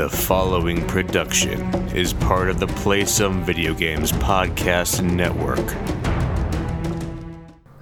The 0.00 0.08
following 0.08 0.86
production 0.86 1.60
is 1.94 2.14
part 2.14 2.48
of 2.48 2.58
the 2.58 2.66
Play 2.66 3.04
Some 3.04 3.44
Video 3.44 3.74
Games 3.74 4.12
Podcast 4.12 5.02
Network. 5.02 5.58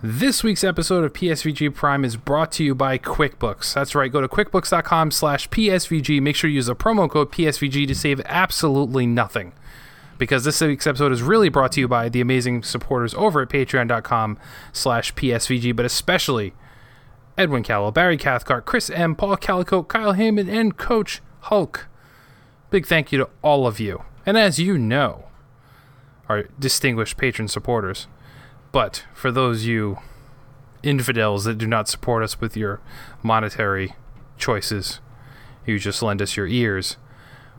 This 0.03 0.43
week's 0.43 0.65
episode 0.65 1.05
of 1.05 1.13
PSVG 1.13 1.73
Prime 1.73 2.05
is 2.05 2.17
brought 2.17 2.51
to 2.53 2.65
you 2.65 2.75
by 2.75 2.99
QuickBooks. 2.99 3.73
That's 3.73 3.95
right, 3.95 4.11
go 4.11 4.21
to 4.21 4.27
quickbooks.com 4.27 5.13
slash 5.13 5.49
PSVG. 5.51 6.21
Make 6.21 6.35
sure 6.35 6.51
you 6.51 6.57
use 6.57 6.67
the 6.67 6.75
promo 6.75 7.09
code 7.09 7.31
PSVG 7.31 7.87
to 7.87 7.95
save 7.95 8.21
absolutely 8.25 9.07
nothing. 9.07 9.53
Because 10.19 10.43
this 10.43 10.61
week's 10.61 10.89
episode 10.89 11.13
is 11.13 11.23
really 11.23 11.49
brought 11.49 11.71
to 11.71 11.81
you 11.81 11.87
by 11.87 12.09
the 12.09 12.21
amazing 12.21 12.65
supporters 12.65 13.15
over 13.15 13.43
at 13.43 13.49
patreon.com 13.49 14.41
slash 14.73 15.15
PSVG, 15.15 15.77
but 15.77 15.87
especially 15.87 16.53
Edwin 17.37 17.63
Callow, 17.63 17.93
Barry 17.93 18.17
Cathcart, 18.17 18.67
Chris 18.67 18.91
M., 18.91 19.15
Paul 19.15 19.37
Calico, 19.37 19.85
Kyle 19.85 20.15
Heyman, 20.15 20.53
and 20.53 20.77
Coach 20.77 21.23
Hulk. 21.43 21.88
Big 22.71 22.87
thank 22.87 23.13
you 23.13 23.19
to 23.19 23.29
all 23.43 23.67
of 23.67 23.81
you. 23.81 24.03
And 24.27 24.37
as 24.37 24.59
you 24.59 24.77
know, 24.77 25.25
our 26.29 26.45
distinguished 26.59 27.17
patron 27.17 27.49
supporters. 27.49 28.07
But 28.73 29.05
for 29.15 29.31
those 29.31 29.65
you 29.65 29.99
infidels 30.83 31.45
that 31.45 31.59
do 31.59 31.67
not 31.67 31.89
support 31.89 32.23
us 32.23 32.41
with 32.41 32.57
your 32.57 32.81
monetary 33.23 33.95
choices, 34.37 35.01
you 35.67 35.79
just 35.79 36.03
lend 36.03 36.21
us 36.21 36.37
your 36.37 36.47
ears. 36.47 36.97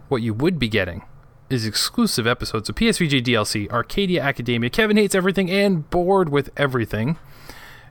What 0.08 0.22
you 0.22 0.34
would 0.34 0.60
be 0.60 0.70
getting 0.70 1.04
is 1.50 1.66
exclusive 1.66 2.28
episodes 2.28 2.70
of 2.70 2.76
PSVG 2.76 3.24
DLC, 3.24 3.70
Arcadia 3.72 4.22
Academia, 4.22 4.70
Kevin 4.70 4.98
Hates 4.98 5.16
Everything, 5.16 5.50
and 5.50 5.90
Bored 5.90 6.30
with 6.30 6.52
Everything, 6.56 7.18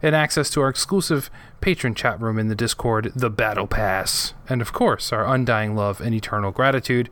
and 0.02 0.14
access 0.14 0.50
to 0.50 0.60
our 0.60 0.68
exclusive 0.68 1.30
patron 1.60 1.94
chat 1.94 2.20
room 2.20 2.38
in 2.38 2.48
the 2.48 2.54
Discord, 2.54 3.12
The 3.14 3.30
Battle 3.30 3.66
Pass, 3.66 4.34
and 4.48 4.60
of 4.60 4.72
course, 4.72 5.12
our 5.12 5.26
undying 5.26 5.74
love 5.74 6.00
and 6.00 6.14
eternal 6.14 6.50
gratitude 6.50 7.10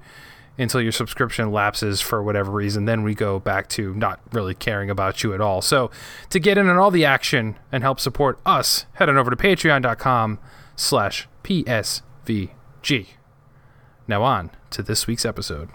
until 0.58 0.80
your 0.80 0.92
subscription 0.92 1.50
lapses 1.52 2.00
for 2.00 2.22
whatever 2.22 2.50
reason. 2.50 2.84
Then 2.86 3.02
we 3.02 3.14
go 3.14 3.38
back 3.38 3.68
to 3.70 3.94
not 3.94 4.20
really 4.32 4.54
caring 4.54 4.90
about 4.90 5.22
you 5.22 5.34
at 5.34 5.40
all. 5.40 5.60
So 5.60 5.90
to 6.30 6.40
get 6.40 6.58
in 6.58 6.68
on 6.68 6.78
all 6.78 6.90
the 6.90 7.04
action 7.04 7.58
and 7.70 7.82
help 7.82 8.00
support 8.00 8.38
us, 8.46 8.86
head 8.94 9.08
on 9.08 9.16
over 9.16 9.30
to 9.30 9.36
patreon.com 9.36 10.38
slash 10.74 11.28
PSVG. 11.44 13.06
Now 14.08 14.22
on 14.22 14.50
to 14.70 14.82
this 14.82 15.06
week's 15.06 15.26
episode. 15.26 15.68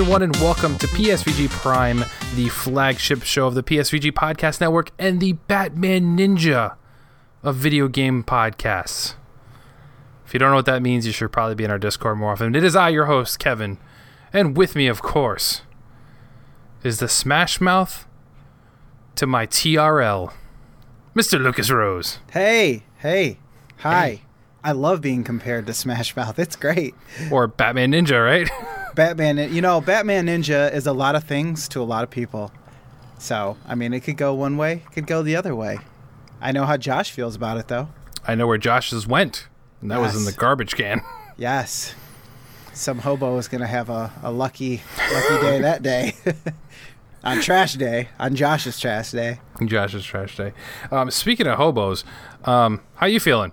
Everyone, 0.00 0.22
and 0.22 0.34
welcome 0.36 0.78
to 0.78 0.86
PSVG 0.86 1.50
Prime, 1.50 2.02
the 2.34 2.48
flagship 2.48 3.22
show 3.22 3.46
of 3.48 3.54
the 3.54 3.62
PSVG 3.62 4.12
Podcast 4.12 4.58
Network 4.58 4.92
and 4.98 5.20
the 5.20 5.34
Batman 5.34 6.16
Ninja 6.16 6.76
of 7.42 7.56
video 7.56 7.86
game 7.86 8.24
podcasts. 8.24 9.12
If 10.24 10.32
you 10.32 10.40
don't 10.40 10.48
know 10.48 10.56
what 10.56 10.64
that 10.64 10.80
means, 10.80 11.04
you 11.04 11.12
should 11.12 11.30
probably 11.30 11.54
be 11.54 11.64
in 11.64 11.70
our 11.70 11.78
Discord 11.78 12.16
more 12.16 12.32
often. 12.32 12.54
It 12.54 12.64
is 12.64 12.74
I, 12.74 12.88
your 12.88 13.04
host, 13.06 13.38
Kevin, 13.38 13.76
and 14.32 14.56
with 14.56 14.74
me, 14.74 14.86
of 14.86 15.02
course, 15.02 15.60
is 16.82 16.98
the 16.98 17.08
Smash 17.08 17.60
Mouth 17.60 18.06
to 19.16 19.26
my 19.26 19.46
TRL, 19.46 20.32
Mr. 21.14 21.38
Lucas 21.38 21.70
Rose. 21.70 22.20
Hey, 22.32 22.84
hey, 23.00 23.38
hi. 23.76 24.22
I 24.62 24.72
love 24.72 25.00
being 25.00 25.24
compared 25.24 25.66
to 25.66 25.74
Smash 25.74 26.14
Mouth. 26.16 26.38
It's 26.38 26.56
great. 26.56 26.94
Or 27.30 27.46
Batman 27.46 27.92
Ninja, 27.92 28.22
right? 28.24 28.48
Batman, 28.94 29.52
you 29.52 29.60
know, 29.60 29.80
Batman 29.80 30.26
Ninja 30.26 30.72
is 30.72 30.86
a 30.86 30.92
lot 30.92 31.14
of 31.14 31.24
things 31.24 31.68
to 31.68 31.80
a 31.80 31.84
lot 31.84 32.04
of 32.04 32.10
people. 32.10 32.52
So, 33.18 33.56
I 33.66 33.74
mean, 33.74 33.92
it 33.92 34.00
could 34.00 34.16
go 34.16 34.34
one 34.34 34.56
way, 34.56 34.82
it 34.86 34.92
could 34.92 35.06
go 35.06 35.22
the 35.22 35.36
other 35.36 35.54
way. 35.54 35.78
I 36.40 36.52
know 36.52 36.64
how 36.64 36.76
Josh 36.76 37.10
feels 37.10 37.36
about 37.36 37.58
it, 37.58 37.68
though. 37.68 37.88
I 38.26 38.34
know 38.34 38.46
where 38.46 38.58
Josh's 38.58 39.06
went, 39.06 39.46
and 39.80 39.90
that 39.90 40.00
was 40.00 40.16
in 40.16 40.24
the 40.24 40.32
garbage 40.32 40.74
can. 40.76 41.02
Yes. 41.36 41.94
Some 42.74 42.98
hobo 42.98 43.38
is 43.38 43.48
going 43.48 43.62
to 43.62 43.66
have 43.66 43.88
a, 43.88 44.12
a 44.22 44.30
lucky, 44.30 44.82
lucky 45.10 45.40
day 45.40 45.60
that 45.62 45.82
day. 45.82 46.14
on 47.24 47.40
trash 47.40 47.74
day, 47.74 48.10
on 48.18 48.36
Josh's 48.36 48.78
trash 48.78 49.10
day. 49.12 49.40
Josh's 49.64 50.04
trash 50.04 50.36
day. 50.36 50.52
Um, 50.90 51.10
speaking 51.10 51.46
of 51.46 51.56
hobos, 51.56 52.04
um, 52.44 52.82
how 52.96 53.06
you 53.06 53.20
feeling? 53.20 53.52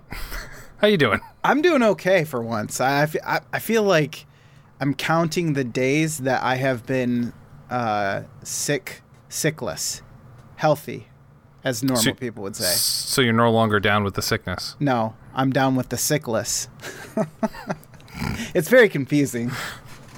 How 0.78 0.86
you 0.88 0.96
doing? 0.96 1.20
I'm 1.44 1.62
doing 1.62 1.82
okay 1.82 2.24
for 2.24 2.42
once. 2.42 2.80
I, 2.80 3.08
I 3.24 3.40
I, 3.52 3.58
feel 3.58 3.82
like 3.82 4.26
I'm 4.80 4.94
counting 4.94 5.52
the 5.54 5.64
days 5.64 6.18
that 6.18 6.42
I 6.42 6.56
have 6.56 6.86
been 6.86 7.32
uh, 7.70 8.22
sick, 8.42 9.02
sickless, 9.28 10.02
healthy, 10.56 11.08
as 11.64 11.82
normal 11.82 12.02
So- 12.02 12.14
people 12.14 12.42
would 12.44 12.56
say. 12.56 12.64
So 12.74 13.20
you're 13.22 13.32
no 13.32 13.50
longer 13.50 13.80
down 13.80 14.04
with 14.04 14.14
the 14.14 14.22
sickness. 14.22 14.76
No, 14.80 15.14
I'm 15.34 15.50
down 15.50 15.74
with 15.76 15.88
the 15.88 15.96
sickless. 15.96 16.68
it's 18.54 18.68
very 18.68 18.88
confusing. 18.88 19.50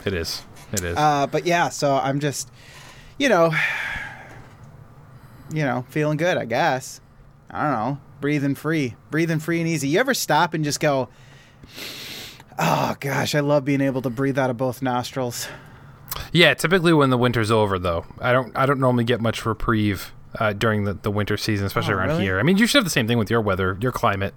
It 0.05 0.13
is. 0.13 0.43
It 0.73 0.83
is. 0.85 0.97
Uh, 0.97 1.27
but 1.27 1.47
yeah, 1.47 1.69
so 1.69 1.97
I'm 1.97 2.21
just, 2.21 2.51
you 3.19 3.29
know, 3.29 3.53
you 5.53 5.65
know, 5.65 5.85
feeling 5.89 6.17
good, 6.17 6.37
I 6.37 6.45
guess. 6.45 7.01
I 7.51 7.63
don't 7.65 7.73
know, 7.73 7.99
breathing 8.21 8.55
free, 8.55 8.95
breathing 9.11 9.39
free 9.41 9.61
and 9.61 9.69
easy. 9.69 9.89
You 9.89 10.01
ever 10.01 10.15
stop 10.15 10.55
and 10.55 10.65
just 10.65 10.81
go, 10.81 11.09
oh 12.59 12.97
gosh, 13.01 13.35
I 13.35 13.41
love 13.41 13.65
being 13.65 13.81
able 13.81 14.03
to 14.03 14.11
breathe 14.11 14.39
out 14.39 14.51
of 14.51 14.57
both 14.57 14.83
nostrils. 14.83 15.49
yeah. 16.33 16.55
Typically, 16.55 16.93
when 16.93 17.11
the 17.11 17.19
winter's 17.19 17.51
over, 17.51 17.79
though, 17.79 18.05
I 18.21 18.33
don't. 18.33 18.57
I 18.57 18.67
don't 18.67 18.81
normally 18.81 19.05
get 19.05 19.21
much 19.21 19.45
reprieve 19.47 20.13
uh, 20.39 20.53
during 20.53 20.85
the, 20.85 20.95
the 20.95 21.11
winter 21.11 21.37
season, 21.37 21.67
especially 21.67 21.95
Oh, 21.95 21.99
around 21.99 22.09
really? 22.09 22.23
here. 22.25 22.39
I 22.39 22.43
mean, 22.43 22.57
you 22.59 22.67
should 22.67 22.79
have 22.79 22.85
the 22.85 22.91
same 22.91 23.07
thing 23.09 23.19
with 23.19 23.31
your 23.31 23.41
weather, 23.41 23.77
your 23.81 23.93
climate. 23.93 24.35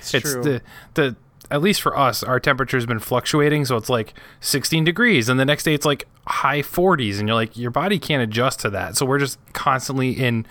It's, 0.00 0.14
it's 0.14 0.32
true. 0.32 0.42
the 0.42 0.62
the 0.94 1.16
at 1.48 1.62
least 1.62 1.80
for 1.80 1.96
us, 1.96 2.24
our 2.24 2.40
temperature's 2.40 2.86
been 2.86 2.98
fluctuating, 2.98 3.64
so 3.66 3.76
it's 3.76 3.88
like 3.88 4.14
16 4.40 4.82
degrees, 4.82 5.28
and 5.28 5.38
the 5.38 5.44
next 5.44 5.62
day 5.62 5.74
it's 5.74 5.86
like 5.86 6.08
high 6.26 6.60
40s, 6.60 7.20
and 7.20 7.28
you're 7.28 7.36
like, 7.36 7.56
your 7.56 7.70
body 7.70 8.00
can't 8.00 8.20
adjust 8.20 8.58
to 8.60 8.70
that. 8.70 8.96
So 8.96 9.06
we're 9.06 9.20
just 9.20 9.38
constantly 9.52 10.10
in 10.10 10.44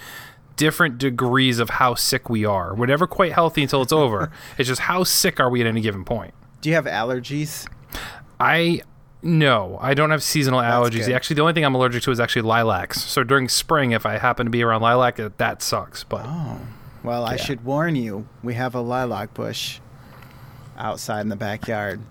different 0.56 0.98
degrees 0.98 1.60
of 1.60 1.70
how 1.72 1.96
sick 1.96 2.30
we 2.30 2.46
are. 2.46 2.74
We're 2.74 2.86
never 2.86 3.08
quite 3.08 3.34
healthy 3.34 3.64
until 3.64 3.82
it's 3.82 3.94
over. 3.94 4.32
it's 4.58 4.68
just 4.68 4.82
how 4.82 5.04
sick 5.04 5.40
are 5.40 5.50
we 5.50 5.62
at 5.62 5.68
any 5.68 5.82
given 5.82 6.04
point. 6.06 6.34
Do 6.62 6.70
you 6.70 6.76
have 6.76 6.86
allergies? 6.86 7.68
I 8.40 8.82
no, 9.22 9.80
I 9.82 9.96
don't 9.96 10.12
have 10.12 10.22
seasonal 10.22 10.60
allergies. 10.62 11.10
Actually, 11.14 11.36
the 11.36 11.42
only 11.42 11.54
thing 11.54 11.66
I'm 11.66 11.74
allergic 11.74 12.04
to 12.04 12.12
is 12.12 12.20
actually 12.20 12.44
lilacs. 12.44 13.02
So 13.02 13.24
during 13.24 13.50
spring, 13.50 13.92
if 13.92 14.06
I 14.06 14.18
happen 14.20 14.46
to 14.46 14.50
be 14.52 14.62
around 14.62 14.82
lilac, 14.82 15.16
that 15.38 15.62
sucks. 15.64 16.04
But 16.04 16.26
Oh, 16.26 16.60
well, 17.04 17.26
I 17.26 17.36
should 17.36 17.66
warn 17.66 17.96
you. 17.96 18.28
We 18.44 18.54
have 18.54 18.76
a 18.76 18.82
lilac 18.82 19.34
bush 19.34 19.80
outside 20.78 21.22
in 21.22 21.30
the 21.30 21.36
backyard. 21.36 22.02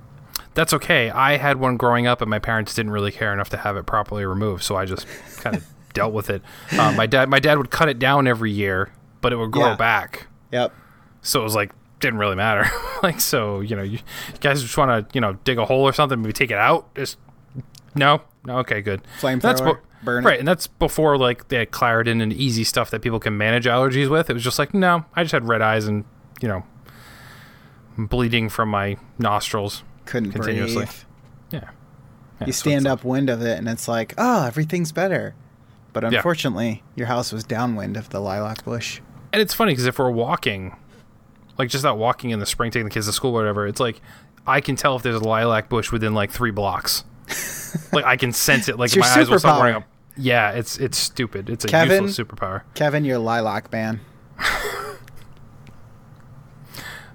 that's 0.54 0.72
okay. 0.72 1.10
I 1.10 1.36
had 1.36 1.58
one 1.58 1.76
growing 1.76 2.06
up, 2.06 2.20
and 2.20 2.30
my 2.30 2.38
parents 2.38 2.74
didn't 2.74 2.92
really 2.92 3.12
care 3.12 3.32
enough 3.32 3.50
to 3.50 3.56
have 3.58 3.76
it 3.76 3.86
properly 3.86 4.24
removed, 4.24 4.62
so 4.64 4.76
I 4.76 4.84
just 4.84 5.06
kind 5.38 5.56
of 5.56 5.66
dealt 5.94 6.12
with 6.12 6.28
it. 6.28 6.42
Uh, 6.72 6.92
my 6.92 7.06
dad, 7.06 7.28
my 7.30 7.38
dad 7.40 7.56
would 7.56 7.70
cut 7.70 7.88
it 7.88 7.98
down 7.98 8.26
every 8.26 8.52
year, 8.52 8.92
but 9.22 9.32
it 9.32 9.36
would 9.36 9.50
grow 9.50 9.70
Yeah. 9.70 9.76
back. 9.76 10.26
Yep. 10.52 10.72
So 11.22 11.40
it 11.40 11.44
was 11.44 11.54
like 11.54 11.72
didn't 12.00 12.18
really 12.18 12.36
matter. 12.36 12.66
like 13.02 13.18
so, 13.20 13.60
you 13.60 13.74
know, 13.74 13.82
you, 13.82 13.92
you 14.32 14.38
guys 14.40 14.60
just 14.60 14.76
want 14.76 15.08
to 15.08 15.14
you 15.14 15.20
know 15.22 15.34
dig 15.44 15.56
a 15.58 15.64
hole 15.64 15.82
or 15.82 15.92
something, 15.94 16.20
maybe 16.20 16.32
take 16.34 16.50
it 16.50 16.58
out. 16.58 16.94
Just 16.94 17.16
no, 17.94 18.20
no. 18.44 18.58
Okay, 18.58 18.82
good. 18.82 19.00
That's 19.22 19.60
Flamethrower, 19.62 19.78
burn 20.02 20.24
right, 20.24 20.38
and 20.38 20.46
that's 20.46 20.66
before 20.66 21.16
like 21.16 21.48
they 21.48 21.56
had 21.56 21.70
Claritin 21.70 22.20
and 22.22 22.30
easy 22.32 22.64
stuff 22.64 22.90
that 22.90 23.00
people 23.00 23.18
can 23.20 23.38
manage 23.38 23.64
allergies 23.64 24.10
with. 24.10 24.28
It 24.28 24.34
was 24.34 24.44
just 24.44 24.58
like 24.58 24.74
no, 24.74 25.04
I 25.16 25.22
just 25.22 25.32
had 25.32 25.48
red 25.48 25.62
eyes 25.62 25.86
and 25.86 26.04
you 26.42 26.48
know 26.48 26.64
bleeding 27.96 28.48
from 28.48 28.68
my 28.68 28.96
nostrils. 29.18 29.82
Couldn't 30.06 30.32
Continuously. 30.32 30.84
breathe. 30.84 30.90
Yeah. 31.50 31.70
Yeah, 32.40 32.46
You 32.48 32.52
stand 32.52 32.86
up 32.86 33.04
wind 33.04 33.30
of 33.30 33.40
it, 33.42 33.56
and 33.58 33.68
it's 33.68 33.86
like, 33.86 34.12
oh, 34.18 34.44
everything's 34.44 34.90
better. 34.92 35.34
But 35.94 36.02
Yeah. 36.12 36.18
unfortunately, 36.18 36.82
your 36.96 37.06
house 37.06 37.32
was 37.32 37.42
downwind 37.44 37.96
of 37.96 38.10
the 38.10 38.20
lilac 38.20 38.62
bush. 38.64 39.00
And 39.32 39.40
it's 39.40 39.54
funny 39.54 39.72
because 39.72 39.86
if 39.86 39.98
we're 39.98 40.10
walking, 40.10 40.76
like 41.56 41.70
just 41.70 41.86
out 41.86 41.96
walking 41.96 42.28
in 42.30 42.38
the 42.40 42.46
spring, 42.46 42.70
taking 42.70 42.84
the 42.84 42.90
kids 42.90 43.06
to 43.06 43.12
school, 43.12 43.30
or 43.30 43.34
whatever, 43.34 43.66
it's 43.66 43.80
like 43.80 44.02
I 44.46 44.60
can 44.60 44.76
tell 44.76 44.96
if 44.96 45.02
there's 45.02 45.16
a 45.16 45.24
lilac 45.24 45.70
bush 45.70 45.90
within 45.90 46.12
like 46.12 46.30
three 46.30 46.50
blocks. 46.50 47.04
like 47.92 48.04
I 48.04 48.16
can 48.18 48.32
sense 48.32 48.68
it. 48.68 48.78
Like 48.78 48.94
your 48.94 49.04
my 49.04 49.10
eyes 49.10 49.30
will 49.30 49.38
start 49.38 49.60
running 49.62 49.76
up. 49.76 49.84
Yeah, 50.16 50.50
it's 50.50 50.76
it's 50.78 50.98
stupid. 50.98 51.48
It's 51.48 51.64
a 51.64 51.68
Kevin? 51.68 52.04
useless 52.04 52.28
superpower. 52.28 52.62
Kevin, 52.74 53.04
you're 53.04 53.16
a 53.16 53.20
lilac 53.20 53.72
man. 53.72 54.00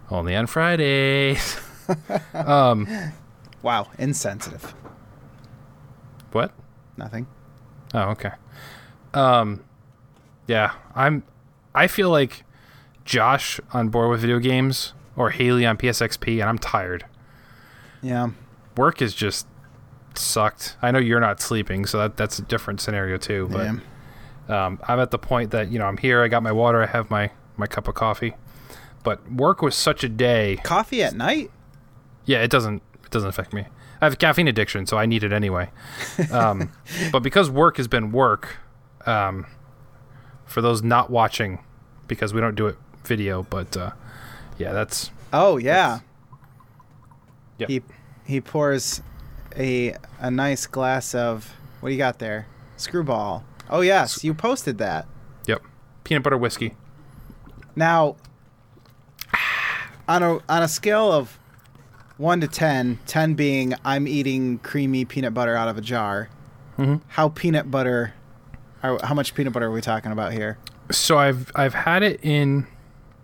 Only 0.09 0.35
on 0.35 0.47
Fridays. 0.47 1.57
um, 2.33 2.87
Wow, 3.61 3.87
insensitive. 3.97 4.73
what? 6.31 6.51
Nothing. 6.97 7.27
Oh, 7.94 8.09
okay. 8.12 8.31
Um, 9.13 9.63
yeah, 10.47 10.74
I'm. 10.95 11.24
I 11.74 11.88
feel 11.88 12.09
like 12.09 12.44
Josh 13.06 13.59
on 13.74 13.89
board 13.89 14.09
with 14.09 14.21
video 14.21 14.39
games 14.39 14.94
or 15.15 15.31
Haley 15.31 15.65
on 15.65 15.77
PSXP, 15.77 16.39
and 16.39 16.50
I'm 16.50 16.57
tired. 16.57 17.06
Yeah. 18.01 18.31
Work 18.77 19.01
is 19.01 19.13
just 19.13 19.47
sucked. 20.15 20.77
I 20.81 20.91
know 20.91 21.00
you're 21.00 21.19
not 21.19 21.41
sleeping, 21.41 21.86
so 21.86 21.97
that 22.00 22.18
that's 22.18 22.39
a 22.39 22.41
different 22.41 22.81
scenario 22.81 23.18
too. 23.18 23.47
But 23.51 23.75
yeah. 24.47 24.65
um, 24.65 24.80
I'm 24.88 25.00
at 25.00 25.12
the 25.12 25.19
point 25.19 25.51
that 25.51 25.71
you 25.71 25.80
know 25.80 25.86
I'm 25.86 25.97
here. 25.97 26.24
I 26.24 26.27
got 26.27 26.44
my 26.44 26.51
water. 26.51 26.81
I 26.81 26.88
have 26.88 27.09
my 27.09 27.31
my 27.57 27.68
cup 27.68 27.88
of 27.88 27.95
coffee. 27.95 28.36
But 29.03 29.31
work 29.31 29.62
was 29.62 29.75
such 29.75 30.03
a 30.03 30.09
day. 30.09 30.59
Coffee 30.63 31.03
at 31.03 31.15
night? 31.15 31.51
Yeah, 32.25 32.44
it 32.44 32.51
doesn't 32.51 32.81
it 33.03 33.09
doesn't 33.12 33.30
affect 33.30 33.53
me. 33.53 33.65
I 34.01 34.06
have 34.06 34.13
a 34.13 34.18
caffeine 34.18 34.48
addiction, 34.48 34.86
so 34.86 34.98
I 34.98 35.06
need 35.06 35.24
it 35.24 35.34
anyway. 35.34 35.69
Um, 36.31 36.72
but 37.12 37.22
because 37.22 37.50
work 37.50 37.78
has 37.78 37.88
been 37.88 38.12
work, 38.12 38.57
um, 39.06 39.46
for 40.46 40.62
those 40.62 40.81
not 40.81 41.10
watching, 41.10 41.60
because 42.07 42.34
we 42.34 42.42
don't 42.42 42.56
do 42.56 42.68
it 42.68 42.78
video, 43.04 43.44
but 43.44 43.75
uh, 43.75 43.92
yeah, 44.57 44.74
that's 44.74 45.12
Oh 45.31 45.57
yeah. 45.57 46.00
Yep. 47.57 47.69
He 47.69 47.81
he 48.25 48.42
pours 48.42 49.01
a 49.56 49.96
a 50.19 50.31
nice 50.31 50.66
glass 50.66 51.13
of 51.13 51.54
what 51.80 51.90
do 51.90 51.94
you 51.94 51.98
got 52.00 52.19
there? 52.19 52.48
Screwball. 52.78 53.44
Oh 53.69 53.81
yes, 53.81 54.24
you 54.24 54.34
posted 54.34 54.78
that. 54.80 55.07
yep, 55.46 55.62
peanut 56.04 56.24
butter 56.24 56.38
whiskey. 56.38 56.75
Now 57.75 58.16
on 60.07 60.24
a 60.24 60.34
on 60.50 60.63
a 60.63 60.68
scale 60.68 61.12
of 61.12 61.38
1 62.19 62.42
to 62.42 62.48
10, 62.48 63.00
10 63.07 63.33
being 63.33 63.74
I'm 63.83 64.07
eating 64.07 64.60
creamy 64.60 65.06
peanut 65.06 65.33
butter 65.33 65.56
out 65.56 65.68
of 65.69 65.77
a 65.77 65.81
jar. 65.81 66.30
Mhm. 66.77 67.01
How 67.07 67.30
peanut 67.30 67.71
butter 67.71 68.13
are, 68.83 69.00
how 69.04 69.13
much 69.16 69.33
peanut 69.33 69.54
butter 69.54 69.66
are 69.68 69.71
we 69.71 69.81
talking 69.81 70.12
about 70.12 70.33
here? 70.33 70.57
So 70.92 71.18
I've 71.18 71.51
I've 71.56 71.74
had 71.74 72.04
it 72.04 72.19
in 72.24 72.68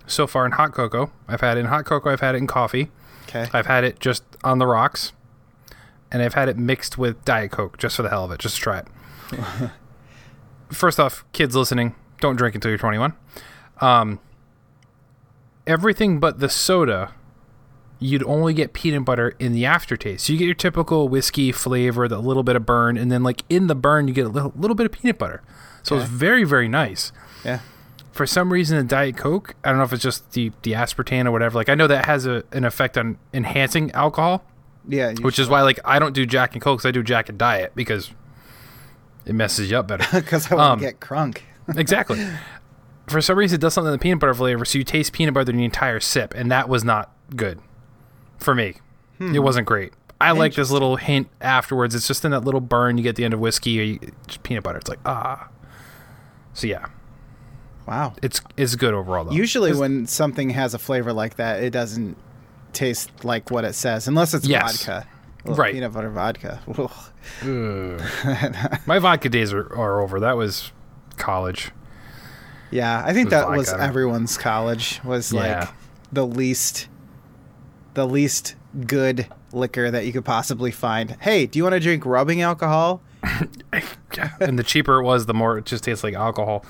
so 0.08 0.26
far 0.28 0.46
in 0.46 0.54
hot 0.54 0.72
cocoa. 0.74 1.12
I've 1.28 1.42
had 1.42 1.58
it 1.58 1.62
in 1.62 1.66
hot 1.68 1.86
cocoa. 1.86 2.10
I've 2.12 2.22
had 2.22 2.36
it 2.36 2.40
in 2.40 2.48
coffee. 2.48 2.90
Okay. 3.28 3.48
I've 3.54 3.66
had 3.66 3.84
it 3.84 4.00
just 4.00 4.24
on 4.44 4.60
the 4.60 4.68
rocks, 4.68 5.12
and 6.12 6.22
I've 6.22 6.36
had 6.36 6.48
it 6.48 6.58
mixed 6.58 6.98
with 6.98 7.24
Diet 7.26 7.52
Coke 7.52 7.78
just 7.78 7.96
for 7.96 8.04
the 8.04 8.10
hell 8.10 8.24
of 8.24 8.32
it, 8.32 8.40
just 8.40 8.56
to 8.58 8.62
try 8.62 8.78
it. 8.80 8.88
First 10.72 11.00
off, 11.00 11.26
kids 11.34 11.56
listening, 11.56 11.96
don't 12.22 12.36
drink 12.36 12.56
until 12.56 12.70
you're 12.70 12.78
21. 12.78 13.14
Um, 13.82 14.20
everything 15.66 16.20
but 16.20 16.40
the 16.40 16.50
soda, 16.50 17.14
you'd 18.00 18.24
only 18.24 18.54
get 18.54 18.74
peanut 18.74 19.06
butter 19.06 19.36
in 19.40 19.54
the 19.54 19.66
aftertaste. 19.66 20.26
So 20.26 20.34
you 20.34 20.40
get 20.40 20.46
your 20.46 20.54
typical 20.56 21.08
whiskey 21.08 21.52
flavor, 21.52 22.08
the 22.08 22.20
little 22.20 22.44
bit 22.44 22.56
of 22.56 22.66
burn, 22.66 22.98
and 22.98 23.12
then 23.12 23.24
like 23.24 23.44
in 23.50 23.68
the 23.68 23.76
burn, 23.76 24.08
you 24.08 24.14
get 24.14 24.26
a 24.26 24.30
little, 24.30 24.54
little 24.56 24.76
bit 24.76 24.86
of 24.86 24.92
peanut 24.92 25.18
butter. 25.18 25.42
So 25.84 25.98
it's 25.98 26.10
very, 26.10 26.44
very 26.44 26.68
nice 26.68 27.12
Yeah. 27.44 27.60
for 28.12 28.26
some 28.26 28.52
reason 28.52 28.78
the 28.78 28.84
diet 28.84 29.18
coke 29.18 29.54
i 29.64 29.70
don't 29.70 29.78
know 29.78 29.84
if 29.84 29.94
it's 29.94 30.02
just 30.02 30.32
the 30.32 30.52
the 30.64 30.72
aspartame 30.72 31.26
or 31.28 31.32
whatever 31.32 31.58
like 31.60 31.70
i 31.70 31.76
know 31.76 31.86
that 31.86 32.06
has 32.06 32.26
a, 32.26 32.44
an 32.54 32.64
effect 32.66 32.98
on 32.98 33.18
enhancing 33.34 33.92
alcohol 33.92 34.44
Yeah, 34.88 35.14
which 35.22 35.38
is 35.38 35.48
why 35.48 35.62
like 35.62 35.80
i 35.86 36.00
don't 36.00 36.14
do 36.14 36.26
jack 36.26 36.54
and 36.54 36.62
coke 36.62 36.80
'cause 36.80 36.86
i 36.88 36.92
do 36.92 37.04
jack 37.04 37.30
and 37.30 37.38
diet 37.38 37.74
because 37.76 38.10
it 39.28 39.34
messes 39.36 39.70
you 39.70 39.78
up 39.78 39.88
better 39.88 40.06
because 40.22 40.52
I 40.52 40.56
want 40.56 40.72
um, 40.72 40.80
to 40.80 40.86
get 40.86 41.00
crunk. 41.00 41.40
exactly 41.76 42.26
for 43.08 43.22
some 43.22 43.38
reason 43.38 43.56
it 43.56 43.62
does 43.62 43.74
something 43.76 43.90
in 43.94 44.00
the 44.00 44.02
peanut 44.02 44.20
butter 44.20 44.34
flavor 44.34 44.66
so 44.66 44.78
you 44.80 44.84
taste 44.84 45.14
peanut 45.14 45.34
butter 45.36 45.52
in 45.52 45.58
the 45.58 45.66
entire 45.66 46.00
sip 46.00 46.34
and 46.36 46.50
that 46.52 46.68
was 46.70 46.84
not 46.84 47.12
good 47.36 47.60
for 48.40 48.54
me 48.56 48.76
Hmm. 49.18 49.34
it 49.34 49.40
wasn't 49.40 49.66
great 49.66 49.94
i 50.20 50.32
like 50.32 50.54
this 50.56 50.70
little 50.72 50.98
hint 50.98 51.30
afterwards 51.40 51.96
it's 51.96 52.06
just 52.08 52.26
in 52.26 52.32
that 52.32 52.42
little 52.44 52.60
burn 52.60 52.98
you 52.98 53.04
get 53.04 53.10
at 53.12 53.16
the 53.16 53.24
end 53.26 53.34
of 53.34 53.40
whiskey 53.40 53.80
or 53.80 53.84
you, 53.84 54.00
just 54.28 54.44
peanut 54.44 54.64
butter 54.64 54.78
it's 54.78 54.90
like 54.90 55.00
ah 55.06 55.48
so 56.54 56.68
yeah 56.68 56.86
Wow. 57.88 58.14
it's 58.24 58.42
it's 58.58 58.76
good 58.76 58.94
overall 58.96 59.26
though 59.26 59.32
Usually, 59.32 59.70
It's- 59.70 59.80
when 59.80 60.08
something 60.08 60.50
has 60.50 60.74
a 60.74 60.80
flavor 60.80 61.14
like 61.14 61.36
that, 61.36 61.62
it 61.64 61.70
doesn't 61.70 62.18
taste 62.74 63.12
like 63.24 63.52
what 63.52 63.64
it 63.64 63.74
says, 63.76 64.08
unless 64.08 64.34
it's 64.34 64.48
Yes. 64.48 64.84
vodka. 64.86 65.08
Ugh, 65.48 65.58
Right. 65.58 65.74
Peanut 65.76 65.94
butter 65.94 66.10
vodka. 66.10 66.60
My 68.88 69.00
vodka 69.00 69.30
days 69.30 69.54
are, 69.54 69.72
are 69.76 70.02
over. 70.02 70.20
That 70.20 70.36
was 70.36 70.72
college. 71.18 71.72
Yeah, 72.72 73.04
I 73.06 73.14
think 73.14 73.26
With 73.28 73.32
that 73.32 73.50
was 73.50 73.72
everyone's 73.72 74.38
college 74.38 75.00
was 75.04 75.32
like 75.32 75.68
the 76.12 76.26
least, 76.26 76.88
the 77.96 78.06
least 78.06 78.56
good 78.86 79.28
liquor 79.52 79.90
that 79.90 80.06
you 80.06 80.14
could 80.14 80.26
possibly 80.26 80.72
find. 80.72 81.12
Hey, 81.22 81.48
do 81.48 81.58
you 81.58 81.64
want 81.64 81.74
to 81.74 81.80
drink 81.80 82.06
rubbing 82.06 82.42
alcohol? 82.42 83.02
and 84.40 84.60
the 84.60 84.64
cheaper 84.64 85.00
it 85.00 85.04
was, 85.04 85.26
the 85.26 85.34
more 85.34 85.58
it 85.58 85.66
just 85.66 85.84
tastes 85.84 86.04
like 86.04 86.14
alcohol. 86.14 86.64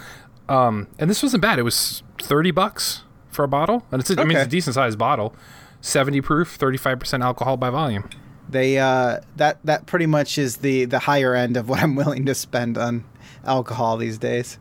Um, 0.47 0.87
and 0.97 1.09
this 1.09 1.21
wasn't 1.21 1.41
bad. 1.41 1.59
It 1.59 1.63
was 1.63 2.03
thirty 2.21 2.51
bucks 2.51 3.01
for 3.29 3.43
a 3.43 3.47
bottle, 3.47 3.85
and 3.91 3.99
it's 3.99 4.09
a, 4.09 4.19
I 4.19 4.23
mean 4.23 4.37
it's 4.37 4.47
a 4.47 4.49
decent 4.49 4.75
sized 4.75 4.97
bottle, 4.97 5.35
seventy 5.81 6.21
proof, 6.21 6.55
thirty 6.55 6.77
five 6.77 6.99
percent 6.99 7.23
alcohol 7.23 7.57
by 7.57 7.69
volume. 7.71 8.09
They 8.47 8.77
uh, 8.77 9.21
that 9.35 9.57
that 9.63 9.87
pretty 9.87 10.05
much 10.05 10.37
is 10.37 10.57
the 10.57 10.85
the 10.85 10.99
higher 10.99 11.33
end 11.33 11.57
of 11.57 11.67
what 11.67 11.81
I'm 11.81 11.95
willing 11.95 12.25
to 12.27 12.35
spend 12.35 12.77
on 12.77 13.03
alcohol 13.43 13.97
these 13.97 14.17
days. 14.17 14.59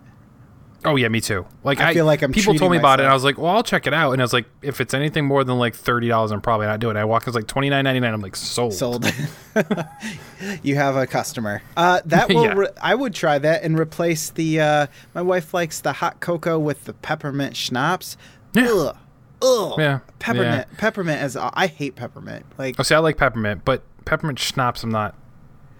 Oh 0.86 0.96
yeah, 0.96 1.08
me 1.08 1.20
too. 1.20 1.46
Like 1.62 1.80
I 1.80 1.94
feel 1.94 2.04
like 2.06 2.22
I'm 2.22 2.32
people 2.32 2.54
told 2.54 2.70
me 2.72 2.78
about 2.78 3.00
it, 3.00 3.04
and 3.04 3.10
I 3.10 3.14
was 3.14 3.24
like, 3.24 3.38
well, 3.38 3.54
I'll 3.56 3.62
check 3.62 3.86
it 3.86 3.94
out. 3.94 4.12
And 4.12 4.20
I 4.20 4.24
was 4.24 4.32
like, 4.32 4.46
if 4.62 4.80
it's 4.80 4.92
anything 4.94 5.24
more 5.24 5.42
than 5.44 5.58
like 5.58 5.74
thirty 5.74 6.08
dollars, 6.08 6.30
I'm 6.30 6.40
probably 6.40 6.66
not 6.66 6.80
doing 6.80 6.96
it. 6.96 7.00
I 7.00 7.04
walk, 7.04 7.26
it's 7.26 7.34
like 7.34 7.46
twenty 7.46 7.70
nine 7.70 7.84
ninety 7.84 8.00
nine. 8.00 8.12
I'm 8.12 8.20
like, 8.20 8.36
sold. 8.36 8.74
Sold. 8.74 9.04
you 10.62 10.76
have 10.76 10.96
a 10.96 11.06
customer. 11.06 11.62
Uh, 11.76 12.00
that 12.06 12.28
will. 12.34 12.44
Yeah. 12.44 12.54
Re- 12.54 12.68
I 12.82 12.94
would 12.94 13.14
try 13.14 13.38
that 13.38 13.62
and 13.62 13.78
replace 13.78 14.30
the. 14.30 14.60
Uh, 14.60 14.86
my 15.14 15.22
wife 15.22 15.54
likes 15.54 15.80
the 15.80 15.92
hot 15.94 16.20
cocoa 16.20 16.58
with 16.58 16.84
the 16.84 16.92
peppermint 16.92 17.56
schnapps. 17.56 18.16
Yeah. 18.52 18.68
Ugh. 18.68 18.96
Ugh. 19.42 19.74
Yeah. 19.78 19.98
Peppermint. 20.18 20.68
Peppermint 20.78 21.22
is. 21.22 21.36
I 21.36 21.66
hate 21.66 21.96
peppermint. 21.96 22.46
Like 22.58 22.76
Oh, 22.78 22.82
see, 22.82 22.94
I 22.94 22.98
like 22.98 23.16
peppermint, 23.16 23.64
but 23.64 23.82
peppermint 24.04 24.38
schnapps, 24.38 24.82
I'm 24.82 24.90
not. 24.90 25.14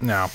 No, 0.00 0.26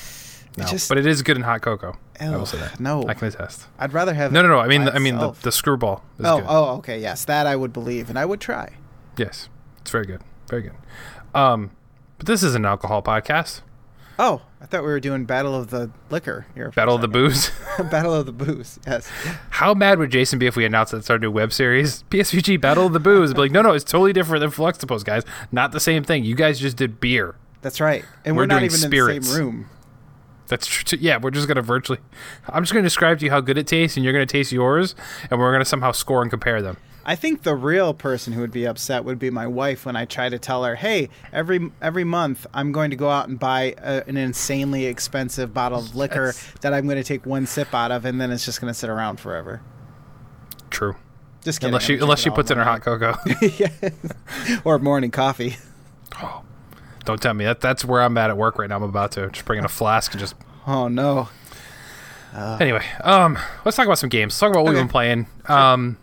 no. 0.57 0.66
just- 0.66 0.89
but 0.89 0.98
it 0.98 1.06
is 1.06 1.21
good 1.21 1.38
in 1.38 1.44
hot 1.44 1.62
cocoa. 1.62 1.95
I 2.19 2.36
will 2.36 2.45
say 2.45 2.57
that. 2.57 2.80
no. 2.80 3.07
I 3.07 3.13
can 3.13 3.27
attest. 3.27 3.68
I'd 3.77 3.94
rather 3.94 4.13
have. 4.13 4.31
No, 4.31 4.42
no, 4.42 4.50
no. 4.50 4.60
I 4.60 4.68
mean, 4.68 4.89
I 4.89 5.00
mean 5.00 5.18
the, 5.18 5.31
the 5.42 5.51
screwball 5.51 6.04
is 6.18 6.25
oh, 6.25 6.38
good. 6.38 6.45
oh, 6.50 6.66
okay. 6.77 7.00
Yes, 7.00 7.25
that 7.25 7.48
I 7.48 7.56
would 7.56 7.71
believe, 7.71 8.10
and 8.10 8.19
I 8.19 8.25
would 8.25 8.42
try. 8.42 8.74
Yes, 9.18 9.50
it's 9.81 9.92
very 9.92 10.06
good, 10.06 10.21
very 10.48 10.63
good. 10.63 10.74
Um, 11.33 11.71
but 12.18 12.27
this 12.27 12.44
is 12.44 12.56
an 12.56 12.66
alcohol 12.66 13.01
podcast. 13.01 13.62
Oh, 14.18 14.42
I 14.60 14.66
thought 14.66 14.81
we 14.81 14.89
were 14.89 15.00
doing 15.00 15.24
Battle 15.24 15.56
of 15.56 15.69
the 15.69 15.92
Liquor 16.10 16.45
here. 16.54 16.71
Battle 16.71 16.95
of 16.95 17.01
the. 17.01 17.07
Booze. 17.07 17.52
Battle 17.90 18.14
of 18.14 18.26
the 18.26 18.33
Booze. 18.33 18.78
Yes. 18.85 19.09
How 19.52 19.73
mad 19.73 19.97
would 19.97 20.11
Jason 20.11 20.40
be 20.40 20.45
if 20.45 20.57
we 20.57 20.66
announced 20.66 20.92
that 20.92 20.97
it's 20.97 21.09
our 21.09 21.18
new 21.18 21.31
web 21.31 21.54
series, 21.54 22.04
PSVG 22.09 22.59
Battle 22.59 22.88
of 22.88 22.92
the 22.92 22.99
Booze? 22.99 23.33
Be 23.33 23.40
like, 23.40 23.52
no, 23.52 23.61
no, 23.61 23.71
it's 23.71 23.85
totally 23.85 24.11
different 24.11 24.42
than 24.42 24.52
Fluxtapose, 24.52 25.06
guys. 25.06 25.23
Not 25.54 25.71
the 25.71 25.80
same 25.80 26.04
thing. 26.04 26.26
You 26.26 26.35
guys 26.35 26.59
just 26.59 26.76
did 26.76 26.99
beer. 26.99 27.35
That's 27.61 27.80
right. 27.80 28.04
And 28.26 28.35
We're 28.35 28.44
we're, 28.44 28.47
not 28.47 28.59
doing 28.59 28.71
even 28.71 28.83
in 28.83 28.90
the 28.90 29.21
same 29.21 29.38
room. 29.38 29.69
That's 30.49 30.68
true. 30.68 30.83
Too. 30.83 30.97
Yeah, 31.03 31.18
we're 31.18 31.31
just 31.31 31.47
gonna 31.47 31.61
virtually. 31.61 31.99
I'm 32.49 32.63
just 32.63 32.73
gonna 32.73 32.83
describe 32.83 33.19
to 33.19 33.25
you 33.25 33.31
how 33.31 33.39
good 33.41 33.57
it 33.57 33.68
tastes, 33.68 33.95
and 33.95 34.03
you're 34.03 34.13
gonna 34.13 34.25
taste 34.25 34.51
yours, 34.51 34.95
and 35.31 35.39
we're 35.39 35.51
gonna 35.51 35.63
somehow 35.65 35.91
score 35.94 36.21
and 36.21 36.29
compare 36.29 36.61
them. 36.61 36.77
I 37.06 37.15
think 37.15 37.41
the 37.44 37.56
real 37.56 37.94
person 37.94 38.33
who 38.33 38.41
would 38.41 38.51
be 38.51 38.65
upset 38.65 39.03
would 39.06 39.18
be 39.18 39.31
my 39.31 39.47
wife 39.47 39.85
when 39.85 39.95
I 39.95 40.06
try 40.06 40.29
to 40.29 40.37
tell 40.37 40.63
her, 40.63 40.75
"Hey, 40.75 41.09
every 41.31 41.71
every 41.81 42.03
month 42.03 42.45
I'm 42.53 42.71
going 42.71 42.89
to 42.91 42.95
go 42.95 43.09
out 43.09 43.29
and 43.29 43.39
buy 43.39 43.73
a, 43.77 44.03
an 44.07 44.18
insanely 44.18 44.85
expensive 44.85 45.53
bottle 45.53 45.79
of 45.79 45.95
liquor 45.95 46.27
Yes. 46.27 46.53
that 46.61 46.73
I'm 46.73 46.85
going 46.85 46.97
to 46.97 47.03
take 47.03 47.25
one 47.25 47.45
sip 47.47 47.73
out 47.73 47.91
of, 47.91 48.06
and 48.06 48.19
then 48.19 48.31
it's 48.31 48.45
just 48.45 48.59
going 48.61 48.71
to 48.71 48.77
sit 48.77 48.89
around 48.89 49.19
forever." 49.19 49.61
True. 50.69 50.95
Just 51.44 51.61
kidding. 51.61 51.69
Unless 51.69 51.83
she 51.85 51.97
unless 51.97 52.19
she 52.19 52.29
puts 52.29 52.51
in 52.51 52.57
her 52.57 52.63
hot 52.63 52.81
cocoa. 52.81 53.15
yeah. 53.57 53.69
or 54.63 54.77
morning 54.77 55.09
coffee. 55.09 55.56
Oh. 56.21 56.44
Don't 57.06 57.21
tell 57.21 57.33
me 57.33 57.45
that. 57.45 57.61
That's 57.61 57.83
where 57.85 58.01
I'm 58.01 58.18
at 58.18 58.29
at 58.29 58.37
work 58.37 58.57
right 58.59 58.69
now. 58.69 58.75
I'm 58.77 58.83
about 58.83 59.11
to 59.13 59.29
just 59.29 59.45
bring 59.45 59.59
in 59.59 59.65
a 59.65 59.69
flask 59.69 60.11
and 60.11 60.19
just. 60.19 60.35
Oh 60.68 60.87
no. 60.87 61.29
Anyway, 62.35 62.85
um, 63.03 63.39
let's 63.65 63.75
talk 63.75 63.85
about 63.87 63.97
some 63.97 64.09
games. 64.09 64.33
Let's 64.33 64.39
talk 64.39 64.51
about 64.51 64.63
what 64.63 64.69
we've 64.69 64.79
been 64.79 64.87
playing. 64.87 65.27
Um, 65.47 65.97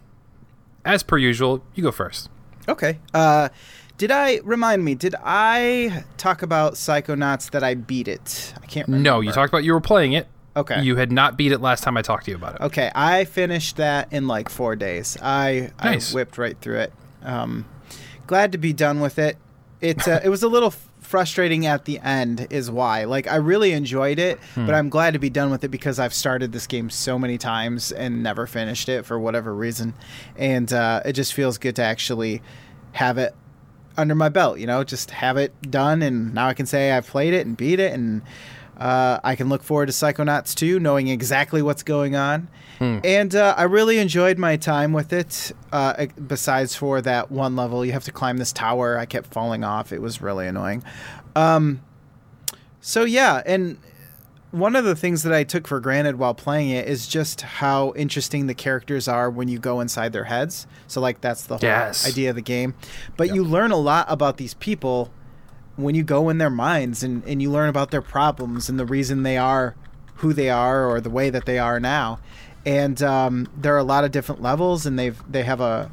as 0.85 1.03
per 1.03 1.17
usual, 1.19 1.63
you 1.75 1.83
go 1.85 1.93
first. 1.93 2.29
Okay. 2.69 2.99
Uh, 3.15 3.49
did 3.97 4.11
I 4.11 4.41
remind 4.43 4.85
me? 4.85 4.95
Did 4.97 5.15
I 5.23 6.05
talk 6.17 6.43
about 6.43 6.75
Psychonauts 6.75 7.51
that 7.53 7.63
I 7.63 7.75
beat 7.75 8.09
it? 8.09 8.53
I 8.61 8.67
can't. 8.67 8.89
remember. 8.89 9.03
No, 9.09 9.21
you 9.21 9.31
talked 9.33 9.53
about 9.53 9.63
you 9.65 9.73
were 9.73 9.81
playing 9.81 10.13
it. 10.15 10.27
Okay. 10.57 10.83
You 10.83 10.97
had 10.97 11.13
not 11.13 11.37
beat 11.37 11.53
it 11.53 11.61
last 11.61 11.85
time 11.85 11.97
I 11.97 12.03
talked 12.03 12.25
to 12.25 12.31
you 12.33 12.37
about 12.37 12.57
it. 12.57 12.61
Okay, 12.63 12.91
I 12.95 13.25
finished 13.25 13.77
that 13.77 14.13
in 14.13 14.27
like 14.27 14.49
four 14.49 14.75
days. 14.75 15.17
I 15.23 15.71
Nice. 15.83 16.13
I 16.13 16.15
whipped 16.15 16.39
right 16.39 16.59
through 16.61 16.81
it. 16.81 16.93
Um, 17.23 17.67
glad 18.27 18.53
to 18.53 18.59
be 18.59 18.73
done 18.73 19.01
with 19.01 19.19
it. 19.19 19.37
It 19.81 20.07
uh, 20.09 20.21
it 20.25 20.29
was 20.29 20.43
a 20.43 20.49
little 20.49 20.73
frustrating 21.01 21.67
at 21.67 21.85
the 21.85 21.99
end, 22.01 22.47
is 22.51 22.71
why. 22.71 23.05
Like 23.05 23.27
I 23.31 23.37
really 23.37 23.73
enjoyed 23.73 24.19
it, 24.19 24.39
but 24.55 24.75
I'm 24.75 24.89
glad 24.89 25.13
to 25.13 25.19
be 25.19 25.31
done 25.31 25.51
with 25.51 25.63
it 25.65 25.69
because 25.69 25.99
I've 25.99 26.15
started 26.15 26.53
this 26.53 26.67
game 26.67 26.91
so 26.91 27.19
many 27.19 27.39
times 27.39 27.93
and 27.93 28.23
never 28.23 28.47
finished 28.47 28.89
it 28.89 29.05
for 29.05 29.19
whatever 29.19 29.55
reason, 29.55 29.95
and 30.37 30.73
uh, 30.73 31.03
it 31.05 31.13
just 31.13 31.35
feels 31.35 31.59
good 31.59 31.77
to 31.77 31.83
actually 31.83 32.43
have 32.93 33.19
it 33.19 33.35
under 33.97 34.15
my 34.15 34.29
belt. 34.31 34.59
You 34.59 34.67
know, 34.67 34.83
just 34.83 35.11
have 35.11 35.37
it 35.37 35.53
done, 35.71 36.03
and 36.03 36.35
now 36.35 36.49
I 36.49 36.55
can 36.55 36.67
say 36.67 36.93
I've 36.93 37.07
played 37.07 37.35
it 37.35 37.47
and 37.47 37.57
beat 37.57 37.79
it 37.81 37.93
and. 37.93 38.23
Uh, 38.77 39.19
I 39.25 39.37
can 39.37 39.49
look 39.49 39.63
forward 39.63 39.87
to 39.87 39.93
Psychonauts 39.93 40.55
2, 40.55 40.79
knowing 40.81 41.09
exactly 41.09 41.63
what's 41.63 41.83
going 41.83 42.15
on. 42.15 42.49
Hmm. 42.79 42.99
And 43.05 43.35
uh, 43.35 43.55
I 43.57 43.63
really 43.63 43.99
enjoyed 43.99 44.39
my 44.39 44.57
time 44.57 44.93
with 44.93 45.13
it. 45.13 45.53
Uh, 45.73 46.07
besides 46.27 46.77
for 46.77 47.01
that 47.01 47.31
one 47.31 47.57
level, 47.57 47.85
you 47.87 47.93
have 47.93 48.05
to 48.05 48.13
climb 48.13 48.37
this 48.37 48.53
tower. 48.53 48.99
I 48.99 49.07
kept 49.07 49.33
falling 49.33 49.65
off. 49.65 49.93
It 49.93 50.03
was 50.03 50.21
really 50.21 50.47
annoying. 50.47 50.83
Um, 51.35 51.83
so 52.81 53.05
yeah, 53.05 53.43
and 53.47 53.79
one 54.51 54.77
of 54.77 54.85
the 54.85 54.95
things 54.95 55.23
that 55.25 55.33
I 55.33 55.43
took 55.45 55.67
for 55.67 55.81
granted 55.81 56.17
while 56.19 56.35
playing 56.35 56.71
it 56.71 56.87
is 56.87 57.07
just 57.09 57.41
how 57.43 57.93
interesting 57.97 58.47
the 58.47 58.55
characters 58.55 59.09
are 59.09 59.29
when 59.29 59.49
you 59.49 59.59
go 59.59 59.81
inside 59.81 60.13
their 60.13 60.25
heads. 60.25 60.67
So 60.87 61.01
like 61.01 61.21
that's 61.21 61.43
the 61.47 61.55
whole 61.57 61.63
Yes. 61.69 62.07
idea 62.07 62.31
of 62.31 62.37
the 62.37 62.43
game. 62.43 62.75
But 63.17 63.35
you 63.35 63.43
learn 63.43 63.71
a 63.71 63.77
lot 63.77 64.07
about 64.09 64.37
these 64.37 64.55
people 64.55 65.11
when 65.77 65.95
you 65.95 66.03
go 66.03 66.29
in 66.29 66.39
their 66.39 66.51
minds 66.51 67.03
and, 67.03 67.23
and 67.25 67.41
you 67.43 67.51
learn 67.51 67.69
about 67.69 67.91
their 67.91 68.03
problems 68.03 68.69
and 68.69 68.79
the 68.79 68.87
reason 68.87 69.23
they 69.23 69.37
are 69.37 69.75
who 70.17 70.33
they 70.33 70.49
are 70.51 70.87
or 70.87 71.01
the 71.01 71.11
way 71.11 71.29
that 71.31 71.45
they 71.45 71.59
are 71.59 71.79
now. 71.79 72.19
And 72.65 73.01
um, 73.03 73.47
there 73.57 73.75
are 73.75 73.79
a 73.79 73.85
lot 73.85 74.05
of 74.05 74.11
different 74.11 74.41
levels 74.43 74.87
and 74.87 74.99
they've 74.99 75.21
they 75.31 75.43
have 75.43 75.61
a 75.61 75.91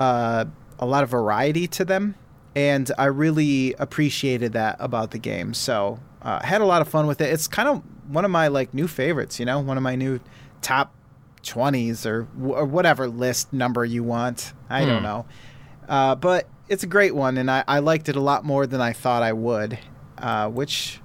uh, 0.00 0.44
a 0.78 0.86
lot 0.86 1.02
of 1.04 1.08
variety 1.10 1.66
to 1.68 1.84
them. 1.84 2.14
And 2.54 2.90
I 2.98 3.04
really 3.06 3.74
appreciated 3.78 4.52
that 4.54 4.76
about 4.80 5.10
the 5.10 5.18
game. 5.18 5.54
So 5.54 6.00
uh, 6.22 6.40
I 6.42 6.46
had 6.46 6.60
a 6.60 6.64
lot 6.64 6.82
of 6.82 6.88
fun 6.88 7.06
with 7.06 7.20
it. 7.20 7.32
It's 7.32 7.46
kind 7.48 7.68
of 7.68 7.82
one 8.08 8.24
of 8.24 8.30
my 8.30 8.48
like 8.48 8.72
new 8.74 8.88
favorites, 8.88 9.38
you 9.38 9.46
know, 9.46 9.60
one 9.60 9.76
of 9.76 9.82
my 9.82 9.94
new 9.94 10.20
top 10.62 10.92
20s 11.42 12.04
or, 12.06 12.26
or 12.42 12.64
whatever 12.64 13.08
list 13.08 13.52
number 13.52 13.84
you 13.84 14.02
want. 14.02 14.52
I 14.68 14.84
don't 14.84 14.98
Hmm. 14.98 15.02
know. 15.04 15.26
Uh, 15.88 16.14
but 16.16 16.48
it's 16.68 16.82
a 16.82 16.86
great 16.86 17.14
one, 17.14 17.36
and 17.36 17.50
I, 17.50 17.64
I 17.66 17.78
liked 17.78 18.08
it 18.08 18.16
a 18.16 18.20
lot 18.20 18.44
more 18.44 18.66
than 18.66 18.80
I 18.80 18.92
thought 18.92 19.22
I 19.22 19.32
would, 19.32 19.78
uh, 20.18 20.48
which 20.48 21.00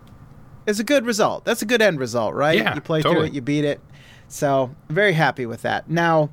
is 0.66 0.80
a 0.80 0.84
good 0.84 1.06
result. 1.06 1.46
That's 1.46 1.62
a 1.62 1.66
good 1.66 1.82
end 1.82 2.00
result, 2.00 2.34
right? 2.34 2.58
Yeah, 2.58 2.76
you 2.76 2.82
play 2.82 3.02
through 3.02 3.24
it, 3.24 3.34
you 3.34 3.42
beat 3.42 3.66
it. 3.66 3.80
So, 4.28 4.74
very 4.90 5.14
happy 5.14 5.46
with 5.46 5.62
that. 5.64 5.90
Now, 5.90 6.30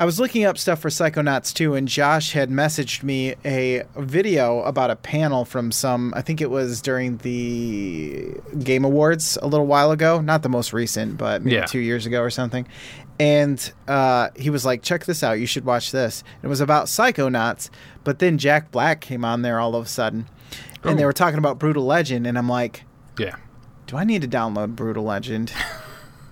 I 0.00 0.04
was 0.04 0.20
looking 0.20 0.44
up 0.44 0.56
stuff 0.58 0.78
for 0.80 0.90
Psychonauts 0.90 1.52
2, 1.52 1.74
and 1.74 1.88
Josh 1.88 2.32
had 2.32 2.50
messaged 2.50 3.02
me 3.02 3.34
a 3.44 3.82
video 3.96 4.62
about 4.62 4.90
a 4.92 4.96
panel 4.96 5.44
from 5.44 5.72
some, 5.72 6.14
I 6.16 6.22
think 6.22 6.40
it 6.40 6.50
was 6.50 6.80
during 6.80 7.16
the 7.18 8.32
Game 8.62 8.84
Awards 8.84 9.36
a 9.42 9.48
little 9.48 9.66
while 9.66 9.90
ago. 9.90 10.20
Not 10.20 10.44
the 10.44 10.48
most 10.48 10.72
recent, 10.72 11.18
but 11.18 11.42
maybe 11.42 11.56
Yeah. 11.56 11.66
two 11.66 11.80
years 11.80 12.06
ago 12.06 12.20
or 12.22 12.30
something. 12.30 12.68
And 13.18 13.72
uh, 13.88 14.28
he 14.36 14.50
was 14.50 14.64
like, 14.64 14.82
check 14.84 15.04
this 15.04 15.24
out. 15.24 15.40
You 15.40 15.46
should 15.46 15.64
watch 15.64 15.90
this. 15.90 16.22
It 16.44 16.46
was 16.46 16.60
about 16.60 16.86
Psychonauts, 16.86 17.68
but 18.04 18.20
then 18.20 18.38
Jack 18.38 18.70
Black 18.70 19.00
came 19.00 19.24
on 19.24 19.42
there 19.42 19.58
all 19.58 19.74
of 19.74 19.84
a 19.86 19.88
sudden. 19.88 20.28
And 20.84 20.96
they 20.96 21.02
Oh. 21.02 21.06
were 21.06 21.12
talking 21.12 21.38
about 21.38 21.58
Brutal 21.58 21.84
Legend, 21.84 22.24
and 22.24 22.38
I'm 22.38 22.48
like, 22.48 22.84
Yeah. 23.18 23.34
do 23.88 23.96
I 23.96 24.04
need 24.04 24.22
to 24.22 24.28
download 24.28 24.76
Brutal 24.76 25.02
Legend? 25.02 25.52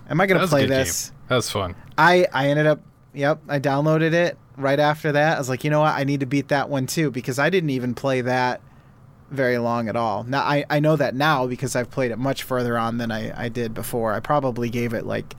Am 0.09 0.21
I 0.21 0.25
going 0.25 0.39
to 0.39 0.47
play 0.47 0.65
this? 0.67 1.09
game. 1.09 1.17
That 1.27 1.35
was 1.35 1.51
fun. 1.51 1.75
I 1.97 2.27
I 2.33 2.47
ended 2.47 2.65
up 2.65 2.79
yep, 3.17 3.39
I 3.49 3.59
downloaded 3.59 4.13
it 4.13 4.37
right 4.55 4.79
after 4.79 5.11
that. 5.11 5.35
I 5.35 5.39
was 5.39 5.49
like, 5.49 5.63
you 5.63 5.69
know 5.69 5.81
what, 5.81 5.93
I 5.95 6.03
need 6.03 6.21
to 6.21 6.25
beat 6.25 6.47
that 6.49 6.69
one 6.69 6.87
too 6.87 7.11
because 7.11 7.37
I 7.39 7.49
didn't 7.49 7.71
even 7.71 7.93
play 7.93 8.21
that 8.21 8.61
very 9.29 9.57
long 9.57 9.89
at 9.89 9.95
all. 9.95 10.23
Now 10.23 10.41
I, 10.41 10.63
I 10.69 10.79
know 10.79 10.95
that 10.95 11.13
now 11.15 11.47
because 11.47 11.75
I've 11.75 11.89
played 11.91 12.11
it 12.11 12.17
much 12.17 12.43
further 12.43 12.77
on 12.77 12.97
than 12.97 13.11
I, 13.11 13.45
I 13.45 13.49
did 13.49 13.73
before. 13.73 14.13
I 14.13 14.19
probably 14.21 14.69
gave 14.69 14.93
it 14.93 15.05
like 15.05 15.35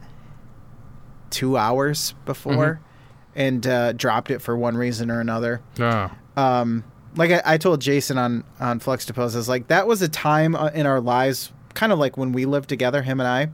two 1.30 1.56
hours 1.56 2.14
before 2.24 2.80
and 3.34 3.66
uh, 3.66 3.92
dropped 3.92 4.30
it 4.30 4.40
for 4.40 4.56
one 4.56 4.76
reason 4.76 5.10
or 5.10 5.20
another 5.20 5.60
Oh. 5.78 6.10
um, 6.36 6.84
like 7.16 7.30
I, 7.30 7.42
I 7.54 7.58
told 7.58 7.80
Jason 7.80 8.18
on 8.18 8.44
on 8.60 8.80
Fluxtapose, 8.80 9.34
I 9.34 9.38
was 9.38 9.48
like, 9.48 9.68
that 9.68 9.86
was 9.86 10.02
a 10.02 10.08
time 10.08 10.54
uh, 10.54 10.68
in 10.74 10.86
our 10.86 11.00
lives, 11.00 11.52
kind 11.74 11.90
of 11.92 11.98
like 11.98 12.16
when 12.16 12.32
we 12.32 12.44
lived 12.44 12.68
together, 12.68 13.02
him 13.02 13.20
and 13.20 13.26
I, 13.28 13.48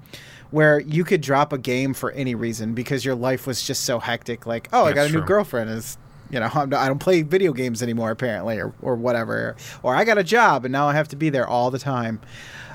where 0.55 0.79
you 0.81 1.05
could 1.05 1.21
drop 1.21 1.53
a 1.53 1.59
game 1.59 1.93
for 1.95 2.13
any 2.13 2.35
reason 2.35 2.73
because 2.75 3.05
your 3.05 3.15
life 3.17 3.47
was 3.47 3.63
just 3.63 3.85
so 3.85 3.99
hectic. 3.99 4.47
Like, 4.47 4.69
oh, 4.73 4.85
I 4.85 4.91
got 4.91 4.95
That's 5.03 5.11
a 5.11 5.13
new 5.13 5.19
true. 5.21 5.27
girlfriend. 5.29 5.69
Is 5.71 5.99
you 6.31 6.41
know, 6.41 6.49
I'm, 6.55 6.73
I 6.73 6.87
don't 6.87 6.99
play 7.01 7.23
video 7.23 7.53
games 7.53 7.83
anymore 7.83 8.11
apparently, 8.13 8.59
or 8.59 8.73
or 8.81 8.95
whatever. 8.95 9.57
Or 9.83 9.95
I 9.97 10.05
got 10.05 10.17
a 10.17 10.25
job 10.25 10.65
and 10.65 10.73
now 10.73 10.87
I 10.89 10.95
have 10.95 11.09
to 11.09 11.17
be 11.17 11.29
there 11.31 11.47
all 11.47 11.71
the 11.71 11.79
time. 11.79 12.21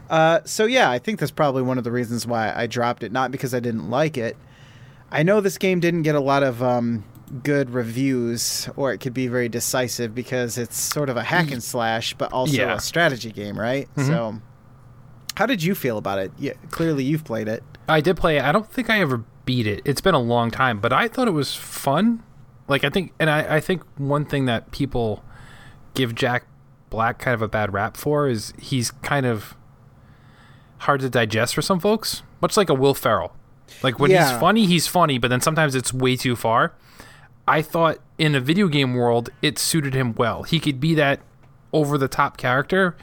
Uh, 0.09 0.39
so 0.43 0.65
yeah, 0.65 0.89
I 0.91 0.99
think 0.99 1.19
that's 1.19 1.31
probably 1.31 1.61
one 1.61 1.77
of 1.77 1.83
the 1.83 1.91
reasons 1.91 2.27
why 2.27 2.53
I 2.55 2.67
dropped 2.67 3.03
it. 3.03 3.11
Not 3.11 3.31
because 3.31 3.53
I 3.53 3.59
didn't 3.59 3.89
like 3.89 4.17
it. 4.17 4.35
I 5.11 5.23
know 5.23 5.39
this 5.41 5.57
game 5.57 5.79
didn't 5.79 6.01
get 6.03 6.15
a 6.15 6.19
lot 6.19 6.43
of 6.43 6.61
um, 6.61 7.03
good 7.43 7.69
reviews, 7.69 8.67
or 8.75 8.91
it 8.91 8.99
could 8.99 9.13
be 9.13 9.27
very 9.27 9.49
decisive 9.49 10.13
because 10.13 10.57
it's 10.57 10.77
sort 10.77 11.09
of 11.09 11.17
a 11.17 11.23
hack 11.23 11.51
and 11.51 11.63
slash, 11.63 12.13
but 12.15 12.31
also 12.33 12.53
Yeah. 12.53 12.75
a 12.75 12.79
strategy 12.79 13.31
game, 13.31 13.59
right? 13.59 13.87
Mhm. 13.95 14.07
So, 14.07 14.41
how 15.35 15.45
did 15.45 15.63
you 15.63 15.73
feel 15.75 15.97
about 15.97 16.19
it? 16.19 16.31
Yeah, 16.37 16.53
clearly 16.69 17.03
you've 17.03 17.23
played 17.23 17.47
it. 17.47 17.63
I 17.89 18.01
did 18.01 18.17
play 18.17 18.37
it. 18.37 18.43
I 18.43 18.51
don't 18.51 18.69
think 18.71 18.89
I 18.89 18.99
ever 19.01 19.23
beat 19.45 19.67
it. 19.67 19.81
It's 19.85 20.01
been 20.01 20.15
a 20.15 20.19
long 20.21 20.51
time, 20.51 20.79
but 20.79 20.93
I 20.93 21.07
thought 21.07 21.27
it 21.27 21.31
was 21.31 21.55
fun. 21.55 22.23
Like 22.67 22.83
I 22.83 22.89
think, 22.89 23.13
and 23.19 23.29
I, 23.29 23.55
I 23.55 23.59
think 23.59 23.83
one 23.97 24.25
thing 24.25 24.45
that 24.45 24.71
people 24.71 25.23
give 25.95 26.13
Jack 26.15 26.45
Black 26.89 27.19
kind 27.19 27.33
of 27.35 27.41
a 27.41 27.47
bad 27.47 27.73
rap 27.73 27.97
for 27.97 28.27
is 28.27 28.53
he's 28.59 28.91
kind 28.91 29.25
of 29.25 29.55
hard 30.79 31.01
to 31.01 31.09
digest 31.09 31.53
for 31.55 31.61
some 31.61 31.79
folks, 31.79 32.23
much 32.41 32.55
like 32.57 32.69
a 32.69 32.73
Will 32.73 32.93
Ferrell. 32.93 33.35
Like 33.83 33.99
when 33.99 34.11
Yeah. 34.11 34.31
he's 34.31 34.39
funny, 34.39 34.65
he's 34.65 34.87
funny, 34.87 35.17
but 35.17 35.27
then 35.29 35.41
sometimes 35.41 35.75
it's 35.75 35.93
way 35.93 36.15
too 36.15 36.35
far. 36.35 36.73
I 37.47 37.61
thought 37.61 37.97
in 38.17 38.35
a 38.35 38.39
video 38.39 38.67
game 38.67 38.93
world, 38.93 39.29
it 39.41 39.57
suited 39.57 39.93
him 39.95 40.13
well. 40.15 40.43
He 40.43 40.59
could 40.59 40.79
be 40.79 40.93
that 40.95 41.19
over 41.73 41.97
the 41.97 42.07
top 42.07 42.37
character, 42.37 42.95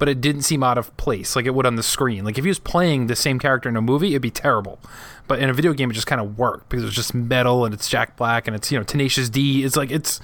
but 0.00 0.08
it 0.08 0.20
didn't 0.20 0.42
seem 0.42 0.64
out 0.64 0.76
of 0.78 0.96
place 0.96 1.36
like 1.36 1.46
it 1.46 1.54
would 1.54 1.66
on 1.66 1.76
the 1.76 1.82
screen. 1.84 2.24
Like 2.24 2.36
if 2.38 2.44
he 2.44 2.48
was 2.48 2.58
playing 2.58 3.06
the 3.06 3.14
same 3.14 3.38
character 3.38 3.68
in 3.68 3.76
a 3.76 3.80
movie, 3.82 4.08
it'd 4.08 4.22
be 4.22 4.30
terrible. 4.32 4.80
But 5.28 5.38
in 5.38 5.48
a 5.48 5.52
video 5.52 5.72
game, 5.72 5.90
it 5.92 5.94
just 5.94 6.08
kind 6.08 6.20
of 6.20 6.36
worked 6.36 6.68
because 6.68 6.84
it's 6.84 6.94
just 6.96 7.14
metal 7.14 7.64
and 7.64 7.72
it's 7.72 7.88
Jack 7.88 8.16
Black 8.16 8.48
and 8.48 8.56
it's 8.56 8.72
you 8.72 8.78
know 8.78 8.82
Tenacious 8.82 9.28
D. 9.30 9.62
It's 9.64 9.76
like 9.76 9.92
it's 9.92 10.18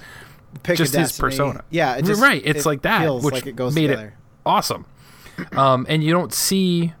Pick 0.63 0.77
just 0.77 0.93
his 0.95 1.17
persona. 1.17 1.63
Yeah, 1.69 1.95
it 1.95 2.03
just, 2.03 2.21
right. 2.21 2.41
It's 2.43 2.61
it 2.61 2.65
like 2.65 2.81
that, 2.81 3.01
feels 3.03 3.23
which 3.23 3.33
like 3.35 3.45
it 3.47 3.55
goes 3.55 3.73
made 3.75 3.87
together. 3.87 4.07
it 4.07 4.13
awesome. 4.45 4.85
Um, 5.51 5.85
and 5.87 6.03
you 6.03 6.11
don't 6.11 6.33
see 6.33 6.93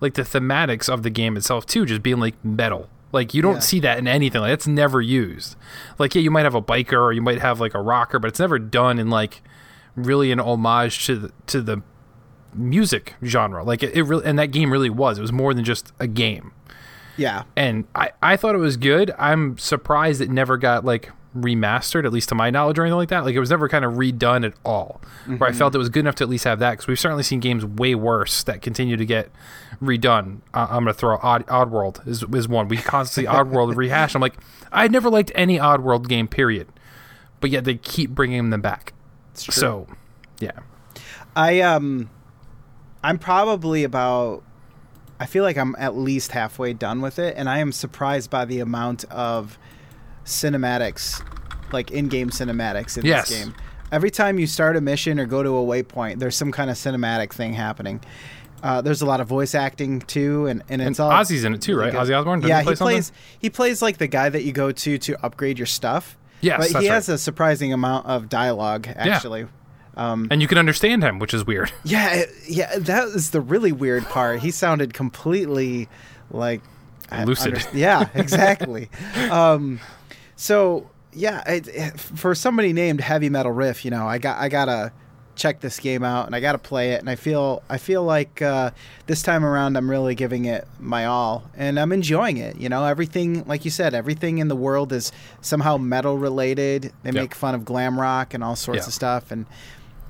like 0.00 0.14
the 0.14 0.22
thematics 0.22 0.88
of 0.88 1.02
the 1.02 1.10
game 1.10 1.36
itself 1.36 1.66
too, 1.66 1.84
just 1.86 2.02
being 2.02 2.18
like 2.18 2.34
metal. 2.44 2.88
Like 3.12 3.34
you 3.34 3.42
don't 3.42 3.54
Yeah. 3.56 3.60
see 3.60 3.80
that 3.80 3.98
in 3.98 4.08
anything. 4.08 4.40
Like 4.40 4.52
it's 4.52 4.66
never 4.66 5.00
used. 5.02 5.56
Like 5.98 6.14
yeah, 6.14 6.22
you 6.22 6.30
might 6.30 6.44
have 6.44 6.54
a 6.54 6.62
biker 6.62 6.98
or 7.00 7.12
you 7.12 7.20
might 7.22 7.40
have 7.40 7.60
like 7.60 7.74
a 7.74 7.80
rocker, 7.80 8.18
but 8.18 8.28
it's 8.28 8.40
never 8.40 8.58
done 8.58 8.98
in 8.98 9.10
like 9.10 9.42
really 9.94 10.32
an 10.32 10.40
homage 10.40 11.04
to 11.06 11.16
the, 11.16 11.32
to 11.48 11.60
the 11.62 11.82
music 12.56 13.14
genre. 13.24 13.62
Like 13.64 13.82
it, 13.82 13.94
it 13.94 14.02
really, 14.02 14.24
and 14.24 14.38
that 14.38 14.48
game 14.48 14.70
really 14.72 14.90
was. 14.90 15.18
It 15.18 15.22
was 15.22 15.32
more 15.32 15.54
than 15.54 15.64
just 15.64 15.92
a 15.98 16.06
game 16.06 16.52
Yeah, 17.16 17.44
and 17.56 17.84
I, 17.94 18.10
I 18.22 18.36
thought 18.36 18.54
it 18.54 18.58
was 18.58 18.76
good. 18.76 19.14
I'm 19.18 19.58
surprised 19.58 20.20
it 20.20 20.30
never 20.30 20.56
got 20.56 20.84
like 20.84 21.10
remastered, 21.36 22.04
at 22.04 22.12
least 22.12 22.28
to 22.30 22.34
my 22.34 22.50
knowledge, 22.50 22.78
or 22.78 22.82
anything 22.82 22.96
like 22.96 23.10
that. 23.10 23.24
Like 23.24 23.34
it 23.34 23.40
was 23.40 23.50
never 23.50 23.68
kind 23.68 23.84
of 23.84 23.94
redone 23.94 24.44
at 24.44 24.54
all. 24.64 25.00
Where 25.26 25.48
I 25.48 25.52
felt 25.52 25.74
it 25.74 25.78
was 25.78 25.88
good 25.88 26.00
enough 26.00 26.14
to 26.16 26.24
at 26.24 26.30
least 26.30 26.44
have 26.44 26.58
that 26.60 26.72
because 26.72 26.86
we've 26.86 26.98
certainly 26.98 27.22
seen 27.22 27.40
games 27.40 27.64
way 27.64 27.94
worse 27.94 28.42
that 28.44 28.62
continue 28.62 28.96
to 28.96 29.04
get 29.04 29.30
redone. 29.80 30.40
Uh, 30.54 30.66
I'm 30.70 30.84
gonna 30.84 30.94
throw 30.94 31.18
Odd 31.22 31.46
Oddworld 31.46 32.06
is 32.06 32.22
is 32.22 32.48
one. 32.48 32.68
We 32.68 32.78
constantly 32.78 33.32
Oddworld 33.36 33.76
rehash. 33.76 34.14
I'm 34.14 34.20
like, 34.20 34.36
I 34.72 34.88
never 34.88 35.10
liked 35.10 35.32
any 35.34 35.58
Oddworld 35.58 36.08
game, 36.08 36.28
period. 36.28 36.68
But 37.40 37.50
yet 37.50 37.64
they 37.64 37.74
keep 37.74 38.10
bringing 38.10 38.50
them 38.50 38.62
back. 38.62 38.94
it's 39.32 39.44
true. 39.44 39.52
So, 39.52 39.86
yeah, 40.40 40.60
I 41.34 41.60
um, 41.60 42.08
I'm 43.06 43.18
probably 43.18 43.84
about. 43.84 44.42
I 45.20 45.26
feel 45.26 45.44
like 45.44 45.56
I'm 45.56 45.76
at 45.78 45.96
least 45.96 46.32
halfway 46.32 46.72
done 46.72 47.00
with 47.00 47.20
it, 47.20 47.36
and 47.36 47.48
I 47.48 47.58
am 47.58 47.70
surprised 47.70 48.30
by 48.30 48.44
the 48.44 48.58
amount 48.58 49.04
of 49.04 49.58
cinematics, 50.24 51.22
like 51.72 51.92
in-game 51.92 52.30
cinematics 52.30 52.98
in 52.98 53.06
Yes. 53.06 53.28
this 53.28 53.38
game. 53.38 53.54
Every 53.92 54.10
time 54.10 54.40
you 54.40 54.48
start 54.48 54.76
a 54.76 54.80
mission 54.80 55.20
or 55.20 55.24
go 55.24 55.44
to 55.44 55.50
a 55.50 55.64
waypoint, 55.64 56.18
there's 56.18 56.34
some 56.34 56.50
kind 56.50 56.68
of 56.68 56.76
cinematic 56.76 57.32
thing 57.32 57.54
happening. 57.54 58.00
Uh, 58.62 58.80
there's 58.82 59.00
a 59.02 59.06
lot 59.06 59.20
of 59.20 59.28
voice 59.28 59.54
acting 59.54 60.00
too, 60.00 60.46
and, 60.46 60.62
and 60.68 60.82
and 60.82 60.90
it's 60.90 60.98
all 60.98 61.10
Ozzy's 61.12 61.44
in 61.44 61.54
it 61.54 61.62
too, 61.62 61.78
right? 61.78 61.92
Ozzy 61.92 62.18
Osbourne. 62.18 62.40
Doesn't 62.40 62.48
yeah, 62.48 62.58
he, 62.58 62.64
play 62.64 62.72
he 62.72 62.76
something? 62.76 62.94
plays. 62.96 63.12
He 63.38 63.50
plays 63.50 63.82
like 63.82 63.98
the 63.98 64.08
guy 64.08 64.28
that 64.28 64.42
you 64.42 64.52
go 64.52 64.72
to 64.72 64.98
to 64.98 65.24
upgrade 65.24 65.58
your 65.58 65.66
stuff. 65.66 66.18
Yes, 66.40 66.58
but 66.58 66.82
he 66.82 66.88
right. 66.88 66.94
has 66.94 67.08
a 67.08 67.16
surprising 67.16 67.72
amount 67.72 68.06
of 68.06 68.28
dialogue 68.28 68.88
actually. 68.96 69.46
Um, 69.96 70.28
and 70.30 70.42
you 70.42 70.48
can 70.48 70.58
understand 70.58 71.02
him, 71.02 71.18
which 71.18 71.32
is 71.32 71.46
weird. 71.46 71.72
yeah, 71.84 72.24
yeah, 72.46 72.78
that 72.78 73.08
is 73.08 73.30
the 73.30 73.40
really 73.40 73.72
weird 73.72 74.04
part. 74.04 74.40
He 74.40 74.50
sounded 74.50 74.92
completely 74.94 75.88
like 76.30 76.60
Lucid. 77.24 77.54
under- 77.54 77.76
yeah, 77.78 78.08
exactly. 78.14 78.90
um, 79.30 79.80
so 80.36 80.90
yeah, 81.12 81.42
it, 81.50 81.68
it- 81.68 81.98
for 82.00 82.34
somebody 82.34 82.72
named 82.72 83.00
Heavy 83.00 83.28
Metal 83.30 83.52
Riff, 83.52 83.84
you 83.84 83.90
know, 83.90 84.06
I 84.06 84.18
got 84.18 84.38
I 84.38 84.48
gotta 84.48 84.92
check 85.34 85.60
this 85.60 85.78
game 85.80 86.02
out 86.02 86.24
and 86.24 86.34
I 86.34 86.40
gotta 86.40 86.58
play 86.58 86.92
it, 86.92 87.00
and 87.00 87.08
I 87.10 87.14
feel 87.14 87.62
I 87.70 87.78
feel 87.78 88.02
like 88.02 88.42
uh, 88.42 88.70
this 89.06 89.22
time 89.22 89.44
around 89.44 89.76
I'm 89.76 89.90
really 89.90 90.14
giving 90.14 90.44
it 90.44 90.66
my 90.78 91.06
all, 91.06 91.44
and 91.56 91.78
I'm 91.80 91.92
enjoying 91.92 92.36
it. 92.36 92.56
You 92.56 92.68
know, 92.68 92.84
everything 92.84 93.44
like 93.46 93.64
you 93.64 93.70
said, 93.70 93.94
everything 93.94 94.38
in 94.38 94.48
the 94.48 94.56
world 94.56 94.92
is 94.92 95.10
somehow 95.40 95.76
metal 95.78 96.18
related. 96.18 96.92
They 97.02 97.10
Yep. 97.10 97.14
make 97.14 97.34
fun 97.34 97.54
of 97.54 97.64
glam 97.64 97.98
rock 97.98 98.34
and 98.34 98.44
all 98.44 98.56
sorts 98.56 98.82
Yeah. 98.82 98.86
of 98.88 98.92
stuff, 98.92 99.30
and 99.30 99.46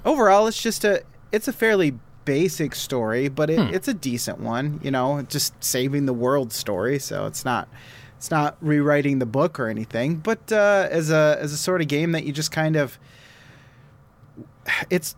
overall, 0.06 0.46
it's 0.46 0.60
just 0.62 0.84
a 0.84 1.02
it's 1.32 1.46
a 1.48 1.52
fairly 1.52 1.98
basic 2.24 2.74
story, 2.74 3.28
but 3.28 3.50
it, 3.50 3.58
Hmm. 3.60 3.74
it's 3.74 3.88
a 3.88 3.94
decent 3.94 4.40
one. 4.40 4.80
You 4.82 4.90
know, 4.90 5.22
just 5.28 5.52
saving 5.62 6.06
the 6.06 6.14
world 6.14 6.52
story. 6.52 6.98
So 6.98 7.26
it's 7.26 7.44
not 7.44 7.68
it's 8.16 8.30
not 8.30 8.56
rewriting 8.62 9.18
the 9.18 9.26
book 9.26 9.60
or 9.60 9.68
anything. 9.68 10.16
But 10.16 10.50
uh, 10.50 10.88
as 10.90 11.10
a 11.10 11.36
as 11.40 11.52
a 11.52 11.56
sort 11.58 11.82
of 11.82 11.88
game 11.88 12.12
that 12.12 12.24
you 12.24 12.32
just 12.32 12.50
kind 12.52 12.76
of 12.76 12.98
it's 14.90 15.14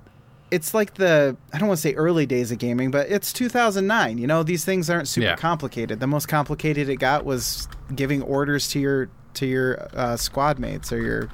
it's 0.51 0.73
like 0.73 0.95
the 0.95 1.37
I 1.53 1.59
don't 1.59 1.69
want 1.69 1.79
to 1.79 1.83
say 1.83 1.95
early 1.95 2.25
days 2.27 2.51
of 2.51 2.59
gaming, 2.59 2.91
but 2.91 3.09
it's 3.11 3.33
2009. 3.35 4.17
You 4.19 4.27
know, 4.27 4.43
these 4.43 4.65
things 4.65 4.89
aren't 4.89 5.07
super 5.09 5.27
Yeah. 5.27 5.37
complicated. 5.37 6.01
The 6.01 6.07
most 6.07 6.27
complicated 6.27 6.89
it 6.89 6.97
got 6.97 7.25
was 7.25 7.69
giving 7.95 8.23
orders 8.23 8.69
to 8.69 8.79
your 8.81 9.11
to 9.35 9.47
your 9.47 9.87
uh, 9.95 10.17
squad 10.17 10.59
mates 10.59 10.91
or 10.93 11.01
your 11.01 11.29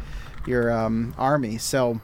your 0.46 0.72
um, 0.72 1.14
army. 1.16 1.58
So 1.58 2.00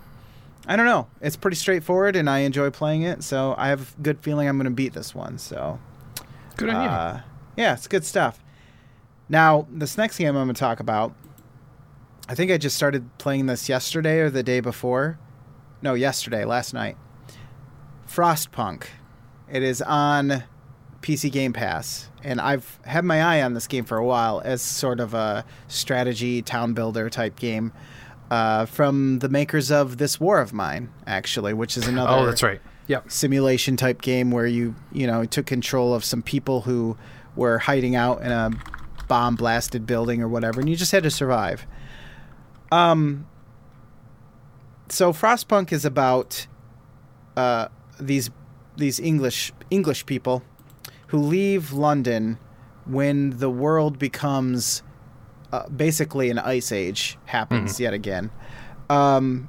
I 0.66 0.76
don't 0.76 0.86
know. 0.86 1.08
It's 1.20 1.36
pretty 1.36 1.56
straightforward, 1.56 2.16
and 2.16 2.28
I 2.28 2.40
enjoy 2.40 2.70
playing 2.70 3.02
it. 3.02 3.22
So 3.22 3.54
I 3.56 3.68
have 3.68 3.94
a 3.98 4.02
good 4.02 4.20
feeling 4.20 4.48
I'm 4.48 4.56
going 4.56 4.64
to 4.66 4.70
beat 4.70 4.92
this 4.92 5.14
one. 5.14 5.38
So 5.38 5.78
Good 6.56 6.68
idea. 6.70 6.90
uh, 6.90 7.20
yeah, 7.56 7.74
it's 7.74 7.86
good 7.88 8.04
stuff. 8.04 8.42
Now, 9.28 9.66
this 9.70 9.96
next 9.96 10.18
game 10.18 10.28
I'm 10.28 10.46
going 10.46 10.48
to 10.54 10.58
talk 10.58 10.80
about, 10.80 11.14
I 12.28 12.34
think 12.34 12.50
I 12.50 12.58
just 12.58 12.76
started 12.76 13.16
playing 13.18 13.46
this 13.46 13.68
yesterday 13.68 14.18
or 14.20 14.30
the 14.30 14.42
day 14.42 14.60
before. 14.60 15.18
No, 15.82 15.94
yesterday, 15.94 16.44
last 16.44 16.74
night. 16.74 16.96
Frostpunk. 18.06 18.84
It 19.50 19.62
is 19.62 19.82
on 19.82 20.44
PC 21.00 21.32
Game 21.32 21.52
Pass, 21.52 22.08
and 22.22 22.40
I've 22.40 22.78
had 22.84 23.04
my 23.04 23.22
eye 23.22 23.42
on 23.42 23.54
this 23.54 23.66
game 23.66 23.84
for 23.84 23.96
a 23.96 24.04
while 24.04 24.40
as 24.44 24.62
sort 24.62 25.00
of 25.00 25.14
a 25.14 25.44
strategy 25.68 26.42
town 26.42 26.74
builder 26.74 27.08
type 27.08 27.36
game. 27.36 27.72
Uh, 28.30 28.64
from 28.64 29.18
the 29.18 29.28
makers 29.28 29.72
of 29.72 29.96
This 29.96 30.20
War 30.20 30.40
of 30.40 30.52
Mine, 30.52 30.88
actually, 31.04 31.52
which 31.52 31.76
is 31.76 31.88
another 31.88 32.12
oh, 32.12 32.26
that's 32.26 32.44
right. 32.44 32.60
Yep. 32.86 33.10
simulation 33.10 33.76
type 33.76 34.02
game 34.02 34.30
where 34.30 34.46
you 34.46 34.74
you 34.92 35.06
know 35.06 35.24
took 35.24 35.46
control 35.46 35.94
of 35.94 36.04
some 36.04 36.22
people 36.22 36.62
who 36.62 36.96
were 37.36 37.58
hiding 37.58 37.94
out 37.94 38.20
in 38.22 38.32
a 38.32 38.50
bomb 39.06 39.36
blasted 39.36 39.86
building 39.86 40.22
or 40.22 40.28
whatever 40.28 40.60
and 40.60 40.68
you 40.68 40.74
just 40.76 40.90
had 40.90 41.04
to 41.04 41.10
survive 41.10 41.66
um 42.72 43.26
so 44.88 45.12
frostpunk 45.12 45.72
is 45.72 45.84
about 45.84 46.46
uh 47.36 47.68
these 48.00 48.30
these 48.76 48.98
english 48.98 49.52
english 49.70 50.04
people 50.06 50.42
who 51.08 51.18
leave 51.18 51.72
london 51.72 52.38
when 52.86 53.38
the 53.38 53.50
world 53.50 53.98
becomes 53.98 54.82
uh, 55.52 55.68
basically 55.68 56.30
an 56.30 56.38
ice 56.38 56.72
age 56.72 57.18
happens 57.26 57.80
yet 57.80 57.92
again 57.92 58.30
um 58.88 59.48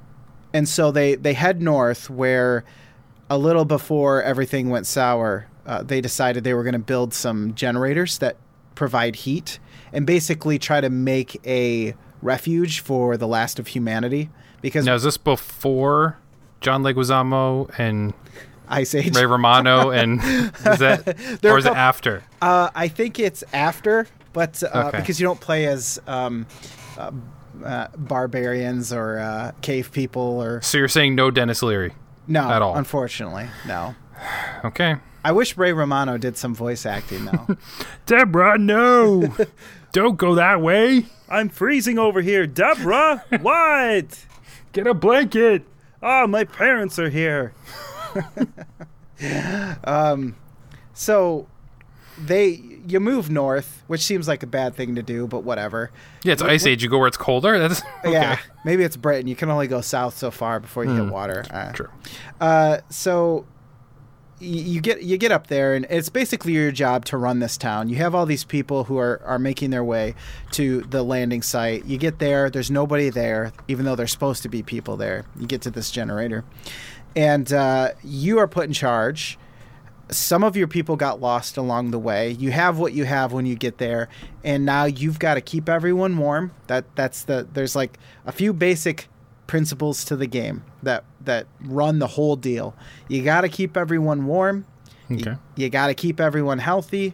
and 0.54 0.68
so 0.68 0.92
they 0.92 1.16
they 1.16 1.34
head 1.34 1.62
north 1.62 2.10
where 2.10 2.64
a 3.32 3.38
little 3.38 3.64
before 3.64 4.22
everything 4.22 4.70
went 4.70 4.86
sour, 4.86 5.48
uh, 5.66 5.82
they 5.82 6.02
decided 6.02 6.44
they 6.44 6.54
were 6.54 6.64
going 6.64 6.74
to 6.74 6.80
build 6.80 7.14
some 7.14 7.56
generators 7.56 8.18
that 8.18 8.36
provide 8.76 9.16
heat 9.16 9.58
and 9.94 10.06
basically 10.06 10.60
try 10.60 10.82
to 10.82 10.90
make 10.90 11.40
a 11.48 11.96
refuge 12.22 12.82
for 12.82 13.16
the 13.16 13.28
last 13.28 13.58
of 13.58 13.68
humanity 13.68 14.30
because 14.62 14.86
Now, 14.86 14.96
is 14.96 15.04
this 15.04 15.16
before 15.16 16.18
John 16.60 16.84
Leguizamo 16.84 17.72
and 17.80 18.14
Ice 18.68 18.94
Age. 18.94 19.16
Ray 19.16 19.26
Romano 19.26 19.92
and 19.92 20.22
is 20.24 20.80
that 20.80 21.42
or 21.42 21.58
is 21.58 21.66
it 21.66 21.74
after? 21.74 22.24
Uh, 22.42 22.70
I 22.76 22.90
think 22.90 23.18
it's 23.18 23.46
after, 23.54 24.08
but 24.34 24.62
uh, 24.64 24.86
Okay. 24.88 24.98
because 25.00 25.20
you 25.20 25.26
don't 25.28 25.40
play 25.42 25.66
as 25.66 26.00
um, 26.08 26.46
uh, 26.98 27.12
uh, 27.66 27.88
barbarians 27.98 28.92
or 28.94 29.20
uh, 29.20 29.52
cave 29.62 29.92
people 29.92 30.22
or 30.42 30.62
So 30.62 30.78
you're 30.78 30.88
saying 30.88 31.16
no 31.16 31.32
Denis 31.32 31.62
Leary? 31.64 31.94
no, 32.28 32.50
At 32.50 32.62
all. 32.62 32.76
unfortunately, 32.78 33.48
no. 33.68 33.96
Okay. 34.66 34.96
I 35.24 35.32
wish 35.34 35.56
Ray 35.58 35.72
Romano 35.74 36.18
did 36.18 36.38
some 36.38 36.56
voice 36.56 36.86
acting 36.86 37.26
though. 37.26 37.58
Deborah, 38.06 38.58
no, 38.58 39.34
don't 39.92 40.18
go 40.18 40.36
that 40.36 40.62
way. 40.62 41.06
I'm 41.30 41.50
freezing 41.50 42.00
over 42.00 42.22
here, 42.22 42.48
Deborah. 42.48 43.24
what? 43.42 44.26
Get 44.74 44.88
a 44.88 44.94
blanket. 44.94 45.64
Oh, 46.02 46.26
my 46.28 46.44
parents 46.46 46.98
are 46.98 47.10
here. 47.10 47.54
um, 49.84 50.36
so 50.94 51.48
they 52.18 52.71
you 52.88 53.00
move 53.00 53.30
north, 53.30 53.84
which 53.88 54.02
seems 54.02 54.28
like 54.28 54.44
a 54.44 54.48
bad 54.48 54.76
thing 54.76 54.96
to 54.96 55.04
do, 55.04 55.28
but 55.28 55.44
whatever. 55.44 55.92
Yeah, 56.24 56.34
it's 56.34 56.42
Ice 56.42 56.66
Age. 56.66 56.84
You 56.84 56.90
go 56.90 56.98
where 56.98 57.08
it's 57.08 57.18
colder. 57.18 57.58
That's 57.68 57.82
okay. 58.00 58.12
Yeah, 58.12 58.40
maybe 58.66 58.84
it's 58.84 58.98
Britain. 58.98 59.28
You 59.28 59.36
can 59.36 59.50
only 59.50 59.68
go 59.68 59.82
south 59.82 60.18
so 60.18 60.32
far 60.32 60.60
before 60.60 60.86
you 60.86 60.92
hit 60.92 61.12
water. 61.12 61.46
Uh, 61.50 61.72
True. 61.72 61.90
Uh, 62.40 62.78
so 62.90 63.46
you 64.42 64.82
get 64.82 65.04
you 65.04 65.18
get 65.18 65.32
up 65.32 65.48
there, 65.48 65.76
and 65.76 65.86
it's 65.90 66.10
basically 66.10 66.54
your 66.54 66.72
job 66.72 67.06
to 67.06 67.18
run 67.18 67.40
this 67.40 67.58
town. 67.58 67.90
You 67.90 67.98
have 67.98 68.16
all 68.16 68.26
these 68.26 68.44
people 68.44 68.86
who 68.86 68.98
are 68.98 69.22
are 69.24 69.40
making 69.40 69.70
their 69.70 69.84
way 69.84 70.16
to 70.52 70.82
the 70.82 71.04
landing 71.04 71.42
site. 71.42 71.86
You 71.86 71.98
get 71.98 72.20
there, 72.20 72.50
there's 72.50 72.72
nobody 72.72 73.10
there, 73.10 73.54
even 73.68 73.86
though 73.86 73.96
there's 73.96 74.12
supposed 74.12 74.42
to 74.44 74.50
be 74.50 74.64
people 74.64 74.98
there. 74.98 75.26
You 75.40 75.46
get 75.46 75.62
to 75.62 75.72
this 75.72 75.92
generator, 75.92 76.44
and 77.16 77.52
uh, 77.54 77.92
you 78.04 78.40
are 78.40 78.48
put 78.48 78.66
in 78.66 78.74
charge. 78.74 79.38
Some 80.12 80.44
of 80.44 80.58
your 80.58 80.68
people 80.68 80.96
got 80.98 81.22
lost 81.22 81.56
along 81.58 81.92
the 81.92 82.00
way. 82.00 82.32
You 82.32 82.52
have 82.52 82.78
what 82.78 82.94
you 82.94 83.06
have 83.06 83.32
when 83.32 83.46
you 83.46 83.56
get 83.56 83.78
there, 83.78 84.10
and 84.44 84.66
now 84.66 84.84
you've 84.86 85.20
got 85.20 85.36
to 85.36 85.42
keep 85.42 85.70
everyone 85.70 86.18
warm. 86.18 86.52
That 86.68 86.84
that's 86.96 87.24
the 87.24 87.48
there's 87.54 87.76
like 87.76 87.98
a 88.26 88.32
few 88.32 88.52
basic 88.54 89.08
principles 89.48 90.04
to 90.06 90.16
the 90.16 90.28
game 90.28 90.64
that 90.84 91.06
that 91.24 91.48
run 91.62 92.00
the 92.00 92.08
whole 92.08 92.36
deal. 92.36 92.76
You 93.08 93.24
got 93.24 93.42
to 93.42 93.50
keep 93.50 93.78
everyone 93.78 94.26
warm. 94.26 94.66
Okay. 95.10 95.36
You 95.56 95.70
got 95.70 95.88
to 95.88 95.94
keep 95.94 96.20
everyone 96.22 96.58
healthy 96.60 97.14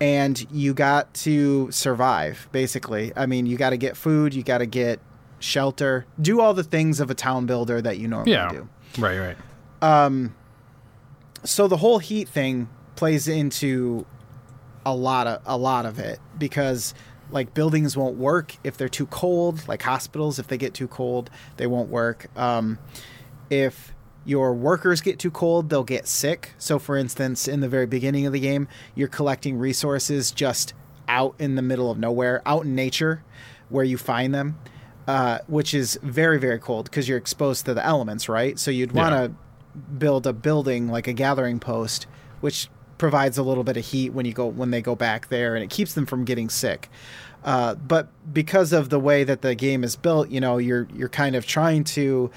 and 0.00 0.44
you 0.50 0.74
got 0.74 1.14
to 1.14 1.70
survive 1.70 2.48
basically. 2.50 3.12
I 3.14 3.26
mean, 3.26 3.46
you 3.46 3.56
got 3.56 3.70
to 3.70 3.76
get 3.76 3.96
food, 3.96 4.34
you 4.34 4.42
got 4.42 4.58
to 4.58 4.66
get 4.66 4.98
shelter, 5.38 6.04
do 6.20 6.40
all 6.40 6.52
the 6.52 6.64
things 6.64 6.98
of 6.98 7.10
a 7.10 7.14
town 7.14 7.46
builder 7.46 7.80
that 7.80 7.98
you 7.98 8.08
normally 8.08 8.32
Yeah. 8.32 8.50
do. 8.50 8.68
Right. 8.98 9.18
Right. 9.20 9.36
Um, 9.82 10.34
so 11.44 11.68
the 11.68 11.78
whole 11.78 11.98
heat 11.98 12.28
thing 12.28 12.68
plays 12.96 13.28
into 13.28 14.06
a 14.84 14.94
lot 14.94 15.26
of 15.26 15.42
a 15.46 15.56
lot 15.56 15.86
of 15.86 15.98
it 15.98 16.18
because 16.38 16.94
like 17.30 17.54
buildings 17.54 17.96
won't 17.96 18.16
work 18.16 18.56
if 18.62 18.76
they're 18.76 18.88
too 18.88 19.06
cold. 19.06 19.66
Like 19.66 19.82
hospitals 19.82 20.38
if 20.38 20.48
they 20.48 20.58
get 20.58 20.74
too 20.74 20.88
cold 20.88 21.30
they 21.56 21.66
won't 21.66 21.88
work. 21.88 22.26
Um, 22.36 22.78
if 23.50 23.94
your 24.24 24.54
workers 24.54 25.00
get 25.00 25.18
too 25.18 25.30
cold 25.30 25.68
they'll 25.68 25.84
get 25.84 26.06
sick. 26.06 26.52
So 26.58 26.78
for 26.78 26.96
instance 26.96 27.48
in 27.48 27.60
the 27.60 27.68
very 27.68 27.86
beginning 27.86 28.26
of 28.26 28.32
the 28.32 28.40
game 28.40 28.68
you're 28.94 29.08
collecting 29.08 29.56
resources 29.58 30.30
just 30.30 30.74
out 31.08 31.34
in 31.38 31.56
the 31.56 31.62
middle 31.62 31.90
of 31.90 31.98
nowhere 31.98 32.40
out 32.46 32.64
in 32.64 32.74
nature 32.74 33.24
where 33.68 33.84
you 33.84 33.98
find 33.98 34.32
them 34.34 34.56
uh, 35.08 35.38
which 35.48 35.74
is 35.74 35.98
very 36.02 36.38
very 36.38 36.58
cold 36.60 36.84
because 36.84 37.08
you're 37.08 37.18
exposed 37.18 37.66
to 37.66 37.74
the 37.74 37.84
elements 37.84 38.28
right? 38.28 38.58
So 38.58 38.70
you'd 38.70 38.92
want 38.92 39.12
Yeah. 39.12 39.22
Build 39.98 40.26
a 40.26 40.32
building 40.32 40.88
like 40.88 41.06
a 41.06 41.12
gathering 41.12 41.60
post, 41.60 42.06
which 42.40 42.68
provides 42.98 43.38
a 43.38 43.42
little 43.42 43.64
bit 43.64 43.76
of 43.76 43.84
heat 43.84 44.10
when 44.10 44.26
you 44.26 44.32
go 44.32 44.46
when 44.46 44.70
they 44.70 44.80
go 44.80 44.94
back 44.94 45.28
there, 45.28 45.54
and 45.54 45.64
it 45.64 45.70
keeps 45.70 45.94
them 45.94 46.06
from 46.06 46.24
getting 46.24 46.48
sick. 46.48 46.88
Uh, 47.44 47.74
but 47.74 48.08
because 48.32 48.72
of 48.72 48.88
the 48.90 49.00
way 49.00 49.24
that 49.24 49.42
the 49.42 49.54
game 49.54 49.82
is 49.82 49.96
built, 49.96 50.30
you 50.30 50.40
know, 50.40 50.58
you're 50.58 50.86
you're 50.94 51.08
kind 51.08 51.34
of 51.34 51.46
trying 51.46 51.84
to 51.84 52.30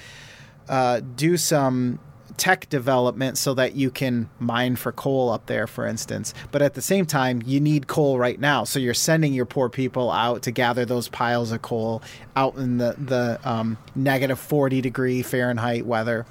uh, 0.68 1.02
do 1.16 1.38
some 1.38 2.00
tech 2.38 2.68
development 2.70 3.38
so 3.38 3.54
that 3.54 3.76
you 3.76 3.90
can 3.90 4.30
mine 4.40 4.76
for 4.76 4.92
coal 4.92 5.30
up 5.30 5.46
there, 5.46 5.68
for 5.68 5.86
instance. 5.86 6.34
But 6.52 6.62
at 6.62 6.74
the 6.74 6.82
same 6.82 7.06
time, 7.06 7.42
you 7.46 7.60
need 7.60 7.88
coal 7.88 8.18
right 8.18 8.40
now, 8.40 8.64
so 8.64 8.80
you're 8.80 8.94
sending 8.94 9.34
your 9.34 9.46
poor 9.46 9.70
people 9.70 10.12
out 10.12 10.42
to 10.42 10.52
gather 10.52 10.86
those 10.86 11.08
piles 11.08 11.52
of 11.52 11.62
coal 11.62 12.02
out 12.36 12.56
in 12.56 12.78
the 12.78 12.96
the 12.98 13.40
um, 13.44 13.78
negative 13.96 14.40
forty 14.40 14.82
degree 14.82 15.22
Fahrenheit 15.22 15.86
weather. 15.86 16.26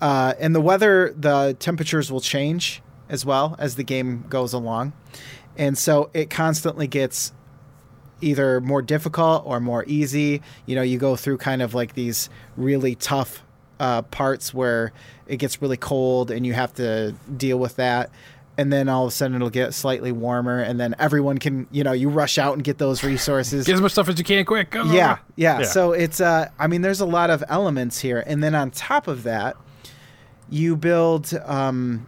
Uh, 0.00 0.34
and 0.38 0.54
the 0.54 0.60
weather, 0.60 1.14
the 1.16 1.56
temperatures 1.58 2.10
will 2.10 2.20
change 2.20 2.82
as 3.08 3.26
well 3.26 3.56
as 3.58 3.76
the 3.76 3.82
game 3.82 4.24
goes 4.28 4.52
along. 4.52 4.92
And 5.58 5.76
so 5.76 6.10
it 6.14 6.30
constantly 6.30 6.86
gets 6.86 7.32
either 8.22 8.60
more 8.60 8.82
difficult 8.82 9.42
or 9.44 9.60
more 9.60 9.84
easy. 9.86 10.42
You 10.66 10.76
know, 10.76 10.82
you 10.82 10.98
go 10.98 11.16
through 11.16 11.38
kind 11.38 11.60
of 11.60 11.74
like 11.74 11.94
these 11.94 12.30
really 12.56 12.94
tough 12.94 13.42
uh, 13.78 14.02
parts 14.02 14.54
where 14.54 14.92
it 15.26 15.38
gets 15.38 15.60
really 15.60 15.76
cold 15.76 16.30
and 16.30 16.46
you 16.46 16.52
have 16.52 16.72
to 16.74 17.14
deal 17.36 17.58
with 17.58 17.76
that. 17.76 18.10
And 18.58 18.70
then 18.70 18.88
all 18.90 19.04
of 19.04 19.08
a 19.08 19.10
sudden 19.12 19.36
it'll 19.36 19.48
get 19.48 19.72
slightly 19.72 20.12
warmer, 20.12 20.60
and 20.60 20.78
then 20.78 20.94
everyone 20.98 21.38
can, 21.38 21.66
you 21.70 21.82
know, 21.82 21.92
you 21.92 22.10
rush 22.10 22.36
out 22.36 22.52
and 22.54 22.62
get 22.62 22.76
those 22.76 23.02
resources. 23.02 23.64
Get 23.64 23.76
as 23.76 23.80
much 23.80 23.92
stuff 23.92 24.10
as 24.10 24.18
you 24.18 24.24
can 24.24 24.44
quick. 24.44 24.74
Yeah, 24.74 25.16
yeah, 25.36 25.60
Yeah. 25.60 25.62
So 25.62 25.92
it's 25.92 26.20
uh 26.20 26.50
I 26.58 26.66
mean 26.66 26.82
there's 26.82 27.00
a 27.00 27.06
lot 27.06 27.30
of 27.30 27.42
elements 27.48 28.00
here 28.00 28.22
and 28.26 28.42
then 28.42 28.54
on 28.54 28.70
top 28.70 29.08
of 29.08 29.22
that 29.22 29.56
you 30.50 30.76
build 30.76 31.32
um 31.44 32.06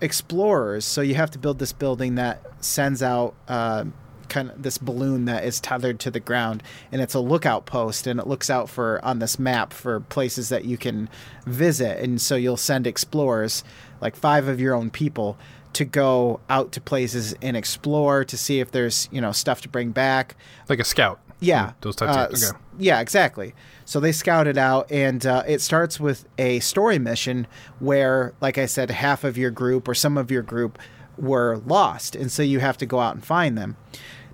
explorers. 0.00 0.84
So 0.84 1.00
you 1.00 1.14
have 1.14 1.30
to 1.30 1.38
build 1.38 1.58
this 1.58 1.72
building 1.72 2.16
that 2.16 2.42
sends 2.62 3.02
out 3.02 3.34
uh 3.48 3.84
kind 4.28 4.50
of 4.50 4.62
this 4.62 4.78
balloon 4.78 5.26
that 5.26 5.44
is 5.44 5.60
tethered 5.60 6.00
to 6.00 6.10
the 6.10 6.20
ground, 6.20 6.62
and 6.90 7.00
it's 7.00 7.14
a 7.14 7.20
lookout 7.20 7.66
post, 7.66 8.06
and 8.06 8.18
it 8.18 8.26
looks 8.26 8.50
out 8.50 8.68
for 8.68 9.02
on 9.04 9.18
this 9.18 9.38
map 9.38 9.72
for 9.72 10.00
places 10.00 10.48
that 10.48 10.64
you 10.64 10.76
can 10.76 11.08
visit, 11.46 12.00
and 12.00 12.20
so 12.20 12.34
you'll 12.34 12.56
send 12.56 12.86
explorers, 12.86 13.62
like 14.00 14.16
five 14.16 14.48
of 14.48 14.60
your 14.60 14.74
own 14.74 14.90
people, 14.90 15.38
to 15.74 15.84
go 15.84 16.40
out 16.48 16.72
to 16.72 16.80
places 16.80 17.34
and 17.42 17.56
explore 17.56 18.24
to 18.24 18.36
see 18.36 18.60
if 18.60 18.70
there's 18.70 19.08
you 19.12 19.20
know 19.20 19.32
stuff 19.32 19.60
to 19.60 19.68
bring 19.68 19.90
back. 19.90 20.36
Like 20.68 20.80
a 20.80 20.84
scout. 20.84 21.20
Yeah, 21.44 21.72
Those 21.80 21.96
types 21.96 22.16
uh, 22.16 22.48
of 22.48 22.54
okay. 22.54 22.58
Yeah, 22.78 23.00
exactly. 23.00 23.54
So 23.84 24.00
they 24.00 24.12
scout 24.12 24.46
it 24.46 24.58
out, 24.58 24.90
and 24.90 25.24
uh, 25.24 25.42
it 25.46 25.60
starts 25.60 26.00
with 26.00 26.26
a 26.38 26.60
story 26.60 26.98
mission 26.98 27.46
where, 27.78 28.34
like 28.40 28.58
I 28.58 28.66
said, 28.66 28.90
half 28.90 29.24
of 29.24 29.36
your 29.36 29.50
group 29.50 29.88
or 29.88 29.94
some 29.94 30.16
of 30.16 30.30
your 30.30 30.42
group 30.42 30.78
were 31.16 31.60
lost, 31.66 32.16
and 32.16 32.30
so 32.30 32.42
you 32.42 32.60
have 32.60 32.76
to 32.78 32.86
go 32.86 33.00
out 33.00 33.14
and 33.14 33.24
find 33.24 33.56
them. 33.56 33.76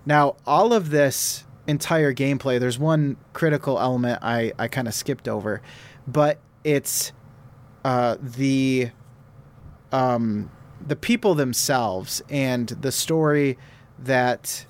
Now, 0.06 0.36
all 0.46 0.72
of 0.72 0.90
this 0.90 1.44
entire 1.66 2.14
gameplay, 2.14 2.58
there's 2.58 2.78
one 2.78 3.16
critical 3.32 3.78
element 3.78 4.18
I, 4.22 4.52
I 4.58 4.68
kind 4.68 4.88
of 4.88 4.94
skipped 4.94 5.28
over, 5.28 5.60
but 6.06 6.38
it's 6.64 7.12
uh, 7.84 8.16
the 8.20 8.90
um, 9.92 10.50
the 10.86 10.96
people 10.96 11.34
themselves 11.34 12.22
and 12.30 12.68
the 12.68 12.92
story 12.92 13.58
that 13.98 14.66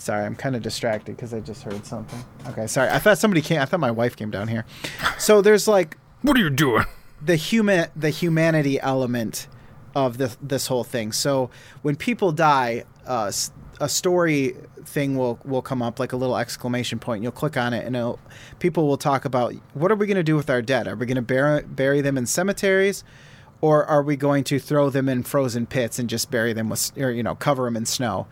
Sorry, 0.00 0.24
I'm 0.24 0.34
kind 0.34 0.56
of 0.56 0.62
distracted 0.62 1.14
because 1.14 1.34
I 1.34 1.40
just 1.40 1.62
heard 1.62 1.84
something. 1.84 2.24
Okay, 2.48 2.66
sorry. 2.66 2.88
I 2.88 2.98
thought 2.98 3.18
somebody 3.18 3.42
came. 3.42 3.60
I 3.60 3.66
thought 3.66 3.80
my 3.80 3.90
wife 3.90 4.16
came 4.16 4.30
down 4.30 4.48
here. 4.48 4.64
So 5.18 5.42
there's 5.42 5.68
like 5.68 5.98
What 6.22 6.38
are 6.38 6.40
you 6.40 6.48
doing? 6.48 6.86
the 7.20 7.36
human, 7.36 7.88
the 7.94 8.08
humanity 8.08 8.80
element 8.80 9.46
of 9.94 10.16
the, 10.16 10.34
this 10.40 10.68
whole 10.68 10.84
thing. 10.84 11.12
So 11.12 11.50
when 11.82 11.96
people 11.96 12.32
die, 12.32 12.84
uh, 13.06 13.30
a 13.78 13.88
story 13.90 14.56
thing 14.84 15.16
will 15.18 15.38
will 15.44 15.60
come 15.60 15.82
up, 15.82 15.98
like 16.00 16.14
a 16.14 16.16
little 16.16 16.36
exclamation 16.38 16.98
point. 16.98 17.22
You'll 17.22 17.32
click 17.32 17.58
on 17.58 17.74
it, 17.74 17.84
and 17.86 17.94
it'll, 17.94 18.18
people 18.58 18.86
will 18.88 18.96
talk 18.96 19.26
about 19.26 19.52
what 19.74 19.92
are 19.92 19.96
we 19.96 20.06
going 20.06 20.16
to 20.16 20.22
do 20.22 20.34
with 20.36 20.48
our 20.48 20.62
dead? 20.62 20.88
Are 20.88 20.96
we 20.96 21.04
going 21.04 21.16
to 21.16 21.22
bury 21.22 21.62
bury 21.62 22.00
them 22.00 22.16
in 22.16 22.24
cemeteries? 22.24 23.04
Or 23.62 23.84
are 23.84 24.02
we 24.02 24.16
going 24.16 24.44
to 24.44 24.58
throw 24.58 24.88
them 24.88 25.06
in 25.10 25.22
frozen 25.22 25.66
pits 25.66 25.98
and 25.98 26.08
just 26.08 26.30
bury 26.30 26.54
them 26.54 26.70
with, 26.70 26.96
or 26.96 27.10
you 27.10 27.22
know, 27.22 27.34
cover 27.34 27.64
them 27.64 27.76
in 27.76 27.84
snow? 27.84 28.26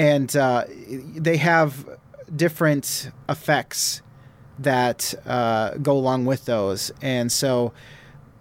And 0.00 0.34
uh, 0.34 0.64
they 0.88 1.36
have 1.36 1.86
different 2.34 3.10
effects 3.28 4.00
that 4.58 5.12
uh, 5.26 5.74
go 5.74 5.92
along 5.92 6.24
with 6.24 6.46
those. 6.46 6.90
And 7.02 7.30
so, 7.30 7.74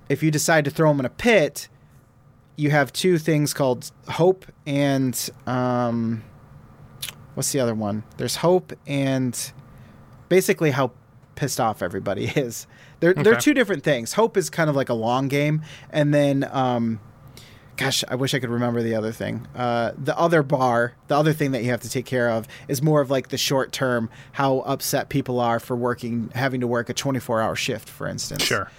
if 0.07 0.23
you 0.23 0.31
decide 0.31 0.63
to 0.65 0.71
throw 0.71 0.89
them 0.89 1.01
in 1.01 1.05
a 1.05 1.09
pit, 1.09 1.67
you 2.55 2.69
have 2.71 2.93
two 2.93 3.17
things 3.17 3.53
called 3.53 3.91
hope 4.07 4.45
and 4.65 5.29
um, 5.47 6.23
what's 7.33 7.51
the 7.51 7.59
other 7.59 7.75
one? 7.75 8.03
There's 8.15 8.37
hope 8.37 8.71
and 8.87 9.51
basically 10.29 10.71
how 10.71 10.93
pissed 11.35 11.59
off 11.59 11.81
everybody 11.81 12.25
is. 12.37 12.67
They're 13.01 13.13
they're 13.13 13.35
two 13.35 13.53
different 13.53 13.83
things. 13.83 14.13
Hope 14.13 14.37
is 14.37 14.49
kind 14.49 14.69
of 14.69 14.77
like 14.77 14.89
a 14.89 14.93
long 14.93 15.27
game, 15.27 15.61
and 15.89 16.13
then 16.13 16.47
um, 16.51 17.01
gosh, 17.79 18.03
I 18.07 18.15
wish 18.15 18.33
I 18.33 18.39
could 18.39 18.49
remember 18.49 18.83
the 18.83 18.95
other 18.95 19.13
thing. 19.13 19.47
Uh, 19.55 19.93
the 19.97 20.17
other 20.17 20.43
bar, 20.43 20.93
the 21.07 21.15
other 21.15 21.31
thing 21.31 21.51
that 21.53 21.63
you 21.63 21.69
have 21.69 21.81
to 21.81 21.89
take 21.89 22.05
care 22.05 22.29
of 22.29 22.45
is 22.67 22.81
more 22.81 22.99
of 22.99 23.09
like 23.09 23.29
the 23.29 23.37
short 23.37 23.71
term, 23.71 24.09
how 24.33 24.59
upset 24.59 25.07
people 25.07 25.39
are 25.39 25.59
for 25.59 25.75
working, 25.75 26.29
having 26.35 26.59
to 26.59 26.67
work 26.67 26.89
a 26.89 26.93
24 26.93 27.41
hour 27.41 27.55
shift, 27.55 27.87
for 27.87 28.05
instance. 28.07 28.43
Sure. 28.43 28.69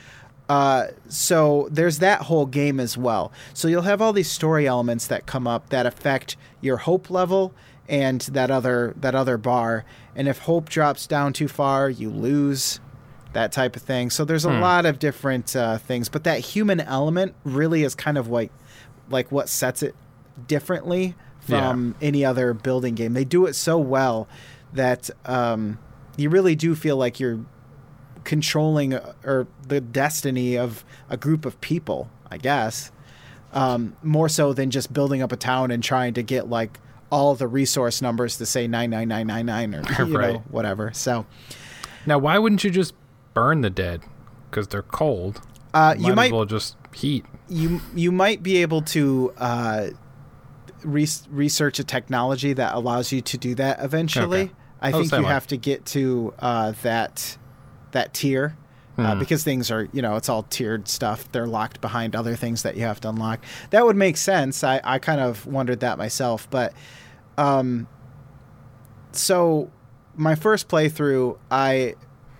Uh, 0.51 0.89
so 1.09 1.69
there's 1.71 2.01
that 2.01 2.23
whole 2.23 2.45
game 2.45 2.79
as 2.79 2.99
well. 2.99 3.33
So 3.55 3.69
you'll 3.69 3.83
have 3.83 4.03
all 4.03 4.13
these 4.13 4.31
story 4.31 4.67
elements 4.67 5.07
that 5.07 5.25
come 5.25 5.47
up 5.47 5.71
that 5.71 5.87
affect 5.87 6.37
your 6.61 6.77
hope 6.77 7.09
level 7.09 7.55
and 7.89 8.21
that 8.23 8.51
other 8.51 8.95
that 8.99 9.15
other 9.15 9.39
bar. 9.39 9.85
And 10.15 10.29
if 10.29 10.41
hope 10.41 10.69
drops 10.69 11.07
down 11.07 11.33
too 11.33 11.49
far, 11.49 11.89
you 11.89 12.11
lose 12.11 12.81
that 13.33 13.53
type 13.53 13.77
of 13.77 13.83
thing. 13.83 14.11
So 14.11 14.25
there's 14.25 14.45
a 14.45 14.51
lot 14.51 14.87
of 14.87 14.99
different 14.99 15.55
uh, 15.55 15.79
things, 15.79 16.09
but 16.09 16.25
that 16.25 16.41
human 16.41 16.81
element 16.81 17.35
really 17.45 17.85
is 17.85 17.95
kind 17.95 18.19
of 18.19 18.29
like 18.29 18.51
like 19.11 19.31
what 19.31 19.49
sets 19.49 19.83
it 19.83 19.94
differently 20.46 21.14
from 21.40 21.94
any 22.01 22.25
other 22.25 22.55
building 22.55 22.94
game. 22.94 23.12
They 23.12 23.25
do 23.25 23.46
it 23.46 23.55
so 23.55 23.79
well 23.79 24.29
that 24.73 25.11
um, 25.25 25.79
you 26.16 26.31
really 26.31 26.55
do 26.55 26.75
feel 26.75 26.96
like 26.96 27.18
you're 27.18 27.40
controlling 28.25 28.94
uh, 28.94 29.14
or 29.25 29.46
the 29.66 29.81
destiny 29.81 30.57
of 30.57 30.85
a 31.09 31.16
group 31.16 31.44
of 31.44 31.61
people, 31.61 32.11
I 32.31 32.38
guess. 32.38 32.92
Um, 33.53 33.96
more 34.03 34.29
so 34.29 34.53
than 34.53 34.70
just 34.70 34.92
building 34.92 35.23
up 35.23 35.33
a 35.33 35.37
town 35.37 35.73
and 35.73 35.83
trying 35.83 36.14
to 36.14 36.23
get 36.23 36.49
like 36.49 36.79
all 37.11 37.35
the 37.35 37.49
resource 37.49 38.01
numbers 38.01 38.37
to 38.38 38.46
say 38.46 38.68
nine 38.68 38.90
nine 38.90 39.09
nine 39.09 39.27
nine 39.27 39.46
nine 39.46 39.75
or 39.75 39.83
you 40.07 40.16
know 40.16 40.44
whatever. 40.51 40.92
So 40.92 41.27
Now, 42.07 42.18
why 42.18 42.38
wouldn't 42.38 42.62
you 42.62 42.70
just 42.70 42.94
burn 43.35 43.62
the 43.62 43.70
dead? 43.70 44.03
Because 44.49 44.68
they're 44.68 44.83
cold. 44.83 45.40
Uh, 45.75 45.95
Might 45.97 46.01
you 46.09 46.15
might 46.15 46.27
as 46.27 46.33
well 46.33 46.45
just 46.47 46.77
heat. 46.95 47.25
you 47.49 47.81
you 47.95 48.11
might 48.13 48.43
be 48.43 48.59
able 48.63 48.83
to 48.83 49.33
uh, 49.39 49.89
re- 50.85 51.07
research 51.31 51.79
a 51.79 51.85
technology 51.85 52.53
that 52.53 52.75
allows 52.75 53.13
you 53.13 53.21
to 53.23 53.39
do 53.39 53.55
that 53.57 53.83
eventually. 53.83 54.43
Okay. 54.43 54.53
I 54.83 54.93
think 54.93 55.13
you 55.13 55.21
might. 55.23 55.29
have 55.29 55.47
to 55.49 55.57
get 55.57 55.85
to 55.87 56.33
uh, 56.39 56.73
that 56.83 57.37
that 57.93 58.15
tier 58.15 58.57
uh, 58.99 59.13
Hmm. 59.15 59.19
because 59.19 59.45
things 59.45 59.71
are 59.71 59.89
you 59.93 60.01
know 60.03 60.17
it's 60.17 60.29
all 60.29 60.43
tiered 60.45 60.89
stuff. 60.89 61.31
They're 61.33 61.47
locked 61.47 61.81
behind 61.81 62.17
other 62.17 62.35
things 62.35 62.63
that 62.63 62.77
you 62.77 62.83
have 62.83 63.01
to 63.01 63.09
unlock. 63.11 63.45
That 63.71 63.85
would 63.85 63.97
make 63.97 64.17
sense. 64.17 64.65
I 64.65 64.81
I 64.83 64.99
kind 64.99 65.21
of 65.21 65.47
wondered 65.47 65.81
that 65.81 65.99
myself, 65.99 66.49
but 66.51 66.73
um, 67.39 67.87
so 69.13 69.71
my 70.17 70.35
first 70.35 70.69
playthrough, 70.69 71.39
I 71.51 71.95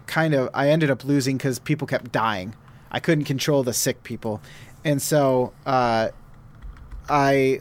kind 0.07 0.35
of 0.35 0.51
I 0.55 0.69
ended 0.71 0.90
up 0.90 1.05
losing 1.05 1.37
because 1.37 1.59
people 1.59 1.87
kept 1.87 2.11
dying. 2.12 2.55
I 2.90 3.00
couldn't 3.00 3.24
control 3.24 3.62
the 3.62 3.72
sick 3.72 4.03
people, 4.03 4.40
and 4.85 5.00
so 5.00 5.53
uh, 5.66 6.09
I 7.09 7.61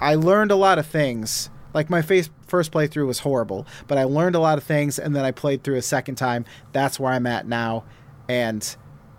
I 0.00 0.14
learned 0.14 0.50
a 0.50 0.56
lot 0.56 0.78
of 0.78 0.86
things. 0.86 1.50
Like 1.74 1.88
my 1.88 2.02
face, 2.02 2.28
first 2.46 2.70
playthrough 2.70 3.06
was 3.06 3.20
horrible, 3.20 3.66
but 3.86 3.96
I 3.96 4.04
learned 4.04 4.34
a 4.34 4.40
lot 4.40 4.58
of 4.58 4.64
things, 4.64 4.98
and 4.98 5.16
then 5.16 5.24
I 5.24 5.30
played 5.30 5.64
through 5.64 5.76
a 5.76 5.82
second 5.82 6.16
time. 6.16 6.44
That's 6.72 7.00
where 7.00 7.12
I'm 7.12 7.26
at 7.26 7.46
now, 7.46 7.84
and 8.28 8.76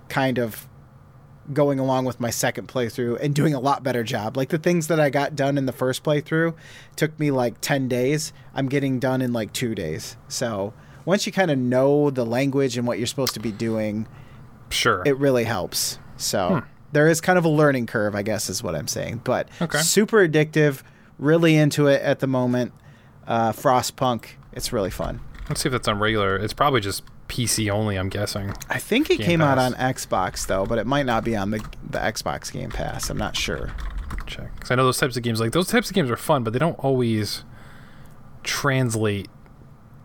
kind 0.10 0.38
of 0.38 0.68
going 1.52 1.80
along 1.80 2.06
with 2.06 2.20
my 2.20 2.30
second 2.30 2.68
playthrough 2.68 3.20
and 3.20 3.36
doing 3.36 3.54
a 3.54 3.60
lot 3.60 3.84
better 3.84 4.04
job. 4.04 4.38
Like 4.38 4.50
the 4.50 4.58
things 4.58 4.88
that 4.88 5.00
I 5.00 5.10
got 5.10 5.36
done 5.36 5.58
in 5.58 5.66
the 5.66 5.74
first 5.74 6.04
playthrough 6.04 6.56
took 6.96 7.20
me 7.20 7.32
like 7.32 7.60
10 7.60 7.88
days. 7.88 8.32
I'm 8.54 8.70
getting 8.70 9.00
done 9.00 9.22
in 9.22 9.34
like 9.34 9.52
2 9.52 9.76
days. 9.76 10.16
So, 10.28 10.74
once 11.06 11.26
you 11.26 11.34
kind 11.34 11.52
of 11.52 11.58
know 11.58 12.10
the 12.10 12.26
language 12.26 12.78
and 12.78 12.88
what 12.88 12.98
you're 12.98 13.08
supposed 13.08 13.34
to 13.34 13.40
be 13.42 13.52
doing, 13.52 14.08
Sure. 14.74 15.04
it 15.06 15.18
really 15.18 15.44
helps. 15.46 16.00
So, 16.18 16.64
there 16.92 17.08
is 17.08 17.22
kind 17.22 17.38
of 17.38 17.46
a 17.46 17.50
learning 17.50 17.86
curve, 17.88 18.16
I 18.16 18.22
guess 18.22 18.50
is 18.50 18.62
what 18.64 18.76
I'm 18.76 18.88
saying. 18.88 19.22
But 19.24 19.50
Okay. 19.62 19.80
super 19.80 20.28
addictive, 20.28 20.82
really 21.18 21.56
into 21.56 21.88
it 21.88 22.02
at 22.02 22.20
the 22.20 22.28
moment. 22.28 22.72
Uh, 23.28 23.52
Frostpunk, 23.52 24.26
it's 24.52 24.74
really 24.74 24.90
fun. 24.92 25.20
Let's 25.50 25.62
see 25.62 25.68
if 25.70 25.72
that's 25.74 25.88
on 25.88 26.00
regular. 26.00 26.36
It's 26.38 26.54
probably 26.54 26.82
just 26.82 27.04
PC 27.30 27.70
only, 27.70 27.98
I'm 27.98 28.10
guessing. 28.10 28.54
I 28.70 28.80
think 28.80 29.10
it 29.10 29.18
Game 29.18 29.26
came 29.26 29.42
out 29.42 29.58
on 29.58 29.74
Xbox 29.74 30.46
though, 30.46 30.66
but 30.66 30.78
it 30.78 30.86
might 30.86 31.06
not 31.06 31.24
be 31.24 31.36
on 31.36 31.52
the 31.52 31.60
the 31.90 31.98
Xbox 32.00 32.52
Game 32.52 32.70
Pass. 32.70 33.10
I'm 33.10 33.18
not 33.18 33.36
sure. 33.36 33.72
Check. 34.28 34.54
Because 34.56 34.72
I 34.72 34.76
know 34.76 34.84
those 34.86 34.98
types 35.00 35.18
of 35.18 35.24
games, 35.24 35.40
like, 35.40 35.52
those 35.52 35.68
types 35.68 35.90
of 35.90 35.96
games 35.96 36.10
are 36.12 36.16
fun, 36.18 36.44
but 36.44 36.54
they 36.54 36.60
don't 36.60 36.78
always 36.80 37.44
translate 38.44 39.30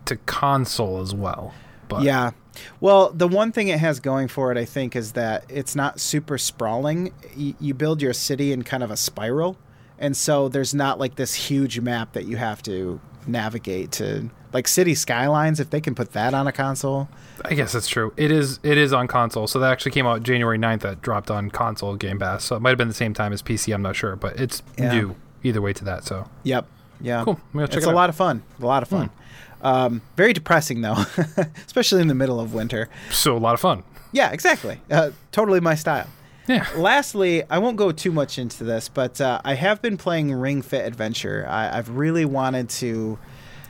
to 0.05 0.15
console 0.17 0.99
as 1.01 1.13
well. 1.13 1.53
But 1.87 2.01
Yeah. 2.03 2.31
Well, 2.79 3.11
the 3.11 3.27
one 3.27 3.51
thing 3.51 3.67
it 3.69 3.79
has 3.79 3.99
going 3.99 4.27
for 4.27 4.51
it, 4.51 4.57
I 4.57 4.65
think, 4.65 4.95
is 4.95 5.13
that 5.13 5.43
it's 5.49 5.75
not 5.75 5.99
super 5.99 6.37
sprawling. 6.37 7.13
Y- 7.37 7.55
you 7.59 7.73
build 7.73 8.01
your 8.01 8.13
city 8.13 8.51
in 8.51 8.63
kind 8.63 8.83
of 8.83 8.91
a 8.91 8.97
spiral, 8.97 9.57
and 9.97 10.15
so 10.15 10.47
there's 10.49 10.73
not 10.73 10.99
like 10.99 11.15
this 11.15 11.33
huge 11.35 11.79
map 11.79 12.13
that 12.13 12.25
you 12.25 12.37
have 12.37 12.61
to 12.63 12.99
navigate 13.27 13.91
to. 13.93 14.29
Like 14.51 14.67
City 14.67 14.95
Skylines, 14.95 15.59
if 15.59 15.69
they 15.69 15.79
can 15.79 15.93
put 15.93 16.13
that 16.13 16.33
on 16.33 16.47
a 16.47 16.51
console, 16.51 17.07
I 17.45 17.53
guess 17.53 17.71
that's 17.71 17.87
true. 17.87 18.11
It 18.17 18.31
is 18.31 18.59
it 18.63 18.79
is 18.79 18.93
on 18.93 19.07
console. 19.07 19.45
So 19.45 19.59
that 19.59 19.71
actually 19.71 19.91
came 19.91 20.07
out 20.07 20.23
January 20.23 20.57
9th 20.57 20.79
that 20.81 21.01
dropped 21.03 21.29
on 21.29 21.51
console 21.51 21.95
Game 21.95 22.17
Pass. 22.17 22.45
So 22.45 22.55
it 22.55 22.59
might 22.61 22.69
have 22.71 22.77
been 22.79 22.87
the 22.87 22.93
same 22.95 23.13
time 23.13 23.31
as 23.31 23.43
PC, 23.43 23.71
I'm 23.75 23.83
not 23.83 23.95
sure, 23.95 24.15
but 24.15 24.39
it's 24.39 24.63
Yeah. 24.75 24.91
due 24.91 25.15
either 25.43 25.61
way 25.61 25.71
to 25.73 25.85
that. 25.85 26.03
So 26.03 26.27
Yep. 26.43 26.65
Yeah. 26.99 27.23
Cool. 27.25 27.35
Check 27.35 27.63
it's 27.67 27.75
it 27.77 27.83
a 27.83 27.89
out. 27.89 27.95
lot 27.95 28.09
of 28.09 28.15
fun. 28.15 28.41
A 28.59 28.65
lot 28.65 28.81
of 28.81 28.89
fun. 28.89 29.07
Hmm. 29.09 29.18
Um, 29.61 30.01
very 30.15 30.33
depressing 30.33 30.81
though, 30.81 31.05
especially 31.65 32.01
in 32.01 32.07
the 32.07 32.15
middle 32.15 32.39
of 32.39 32.53
winter. 32.53 32.89
so 33.11 33.35
a 33.35 33.39
lot 33.39 33.53
of 33.53 33.59
fun. 33.59 33.83
Yeah, 34.11 34.31
exactly. 34.31 34.79
Uh, 34.89 35.11
totally 35.31 35.59
my 35.59 35.75
style. 35.75 36.07
Yeah. 36.47 36.65
Lastly, 36.75 37.43
I 37.49 37.59
won't 37.59 37.77
go 37.77 37.91
too 37.91 38.11
much 38.11 38.39
into 38.39 38.63
this, 38.63 38.89
but 38.89 39.21
uh, 39.21 39.39
I 39.45 39.53
have 39.53 39.81
been 39.83 39.97
playing 39.97 40.33
Ring 40.33 40.63
Fit 40.63 40.85
Adventure. 40.87 41.45
I, 41.47 41.77
I've 41.77 41.89
really 41.91 42.25
wanted 42.25 42.69
to 42.69 43.19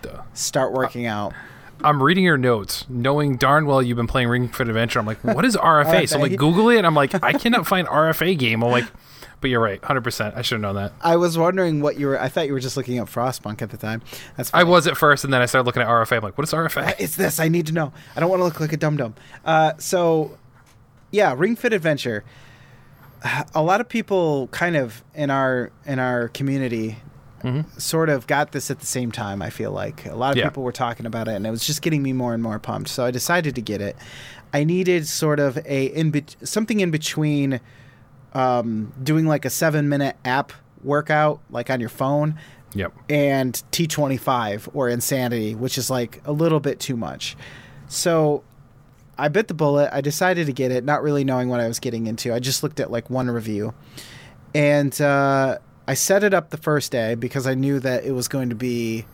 Duh. 0.01 0.21
start 0.33 0.71
working 0.71 1.05
out. 1.05 1.33
I'm 1.83 2.01
reading 2.01 2.23
your 2.23 2.37
notes, 2.37 2.85
knowing 2.87 3.35
darn 3.35 3.65
well 3.65 3.81
you've 3.81 3.97
been 3.97 4.07
playing 4.07 4.29
Ring 4.29 4.47
Fit 4.47 4.67
Adventure. 4.69 4.99
I'm 4.99 5.05
like, 5.05 5.21
what 5.23 5.43
is 5.43 5.55
RFA? 5.61 6.07
So 6.07 6.15
I'm 6.15 6.21
like, 6.21 6.31
RFA? 6.33 6.37
Google 6.37 6.69
it. 6.69 6.77
And 6.77 6.87
I'm 6.87 6.95
like, 6.95 7.21
I 7.23 7.33
cannot 7.33 7.67
find 7.67 7.85
RFA 7.87 8.37
game. 8.37 8.63
I'm 8.63 8.71
like, 8.71 8.85
But 9.41 9.49
you're 9.49 9.61
right, 9.61 9.81
100%. 9.81 10.35
I 10.35 10.41
should 10.41 10.55
have 10.55 10.61
known 10.61 10.75
that. 10.75 10.91
I 11.01 11.15
was 11.15 11.37
wondering 11.37 11.79
what 11.81 11.97
you 11.97 12.07
were. 12.07 12.21
I 12.21 12.27
thought 12.27 12.47
you 12.47 12.53
were 12.53 12.59
just 12.59 12.75
looking 12.75 12.99
up 12.99 13.07
Frostpunk 13.09 13.61
at 13.61 13.69
the 13.69 13.77
time. 13.77 14.01
That's 14.35 14.51
I 14.53 14.63
was 14.63 14.85
at 14.85 14.97
first, 14.97 15.23
and 15.23 15.31
then 15.33 15.41
I 15.41 15.45
started 15.45 15.65
looking 15.65 15.81
at 15.81 15.87
RFA. 15.87 16.17
I'm 16.17 16.23
like, 16.23 16.37
what 16.37 16.45
is 16.45 16.51
RFA? 16.53 16.95
it's 16.99 17.15
this. 17.15 17.39
I 17.39 17.47
need 17.47 17.67
to 17.67 17.73
know. 17.73 17.93
I 18.15 18.19
don't 18.19 18.29
want 18.29 18.41
to 18.41 18.43
look 18.43 18.59
like 18.59 18.73
a 18.73 18.77
dum 18.77 18.97
dum. 18.97 19.15
Uh, 19.45 19.73
so, 19.77 20.37
yeah, 21.11 21.33
Ring 21.37 21.55
Fit 21.55 21.71
Adventure. 21.73 22.25
A 23.53 23.61
lot 23.61 23.81
of 23.81 23.89
people, 23.89 24.47
kind 24.47 24.77
of 24.77 25.03
in 25.13 25.29
our 25.29 25.71
in 25.85 25.99
our 25.99 26.29
community, 26.29 26.97
sort 27.77 28.09
of 28.09 28.27
got 28.27 28.51
this 28.53 28.69
at 28.71 28.79
the 28.79 28.85
same 28.85 29.11
time. 29.11 29.41
I 29.41 29.49
feel 29.49 29.71
like 29.71 30.05
a 30.05 30.15
lot 30.15 30.31
of 30.31 30.37
Yeah. 30.37 30.45
people 30.49 30.63
were 30.63 30.71
talking 30.71 31.05
about 31.05 31.27
it, 31.27 31.35
and 31.35 31.45
it 31.45 31.51
was 31.51 31.65
just 31.67 31.81
getting 31.81 32.01
me 32.01 32.13
more 32.13 32.33
and 32.33 32.41
more 32.41 32.59
pumped. 32.59 32.89
So 32.89 33.05
I 33.05 33.11
decided 33.11 33.55
to 33.55 33.61
get 33.61 33.81
it. 33.81 33.97
I 34.53 34.63
needed 34.63 35.05
sort 35.07 35.39
of 35.39 35.57
a 35.65 35.85
in 35.87 36.11
bet 36.11 36.35
something 36.43 36.79
in 36.79 36.91
between 36.91 37.59
um, 38.33 38.93
doing 39.01 39.25
like 39.25 39.45
a 39.45 39.49
seven 39.49 39.89
minute 39.89 40.15
app 40.25 40.51
workout, 40.83 41.39
like 41.49 41.69
on 41.69 41.79
your 41.79 41.89
phone, 41.89 42.35
Yep. 42.75 42.93
and 43.09 43.53
T25 43.71 44.69
or 44.73 44.89
Insanity, 44.89 45.55
which 45.55 45.77
is 45.77 45.89
like 45.89 46.21
a 46.25 46.31
little 46.31 46.59
bit 46.59 46.79
too 46.79 46.95
much. 46.95 47.35
So 47.87 48.43
I 49.17 49.27
bit 49.27 49.47
the 49.47 49.53
bullet. 49.53 49.89
I 49.91 50.01
decided 50.01 50.45
to 50.47 50.53
get 50.53 50.71
it, 50.71 50.83
not 50.83 51.01
really 51.03 51.23
knowing 51.23 51.49
what 51.49 51.59
I 51.59 51.67
was 51.67 51.79
getting 51.79 52.07
into. 52.07 52.33
I 52.33 52.39
just 52.39 52.63
looked 52.63 52.79
at 52.79 52.91
like 52.91 53.09
one 53.09 53.29
review. 53.29 53.73
And 54.53 54.99
uh, 55.01 55.57
I 55.87 55.93
set 55.93 56.23
it 56.23 56.33
up 56.33 56.49
the 56.49 56.57
first 56.57 56.91
day 56.91 57.15
because 57.15 57.45
I 57.47 57.53
knew 57.55 57.79
that 57.79 58.03
it 58.05 58.11
was 58.13 58.27
going 58.27 58.49
to 58.49 58.55
be 58.55 59.05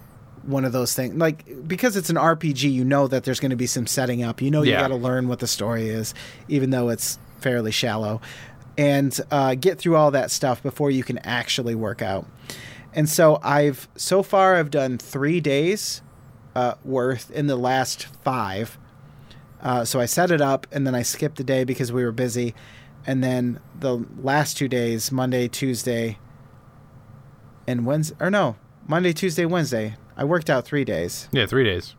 one 0.43 0.63
of 0.63 0.71
those 0.71 0.93
things. 0.93 1.15
Like, 1.15 1.67
because 1.67 1.97
it's 1.97 2.09
an 2.09 2.15
RPG, 2.17 2.71
you 2.71 2.85
know 2.85 3.07
that 3.07 3.23
there's 3.23 3.39
going 3.39 3.49
to 3.49 3.55
be 3.55 3.65
some 3.67 3.87
setting 3.87 4.21
up. 4.23 4.41
You 4.41 4.51
know, 4.51 4.61
you 4.61 4.71
Yeah. 4.71 4.81
got 4.81 4.89
to 4.89 4.95
learn 4.95 5.27
what 5.27 5.39
the 5.39 5.47
story 5.47 5.89
is, 5.89 6.13
even 6.47 6.69
though 6.69 6.89
it's 6.89 7.17
fairly 7.41 7.71
shallow. 7.71 8.21
And 8.77 9.17
uh, 9.31 9.55
get 9.55 9.77
through 9.79 9.95
all 9.95 10.11
that 10.11 10.31
stuff 10.31 10.61
before 10.61 10.91
you 10.91 11.03
can 11.03 11.17
actually 11.19 11.75
work 11.75 12.01
out. 12.01 12.25
And 12.93 13.07
so 13.09 13.39
I've 13.43 13.87
so 13.95 14.21
far 14.23 14.55
I've 14.55 14.69
done 14.71 14.97
three 14.97 15.39
days 15.41 16.01
uh, 16.55 16.75
worth 16.83 17.31
in 17.31 17.47
the 17.47 17.55
last 17.55 18.07
five. 18.23 18.77
Uh, 19.61 19.83
so 19.85 19.99
I 19.99 20.05
set 20.05 20.29
it 20.31 20.41
up 20.41 20.67
and 20.71 20.85
then 20.85 20.93
I 20.95 21.01
skipped 21.01 21.39
a 21.39 21.43
day 21.43 21.63
because 21.63 21.91
we 21.91 22.03
were 22.03 22.11
busy, 22.11 22.53
and 23.07 23.23
then 23.23 23.59
the 23.79 24.05
last 24.21 24.57
two 24.57 24.67
days, 24.67 25.11
Monday, 25.11 25.47
Tuesday, 25.47 26.17
and 27.67 27.85
Wednesday, 27.85 28.15
or 28.19 28.29
no, 28.29 28.55
Monday, 28.87 29.11
Tuesday, 29.13 29.45
Wednesday, 29.45 29.95
I 30.15 30.23
worked 30.23 30.49
out 30.49 30.65
three 30.65 30.85
days. 30.85 31.27
Yeah, 31.31 31.45
three 31.45 31.63
days. 31.63 31.95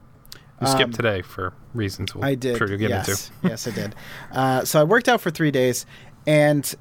You 0.61 0.69
Um, 0.69 0.77
skipped 0.77 0.95
today 0.95 1.23
for 1.23 1.53
reasons 1.75 2.15
we'll 2.15 2.25
I 2.25 2.35
did. 2.35 2.57
sure 2.57 2.69
yes, 2.75 3.09
into. 3.09 3.49
yes, 3.49 3.67
I 3.67 3.71
did. 3.73 3.95
Uh, 4.33 4.65
so 4.65 4.81
I 4.81 4.85
worked 4.85 5.09
out 5.09 5.21
for 5.21 5.31
three 5.31 5.51
days, 5.51 5.85
and 6.27 6.75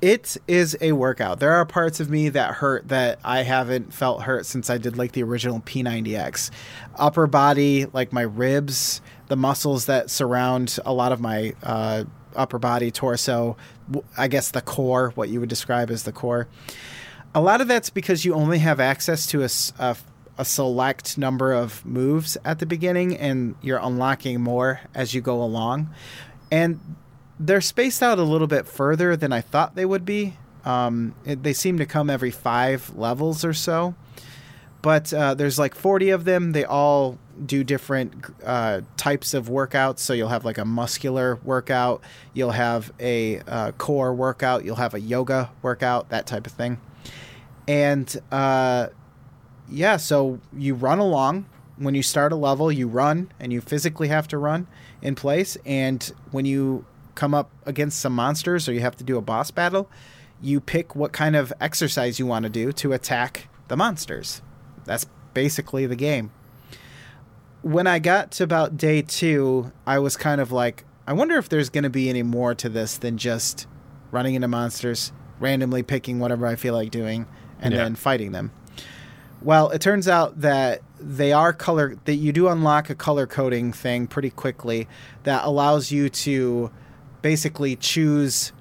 it 0.00 0.36
is 0.46 0.76
a 0.80 0.92
workout. 0.92 1.40
There 1.40 1.52
are 1.52 1.66
parts 1.66 1.98
of 1.98 2.08
me 2.08 2.28
that 2.28 2.54
hurt 2.54 2.88
that 2.88 3.18
I 3.24 3.42
haven't 3.42 3.92
felt 3.92 4.22
hurt 4.22 4.46
since 4.46 4.70
I 4.70 4.78
did 4.78 4.96
like 4.96 5.12
the 5.12 5.24
original 5.24 5.60
P90X. 5.60 6.50
Upper 6.96 7.26
body, 7.26 7.86
like 7.86 8.12
my 8.12 8.22
ribs, 8.22 9.00
the 9.26 9.36
muscles 9.36 9.86
that 9.86 10.08
surround 10.08 10.78
a 10.86 10.92
lot 10.92 11.10
of 11.10 11.20
my 11.20 11.52
uh, 11.62 12.04
upper 12.36 12.58
body, 12.58 12.90
torso, 12.90 13.56
I 14.16 14.28
guess 14.28 14.52
the 14.52 14.62
core, 14.62 15.10
what 15.16 15.28
you 15.28 15.40
would 15.40 15.48
describe 15.48 15.90
as 15.90 16.04
the 16.04 16.12
core. 16.12 16.46
A 17.34 17.40
lot 17.40 17.60
of 17.60 17.68
that's 17.68 17.90
because 17.90 18.24
you 18.24 18.34
only 18.34 18.58
have 18.58 18.80
access 18.80 19.26
to 19.26 19.42
a 19.42 20.44
select 20.44 21.18
number 21.18 21.52
of 21.52 21.84
moves 21.84 22.36
at 22.44 22.60
the 22.60 22.66
beginning, 22.66 23.16
and 23.16 23.56
you're 23.60 23.80
unlocking 23.82 24.40
more 24.40 24.80
as 24.94 25.12
you 25.12 25.20
go 25.20 25.42
along. 25.42 25.90
And 26.50 26.80
they're 27.40 27.60
spaced 27.60 28.02
out 28.02 28.18
a 28.18 28.22
little 28.22 28.46
bit 28.46 28.66
further 28.66 29.16
than 29.16 29.32
I 29.32 29.40
thought 29.40 29.74
they 29.74 29.86
would 29.86 30.04
be. 30.04 30.36
Um, 30.64 31.14
it, 31.24 31.42
they 31.42 31.52
seem 31.52 31.78
to 31.78 31.86
come 31.86 32.10
every 32.10 32.30
five 32.30 32.94
levels 32.96 33.44
or 33.44 33.54
so. 33.54 33.94
But 34.82 35.12
uh, 35.12 35.34
there's 35.34 35.58
like 35.58 35.74
40 35.74 36.10
of 36.10 36.24
them. 36.24 36.52
They 36.52 36.64
all 36.64 37.18
do 37.44 37.64
different 37.64 38.14
uh, 38.44 38.82
types 38.96 39.34
of 39.34 39.48
workouts. 39.48 40.00
So 40.00 40.12
you'll 40.12 40.28
have 40.28 40.44
like 40.44 40.58
a 40.58 40.64
muscular 40.64 41.36
workout, 41.44 42.02
you'll 42.32 42.52
have 42.52 42.92
a 43.00 43.38
uh, 43.40 43.72
core 43.72 44.14
workout, 44.14 44.64
you'll 44.64 44.76
have 44.76 44.94
a 44.94 45.00
yoga 45.00 45.50
workout, 45.62 46.10
that 46.10 46.26
type 46.26 46.46
of 46.46 46.52
thing. 46.52 46.80
And 47.66 48.16
uh, 48.30 48.88
yeah, 49.68 49.96
so 49.96 50.40
you 50.56 50.74
run 50.74 50.98
along. 50.98 51.46
When 51.76 51.94
you 51.94 52.02
start 52.02 52.32
a 52.32 52.36
level, 52.36 52.72
you 52.72 52.88
run 52.88 53.30
and 53.38 53.52
you 53.52 53.60
physically 53.60 54.08
have 54.08 54.26
to 54.28 54.38
run 54.38 54.66
in 55.00 55.14
place. 55.14 55.56
And 55.64 56.02
when 56.32 56.44
you 56.44 56.84
come 57.18 57.34
up 57.34 57.50
against 57.66 57.98
some 58.00 58.14
monsters 58.14 58.68
or 58.68 58.72
you 58.72 58.80
have 58.80 58.96
to 58.96 59.04
do 59.04 59.18
a 59.18 59.20
boss 59.20 59.50
battle, 59.50 59.90
you 60.40 60.60
pick 60.60 60.94
what 60.94 61.12
kind 61.12 61.34
of 61.34 61.52
exercise 61.60 62.18
you 62.20 62.26
want 62.26 62.44
to 62.44 62.48
do 62.48 62.70
to 62.72 62.92
attack 62.92 63.48
the 63.66 63.76
monsters. 63.76 64.40
That's 64.84 65.04
basically 65.34 65.84
the 65.86 65.96
game. 65.96 66.30
When 67.62 67.86
I 67.88 67.98
got 67.98 68.30
to 68.32 68.44
about 68.44 68.76
day 68.76 69.02
two, 69.02 69.72
I 69.84 69.98
was 69.98 70.16
kind 70.16 70.40
of 70.40 70.52
like, 70.52 70.84
I 71.06 71.12
wonder 71.12 71.36
if 71.36 71.48
there's 71.48 71.70
going 71.70 71.84
to 71.84 71.90
be 71.90 72.08
any 72.08 72.22
more 72.22 72.54
to 72.54 72.68
this 72.68 72.96
than 72.96 73.18
just 73.18 73.66
running 74.12 74.34
into 74.36 74.46
monsters, 74.48 75.12
randomly 75.40 75.82
picking 75.82 76.20
whatever 76.20 76.46
I 76.46 76.54
feel 76.54 76.74
like 76.74 76.90
doing, 76.90 77.26
and 77.60 77.74
Yeah. 77.74 77.82
then 77.82 77.94
fighting 77.96 78.30
them. 78.32 78.52
Well, 79.42 79.70
it 79.70 79.80
turns 79.80 80.08
out 80.08 80.40
that 80.40 80.82
they 81.00 81.32
are 81.32 81.52
color 81.52 81.96
that 82.04 82.14
you 82.16 82.32
do 82.32 82.48
unlock 82.48 82.90
a 82.90 82.94
color 82.94 83.26
coding 83.26 83.72
thing 83.72 84.06
pretty 84.06 84.30
quickly 84.30 84.88
that 85.24 85.44
allows 85.44 85.90
you 85.92 86.08
to 86.08 86.70
basically 87.22 87.76
choose 87.76 88.52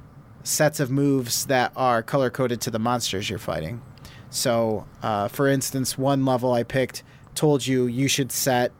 sets 0.43 0.79
of 0.79 0.89
moves 0.89 1.45
that 1.47 1.71
are 1.75 2.01
color 2.01 2.29
coded 2.29 2.61
to 2.61 2.71
the 2.71 2.79
monsters 2.79 3.29
you're 3.29 3.39
fighting. 3.39 3.81
So, 4.29 4.85
uh, 5.01 5.27
for 5.27 5.47
instance, 5.47 5.97
one 5.97 6.25
level 6.25 6.53
I 6.53 6.63
picked 6.63 7.03
told 7.35 7.65
you 7.65 7.85
you 7.85 8.07
should 8.07 8.31
set 8.31 8.71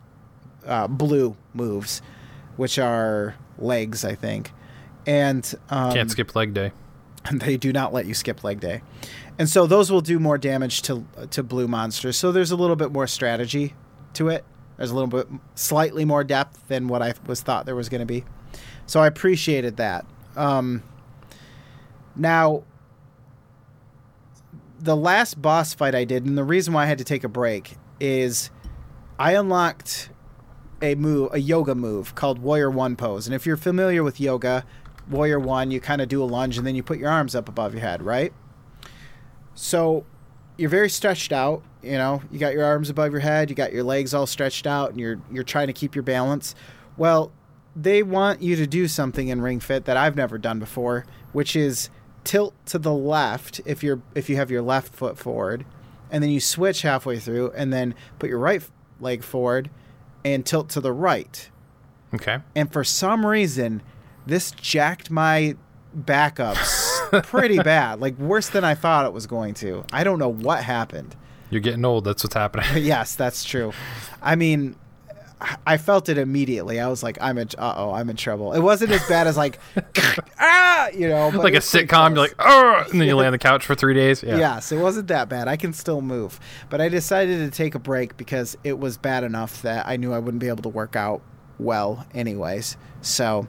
uh, 0.65 0.87
blue 0.87 1.35
moves, 1.53 2.01
which 2.57 2.79
are 2.79 3.35
legs, 3.57 4.03
I 4.03 4.15
think, 4.15 4.51
and 5.05 5.53
um, 5.69 5.93
Can't 5.93 6.11
skip 6.11 6.35
leg 6.35 6.53
day. 6.53 6.71
they 7.31 7.57
do 7.57 7.71
not 7.71 7.93
let 7.93 8.05
you 8.05 8.13
skip 8.13 8.43
leg 8.43 8.59
day. 8.59 8.81
And 9.39 9.47
so 9.47 9.67
those 9.67 9.91
will 9.91 10.01
do 10.01 10.19
more 10.19 10.37
damage 10.37 10.81
to 10.83 11.05
to 11.31 11.43
blue 11.43 11.67
monsters. 11.67 12.17
So 12.17 12.31
there's 12.31 12.51
a 12.51 12.55
little 12.55 12.75
bit 12.75 12.91
more 12.91 13.07
strategy 13.07 13.73
to 14.13 14.29
it. 14.29 14.43
There's 14.77 14.91
a 14.91 14.95
little 14.95 15.07
bit 15.07 15.27
slightly 15.55 16.05
more 16.05 16.23
depth 16.23 16.67
than 16.67 16.87
what 16.87 17.01
I 17.01 17.13
was 17.25 17.41
thought 17.41 17.65
there 17.65 17.75
was 17.75 17.89
going 17.89 18.01
to 18.01 18.05
be. 18.05 18.23
So 18.85 18.99
I 18.99 19.07
appreciated 19.07 19.77
that. 19.77 20.05
Um, 20.35 20.83
now, 22.15 22.63
the 24.79 24.95
last 24.95 25.41
boss 25.41 25.73
fight 25.73 25.95
I 25.95 26.03
did, 26.03 26.25
and 26.25 26.37
the 26.37 26.43
reason 26.43 26.73
why 26.73 26.83
I 26.83 26.85
had 26.85 26.97
to 26.99 27.03
take 27.03 27.23
a 27.23 27.29
break 27.29 27.75
is 27.99 28.49
I 29.19 29.33
unlocked 29.33 30.09
a 30.81 30.95
move, 30.95 31.33
a 31.33 31.39
yoga 31.39 31.75
move 31.75 32.15
called 32.15 32.39
Warrior 32.39 32.69
One 32.69 32.95
pose. 32.95 33.27
And 33.27 33.35
if 33.35 33.45
you're 33.45 33.57
familiar 33.57 34.03
with 34.03 34.19
yoga, 34.19 34.65
Warrior 35.09 35.39
One, 35.39 35.71
you 35.71 35.79
kind 35.79 36.01
of 36.01 36.07
do 36.07 36.21
a 36.21 36.25
lunge 36.25 36.57
and 36.57 36.67
then 36.67 36.75
you 36.75 36.83
put 36.83 36.99
your 36.99 37.09
arms 37.09 37.35
up 37.35 37.49
above 37.49 37.73
your 37.73 37.81
head, 37.81 38.01
right? 38.01 38.33
So 39.55 40.05
you're 40.57 40.69
very 40.69 40.89
stretched 40.89 41.31
out. 41.31 41.63
You 41.81 41.93
know, 41.93 42.21
you 42.31 42.39
got 42.39 42.53
your 42.53 42.65
arms 42.65 42.89
above 42.89 43.11
your 43.11 43.21
head, 43.21 43.49
you 43.49 43.55
got 43.55 43.71
your 43.73 43.83
legs 43.83 44.13
all 44.13 44.27
stretched 44.27 44.67
out, 44.67 44.91
and 44.91 44.99
you're 44.99 45.19
you're 45.31 45.43
trying 45.43 45.67
to 45.67 45.73
keep 45.73 45.95
your 45.95 46.03
balance. 46.03 46.53
Well, 46.97 47.31
they 47.79 48.01
want 48.01 48.41
you 48.41 48.55
to 48.55 48.65
do 48.65 48.87
something 48.87 49.27
in 49.27 49.41
Ring 49.41 49.59
Fit 49.59 49.85
that 49.85 49.97
I've 49.97 50.15
never 50.15 50.37
done 50.37 50.59
before, 50.59 51.05
which 51.31 51.55
is 51.55 51.89
tilt 52.23 52.53
to 52.65 52.79
the 52.79 52.93
left 52.93 53.61
if 53.65 53.83
you're 53.83 54.01
if 54.15 54.29
you 54.29 54.35
have 54.35 54.49
your 54.49 54.63
left 54.63 54.93
foot 54.93 55.17
forward, 55.17 55.65
and 56.09 56.23
then 56.23 56.31
you 56.31 56.39
switch 56.39 56.81
halfway 56.81 57.19
through, 57.19 57.51
and 57.51 57.71
then 57.71 57.93
put 58.17 58.29
your 58.29 58.39
right 58.39 58.63
leg 58.99 59.23
forward, 59.23 59.69
and 60.25 60.45
tilt 60.45 60.69
to 60.69 60.81
the 60.81 60.91
right. 60.91 61.49
Okay. 62.13 62.39
And 62.55 62.71
for 62.71 62.83
some 62.83 63.25
reason, 63.25 63.83
this 64.25 64.51
jacked 64.51 65.11
my 65.11 65.55
backups 65.95 67.23
pretty 67.25 67.59
bad, 67.59 67.99
like 67.99 68.17
worse 68.17 68.49
than 68.49 68.63
I 68.63 68.73
thought 68.73 69.05
it 69.05 69.13
was 69.13 69.27
going 69.27 69.53
to. 69.55 69.85
I 69.93 70.03
don't 70.03 70.19
know 70.19 70.29
what 70.29 70.63
happened. 70.63 71.15
You're 71.49 71.61
getting 71.61 71.85
old. 71.85 72.05
That's 72.05 72.23
what's 72.23 72.33
happening. 72.33 72.65
yes, 72.83 73.15
that's 73.15 73.43
true. 73.43 73.71
I 74.21 74.35
mean, 74.35 74.75
I 75.67 75.77
felt 75.77 76.09
it 76.09 76.17
immediately. 76.17 76.79
I 76.79 76.87
was 76.87 77.03
like, 77.03 77.17
I'm 77.21 77.37
in, 77.37 77.49
uh 77.59 77.73
oh, 77.77 77.91
I'm 77.93 78.09
in 78.09 78.15
trouble. 78.15 78.53
It 78.53 78.59
wasn't 78.59 78.91
as 78.91 79.07
bad 79.07 79.27
as 79.27 79.37
like, 79.37 79.59
ah, 80.39 80.87
you 80.89 81.07
know, 81.07 81.29
like 81.29 81.53
a 81.53 81.57
sitcom, 81.57 82.09
you're 82.09 82.19
like, 82.19 82.35
oh, 82.39 82.85
and 82.91 82.99
then 82.99 83.07
you 83.07 83.15
lay 83.15 83.27
on 83.27 83.31
the 83.31 83.37
couch 83.37 83.65
for 83.65 83.75
three 83.75 83.93
days. 83.93 84.23
Yeah. 84.23 84.37
Yes, 84.37 84.71
it 84.71 84.77
wasn't 84.77 85.07
that 85.09 85.29
bad. 85.29 85.47
I 85.47 85.55
can 85.55 85.73
still 85.73 86.01
move. 86.01 86.39
But 86.69 86.81
I 86.81 86.89
decided 86.89 87.39
to 87.39 87.55
take 87.55 87.75
a 87.75 87.79
break 87.79 88.17
because 88.17 88.57
it 88.63 88.79
was 88.79 88.97
bad 88.97 89.23
enough 89.23 89.61
that 89.61 89.87
I 89.87 89.97
knew 89.97 90.11
I 90.11 90.19
wouldn't 90.19 90.41
be 90.41 90.47
able 90.47 90.63
to 90.63 90.69
work 90.69 90.95
out 90.95 91.21
well, 91.59 92.07
anyways. 92.15 92.77
So, 93.01 93.47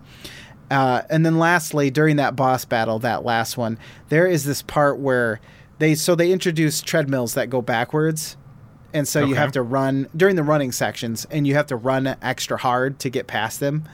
uh, 0.71 1.03
and 1.09 1.25
then 1.25 1.39
lastly, 1.39 1.91
during 1.91 2.17
that 2.17 2.37
boss 2.37 2.65
battle, 2.67 2.99
that 2.99 3.25
last 3.25 3.57
one, 3.57 3.79
there 4.11 4.27
is 4.27 4.45
this 4.45 4.61
part 4.61 4.99
where 4.99 5.41
they 5.79 5.95
so 5.95 6.15
they 6.15 6.33
introduce 6.33 6.83
treadmills 6.83 7.35
that 7.35 7.49
go 7.49 7.63
backwards. 7.63 8.37
And 8.95 9.07
so 9.07 9.25
you 9.25 9.35
have 9.35 9.53
to 9.53 9.63
run 9.63 10.09
during 10.17 10.37
the 10.37 10.43
running 10.43 10.73
sections, 10.73 11.27
and 11.31 11.47
you 11.47 11.55
have 11.55 11.67
to 11.67 11.77
run 11.77 12.17
extra 12.23 12.57
hard 12.57 12.99
to 13.01 13.11
get 13.11 13.27
past 13.27 13.61
them. 13.61 13.85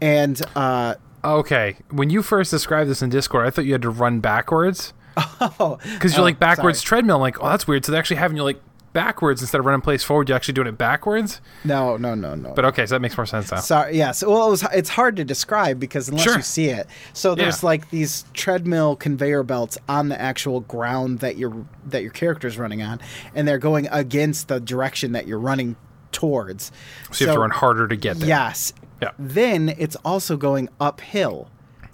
And 0.00 0.40
uh, 0.56 0.96
Okay. 1.24 1.76
When 1.90 2.10
you 2.10 2.22
first 2.22 2.50
described 2.50 2.90
this 2.90 3.00
in 3.02 3.10
Discord, 3.10 3.46
I 3.46 3.50
thought 3.50 3.64
you 3.64 3.72
had 3.72 3.82
to 3.82 3.90
run 3.90 4.20
backwards. 4.20 4.92
Oh, 5.40 5.78
because 5.92 6.12
you're 6.12 6.22
oh, 6.22 6.24
like 6.24 6.38
backwards 6.38 6.80
sorry. 6.80 6.88
treadmill. 6.88 7.16
I'm 7.16 7.22
like, 7.22 7.40
oh, 7.40 7.48
that's 7.48 7.68
weird. 7.68 7.84
So 7.84 7.92
they're 7.92 7.98
actually 7.98 8.16
having 8.16 8.36
you 8.36 8.42
like 8.42 8.60
backwards 8.94 9.42
instead 9.42 9.58
of 9.58 9.66
running 9.66 9.82
place 9.82 10.02
forward. 10.02 10.30
You're 10.30 10.36
actually 10.36 10.54
doing 10.54 10.68
it 10.68 10.78
backwards. 10.78 11.42
No, 11.64 11.98
no, 11.98 12.14
no, 12.14 12.34
no. 12.34 12.54
But 12.54 12.64
okay, 12.66 12.86
so 12.86 12.94
that 12.94 13.00
makes 13.00 13.14
more 13.18 13.26
sense 13.26 13.52
now. 13.52 13.60
Sorry. 13.60 13.98
Yes. 13.98 14.24
Well, 14.24 14.46
it 14.46 14.50
was, 14.50 14.64
it's 14.72 14.88
hard 14.88 15.16
to 15.16 15.24
describe 15.24 15.78
because 15.78 16.08
unless 16.08 16.24
Sure. 16.24 16.36
you 16.36 16.42
see 16.42 16.68
it. 16.70 16.86
So 17.12 17.34
there's 17.34 17.62
Yeah. 17.62 17.66
like 17.66 17.90
these 17.90 18.24
treadmill 18.32 18.96
conveyor 18.96 19.42
belts 19.42 19.76
on 19.86 20.08
the 20.08 20.18
actual 20.18 20.60
ground 20.60 21.18
that 21.18 21.36
your 21.36 21.66
that 21.86 22.00
your 22.02 22.12
character's 22.12 22.56
running 22.56 22.80
on, 22.82 23.00
and 23.34 23.46
they're 23.46 23.58
going 23.58 23.86
against 23.90 24.48
the 24.48 24.58
direction 24.60 25.12
that 25.12 25.26
you're 25.26 25.38
running 25.38 25.76
towards. 26.12 26.72
so 27.10 27.24
you 27.24 27.26
have 27.28 27.34
to 27.36 27.40
run 27.40 27.50
harder 27.50 27.86
to 27.88 27.96
get 27.96 28.18
there. 28.20 28.28
Yes. 28.28 28.72
Yeah. 29.02 29.10
Then 29.18 29.74
it's 29.76 29.96
also 30.04 30.36
going 30.36 30.68
uphill, 30.80 31.50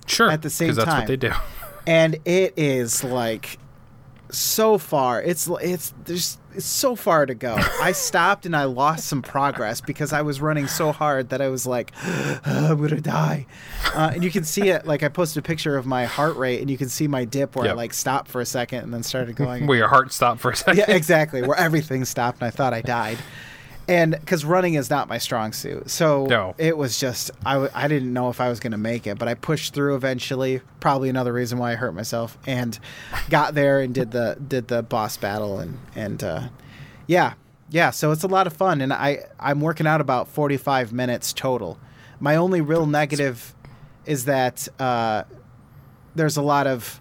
Sure. 0.06 0.30
at 0.30 0.42
the 0.42 0.50
same 0.50 0.68
'cause 0.68 0.76
that's 0.76 0.88
time. 0.90 0.98
what 1.00 1.08
they 1.08 1.16
do. 1.16 1.32
and 1.86 2.18
it 2.26 2.52
is 2.58 3.02
like 3.02 3.58
so 4.30 4.76
far. 4.78 5.22
It's 5.22 5.48
it's 5.62 5.94
there's 6.04 6.36
so 6.58 6.96
far 6.96 7.26
to 7.26 7.34
go. 7.34 7.56
I 7.80 7.92
stopped 7.92 8.46
and 8.46 8.56
I 8.56 8.64
lost 8.64 9.06
some 9.06 9.22
progress 9.22 9.80
because 9.80 10.12
I 10.12 10.22
was 10.22 10.40
running 10.40 10.66
so 10.66 10.92
hard 10.92 11.30
that 11.30 11.40
I 11.40 11.48
was 11.48 11.66
like, 11.66 11.92
I'm 12.44 12.76
gonna 12.80 13.00
die. 13.00 13.46
Uh, 13.94 14.10
and 14.14 14.24
you 14.24 14.30
can 14.30 14.44
see 14.44 14.68
it. 14.68 14.86
Like 14.86 15.02
I 15.02 15.08
posted 15.08 15.44
a 15.44 15.46
picture 15.46 15.76
of 15.76 15.86
my 15.86 16.04
heart 16.04 16.36
rate, 16.36 16.60
and 16.60 16.70
you 16.70 16.76
can 16.78 16.88
see 16.88 17.08
my 17.08 17.24
dip 17.24 17.56
where 17.56 17.68
I 17.68 17.72
like 17.72 17.92
stopped 17.94 18.28
for 18.28 18.40
a 18.40 18.46
second 18.46 18.80
and 18.84 18.92
then 18.94 19.02
started 19.02 19.36
going. 19.36 19.66
Where 19.66 19.78
your 19.78 19.88
heart 19.88 20.12
stopped 20.12 20.40
for 20.40 20.50
a 20.50 20.56
second. 20.56 20.78
yeah, 20.78 20.90
exactly. 20.94 21.42
Where 21.42 21.58
everything 21.58 22.04
stopped 22.04 22.40
and 22.40 22.46
I 22.46 22.50
thought 22.50 22.72
I 22.74 22.82
died. 22.82 23.18
And 23.88 24.12
because 24.12 24.44
running 24.44 24.74
is 24.74 24.88
not 24.88 25.08
my 25.08 25.18
strong 25.18 25.52
suit, 25.52 25.90
so 25.90 26.26
No. 26.26 26.54
it 26.58 26.76
was 26.76 26.98
just 27.00 27.32
I, 27.44 27.54
w- 27.54 27.70
I 27.74 27.88
didn't 27.88 28.12
know 28.12 28.28
if 28.28 28.40
I 28.40 28.48
was 28.48 28.60
going 28.60 28.70
to 28.70 28.78
make 28.78 29.06
it, 29.08 29.18
but 29.18 29.26
I 29.26 29.34
pushed 29.34 29.74
through 29.74 29.96
eventually. 29.96 30.60
Probably 30.78 31.08
another 31.08 31.32
reason 31.32 31.58
why 31.58 31.72
I 31.72 31.74
hurt 31.74 31.92
myself, 31.92 32.38
and 32.46 32.78
got 33.30 33.54
there 33.54 33.80
and 33.80 33.92
did 33.92 34.12
the 34.12 34.36
did 34.46 34.68
the 34.68 34.82
boss 34.84 35.16
battle 35.16 35.58
and 35.58 35.78
and 35.96 36.22
uh, 36.22 36.48
yeah 37.08 37.32
yeah. 37.68 37.90
So 37.90 38.12
it's 38.12 38.22
a 38.22 38.28
lot 38.28 38.46
of 38.46 38.52
fun, 38.52 38.80
and 38.80 38.92
I 38.92 39.24
I'm 39.40 39.60
working 39.60 39.88
out 39.88 40.00
about 40.00 40.28
45 40.28 40.92
minutes 40.92 41.32
total. 41.32 41.76
My 42.20 42.36
only 42.36 42.60
real 42.60 42.86
negative 42.86 43.54
is 44.06 44.26
that 44.26 44.68
uh, 44.78 45.24
there's 46.14 46.36
a 46.36 46.42
lot 46.42 46.68
of 46.68 47.00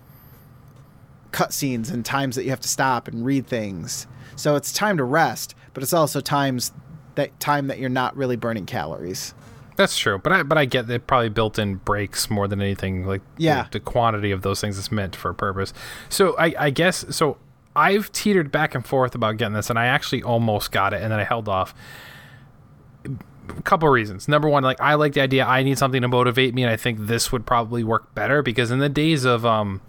cutscenes 1.32 1.92
and 1.94 2.04
times 2.04 2.36
that 2.36 2.44
you 2.46 2.50
have 2.50 2.62
to 2.62 2.68
stop 2.68 3.08
and 3.08 3.24
read 3.24 3.46
things. 3.46 4.08
So 4.36 4.56
it's 4.56 4.72
time 4.74 4.98
to 4.98 5.04
rest, 5.04 5.54
but 5.73 5.84
it's 5.84 5.93
also 5.93 6.21
times 6.21 6.71
that 7.15 7.38
time 7.39 7.67
that 7.67 7.79
you're 7.79 7.89
not 7.89 8.15
really 8.15 8.36
burning 8.36 8.65
calories. 8.65 9.34
That's 9.75 9.97
true, 9.97 10.17
but 10.19 10.32
I 10.34 10.43
but 10.43 10.58
I 10.58 10.65
get 10.65 10.88
that 10.88 11.08
probably 11.08 11.29
built 11.29 11.58
in 11.58 11.75
breaks 11.75 12.29
more 12.29 12.47
than 12.47 12.62
anything. 12.62 13.05
Like 13.05 13.21
Yeah. 13.38 13.63
the, 13.63 13.69
the 13.71 13.79
quantity 13.79 14.32
of 14.32 14.41
those 14.41 14.60
things 14.60 14.77
is 14.77 14.91
meant 14.91 15.15
for 15.15 15.32
a 15.32 15.34
purpose. 15.36 15.73
So 16.10 16.36
I, 16.38 16.53
I 16.60 16.69
guess 16.69 17.05
so. 17.15 17.38
I've 17.75 18.12
teetered 18.12 18.51
back 18.51 18.75
and 18.75 18.86
forth 18.86 19.15
about 19.15 19.38
getting 19.38 19.53
this, 19.53 19.69
and 19.69 19.79
I 19.79 19.86
actually 19.86 20.21
almost 20.23 20.71
got 20.71 20.93
it, 20.93 21.01
and 21.01 21.12
then 21.12 21.19
I 21.19 21.23
held 21.23 21.47
off. 21.47 21.73
A 23.58 23.62
couple 23.63 23.88
reasons. 23.89 24.27
Number 24.27 24.47
one, 24.49 24.63
like 24.63 24.79
I 24.82 24.93
like 24.95 25.13
the 25.13 25.21
idea. 25.21 25.45
I 25.45 25.63
need 25.63 25.77
something 25.77 26.01
to 26.01 26.08
motivate 26.08 26.53
me, 26.53 26.63
and 26.63 26.71
I 26.71 26.75
think 26.75 26.99
this 27.08 27.32
would 27.32 27.45
probably 27.45 27.84
work 27.84 28.13
better 28.13 28.41
because 28.43 28.69
in 28.71 28.79
the 28.79 28.89
days 28.89 29.23
of 29.25 29.45
um, 29.45 29.82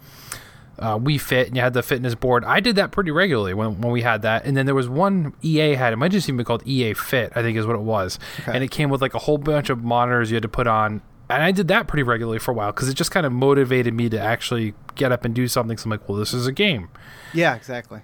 uh, 0.79 0.97
Wii 0.97 1.19
Fit 1.19 1.47
and 1.47 1.55
you 1.55 1.61
had 1.61 1.73
the 1.73 1.83
fitness 1.83 2.15
board. 2.15 2.43
I 2.45 2.59
did 2.59 2.75
that 2.77 2.91
pretty 2.91 3.11
regularly 3.11 3.53
when, 3.53 3.81
when 3.81 3.91
we 3.91 4.01
had 4.01 4.23
that. 4.23 4.45
And 4.45 4.55
then 4.57 4.65
there 4.65 4.75
was 4.75 4.89
one 4.89 5.33
EA 5.41 5.75
had, 5.75 5.93
it 5.93 5.97
might 5.97 6.11
just 6.11 6.27
even 6.27 6.37
be 6.37 6.43
called 6.43 6.65
EA 6.65 6.93
Fit, 6.93 7.31
I 7.35 7.41
think 7.41 7.57
is 7.57 7.65
what 7.65 7.75
it 7.75 7.81
was. 7.81 8.19
Okay. 8.41 8.51
And 8.53 8.63
it 8.63 8.71
came 8.71 8.89
with 8.89 9.01
like 9.01 9.13
a 9.13 9.19
whole 9.19 9.37
bunch 9.37 9.69
of 9.69 9.83
monitors 9.83 10.31
you 10.31 10.35
had 10.35 10.43
to 10.43 10.49
put 10.49 10.67
on. 10.67 11.01
And 11.29 11.43
I 11.43 11.51
did 11.51 11.69
that 11.69 11.87
pretty 11.87 12.03
regularly 12.03 12.39
for 12.39 12.51
a 12.51 12.53
while 12.53 12.71
because 12.71 12.89
it 12.89 12.95
just 12.95 13.11
kind 13.11 13.25
of 13.25 13.31
motivated 13.31 13.93
me 13.93 14.09
to 14.09 14.19
actually 14.19 14.73
get 14.95 15.11
up 15.11 15.23
and 15.23 15.33
do 15.33 15.47
something. 15.47 15.77
So 15.77 15.85
I'm 15.85 15.91
like, 15.91 16.09
well, 16.09 16.17
this 16.17 16.33
is 16.33 16.45
a 16.45 16.51
game. 16.51 16.89
Yeah, 17.33 17.55
exactly. 17.55 18.01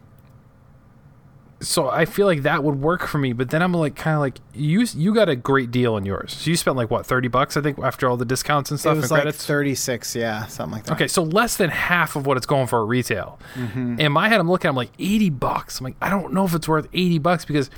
So 1.60 1.90
I 1.90 2.06
feel 2.06 2.28
like 2.28 2.44
that 2.44 2.64
would 2.64 2.82
work 2.82 3.08
for 3.08 3.18
me. 3.18 3.34
But 3.34 3.50
then 3.50 3.64
I'm 3.64 3.74
like, 3.74 3.96
kind 3.96 4.14
of 4.14 4.20
like, 4.20 4.40
you 4.54 4.86
you 4.94 5.14
got 5.14 5.28
a 5.28 5.36
great 5.36 5.72
deal 5.72 5.96
on 5.96 6.06
yours. 6.06 6.34
So 6.34 6.52
you 6.52 6.56
spent 6.56 6.78
like, 6.78 6.92
what, 6.92 7.06
30 7.06 7.30
bucks, 7.30 7.58
I 7.58 7.62
think, 7.62 7.80
after 7.80 8.08
all 8.08 8.16
the 8.16 8.26
discounts 8.26 8.70
and 8.70 8.80
stuff. 8.80 8.94
It 8.94 8.98
was 8.98 9.06
and 9.06 9.12
like 9.12 9.22
credits? 9.24 9.46
36, 9.46 10.16
yeah, 10.16 10.46
something 10.46 10.74
like 10.74 10.84
that. 10.86 10.94
Okay, 10.94 11.08
so 11.08 11.24
less 11.24 11.58
than 11.58 11.70
half 11.70 12.16
of 12.16 12.28
what 12.28 12.38
it's 12.38 12.46
going 12.46 12.68
for 12.68 12.84
at 12.84 12.88
retail. 12.88 13.40
Mm-hmm. 13.56 14.00
In 14.00 14.12
my 14.12 14.30
head, 14.30 14.40
I'm 14.40 14.50
looking, 14.50 14.70
I'm 14.70 14.76
like, 14.76 14.92
80 15.00 15.32
bucks. 15.32 15.80
I'm 15.80 15.86
like, 15.86 15.96
I 16.00 16.10
don't 16.10 16.32
know 16.34 16.46
if 16.46 16.54
it's 16.54 16.68
worth 16.68 16.88
80 16.94 17.20
bucks 17.20 17.46
because, 17.46 17.72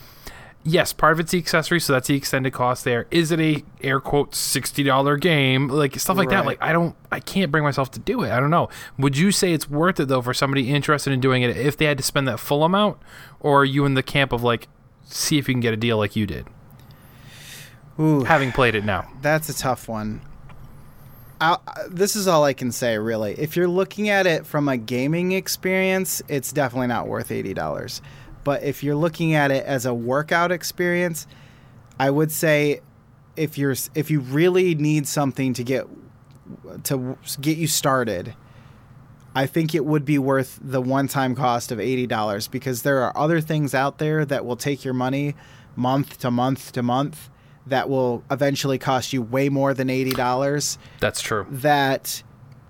yes, 0.70 0.94
part 0.94 1.14
of 1.14 1.20
it's 1.20 1.32
the 1.32 1.38
accessory, 1.38 1.80
so 1.80 1.94
that's 1.94 2.08
the 2.08 2.16
extended 2.16 2.54
cost 2.54 2.84
there. 2.84 3.08
Is 3.12 3.32
it 3.32 3.40
a 3.40 3.64
air 3.82 4.00
quote 4.00 4.32
$60 4.32 5.20
game? 5.20 5.68
Like 5.68 6.00
stuff 6.00 6.18
like 6.18 6.30
that. 6.30 6.46
Like, 6.46 6.58
I 6.62 6.72
don't, 6.72 6.96
I 7.12 7.20
can't 7.20 7.52
bring 7.52 7.64
myself 7.64 7.92
to 7.92 8.00
do 8.00 8.24
it. 8.24 8.32
I 8.32 8.40
don't 8.40 8.50
know. 8.50 8.70
Would 8.98 9.18
you 9.18 9.32
say 9.32 9.54
it's 9.54 9.70
worth 9.70 10.00
it 10.00 10.08
though 10.08 10.22
for 10.22 10.34
somebody 10.34 10.70
interested 10.70 11.12
in 11.14 11.20
doing 11.20 11.42
it 11.44 11.56
if 11.58 11.78
they 11.78 11.86
had 11.86 11.98
to 11.98 12.04
spend 12.04 12.28
that 12.28 12.40
full 12.40 12.64
amount? 12.64 12.98
Or 13.40 13.62
are 13.62 13.66
you 13.66 13.86
in 13.86 13.94
the 13.96 14.04
camp 14.04 14.32
of 14.32 14.44
like, 14.44 14.68
see 15.06 15.38
if 15.38 15.48
you 15.48 15.54
can 15.54 15.62
get 15.62 15.74
a 15.74 15.78
deal 15.78 15.98
like 15.98 16.16
you 16.16 16.26
did, 16.28 16.46
Ooh, 18.00 18.24
having 18.24 18.52
played 18.52 18.76
it 18.76 18.86
now? 18.86 19.10
that's 19.22 19.50
a 19.50 19.54
tough 19.58 19.88
one. 19.88 20.22
I, 21.42 21.58
I- 21.68 21.84
this 21.90 22.16
is 22.16 22.28
all 22.28 22.44
I 22.44 22.54
can 22.54 22.72
say, 22.72 22.98
really. 22.98 23.34
If 23.34 23.56
you're 23.56 23.68
looking 23.68 24.10
at 24.10 24.28
it 24.28 24.46
from 24.46 24.68
a 24.70 24.78
gaming 24.78 25.32
experience, 25.32 26.22
it's 26.28 26.52
definitely 26.52 26.88
not 26.88 27.08
worth 27.08 27.30
$80. 27.30 28.02
But 28.50 28.64
if 28.64 28.84
you're 28.84 28.96
looking 28.96 29.36
at 29.36 29.52
it 29.52 29.64
as 29.64 29.86
a 29.86 29.94
workout 29.94 30.52
experience, 30.52 31.28
I 32.00 32.10
would 32.10 32.32
say 32.32 32.82
if 33.36 33.60
you're 33.60 33.76
if 33.94 34.10
you 34.10 34.22
really 34.22 34.74
need 34.74 35.08
something 35.08 35.54
to 35.54 35.64
get 35.64 35.86
to 36.86 37.16
get 37.40 37.60
you 37.60 37.68
started, 37.68 38.34
I 39.36 39.46
think 39.46 39.76
it 39.76 39.86
would 39.86 40.04
be 40.04 40.18
worth 40.18 40.58
the 40.64 40.82
one-time 40.82 41.36
cost 41.36 41.72
of 41.72 41.78
$80 41.78 42.50
because 42.50 42.82
there 42.82 43.04
are 43.04 43.16
other 43.16 43.40
things 43.40 43.76
out 43.76 44.00
there 44.00 44.26
that 44.26 44.46
will 44.46 44.58
take 44.58 44.84
your 44.84 44.96
money 44.96 45.36
month 45.76 46.18
to 46.22 46.32
month 46.32 46.72
to 46.72 46.82
month 46.82 47.30
that 47.68 47.88
will 47.88 48.24
eventually 48.32 48.80
cost 48.80 49.14
you 49.14 49.22
way 49.22 49.50
more 49.50 49.76
than 49.76 49.90
$80 49.90 50.80
That's 51.00 51.22
true. 51.22 51.46
that 51.52 52.24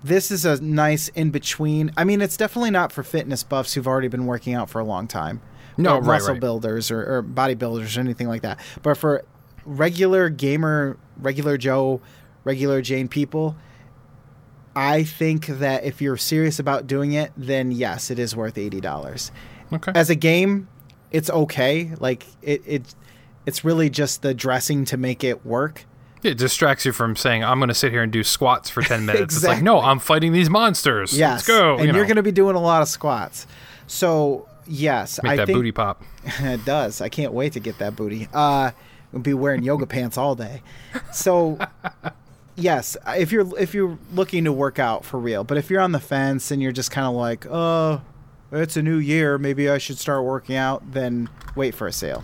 this 0.04 0.32
is 0.32 0.46
a 0.46 0.62
nice 0.62 1.10
in 1.10 1.30
between. 1.30 1.92
I 1.98 2.04
mean, 2.04 2.22
it's 2.22 2.38
definitely 2.38 2.72
not 2.72 2.92
for 2.92 3.04
fitness 3.04 3.44
buffs 3.44 3.74
who've 3.74 3.88
already 3.88 4.08
been 4.08 4.26
working 4.26 4.54
out 4.54 4.70
for 4.70 4.80
a 4.80 4.84
long 4.86 5.08
time. 5.08 5.42
No, 5.80 5.96
right, 5.96 6.04
muscle 6.04 6.34
right. 6.34 6.42
builders 6.42 6.92
or, 6.92 7.18
or 7.18 7.24
bodybuilders 7.24 7.98
or 7.98 8.00
anything 8.00 8.28
like 8.28 8.42
that. 8.42 8.60
But 8.84 8.98
for 8.98 9.24
regular 9.66 10.30
gamer, 10.30 10.98
regular 11.18 11.58
Joe, 11.58 12.02
regular 12.44 12.82
Jane 12.82 13.08
people, 13.08 13.56
I 14.76 15.04
think 15.04 15.48
that 15.48 15.84
if 15.84 16.02
you're 16.02 16.18
serious 16.18 16.60
about 16.60 16.88
doing 16.88 17.14
it, 17.14 17.32
then 17.36 17.72
yes, 17.72 18.12
it 18.12 18.20
is 18.20 18.36
worth 18.36 18.58
eighty 18.58 18.82
dollars. 18.82 19.32
Okay. 19.72 19.92
As 19.96 20.10
a 20.10 20.16
game, 20.16 20.68
it's 21.12 21.30
okay. 21.30 21.92
Like 22.00 22.26
it, 22.42 22.62
it, 22.66 22.96
it's 23.46 23.64
really 23.64 23.90
just 23.90 24.22
the 24.22 24.34
dressing 24.34 24.86
to 24.86 24.98
make 24.98 25.24
it 25.24 25.46
work. 25.46 25.86
It 26.22 26.38
distracts 26.38 26.86
you 26.86 26.92
from 26.92 27.16
saying, 27.16 27.46
I'm 27.46 27.60
going 27.60 27.70
to 27.70 27.74
sit 27.74 27.92
here 27.94 28.04
and 28.04 28.12
do 28.12 28.24
squats 28.24 28.70
for 28.70 28.82
10 28.82 29.06
minutes. 29.06 29.38
It's 29.38 29.46
like, 29.46 29.64
no, 29.64 29.80
I'm 29.80 30.00
fighting 30.00 30.34
these 30.34 30.50
monsters. 30.50 31.18
Yes, 31.18 31.48
Let's 31.48 31.48
go. 31.48 31.78
And 31.78 31.86
you 31.88 32.02
are 32.02 32.06
going 32.06 32.18
to 32.18 32.24
be 32.24 32.34
doing 32.34 32.58
a 32.58 32.60
lot 32.60 32.82
of 32.82 32.90
squats. 32.90 33.48
So 33.88 34.49
yes, 34.70 35.20
make 35.24 35.34
I 35.34 35.36
that 35.38 35.48
think 35.48 35.58
booty 35.58 35.72
pop. 35.72 36.04
it 36.40 36.64
does. 36.64 37.02
I 37.02 37.10
can't 37.10 37.34
wait 37.34 37.54
to 37.54 37.60
get 37.60 37.78
that 37.80 37.96
booty. 37.96 38.28
Uh, 38.34 38.72
be 39.22 39.34
wearing 39.34 39.64
yoga 39.64 39.86
pants 39.96 40.18
all 40.18 40.36
day. 40.36 40.62
So 41.12 41.58
yes, 42.56 42.96
if 43.08 43.32
you're 43.32 43.58
if 43.60 43.74
you're 43.74 43.98
looking 44.14 44.46
to 44.46 44.52
work 44.54 44.80
out 44.80 45.04
for 45.04 45.20
real, 45.20 45.44
but 45.44 45.58
if 45.58 45.70
you're 45.70 45.82
on 45.82 45.92
the 45.92 46.00
fence 46.00 46.52
and 46.52 46.62
you're 46.62 46.72
just 46.72 46.92
kind 46.92 47.08
of 47.08 47.14
like, 47.14 47.46
oh, 47.48 48.02
it's 48.52 48.78
a 48.78 48.82
new 48.82 48.98
year, 48.98 49.38
maybe 49.38 49.70
I 49.70 49.78
should 49.78 49.98
start 49.98 50.24
working 50.24 50.56
out, 50.56 50.92
then 50.92 51.30
wait 51.56 51.76
for 51.76 51.88
a 51.88 51.92
sale. 51.92 52.24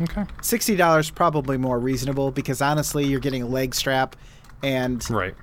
Okay. 0.00 0.24
Sixty 0.40 0.74
dollars 0.76 1.10
probably 1.10 1.56
more 1.58 1.78
reasonable 1.78 2.30
because 2.30 2.62
honestly, 2.62 3.04
you're 3.04 3.20
getting 3.20 3.42
a 3.42 3.46
leg 3.46 3.74
strap 3.74 4.16
and 4.62 5.08
Right. 5.10 5.34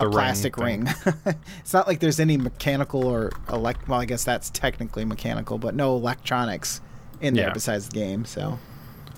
A 0.00 0.10
plastic 0.10 0.56
thing. 0.56 0.84
ring. 0.84 0.94
it's 1.60 1.72
not 1.72 1.86
like 1.86 2.00
there's 2.00 2.20
any 2.20 2.36
mechanical 2.36 3.06
or 3.06 3.30
elect. 3.52 3.88
Well, 3.88 4.00
I 4.00 4.04
guess 4.04 4.24
that's 4.24 4.50
technically 4.50 5.04
mechanical, 5.04 5.58
but 5.58 5.74
no 5.74 5.96
electronics 5.96 6.80
in 7.20 7.34
there 7.34 7.48
Yeah. 7.48 7.52
besides 7.52 7.88
the 7.88 7.94
game. 7.94 8.24
So 8.24 8.58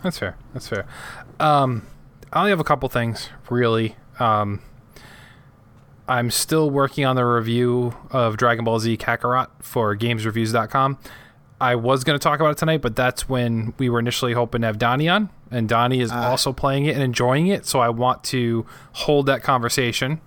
That's 0.03 0.19
fair. 0.19 0.37
That's 0.53 0.69
fair. 0.69 0.87
Um, 1.41 1.87
I 2.33 2.41
only 2.41 2.51
have 2.51 2.61
a 2.61 2.65
couple 2.65 2.89
things, 2.89 3.29
really. 3.51 3.97
Um, 4.19 4.61
I'm 6.09 6.31
still 6.31 6.71
working 6.71 7.05
on 7.05 7.17
the 7.17 7.25
review 7.25 7.95
of 8.11 8.37
Dragon 8.37 8.65
Ball 8.65 8.81
Z 8.81 8.97
Kakarot 8.97 9.49
for 9.61 9.97
GamesReviews.com. 9.97 10.99
I 11.61 11.77
was 11.77 12.03
going 12.03 12.19
to 12.19 12.23
talk 12.23 12.41
about 12.41 12.51
it 12.51 12.59
tonight, 12.59 12.81
but 12.83 12.97
that's 12.97 13.29
when 13.29 13.73
we 13.79 13.89
were 13.89 14.01
initially 14.01 14.33
hoping 14.33 14.63
to 14.63 14.67
have 14.67 14.79
Donnie 14.79 15.09
on, 15.09 15.31
and 15.49 15.69
Donnie 15.69 16.01
is 16.01 16.11
also 16.11 16.53
playing 16.53 16.87
it 16.87 16.95
and 16.95 17.03
enjoying 17.05 17.47
it. 17.47 17.67
So 17.67 17.79
I 17.79 17.89
want 17.89 18.25
to 18.25 18.67
hold 18.93 19.27
that 19.27 19.45
conversation. 19.45 20.21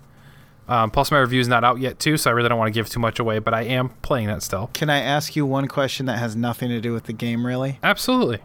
Um, 0.68 0.90
plus, 0.90 1.12
my 1.12 1.20
review 1.20 1.40
is 1.40 1.48
not 1.48 1.64
out 1.64 1.80
yet, 1.80 2.00
too, 2.00 2.18
so 2.18 2.30
I 2.30 2.34
really 2.34 2.50
don't 2.50 2.58
want 2.58 2.74
to 2.74 2.78
give 2.78 2.90
too 2.90 3.00
much 3.00 3.20
away, 3.20 3.40
but 3.40 3.54
I 3.54 3.64
am 3.64 3.90
playing 4.02 4.28
that 4.28 4.42
still. 4.42 4.72
Can 4.74 4.90
I 4.90 5.00
ask 5.00 5.36
you 5.36 5.46
one 5.46 5.68
question 5.68 6.08
that 6.08 6.18
has 6.18 6.36
nothing 6.36 6.70
to 6.70 6.82
do 6.82 6.92
with 6.92 7.04
the 7.04 7.14
game, 7.14 7.46
really? 7.46 7.78
Absolutely. 7.84 8.40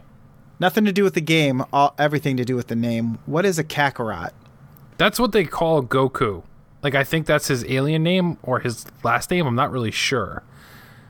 Nothing 0.59 0.85
to 0.85 0.91
do 0.91 1.03
with 1.03 1.15
the 1.15 1.21
game, 1.21 1.63
all, 1.73 1.95
everything 1.97 2.37
to 2.37 2.45
do 2.45 2.55
with 2.55 2.67
the 2.67 2.75
name. 2.75 3.17
What 3.25 3.45
is 3.45 3.57
a 3.57 3.63
Kakarot? 3.63 4.31
That's 4.99 5.19
what 5.19 5.31
they 5.31 5.45
call 5.45 5.81
Goku 5.81 6.43
Like 6.83 6.93
I 6.93 7.03
think 7.03 7.25
that's 7.25 7.47
his 7.47 7.65
alien 7.65 8.03
name 8.03 8.37
or 8.43 8.59
his 8.59 8.85
last 9.03 9.31
name. 9.31 9.47
I'm 9.47 9.55
not 9.55 9.71
really 9.71 9.89
sure, 9.89 10.43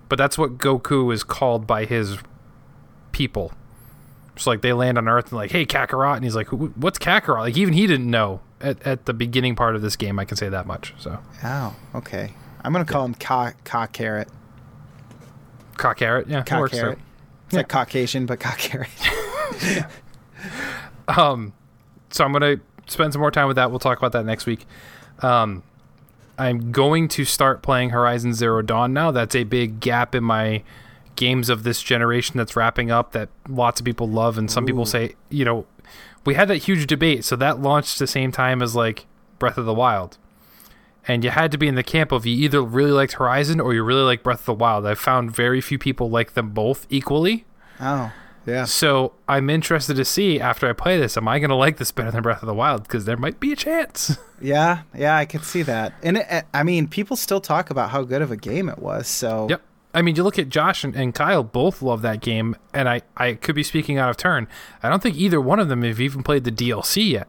but 0.07 0.17
that's 0.17 0.37
what 0.37 0.57
Goku 0.57 1.13
is 1.13 1.25
called 1.25 1.67
by 1.67 1.83
his 1.83 2.17
people. 3.11 3.51
So 4.37 4.49
like 4.49 4.61
they 4.61 4.71
land 4.71 4.97
on 4.97 5.09
Earth 5.09 5.25
and 5.25 5.33
like, 5.33 5.51
hey 5.51 5.65
Kakarot, 5.65 6.15
and 6.15 6.23
he's 6.23 6.35
like, 6.35 6.47
what's 6.47 6.97
Kakarot? 6.99 7.39
Like 7.39 7.57
even 7.57 7.73
he 7.73 7.85
didn't 7.85 8.09
know 8.09 8.39
at, 8.63 8.81
at 8.85 9.05
the 9.05 9.13
beginning 9.13 9.55
part 9.55 9.75
of 9.75 9.81
this 9.81 9.95
game. 9.95 10.19
I 10.19 10.25
can 10.25 10.37
say 10.37 10.49
that 10.49 10.65
much. 10.65 10.93
So 10.99 11.19
Oh, 11.43 11.75
okay. 11.95 12.33
I'm 12.63 12.71
gonna 12.71 12.85
call 12.85 13.05
him 13.05 13.13
cock 13.15 13.55
cock 13.63 13.91
carrot. 13.91 14.27
cock 15.77 15.97
carrot, 15.97 16.27
yeah, 16.27 16.43
Cock 16.43 16.59
works. 16.59 16.73
carrot. 16.73 16.97
too. 16.97 17.03
It's 17.47 17.55
like 17.55 17.67
Caucasian, 17.69 18.25
but 18.25 18.39
cock 18.39 18.57
carrot. 18.57 18.89
yeah. 19.63 19.89
Um, 21.07 21.53
so 22.09 22.23
I'm 22.23 22.31
gonna 22.31 22.57
spend 22.87 23.11
some 23.13 23.19
more 23.19 23.31
time 23.31 23.47
with 23.47 23.55
that. 23.57 23.69
We'll 23.69 23.79
talk 23.79 23.97
about 23.97 24.11
that 24.13 24.25
next 24.25 24.45
week. 24.45 24.65
Um, 25.21 25.63
I'm 26.37 26.71
going 26.71 27.07
to 27.09 27.25
start 27.25 27.61
playing 27.61 27.89
Horizon 27.89 28.33
Zero 28.33 28.61
Dawn 28.61 28.93
now. 28.93 29.11
That's 29.11 29.35
a 29.35 29.43
big 29.43 29.79
gap 29.79 30.15
in 30.15 30.23
my 30.23 30.63
games 31.15 31.49
of 31.49 31.63
this 31.63 31.83
generation 31.83 32.37
that's 32.37 32.55
wrapping 32.55 32.89
up 32.91 33.11
that 33.11 33.29
lots 33.49 33.79
of 33.81 33.85
people 33.85 34.07
love, 34.07 34.37
and 34.37 34.49
some 34.49 34.65
people 34.65 34.85
say, 34.85 35.15
you 35.29 35.43
know, 35.45 35.65
we 36.25 36.35
had 36.35 36.47
that 36.49 36.57
huge 36.57 36.87
debate. 36.87 37.25
So 37.25 37.35
that 37.35 37.61
launched 37.61 37.99
the 37.99 38.07
same 38.07 38.31
time 38.31 38.61
as 38.61 38.75
like 38.75 39.05
Breath 39.39 39.57
of 39.57 39.65
the 39.65 39.73
Wild. 39.73 40.17
And 41.07 41.23
you 41.23 41.31
had 41.31 41.51
to 41.51 41.57
be 41.57 41.67
in 41.67 41.75
the 41.75 41.83
camp 41.83 42.11
of 42.11 42.25
you 42.25 42.35
either 42.35 42.61
really 42.61 42.91
liked 42.91 43.13
Horizon 43.13 43.59
or 43.59 43.73
you 43.73 43.83
really 43.83 44.03
like 44.03 44.21
Breath 44.21 44.41
of 44.41 44.45
the 44.45 44.53
Wild. 44.53 44.85
I've 44.85 44.99
found 44.99 45.35
very 45.35 45.59
few 45.59 45.79
people 45.79 46.09
like 46.09 46.33
them 46.33 46.51
both 46.51 46.85
equally. 46.89 47.45
Oh, 47.79 48.13
yeah. 48.45 48.65
So 48.65 49.13
I'm 49.27 49.49
interested 49.49 49.95
to 49.95 50.05
see 50.05 50.39
after 50.39 50.69
I 50.69 50.73
play 50.73 50.99
this, 50.99 51.17
am 51.17 51.27
I 51.27 51.39
going 51.39 51.49
to 51.49 51.55
like 51.55 51.77
this 51.77 51.91
better 51.91 52.11
than 52.11 52.21
Breath 52.21 52.43
of 52.43 52.47
the 52.47 52.53
Wild? 52.53 52.83
Because 52.83 53.05
there 53.05 53.17
might 53.17 53.39
be 53.39 53.51
a 53.51 53.55
chance. 53.55 54.17
Yeah, 54.43 54.81
yeah, 54.97 55.17
I 55.17 55.25
could 55.25 55.43
see 55.43 55.61
that. 55.61 55.93
And 56.01 56.17
it, 56.17 56.45
I 56.51 56.63
mean, 56.63 56.87
people 56.87 57.15
still 57.15 57.41
talk 57.41 57.69
about 57.69 57.91
how 57.91 58.01
good 58.01 58.23
of 58.23 58.31
a 58.31 58.35
game 58.35 58.69
it 58.69 58.79
was. 58.79 59.07
So 59.07 59.45
yep. 59.47 59.61
I 59.93 60.01
mean, 60.01 60.15
you 60.15 60.23
look 60.23 60.39
at 60.39 60.49
Josh 60.49 60.83
and, 60.83 60.95
and 60.95 61.13
Kyle 61.13 61.43
both 61.43 61.81
love 61.81 62.01
that 62.01 62.21
game, 62.21 62.55
and 62.73 62.87
I, 62.87 63.01
I 63.17 63.33
could 63.33 63.55
be 63.55 63.63
speaking 63.63 63.97
out 63.97 64.09
of 64.09 64.17
turn. 64.17 64.47
I 64.81 64.89
don't 64.89 65.03
think 65.03 65.17
either 65.17 65.41
one 65.41 65.59
of 65.59 65.67
them 65.67 65.83
have 65.83 65.99
even 65.99 66.23
played 66.23 66.43
the 66.43 66.51
DLC 66.51 67.11
yet. 67.11 67.27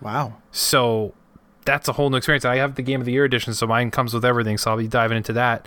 wow. 0.00 0.34
So 0.50 1.14
that's 1.64 1.88
a 1.88 1.92
whole 1.92 2.10
new 2.10 2.16
experience. 2.16 2.44
I 2.44 2.56
have 2.56 2.74
the 2.74 2.82
Game 2.82 3.00
of 3.00 3.06
the 3.06 3.12
Year 3.12 3.24
edition, 3.24 3.54
so 3.54 3.66
mine 3.66 3.90
comes 3.90 4.12
with 4.12 4.24
everything. 4.24 4.58
So 4.58 4.70
I'll 4.72 4.76
be 4.76 4.88
diving 4.88 5.16
into 5.16 5.32
that. 5.34 5.66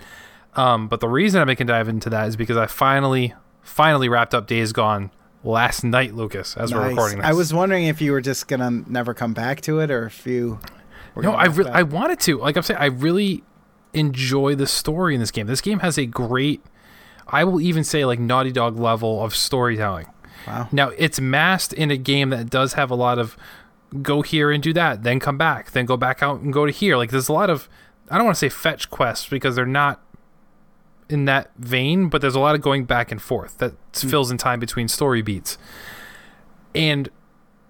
Um, 0.54 0.88
but 0.88 1.00
the 1.00 1.08
reason 1.08 1.40
I'm 1.40 1.46
making 1.46 1.66
dive 1.66 1.88
into 1.88 2.10
that 2.10 2.28
is 2.28 2.36
because 2.36 2.56
I 2.56 2.66
finally, 2.66 3.34
finally 3.62 4.08
wrapped 4.08 4.34
up 4.34 4.46
Days 4.46 4.72
Gone 4.72 5.10
last 5.44 5.84
night, 5.84 6.14
Lucas, 6.14 6.56
as 6.56 6.72
we're 6.74 6.88
recording 6.88 7.18
this. 7.18 7.26
I 7.26 7.32
was 7.32 7.52
wondering 7.54 7.84
if 7.84 8.00
you 8.00 8.12
were 8.12 8.20
just 8.20 8.48
gonna 8.48 8.70
never 8.70 9.14
come 9.14 9.34
back 9.34 9.60
to 9.62 9.80
it, 9.80 9.90
or 9.90 10.06
if 10.06 10.26
you. 10.26 10.58
No, 11.16 11.32
I 11.32 11.46
re- 11.46 11.68
I 11.68 11.82
wanted 11.82 12.20
to. 12.20 12.38
Like 12.38 12.56
I'm 12.56 12.62
saying, 12.62 12.80
I 12.80 12.86
really 12.86 13.42
enjoy 13.92 14.54
the 14.54 14.66
story 14.66 15.14
in 15.14 15.20
this 15.20 15.30
game. 15.30 15.46
This 15.46 15.60
game 15.60 15.80
has 15.80 15.98
a 15.98 16.06
great, 16.06 16.62
I 17.26 17.44
will 17.44 17.60
even 17.60 17.84
say 17.84 18.04
like 18.04 18.18
Naughty 18.18 18.52
Dog 18.52 18.78
level 18.78 19.22
of 19.24 19.34
storytelling. 19.34 20.06
Wow. 20.46 20.68
Now 20.72 20.88
it's 20.90 21.20
masked 21.20 21.72
in 21.72 21.90
a 21.90 21.96
game 21.96 22.30
that 22.30 22.50
does 22.50 22.74
have 22.74 22.90
a 22.90 22.94
lot 22.94 23.18
of 23.18 23.36
go 24.02 24.22
here 24.22 24.50
and 24.50 24.62
do 24.62 24.72
that, 24.74 25.02
then 25.02 25.18
come 25.20 25.38
back, 25.38 25.72
then 25.72 25.86
go 25.86 25.96
back 25.96 26.22
out 26.22 26.40
and 26.40 26.52
go 26.52 26.66
to 26.66 26.72
here. 26.72 26.96
Like 26.96 27.10
there's 27.10 27.28
a 27.28 27.32
lot 27.32 27.50
of 27.50 27.68
I 28.10 28.16
don't 28.16 28.24
want 28.24 28.36
to 28.36 28.40
say 28.40 28.48
fetch 28.48 28.90
quests 28.90 29.28
because 29.28 29.56
they're 29.56 29.66
not 29.66 30.00
in 31.08 31.24
that 31.24 31.50
vein, 31.56 32.08
but 32.08 32.20
there's 32.20 32.34
a 32.34 32.40
lot 32.40 32.54
of 32.54 32.60
going 32.60 32.84
back 32.84 33.10
and 33.10 33.20
forth 33.20 33.58
that 33.58 33.72
hmm. 33.94 34.08
fills 34.08 34.30
in 34.30 34.38
time 34.38 34.60
between 34.60 34.88
story 34.88 35.22
beats. 35.22 35.58
And 36.74 37.08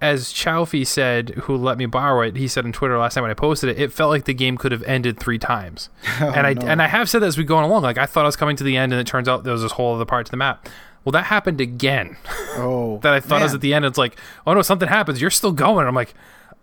as 0.00 0.26
Chalfie 0.32 0.86
said, 0.86 1.30
who 1.30 1.56
let 1.56 1.76
me 1.78 1.86
borrow 1.86 2.22
it, 2.22 2.36
he 2.36 2.46
said 2.46 2.64
on 2.64 2.72
Twitter 2.72 2.96
last 2.98 3.14
time 3.14 3.22
when 3.22 3.30
I 3.30 3.34
posted 3.34 3.70
it, 3.70 3.80
it 3.80 3.92
felt 3.92 4.10
like 4.10 4.24
the 4.26 4.34
game 4.34 4.56
could 4.56 4.70
have 4.70 4.82
ended 4.84 5.18
three 5.18 5.38
times. 5.38 5.90
Oh, 6.20 6.30
and 6.30 6.46
I 6.46 6.54
no. 6.54 6.66
and 6.66 6.82
I 6.82 6.86
have 6.88 7.08
said 7.08 7.20
that 7.22 7.26
as 7.26 7.38
we 7.38 7.44
go 7.44 7.62
along. 7.64 7.82
Like 7.82 7.98
I 7.98 8.06
thought 8.06 8.22
I 8.24 8.28
was 8.28 8.36
coming 8.36 8.56
to 8.56 8.64
the 8.64 8.76
end, 8.76 8.92
and 8.92 9.00
it 9.00 9.06
turns 9.06 9.28
out 9.28 9.44
there 9.44 9.52
was 9.52 9.62
this 9.62 9.72
whole 9.72 9.94
other 9.94 10.04
part 10.04 10.26
to 10.26 10.30
the 10.30 10.36
map. 10.36 10.68
Well, 11.04 11.12
that 11.12 11.24
happened 11.26 11.60
again. 11.60 12.16
Oh, 12.60 12.98
that 13.02 13.14
I 13.14 13.20
thought 13.20 13.40
I 13.40 13.44
was 13.44 13.54
at 13.54 13.60
the 13.60 13.72
end. 13.72 13.84
It's 13.84 13.98
like, 13.98 14.18
oh 14.44 14.52
no, 14.52 14.62
something 14.62 14.88
happens. 14.88 15.20
You're 15.20 15.30
still 15.30 15.52
going. 15.52 15.86
I'm 15.86 15.94
like, 15.94 16.12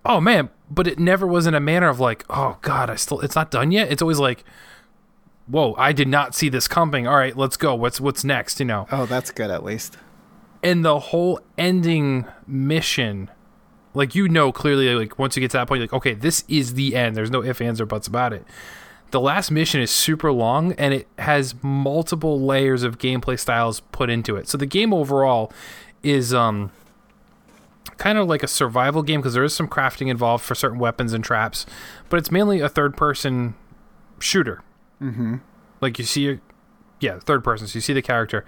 oh 0.06 0.20
man, 0.20 0.50
but 0.70 0.88
it 0.88 1.00
never 1.00 1.26
was 1.26 1.48
in 1.48 1.54
a 1.56 1.62
manner 1.62 1.88
of 1.88 2.02
like, 2.02 2.26
oh 2.30 2.58
god, 2.62 2.90
I 2.90 2.96
still, 2.96 3.22
it's 3.22 3.36
not 3.36 3.50
done 3.50 3.72
yet. 3.72 3.90
It's 3.90 4.02
always 4.02 4.20
like, 4.20 4.44
whoa, 5.48 5.74
I 5.78 5.94
did 5.94 6.10
not 6.10 6.36
see 6.36 6.50
this 6.50 6.68
coming. 6.68 7.08
All 7.08 7.16
right, 7.16 7.36
let's 7.38 7.56
go. 7.56 7.76
What's 7.76 8.02
what's 8.02 8.26
next? 8.26 8.60
You 8.60 8.66
know, 8.66 8.88
Oh, 8.92 9.06
that's 9.06 9.32
good 9.32 9.50
at 9.50 9.64
least. 9.64 9.98
And 10.66 10.84
the 10.84 11.00
whole 11.00 11.40
ending 11.60 12.26
mission, 12.48 13.30
like 13.94 14.16
you 14.16 14.28
know 14.28 14.52
clearly, 14.52 14.96
like 14.96 15.20
once 15.20 15.38
you 15.38 15.40
get 15.40 15.52
to 15.52 15.58
that 15.58 15.68
point, 15.68 15.78
you're 15.78 15.86
like, 15.86 15.94
okay, 15.94 16.16
this 16.16 16.44
is 16.48 16.74
the 16.74 16.96
end. 16.96 17.16
There's 17.16 17.30
no 17.30 17.44
ifs, 17.44 17.62
ands, 17.62 17.80
or 17.80 17.86
buts 17.86 18.08
about 18.08 18.34
it. 18.34 18.44
The 19.12 19.22
last 19.22 19.52
mission 19.52 19.80
is 19.80 19.92
super 19.92 20.32
long 20.32 20.74
and 20.74 20.92
it 20.92 21.08
has 21.20 21.54
multiple 21.62 22.42
layers 22.42 22.82
of 22.82 22.98
gameplay 22.98 23.40
styles 23.40 23.82
put 23.92 24.10
into 24.10 24.36
it. 24.36 24.48
So 24.48 24.58
the 24.58 24.66
game 24.66 24.92
overall 24.92 25.54
is 26.02 26.34
um 26.34 26.72
kind 27.98 28.18
of 28.18 28.28
like 28.28 28.42
a 28.42 28.48
survival 28.48 29.04
game 29.04 29.22
because 29.22 29.36
there 29.36 29.44
is 29.44 29.54
some 29.54 29.68
crafting 29.68 30.10
involved 30.10 30.44
for 30.44 30.56
certain 30.56 30.80
weapons 30.80 31.14
and 31.14 31.24
traps, 31.24 31.68
but 32.10 32.18
it's 32.18 32.32
mainly 32.32 32.60
a 32.60 32.68
third 32.68 32.98
person 32.98 33.54
shooter. 34.18 34.64
Mm-hmm. 35.00 35.36
Like 35.80 36.00
you 36.00 36.06
see, 36.06 36.40
yeah, 37.00 37.20
third 37.20 37.44
person. 37.44 37.68
So 37.68 37.78
you 37.78 37.82
see 37.82 37.94
the 37.94 38.02
character, 38.02 38.44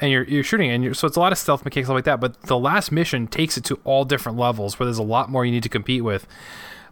and 0.00 0.10
you're 0.10 0.24
you're 0.24 0.44
shooting, 0.44 0.70
and 0.70 0.82
you're, 0.84 0.94
so 0.94 1.06
it's 1.06 1.16
a 1.16 1.20
lot 1.20 1.32
of 1.32 1.38
stealth 1.38 1.64
mechanics 1.64 1.86
stuff 1.86 1.94
like 1.94 2.04
that. 2.04 2.20
But 2.20 2.40
the 2.42 2.58
last 2.58 2.90
mission 2.92 3.26
takes 3.26 3.56
it 3.56 3.64
to 3.64 3.78
all 3.84 4.04
different 4.04 4.38
levels 4.38 4.78
where 4.78 4.86
there's 4.86 4.98
a 4.98 5.02
lot 5.02 5.30
more 5.30 5.44
you 5.44 5.52
need 5.52 5.62
to 5.62 5.68
compete 5.68 6.02
with. 6.04 6.26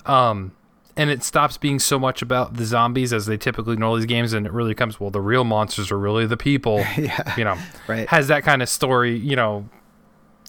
Um, 0.06 0.52
and 0.96 1.08
it 1.08 1.22
stops 1.22 1.56
being 1.56 1.78
so 1.78 1.98
much 1.98 2.20
about 2.20 2.54
the 2.54 2.64
zombies 2.66 3.12
as 3.14 3.24
they 3.26 3.36
typically 3.38 3.74
in 3.74 3.82
all 3.82 3.96
these 3.96 4.04
games, 4.06 4.32
and 4.34 4.44
it 4.46 4.52
really 4.52 4.74
comes 4.74 5.00
well. 5.00 5.10
The 5.10 5.20
real 5.22 5.44
monsters 5.44 5.90
are 5.90 5.98
really 5.98 6.26
the 6.26 6.36
people. 6.36 6.84
Yeah. 6.98 7.34
You 7.36 7.44
know, 7.44 7.58
Right. 7.88 8.06
has 8.08 8.28
that 8.28 8.44
kind 8.44 8.60
of 8.62 8.68
story. 8.68 9.16
You 9.16 9.36
know, 9.36 9.68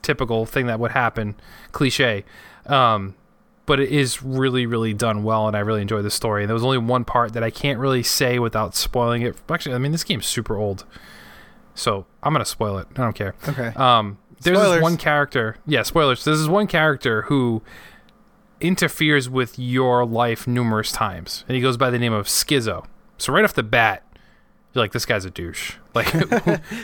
typical 0.02 0.46
thing 0.46 0.68
that 0.68 0.80
would 0.80 0.92
happen, 0.92 1.36
cliche. 1.72 2.26
Um, 2.66 3.16
but 3.66 3.80
it 3.80 3.90
is 3.90 4.22
really, 4.22 4.66
really 4.66 4.94
done 4.94 5.24
well, 5.24 5.48
and 5.48 5.56
I 5.56 5.62
really 5.62 5.82
enjoy 5.82 6.02
the 6.02 6.12
story. 6.12 6.44
And 6.44 6.50
there 6.50 6.54
was 6.54 6.66
only 6.66 6.78
one 6.78 7.06
part 7.06 7.32
that 7.34 7.44
I 7.44 7.50
can't 7.50 7.80
really 7.80 8.04
say 8.04 8.38
without 8.38 8.76
spoiling 8.76 9.22
it. 9.22 9.38
Actually, 9.50 9.76
I 9.76 9.78
mean, 9.78 9.94
this 9.94 10.04
game's 10.04 10.26
super 10.26 10.58
old, 10.58 10.84
so 11.76 12.06
I'm 12.22 12.34
gonna 12.34 12.46
spoil 12.46 12.78
it. 12.78 12.88
I 12.96 13.02
don't 13.02 13.14
care. 13.14 13.36
Okay. 13.48 13.68
Um, 13.76 14.18
there's 14.42 14.60
this 14.60 14.82
one 14.82 14.98
character. 14.98 15.58
Yeah, 15.66 15.84
spoilers. 15.84 16.24
There's 16.24 16.40
this 16.40 16.48
one 16.48 16.68
character 16.68 17.24
who 17.24 17.62
interferes 18.60 19.30
with 19.30 19.58
your 19.58 20.06
life 20.06 20.48
numerous 20.48 20.92
times, 20.92 21.44
and 21.48 21.56
he 21.56 21.62
goes 21.62 21.78
by 21.78 21.90
the 21.90 22.00
name 22.00 22.14
of 22.14 22.28
Schizo. 22.28 22.86
So 23.18 23.32
right 23.34 23.44
off 23.44 23.54
the 23.54 23.64
bat, 23.64 24.04
you're 24.74 24.84
like, 24.84 24.92
this 24.92 25.06
guy's 25.06 25.26
a 25.26 25.32
douche. 25.32 25.76
Like, 25.94 26.08
who, 26.08 26.26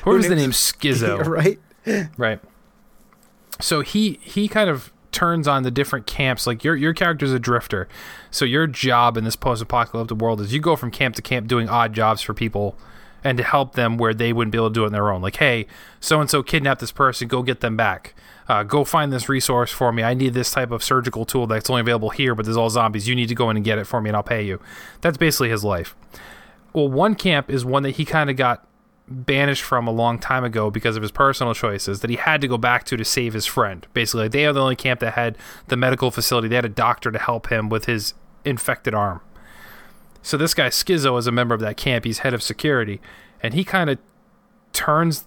who 0.04 0.16
is 0.18 0.30
the 0.30 0.36
name 0.36 0.52
Schizo? 0.52 1.26
right. 1.26 1.60
Right. 2.16 2.40
So 3.60 3.82
he 3.82 4.20
he 4.22 4.48
kind 4.48 4.70
of 4.70 4.94
turns 5.12 5.48
on 5.48 5.64
the 5.64 5.72
different 5.72 6.06
camps. 6.06 6.46
Like 6.46 6.64
your 6.64 6.76
your 6.76 6.94
character's 6.94 7.34
a 7.34 7.40
drifter, 7.40 7.88
so 8.30 8.46
your 8.46 8.68
job 8.68 9.18
in 9.18 9.24
this 9.24 9.36
post-apocalyptic 9.36 10.18
world 10.20 10.42
is 10.42 10.54
you 10.54 10.60
go 10.60 10.76
from 10.76 10.92
camp 10.92 11.16
to 11.16 11.24
camp 11.24 11.48
doing 11.48 11.68
odd 11.68 11.94
jobs 11.94 12.22
for 12.22 12.36
people, 12.36 12.78
and 13.24 13.38
to 13.38 13.44
help 13.44 13.74
them 13.74 13.98
where 13.98 14.14
they 14.14 14.34
wouldn't 14.34 14.52
be 14.52 14.58
able 14.58 14.70
to 14.70 14.74
do 14.74 14.84
it 14.84 14.88
on 14.88 14.92
their 14.92 15.12
own. 15.12 15.22
Like, 15.22 15.38
hey, 15.38 15.68
so 16.00 16.22
and 16.22 16.30
so 16.30 16.44
kidnapped 16.44 16.82
this 16.82 16.92
person, 16.92 17.28
go 17.28 17.44
get 17.44 17.62
them 17.62 17.76
back. 17.78 18.14
Uh, 18.48 18.64
go 18.64 18.84
find 18.84 19.14
this 19.14 19.30
resource 19.30 19.72
for 19.72 19.92
me. 19.92 20.02
I 20.02 20.16
need 20.16 20.34
this 20.34 20.52
type 20.52 20.72
of 20.72 20.84
surgical 20.84 21.24
tool 21.24 21.46
that's 21.46 21.70
only 21.70 21.82
available 21.82 22.10
here, 22.10 22.34
but 22.34 22.46
there's 22.46 22.58
all 22.58 22.70
zombies. 22.70 23.08
You 23.08 23.16
need 23.16 23.30
to 23.30 23.36
go 23.36 23.50
in 23.50 23.58
and 23.58 23.64
get 23.64 23.78
it 23.78 23.86
for 23.86 24.02
me, 24.02 24.10
and 24.10 24.18
I'll 24.18 24.24
pay 24.24 24.44
you. 24.44 24.60
That's 25.02 25.18
basically 25.18 25.50
his 25.50 25.64
life. 25.64 25.96
Well, 26.74 26.88
one 26.88 27.16
camp 27.16 27.50
is 27.50 27.64
one 27.64 27.84
that 27.84 27.92
he 27.92 28.06
kind 28.06 28.30
of 28.30 28.36
got 28.36 28.66
banished 29.08 29.64
from 29.64 29.88
a 29.88 29.92
long 29.92 30.20
time 30.20 30.44
ago 30.44 30.70
because 30.70 30.96
of 30.96 31.02
his 31.02 31.12
personal 31.12 31.54
choices 31.54 32.02
that 32.02 32.10
he 32.10 32.16
had 32.16 32.42
to 32.42 32.48
go 32.48 32.58
back 32.58 32.84
to 32.86 32.98
to 32.98 33.06
save 33.06 33.34
his 33.34 33.46
friend. 33.46 33.86
Basically, 33.94 34.28
they 34.28 34.46
are 34.46 34.54
the 34.54 34.62
only 34.62 34.76
camp 34.76 35.00
that 35.00 35.14
had 35.14 35.38
the 35.68 35.78
medical 35.78 36.12
facility. 36.12 36.48
They 36.48 36.56
had 36.56 36.66
a 36.66 36.70
doctor 36.70 37.12
to 37.12 37.20
help 37.20 37.52
him 37.52 37.70
with 37.70 37.86
his 37.86 38.14
infected 38.46 38.94
arm. 38.94 39.22
So 40.30 40.38
this 40.38 40.54
guy 40.54 40.68
Schizo 40.68 41.18
is 41.18 41.26
a 41.26 41.32
member 41.32 41.56
of 41.56 41.62
that 41.62 41.76
camp. 41.76 42.06
He's 42.06 42.20
head 42.20 42.36
of 42.36 42.44
security, 42.44 43.02
and 43.42 43.56
he 43.56 43.64
kind 43.64 43.90
of 43.90 43.98
turns 44.74 45.26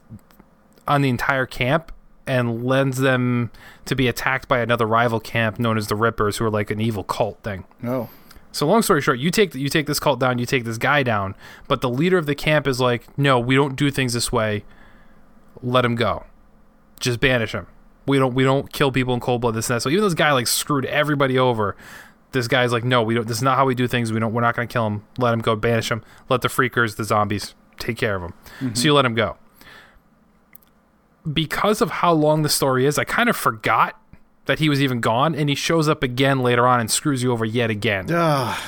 on 0.87 1.03
the 1.03 1.09
entire 1.09 1.45
camp 1.45 1.91
and 2.25 2.65
lends 2.65 2.99
them 2.99 3.51
to 3.87 3.97
be 3.97 4.07
attacked 4.07 4.47
by 4.47 4.61
another 4.61 4.87
rival 4.87 5.19
camp 5.19 5.59
known 5.59 5.77
as 5.77 5.89
the 5.89 5.97
Rippers, 5.97 6.37
who 6.37 6.45
are 6.45 6.51
like 6.51 6.71
an 6.71 6.81
evil 6.81 7.03
cult 7.03 7.43
thing. 7.43 7.65
Oh. 7.83 8.11
So 8.53 8.65
long 8.65 8.83
story 8.83 9.01
short, 9.01 9.19
you 9.19 9.33
take 9.33 9.57
you 9.57 9.69
take 9.69 9.89
this 9.89 9.99
cult 9.99 10.21
down, 10.21 10.39
you 10.39 10.47
take 10.47 10.63
this 10.63 10.79
guy 10.79 11.03
down, 11.03 11.35
but 11.67 11.81
the 11.81 11.91
leader 11.91 12.17
of 12.17 12.27
the 12.27 12.37
camp 12.37 12.69
is 12.69 12.79
like, 12.79 13.19
"No, 13.19 13.41
we 13.41 13.57
don't 13.57 13.75
do 13.75 13.91
things 13.91 14.13
this 14.13 14.31
way. 14.31 14.63
Let 15.65 15.85
him 15.85 15.97
go. 15.97 16.27
Just 17.01 17.19
banish 17.19 17.51
him. 17.51 17.67
We 18.07 18.21
don't 18.21 18.35
we 18.35 18.45
don't 18.45 18.73
kill 18.73 18.93
people 18.93 19.15
in 19.15 19.19
cold 19.19 19.41
blood 19.41 19.55
this 19.55 19.69
and 19.69 19.79
that." 19.79 19.81
So 19.81 19.89
even 19.89 20.03
though 20.03 20.11
this 20.11 20.15
guy 20.15 20.31
like 20.31 20.47
screwed 20.47 20.85
everybody 20.85 21.37
over, 21.41 21.75
this 22.33 22.49
guy's 22.49 22.73
like, 22.73 22.85
"No, 22.85 23.03
we 23.03 23.15
don't. 23.15 23.27
This 23.27 23.39
is 23.39 23.43
not 23.43 23.57
how 23.57 23.67
we 23.67 23.75
do 23.75 23.87
things. 23.87 24.13
We 24.13 24.21
don't. 24.21 24.33
We're 24.33 24.43
not 24.43 24.57
going 24.57 24.69
to 24.69 24.73
kill 24.73 24.87
him. 24.87 25.05
Let 25.19 25.33
him 25.33 25.41
go. 25.41 25.57
Banish 25.57 25.91
him. 25.91 26.03
Let 26.29 26.43
the 26.43 26.49
freakers, 26.49 26.97
the 26.97 27.05
zombies, 27.05 27.55
take 27.79 27.97
care 27.97 28.17
of 28.17 28.23
him." 28.23 28.35
Mm-hmm. 28.61 28.75
So 28.75 28.85
you 28.85 28.95
let 28.95 29.05
him 29.05 29.15
go. 29.15 29.37
Because 31.31 31.81
of 31.81 31.91
how 31.91 32.13
long 32.13 32.43
the 32.43 32.49
story 32.49 32.85
is, 32.85 32.99
I 32.99 33.05
kind 33.05 33.29
of 33.29 33.37
forgot 33.37 34.01
that 34.47 34.59
he 34.59 34.69
was 34.69 34.83
even 34.83 35.01
gone, 35.01 35.35
and 35.35 35.49
he 35.49 35.55
shows 35.55 35.89
up 35.89 36.03
again 36.03 36.41
later 36.41 36.67
on 36.67 36.81
and 36.81 36.91
screws 36.91 37.23
you 37.23 37.33
over 37.33 37.45
yet 37.45 37.71
again. 37.71 38.11
Ugh. 38.11 38.59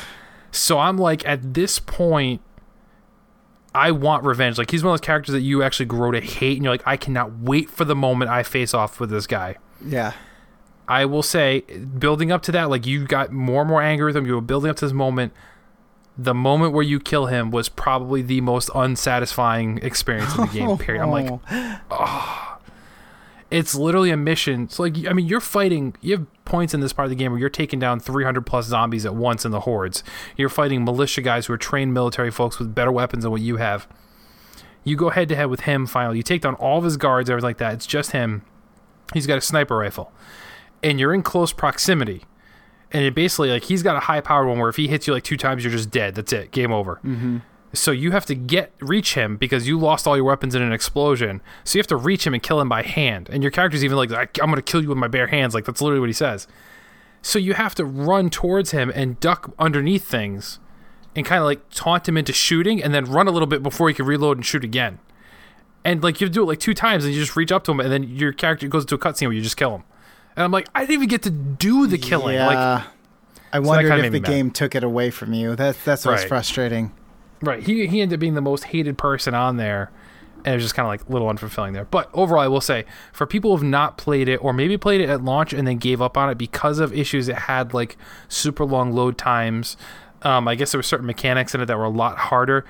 So 0.53 0.79
I'm 0.79 0.97
like, 0.97 1.27
at 1.27 1.55
this 1.55 1.81
point, 1.81 2.41
I 3.75 3.91
want 3.91 4.23
revenge. 4.25 4.57
Like 4.57 4.71
he's 4.71 4.85
one 4.85 4.95
of 4.95 5.01
those 5.01 5.05
characters 5.05 5.33
that 5.33 5.41
you 5.41 5.65
actually 5.65 5.87
grow 5.87 6.12
to 6.12 6.21
hate, 6.21 6.57
and 6.57 6.65
you're 6.65 6.73
like, 6.73 6.87
I 6.87 6.97
cannot 6.97 7.39
wait 7.39 7.69
for 7.69 7.85
the 7.85 7.97
moment 7.97 8.31
I 8.31 8.45
face 8.45 8.73
off 8.73 9.01
with 9.01 9.11
this 9.11 9.27
guy. 9.27 9.57
Yeah. 9.85 10.12
I 10.87 11.05
will 11.07 11.22
say, 11.22 11.61
building 11.99 12.30
up 12.30 12.43
to 12.43 12.53
that, 12.53 12.68
like 12.70 12.87
you 12.87 13.07
got 13.07 13.32
more 13.32 13.62
and 13.62 13.68
more 13.70 13.82
angry 13.82 14.07
with 14.07 14.16
him. 14.16 14.26
You 14.26 14.35
were 14.35 14.41
building 14.41 14.70
up 14.70 14.76
to 14.76 14.85
this 14.87 14.93
moment. 14.93 15.32
The 16.16 16.35
moment 16.35 16.72
where 16.72 16.82
you 16.85 17.01
kill 17.01 17.26
him 17.26 17.51
was 17.51 17.68
probably 17.68 18.22
the 18.22 18.41
most 18.41 18.70
unsatisfying 18.74 19.78
experience 19.78 20.35
in 20.37 20.43
the 20.43 20.47
game. 20.53 20.78
Period. 20.78 21.03
I'm 21.03 21.11
like, 21.11 21.28
Oh. 21.91 22.59
it's 23.51 23.74
literally 23.74 24.11
a 24.11 24.16
mission. 24.16 24.64
It's 24.64 24.78
like, 24.78 24.97
I 25.09 25.12
mean, 25.12 25.26
you're 25.26 25.41
fighting. 25.41 25.97
You 26.01 26.18
have 26.18 26.45
points 26.45 26.72
in 26.74 26.80
this 26.80 26.93
part 26.93 27.07
of 27.07 27.11
the 27.11 27.16
game 27.16 27.32
where 27.32 27.41
you're 27.41 27.49
taking 27.49 27.78
down 27.78 27.99
300 27.99 28.43
plus 28.47 28.66
zombies 28.66 29.05
at 29.07 29.14
once 29.14 29.45
in 29.45 29.51
the 29.51 29.61
hordes. 29.61 30.05
You're 30.37 30.49
fighting 30.49 30.85
militia 30.85 31.20
guys 31.22 31.47
who 31.47 31.53
are 31.53 31.59
trained 31.59 31.95
military 31.95 32.30
folks 32.30 32.59
with 32.59 32.74
better 32.74 32.93
weapons 32.93 33.22
than 33.24 33.32
what 33.32 33.41
you 33.41 33.57
have. 33.57 33.89
You 34.85 34.97
go 34.97 35.11
head 35.11 35.28
to 35.30 35.37
head 35.37 35.47
with 35.47 35.61
him. 35.61 35.87
Finally, 35.87 36.18
you 36.18 36.22
take 36.22 36.43
down 36.43 36.55
all 36.57 36.78
of 36.78 36.85
his 36.85 36.97
guards, 36.97 37.30
everything 37.30 37.49
like 37.49 37.59
that. 37.59 37.74
It's 37.74 37.87
just 37.87 38.11
him. 38.12 38.43
He's 39.14 39.26
got 39.26 39.39
a 39.39 39.41
sniper 39.41 39.76
rifle, 39.78 40.12
and 40.85 41.01
you're 41.01 41.12
in 41.12 41.22
close 41.22 41.53
proximity. 41.53 42.22
And 42.93 43.05
it 43.05 43.14
basically 43.14 43.51
like 43.51 43.64
he's 43.64 43.82
got 43.82 43.97
a 43.97 44.01
high 44.01 44.20
powered 44.20 44.47
one 44.47 44.59
where 44.61 44.68
if 44.68 44.76
he 44.76 44.87
hits 44.87 45.09
you 45.09 45.12
like 45.12 45.24
two 45.24 45.37
times, 45.37 45.64
you're 45.64 45.72
just 45.72 45.91
dead. 45.91 46.14
That's 46.14 46.32
it. 46.32 46.53
Game 46.53 46.70
over. 46.70 47.01
Mm-hmm. 47.05 47.39
So 47.72 47.91
you 47.91 48.12
have 48.12 48.24
to 48.26 48.37
get 48.37 48.72
reach 48.80 49.14
him 49.14 49.37
because 49.37 49.66
you 49.66 49.76
lost 49.80 50.07
all 50.07 50.14
your 50.14 50.26
weapons 50.26 50.55
in 50.55 50.62
an 50.62 50.72
explosion. 50.72 51.41
So 51.64 51.76
you 51.76 51.80
have 51.80 51.89
to 51.89 51.97
reach 51.97 52.24
him 52.24 52.32
and 52.32 52.41
kill 52.41 52.61
him 52.61 52.68
by 52.68 52.82
hand. 52.82 53.28
And 53.32 53.43
your 53.43 53.51
character's 53.51 53.82
even 53.82 53.97
like, 53.97 54.12
"I- 54.12 54.28
I'm 54.41 54.47
going 54.51 54.55
to 54.57 54.62
kill 54.62 54.80
you 54.80 54.91
with 54.91 54.99
my 54.99 55.09
bare 55.09 55.26
hands. 55.26 55.55
Like 55.55 55.64
that's 55.64 55.80
literally 55.80 55.99
what 55.99 56.09
he 56.09 56.12
says. 56.12 56.47
So 57.20 57.41
you 57.41 57.55
have 57.55 57.74
to 57.76 57.85
run 57.85 58.30
towards 58.30 58.70
him 58.70 58.93
and 58.95 59.18
duck 59.18 59.53
underneath 59.59 60.07
things, 60.07 60.61
and 61.16 61.26
kind 61.26 61.41
of 61.41 61.47
like 61.47 61.68
taunt 61.70 62.09
him 62.09 62.16
into 62.16 62.32
shooting, 62.32 62.80
and 62.80 62.95
then 62.95 63.07
run 63.07 63.26
a 63.26 63.32
little 63.32 63.49
bit 63.49 63.62
before 63.62 63.89
he 63.89 63.95
can 63.95 64.07
reload 64.07 64.37
and 64.37 64.47
shoot 64.47 64.62
again. 64.62 65.01
And 65.85 66.01
like 66.03 66.20
you 66.20 66.28
do 66.28 66.43
it 66.43 66.47
like 66.47 66.61
two 66.61 66.74
times, 66.74 67.05
and 67.05 67.12
you 67.12 67.18
just 67.20 67.35
reach 67.35 67.51
up 67.51 67.64
to 67.64 67.72
him, 67.72 67.80
and 67.80 67.91
then 67.91 68.05
your 68.05 68.32
character 68.32 68.68
goes 68.68 68.85
to 68.85 68.95
a 68.95 68.99
cutscene 68.99 69.22
where 69.26 69.32
you 69.32 69.43
just 69.43 69.57
kill 69.57 69.74
him. 69.74 69.85
And 70.37 70.45
I'm 70.45 70.51
like, 70.51 70.68
I 70.74 70.80
didn't 70.80 70.95
even 70.95 71.09
get 71.09 71.22
to 71.22 71.30
do 71.30 71.87
the 71.87 71.99
killing. 71.99 72.35
Yeah. 72.35 72.47
Like, 72.47 72.85
I 73.53 73.59
wondered 73.61 73.89
kinda 73.91 74.05
if 74.05 74.11
the 74.12 74.18
me 74.18 74.20
mad. 74.20 74.28
game 74.28 74.51
took 74.51 74.74
it 74.74 74.82
away 74.82 75.11
from 75.11 75.32
you. 75.32 75.55
That 75.55 75.76
that's 75.85 76.05
what's 76.05 76.22
Right. 76.22 76.28
frustrating. 76.28 76.93
Right. 77.41 77.62
He 77.62 77.87
he 77.87 78.01
ended 78.01 78.16
up 78.16 78.20
being 78.20 78.35
the 78.35 78.41
most 78.41 78.64
hated 78.64 78.99
person 78.99 79.35
on 79.35 79.57
there. 79.59 79.91
And 80.47 80.53
it 80.53 80.57
was 80.57 80.64
just 80.64 80.74
kind 80.74 80.85
of 80.85 80.91
like 80.91 81.09
a 81.09 81.12
little 81.12 81.28
unfulfilling 81.28 81.72
there. 81.72 81.87
But 81.87 82.11
overall, 82.12 82.43
I 82.43 82.49
will 82.49 82.61
say, 82.61 82.85
for 83.14 83.26
people 83.26 83.51
who 83.53 83.57
have 83.57 83.64
not 83.64 83.97
played 83.97 84.28
it 84.28 84.37
or 84.45 84.53
maybe 84.53 84.76
played 84.76 85.01
it 85.01 85.09
at 85.09 85.24
launch 85.24 85.55
and 85.55 85.66
then 85.66 85.78
gave 85.78 86.03
up 86.03 86.18
on 86.18 86.28
it 86.28 86.37
because 86.37 86.80
of 86.80 86.93
issues 86.93 87.28
it 87.28 87.37
had, 87.37 87.72
like 87.72 87.97
super 88.28 88.66
long 88.66 88.93
load 88.93 89.16
times, 89.16 89.78
um, 90.20 90.47
I 90.47 90.55
guess 90.55 90.72
there 90.72 90.78
were 90.78 90.82
certain 90.82 91.07
mechanics 91.07 91.55
in 91.55 91.62
it 91.62 91.66
that 91.66 91.78
were 91.78 91.85
a 91.85 91.89
lot 91.89 92.18
harder. 92.18 92.66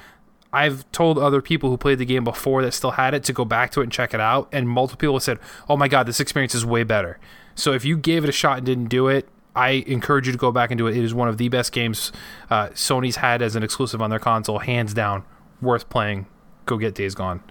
I've 0.53 0.89
told 0.93 1.19
other 1.19 1.43
people 1.43 1.69
who 1.69 1.77
played 1.77 1.99
the 1.99 2.05
game 2.05 2.23
before 2.23 2.63
that 2.63 2.75
still 2.75 2.93
had 2.93 3.13
it 3.13 3.25
to 3.25 3.33
go 3.33 3.45
back 3.45 3.73
to 3.73 3.81
it 3.81 3.85
and 3.85 3.93
check 3.93 4.15
it 4.15 4.21
out. 4.21 4.49
And 4.53 4.69
multiple 4.69 4.99
people 5.01 5.17
have 5.17 5.25
said, 5.25 5.41
oh 5.69 5.77
my 5.77 5.89
God, 5.89 6.07
this 6.07 6.21
experience 6.21 6.55
is 6.55 6.65
way 6.65 6.85
better. 6.85 7.19
So 7.55 7.73
if 7.73 7.85
you 7.85 7.97
gave 7.97 8.25
it 8.25 8.29
a 8.29 8.33
shot 8.33 8.59
and 8.59 8.67
didn't 8.67 8.87
do 8.87 9.09
it, 9.09 9.29
I 9.57 9.85
encourage 9.87 10.27
you 10.27 10.33
to 10.33 10.39
go 10.39 10.51
back 10.51 10.71
and 10.71 10.79
do 10.79 10.87
it. 10.87 10.97
It 10.97 11.05
is 11.05 11.15
one 11.15 11.29
of 11.29 11.39
the 11.39 11.49
best 11.49 11.73
games 11.73 12.11
uh, 12.51 12.69
Sony's 12.71 13.17
had 13.17 13.41
as 13.41 13.55
an 13.55 13.63
exclusive 13.63 14.03
on 14.03 14.11
their 14.11 14.19
console, 14.19 14.59
hands 14.59 14.95
down. 14.95 15.25
Worth 15.61 15.89
playing. 15.89 16.27
Go 16.67 16.77
get 16.77 16.95
Days 16.95 17.15
Gone. 17.15 17.43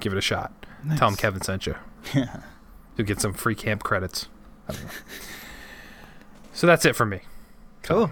Give 0.00 0.12
it 0.12 0.18
a 0.18 0.22
shot. 0.22 0.52
Tell 0.96 1.08
them 1.08 1.16
Kevin 1.16 1.42
sent 1.42 1.66
you. 1.66 1.74
Yeah. 2.14 2.40
You'll 2.96 3.06
get 3.06 3.20
some 3.20 3.34
free 3.34 3.54
camp 3.54 3.82
credits. 3.82 4.28
I 4.68 4.72
don't 4.72 4.84
know. 4.84 4.90
so 6.54 6.66
that's 6.66 6.84
it 6.84 6.96
for 6.96 7.04
me. 7.04 7.20
Cool. 7.82 8.10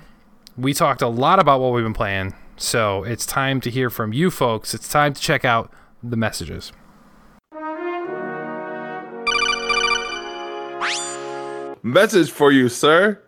We 0.57 0.75
talked 0.75 1.03
a 1.03 1.09
lot 1.09 1.39
about 1.39 1.61
what 1.61 1.73
we've 1.73 1.85
been 1.85 1.95
playing, 1.95 2.35
so 2.57 3.05
it's 3.05 3.25
time 3.25 3.61
to 3.63 3.71
hear 3.71 3.91
from 3.91 4.13
you 4.13 4.31
folks. 4.31 4.75
It's 4.75 4.89
time 4.89 5.15
to 5.15 5.21
check 5.21 5.45
out 5.45 5.73
the 6.03 6.17
messages. 6.17 6.73
Message 11.89 12.31
for 12.31 12.53
you, 12.53 12.69
sir. 12.69 13.19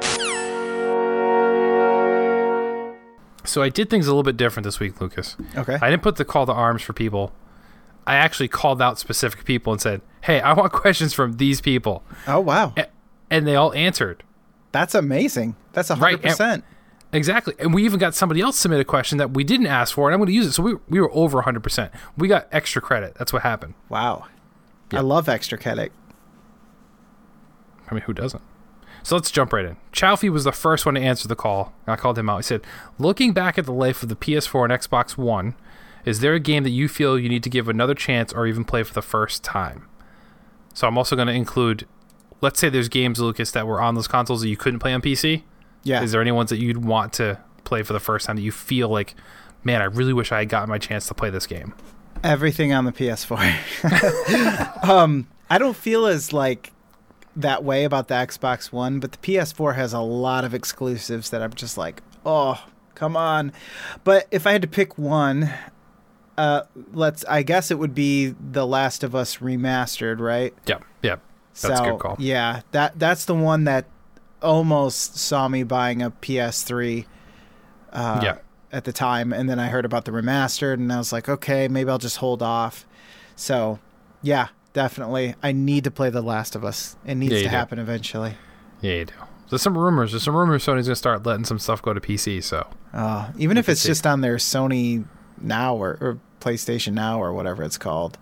So 3.44 3.62
I 3.62 3.70
did 3.70 3.88
things 3.88 4.06
a 4.06 4.11
little 4.11 4.22
bit 4.22 4.36
different 4.36 4.64
this 4.64 4.78
week, 4.78 5.00
Lucas. 5.00 5.34
Okay. 5.56 5.78
I 5.80 5.88
didn't 5.88 6.02
put 6.02 6.16
the 6.16 6.26
call 6.26 6.44
to 6.44 6.52
arms 6.52 6.82
for 6.82 6.92
people. 6.92 7.32
I 8.06 8.16
actually 8.16 8.48
called 8.48 8.82
out 8.82 8.98
specific 8.98 9.46
people 9.46 9.72
and 9.72 9.80
said, 9.80 10.02
"Hey, 10.20 10.42
I 10.42 10.52
want 10.52 10.72
questions 10.74 11.14
from 11.14 11.38
these 11.38 11.62
people," 11.62 12.04
oh 12.26 12.40
wow. 12.40 12.74
A- 12.76 12.88
and 13.30 13.46
they 13.46 13.56
all 13.56 13.72
answered. 13.72 14.24
That's 14.72 14.94
amazing. 14.94 15.56
That's 15.72 15.88
a 15.88 15.94
hundred 15.94 16.20
percent. 16.20 16.62
Exactly. 17.14 17.54
And 17.58 17.72
we 17.72 17.82
even 17.86 17.98
got 17.98 18.14
somebody 18.14 18.42
else 18.42 18.58
submit 18.58 18.78
a 18.78 18.84
question 18.84 19.16
that 19.18 19.30
we 19.30 19.42
didn't 19.42 19.68
ask 19.68 19.94
for, 19.94 20.06
and 20.08 20.14
I'm 20.14 20.20
going 20.20 20.28
to 20.28 20.34
use 20.34 20.46
it. 20.46 20.52
So 20.52 20.62
we, 20.62 20.74
we 20.88 21.00
were 21.00 21.11
over 21.12 21.42
100%. 21.42 21.90
We 22.16 22.28
got 22.28 22.46
extra 22.52 22.80
credit. 22.80 23.16
That's 23.16 23.32
what 23.32 23.42
happened. 23.42 23.74
Wow. 23.88 24.26
I 24.92 25.00
love 25.00 25.28
extra 25.28 25.58
credit. 25.58 25.90
I 27.90 27.94
mean, 27.94 28.02
who 28.02 28.12
doesn't? 28.12 28.42
So 29.03 29.16
let's 29.16 29.30
jump 29.30 29.53
right 29.53 29.64
in. 29.64 29.76
Chalfie 29.92 30.30
was 30.30 30.44
the 30.44 30.53
first 30.53 30.84
one 30.84 30.94
to 30.94 31.01
answer 31.01 31.26
the 31.26 31.36
call. 31.36 31.72
I 31.86 31.96
called 31.96 32.18
him 32.18 32.28
out. 32.28 32.38
He 32.38 32.42
said, 32.42 32.62
Looking 32.98 33.32
back 33.32 33.59
at 33.59 33.64
the 33.64 33.72
life 33.72 34.03
of 34.03 34.09
the 34.09 34.16
PS4 34.16 34.64
and 34.64 34.72
Xbox 34.72 35.16
One, 35.16 35.55
is 36.05 36.20
there 36.20 36.34
a 36.34 36.40
game 36.40 36.62
that 36.64 36.70
you 36.70 36.88
feel 36.88 37.18
you 37.18 37.28
need 37.28 37.42
to 37.42 37.51
give 37.51 37.68
another 37.68 37.94
chance 37.94 38.32
or 38.32 38.46
even 38.46 38.64
play 38.64 38.82
for 38.82 38.94
the 38.94 39.03
first 39.03 39.44
time? 39.44 39.86
So 40.74 40.86
I'm 40.86 40.96
also 40.96 41.16
going 41.16 41.28
to 41.28 41.34
include, 41.34 41.86
let's 42.40 42.59
say 42.61 42.68
there's 42.68 42.88
games, 42.88 43.18
Lucas, 43.18 43.51
that 43.53 43.66
were 43.66 43.80
on 43.80 43.94
those 43.94 44.09
consoles 44.09 44.42
that 44.42 44.48
you 44.48 44.57
couldn't 44.57 44.80
play 44.80 44.92
on 44.92 45.03
PC. 45.03 45.42
Yeah. 45.82 46.03
Is 46.03 46.12
there 46.12 46.20
any 46.20 46.32
ones 46.32 46.51
that 46.51 46.59
you'd 46.59 46.84
want 46.84 47.12
to 47.14 47.38
play 47.64 47.82
for 47.82 47.92
the 47.92 48.01
first 48.01 48.26
time 48.26 48.36
that 48.36 48.42
you 48.42 48.53
feel 48.53 48.88
like, 48.88 49.14
man, 49.64 49.82
I 49.82 49.86
really 49.86 50.12
wish 50.12 50.32
I 50.32 50.40
had 50.40 50.48
gotten 50.48 50.68
my 50.68 50.78
chance 50.78 51.07
to 51.09 51.14
play 51.14 51.30
this 51.30 51.46
game? 51.46 51.74
Everything 52.22 52.72
on 52.72 52.84
the 52.84 52.92
PS4. 52.92 54.84
um, 54.88 55.26
I 55.48 55.59
don't 55.59 55.76
feel 55.76 56.07
as 56.07 56.32
like 56.32 56.72
that 57.36 57.62
way 57.64 57.84
about 57.84 58.08
the 58.08 58.14
Xbox 58.14 58.72
One, 58.72 59.00
but 59.00 59.12
the 59.12 59.18
PS4 59.18 59.74
has 59.76 59.92
a 59.92 60.00
lot 60.00 60.44
of 60.44 60.52
exclusives 60.54 61.30
that 61.30 61.42
I'm 61.42 61.54
just 61.54 61.78
like, 61.78 62.02
oh, 62.26 62.62
come 62.94 63.16
on. 63.16 63.52
But 64.04 64.26
if 64.30 64.46
I 64.46 64.52
had 64.52 64.62
to 64.62 64.68
pick 64.68 64.98
one, 64.98 65.50
uh, 66.36 66.62
let's. 66.92 67.24
I 67.26 67.42
guess 67.42 67.70
it 67.70 67.78
would 67.78 67.94
be 67.94 68.34
The 68.40 68.66
Last 68.66 69.04
of 69.04 69.14
Us 69.14 69.38
remastered, 69.38 70.18
right? 70.20 70.54
Yep. 70.66 70.84
Yep. 71.02 71.20
That's 71.60 71.80
a 71.80 71.84
good 71.84 71.98
call. 71.98 72.16
Yeah, 72.18 72.62
that 72.72 72.98
that's 72.98 73.24
the 73.26 73.34
one 73.34 73.64
that 73.64 73.86
almost 74.42 75.16
saw 75.18 75.48
me 75.48 75.62
buying 75.62 76.00
a 76.02 76.10
PS3. 76.10 77.04
Uh, 77.92 78.20
Yeah. 78.22 78.38
At 78.72 78.84
the 78.84 78.92
time, 78.92 79.32
and 79.32 79.50
then 79.50 79.58
I 79.58 79.66
heard 79.66 79.84
about 79.84 80.04
the 80.04 80.12
remastered, 80.12 80.74
and 80.74 80.92
I 80.92 80.98
was 80.98 81.12
like, 81.12 81.28
okay, 81.28 81.66
maybe 81.66 81.90
I'll 81.90 81.98
just 81.98 82.18
hold 82.18 82.40
off. 82.40 82.86
So, 83.34 83.80
yeah, 84.22 84.46
definitely, 84.72 85.34
I 85.42 85.52
need 85.52 85.84
to 85.84 85.90
play 85.90 86.10
The 86.10 86.22
Last 86.22 86.54
of 86.56 86.64
Us. 86.64 86.96
It 87.04 87.14
needs 87.16 87.32
Yeah, 87.32 87.38
to 87.38 87.44
do. 87.44 87.50
happen 87.50 87.78
eventually. 87.78 88.34
Yeah, 88.80 88.92
you 88.94 89.04
do. 89.06 89.14
There's 89.48 89.62
some 89.62 89.76
rumors. 89.76 90.12
There's 90.12 90.22
some 90.22 90.36
rumors 90.36 90.62
Sony's 90.62 90.66
going 90.66 90.84
to 90.86 90.96
start 90.96 91.26
letting 91.26 91.44
some 91.44 91.58
stuff 91.58 91.82
go 91.82 91.92
to 91.92 92.00
PC. 92.00 92.42
So 92.42 92.66
Uh, 92.94 93.30
even 93.36 93.56
if 93.56 93.68
it's 93.68 93.80
see. 93.80 93.88
just 93.88 94.06
on 94.06 94.20
their 94.20 94.36
Sony 94.36 95.04
Now 95.40 95.74
or, 95.74 95.98
or 96.00 96.18
PlayStation 96.40 96.92
Now 96.92 97.20
or 97.20 97.32
whatever 97.32 97.62
it's 97.64 97.76
called. 97.78 98.16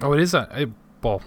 Oh, 0.00 0.12
it 0.12 0.20
is 0.20 0.34
on. 0.34 0.46
It, 0.52 0.70
well, 1.02 1.20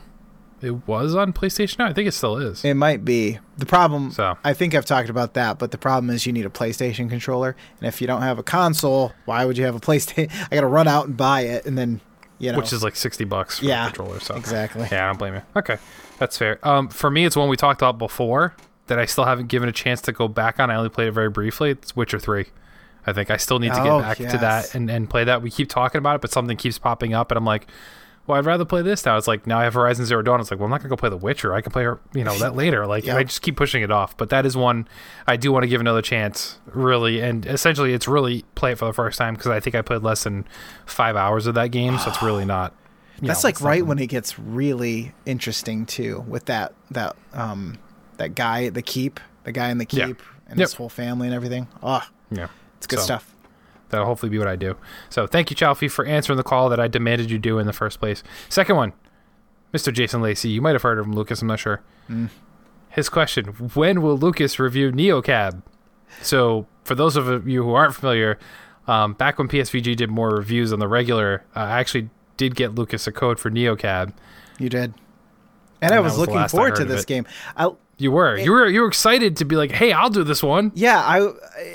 it 0.61 0.71
was 0.87 1.15
on 1.15 1.31
PlayStation. 1.31 1.79
Now. 1.79 1.87
I 1.87 1.93
think 1.93 2.07
it 2.07 2.13
still 2.13 2.37
is. 2.37 2.65
It 2.65 2.73
might 2.73 3.05
be. 3.05 3.39
The 3.57 3.65
problem, 3.65 4.11
So. 4.11 4.37
I 4.43 4.53
think 4.53 4.73
I've 4.75 4.85
talked 4.85 5.09
about 5.09 5.33
that, 5.35 5.57
but 5.59 5.71
the 5.71 5.77
problem 5.77 6.09
is 6.09 6.25
you 6.25 6.33
need 6.33 6.45
a 6.45 6.49
PlayStation 6.49 7.09
controller. 7.09 7.55
And 7.79 7.87
if 7.87 8.01
you 8.01 8.07
don't 8.07 8.21
have 8.23 8.39
a 8.39 8.43
console, 8.43 9.13
why 9.25 9.45
would 9.45 9.57
you 9.57 9.65
have 9.65 9.75
a 9.75 9.79
PlayStation? 9.79 10.31
I 10.51 10.55
got 10.55 10.61
to 10.61 10.67
run 10.67 10.87
out 10.87 11.05
and 11.07 11.15
buy 11.15 11.41
it 11.41 11.65
and 11.65 11.77
then, 11.77 12.01
you 12.39 12.51
know. 12.51 12.57
which 12.57 12.73
is 12.73 12.81
like 12.83 12.95
sixty 12.95 13.23
bucks 13.25 13.59
for 13.59 13.65
Yeah, 13.65 13.83
a 13.83 13.87
controller. 13.87 14.19
So 14.19 14.35
exactly. 14.35 14.87
Yeah, 14.91 15.05
I 15.05 15.07
don't 15.07 15.19
blame 15.19 15.35
you. 15.35 15.41
Okay, 15.55 15.77
that's 16.17 16.37
fair. 16.37 16.59
Um, 16.67 16.87
for 16.89 17.11
me, 17.11 17.25
it's 17.25 17.35
one 17.35 17.49
we 17.49 17.57
talked 17.57 17.81
about 17.81 17.97
before 17.97 18.55
that 18.87 18.97
I 18.97 19.05
still 19.05 19.25
haven't 19.25 19.47
given 19.47 19.69
a 19.69 19.71
chance 19.71 20.01
to 20.01 20.11
go 20.11 20.27
back 20.27 20.59
on. 20.59 20.71
I 20.71 20.75
only 20.75 20.89
played 20.89 21.07
it 21.09 21.11
very 21.11 21.29
briefly. 21.29 21.69
It's 21.71 21.95
Witcher 21.95 22.17
Three. 22.19 22.47
I 23.07 23.13
think 23.13 23.29
I 23.31 23.37
still 23.37 23.59
need 23.59 23.69
to 23.73 23.81
get 23.83 23.87
Oh, 23.87 23.99
back 24.01 24.17
to 24.17 24.23
that 24.39 24.75
and, 24.75 24.89
and 24.91 25.09
play 25.09 25.23
that. 25.23 25.41
We 25.41 25.49
keep 25.49 25.69
talking 25.69 25.99
about 25.99 26.15
it, 26.15 26.21
but 26.21 26.31
something 26.31 26.57
keeps 26.57 26.77
popping 26.77 27.13
up, 27.13 27.31
and 27.31 27.37
I'm 27.37 27.45
like, 27.45 27.67
well, 28.29 28.37
I'd 28.37 28.45
rather 28.45 28.63
play 28.63 28.81
this 28.83 29.05
now. 29.05 29.17
It's 29.17 29.27
like 29.27 29.45
now 29.47 29.59
I 29.59 29.63
have 29.63 29.73
Horizon 29.73 30.05
Zero 30.05 30.21
Dawn. 30.21 30.39
It's 30.39 30.51
like, 30.51 30.59
well, 30.59 30.65
I'm 30.65 30.71
not 30.71 30.79
gonna 30.81 30.89
go 30.89 30.95
play 30.95 31.09
The 31.09 31.17
Witcher. 31.17 31.53
I 31.53 31.61
can 31.61 31.71
play 31.71 31.83
her, 31.83 31.99
you 32.13 32.23
know, 32.23 32.37
that 32.39 32.55
later. 32.55 32.85
Like 32.87 33.05
Yeah. 33.05 33.17
I 33.17 33.23
just 33.23 33.41
keep 33.41 33.57
pushing 33.57 33.81
it 33.81 33.91
off. 33.91 34.15
But 34.15 34.29
that 34.29 34.45
is 34.45 34.55
one 34.55 34.87
I 35.27 35.35
do 35.35 35.51
want 35.51 35.63
to 35.63 35.67
give 35.67 35.81
another 35.81 36.01
chance, 36.03 36.59
really. 36.67 37.19
And 37.19 37.45
essentially, 37.45 37.93
it's 37.93 38.07
really 38.07 38.45
play 38.55 38.71
it 38.73 38.77
for 38.77 38.85
the 38.85 38.93
first 38.93 39.17
time 39.17 39.33
because 39.33 39.47
I 39.51 39.59
think 39.59 39.75
I 39.75 39.81
played 39.81 40.03
less 40.03 40.23
than 40.23 40.45
five 40.85 41.15
hours 41.15 41.47
of 41.47 41.55
that 41.55 41.71
game, 41.71 41.97
so 41.97 42.09
it's 42.09 42.21
really 42.21 42.45
not. 42.55 42.73
That's 43.21 43.43
know, 43.43 43.47
like 43.49 43.59
right 43.61 43.85
when 43.85 43.99
it 43.99 44.07
gets 44.07 44.39
really 44.39 45.11
interesting 45.25 45.85
too, 45.85 46.23
with 46.27 46.45
that 46.45 46.73
that 46.91 47.15
um 47.33 47.77
that 48.17 48.35
guy 48.35 48.65
at 48.65 48.75
the 48.75 48.81
keep, 48.81 49.19
the 49.43 49.51
guy 49.51 49.69
in 49.69 49.77
the 49.79 49.87
Yeah. 49.89 50.05
keep, 50.07 50.21
and 50.47 50.59
Yep. 50.59 50.65
his 50.67 50.73
whole 50.75 50.89
family 50.89 51.27
and 51.27 51.35
everything. 51.35 51.67
Oh, 51.83 52.01
Yeah, 52.31 52.47
it's 52.77 52.85
good 52.87 52.99
So, 52.99 53.05
stuff. 53.05 53.35
That'll 53.89 54.05
hopefully 54.05 54.29
be 54.29 54.37
what 54.37 54.47
I 54.47 54.55
do. 54.55 54.75
So 55.09 55.27
thank 55.27 55.49
you, 55.49 55.55
Chalfie, 55.55 55.89
for 55.91 56.05
answering 56.05 56.37
the 56.37 56.43
call 56.43 56.69
that 56.69 56.79
I 56.79 56.87
demanded 56.87 57.31
you 57.31 57.39
do 57.39 57.59
in 57.59 57.67
the 57.67 57.73
first 57.73 57.99
place. 57.99 58.23
Second 58.49 58.75
one, 58.75 58.93
Mr. 59.73 59.91
Jason 59.93 60.21
Lacey. 60.21 60.49
You 60.49 60.61
might 60.61 60.73
have 60.73 60.81
heard 60.83 60.99
of 60.99 61.05
him, 61.05 61.13
Lucas. 61.13 61.41
I'm 61.41 61.47
not 61.47 61.59
sure. 61.59 61.81
his 62.89 63.09
question: 63.09 63.47
When 63.73 64.01
will 64.01 64.17
Lucas 64.17 64.59
review 64.59 64.91
NeoCab? 64.91 65.61
So, 66.21 66.65
for 66.83 66.95
those 66.95 67.15
of 67.15 67.47
you 67.47 67.63
who 67.63 67.73
aren't 67.73 67.95
familiar, 67.95 68.39
um, 68.87 69.13
back 69.13 69.37
when 69.37 69.47
PSVG 69.47 69.95
did 69.95 70.09
more 70.09 70.29
reviews 70.29 70.73
on 70.73 70.79
the 70.79 70.87
regular, 70.87 71.43
uh, 71.55 71.59
I 71.59 71.79
actually 71.79 72.09
did 72.37 72.55
get 72.55 72.73
Lucas 72.73 73.05
a 73.05 73.11
code 73.11 73.39
for 73.39 73.51
NeoCab. 73.51 74.13
You 74.57 74.69
did. 74.69 74.93
And 75.81 75.93
I 75.93 75.99
was 75.99 76.17
was 76.17 76.27
looking 76.27 76.47
forward 76.47 76.75
to 76.75 76.85
this 76.85 77.03
it. 77.03 77.07
game. 77.07 77.25
I, 77.55 77.71
You 77.97 78.11
were, 78.11 78.37
you 78.37 78.51
were, 78.51 78.67
you 78.67 78.81
were 78.81 78.87
excited 78.87 79.37
to 79.37 79.45
be 79.45 79.55
like, 79.55 79.71
"Hey, 79.71 79.91
I'll 79.91 80.09
do 80.09 80.23
this 80.23 80.41
one." 80.41 80.71
yeah, 80.73 80.99
I 80.99 81.31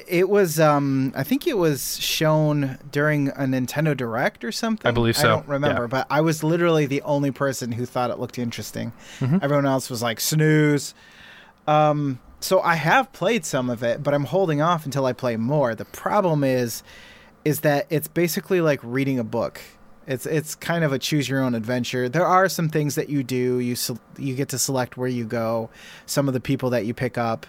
it 0.08 0.28
was 0.28 0.58
um 0.58 1.12
I 1.14 1.22
think 1.22 1.46
it 1.46 1.58
was 1.58 1.98
shown 2.00 2.78
during 2.90 3.28
a 3.28 3.40
Nintendo 3.44 3.96
Direct 3.96 4.42
or 4.44 4.52
something. 4.52 4.88
I 4.88 4.92
believe 4.92 5.16
so, 5.16 5.28
I 5.28 5.30
don't 5.36 5.48
remember, 5.48 5.82
yeah. 5.82 5.88
but 5.88 6.06
I 6.10 6.22
was 6.22 6.42
literally 6.42 6.86
the 6.86 7.02
only 7.02 7.30
person 7.30 7.72
who 7.72 7.84
thought 7.84 8.10
it 8.10 8.18
looked 8.18 8.38
interesting. 8.38 8.92
Mm-hmm. 9.20 9.38
Everyone 9.42 9.66
else 9.66 9.90
was 9.90 10.02
like 10.02 10.20
snooze. 10.20 10.94
Um 11.66 12.20
so 12.40 12.60
I 12.60 12.74
have 12.74 13.10
played 13.12 13.46
some 13.46 13.70
of 13.70 13.82
it, 13.82 14.02
but 14.02 14.12
I'm 14.12 14.24
holding 14.24 14.60
off 14.60 14.84
until 14.84 15.06
I 15.06 15.14
play 15.14 15.36
more. 15.36 15.74
The 15.74 15.86
problem 15.86 16.44
is 16.44 16.82
is 17.44 17.60
that 17.60 17.86
it's 17.90 18.08
basically 18.08 18.60
like 18.60 18.80
reading 18.82 19.18
a 19.18 19.24
book. 19.24 19.60
It's 20.06 20.26
it's 20.26 20.54
kind 20.54 20.84
of 20.84 20.92
a 20.92 20.98
choose 20.98 21.28
your 21.28 21.40
own 21.42 21.54
adventure. 21.54 22.08
There 22.08 22.26
are 22.26 22.48
some 22.48 22.68
things 22.68 22.94
that 22.96 23.08
you 23.08 23.22
do. 23.22 23.58
You 23.58 23.76
you 24.18 24.34
get 24.34 24.48
to 24.50 24.58
select 24.58 24.96
where 24.96 25.08
you 25.08 25.24
go, 25.24 25.70
some 26.06 26.28
of 26.28 26.34
the 26.34 26.40
people 26.40 26.70
that 26.70 26.84
you 26.86 26.92
pick 26.94 27.16
up, 27.18 27.46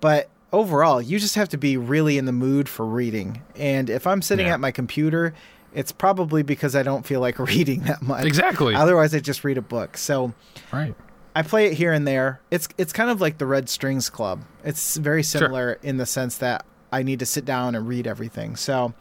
but 0.00 0.28
overall, 0.52 1.00
you 1.02 1.18
just 1.18 1.34
have 1.36 1.48
to 1.50 1.58
be 1.58 1.76
really 1.76 2.18
in 2.18 2.24
the 2.24 2.32
mood 2.32 2.68
for 2.68 2.84
reading. 2.86 3.42
And 3.54 3.88
if 3.90 4.06
I'm 4.06 4.22
sitting 4.22 4.46
Yeah. 4.46 4.54
at 4.54 4.60
my 4.60 4.70
computer, 4.72 5.32
it's 5.74 5.92
probably 5.92 6.42
because 6.42 6.74
I 6.74 6.82
don't 6.82 7.06
feel 7.06 7.20
like 7.20 7.38
reading 7.54 7.82
that 7.82 8.02
much. 8.02 8.24
Exactly. 8.24 8.74
Otherwise, 8.74 9.14
I 9.14 9.20
just 9.20 9.44
read 9.44 9.58
a 9.58 9.62
book. 9.62 9.96
So 9.96 10.32
Right. 10.72 10.94
I 11.36 11.42
play 11.42 11.66
it 11.66 11.74
here 11.74 11.92
and 11.92 12.08
there. 12.08 12.40
It's 12.50 12.66
it's 12.78 12.92
kind 12.92 13.10
of 13.10 13.20
like 13.20 13.38
the 13.38 13.46
Red 13.46 13.68
Strings 13.68 14.10
Club. 14.10 14.40
It's 14.64 14.96
very 14.96 15.22
similar 15.22 15.78
in 15.82 15.96
the 15.98 16.06
sense 16.06 16.38
that 16.38 16.64
I 16.90 17.04
need 17.04 17.20
to 17.20 17.26
sit 17.26 17.44
down 17.44 17.74
and 17.76 17.86
read 17.86 18.06
everything. 18.08 18.56
So 18.56 18.94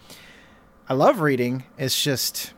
I 0.87 0.93
love 0.93 1.21
reading. 1.21 1.63
It's 1.79 2.03
just 2.03 2.53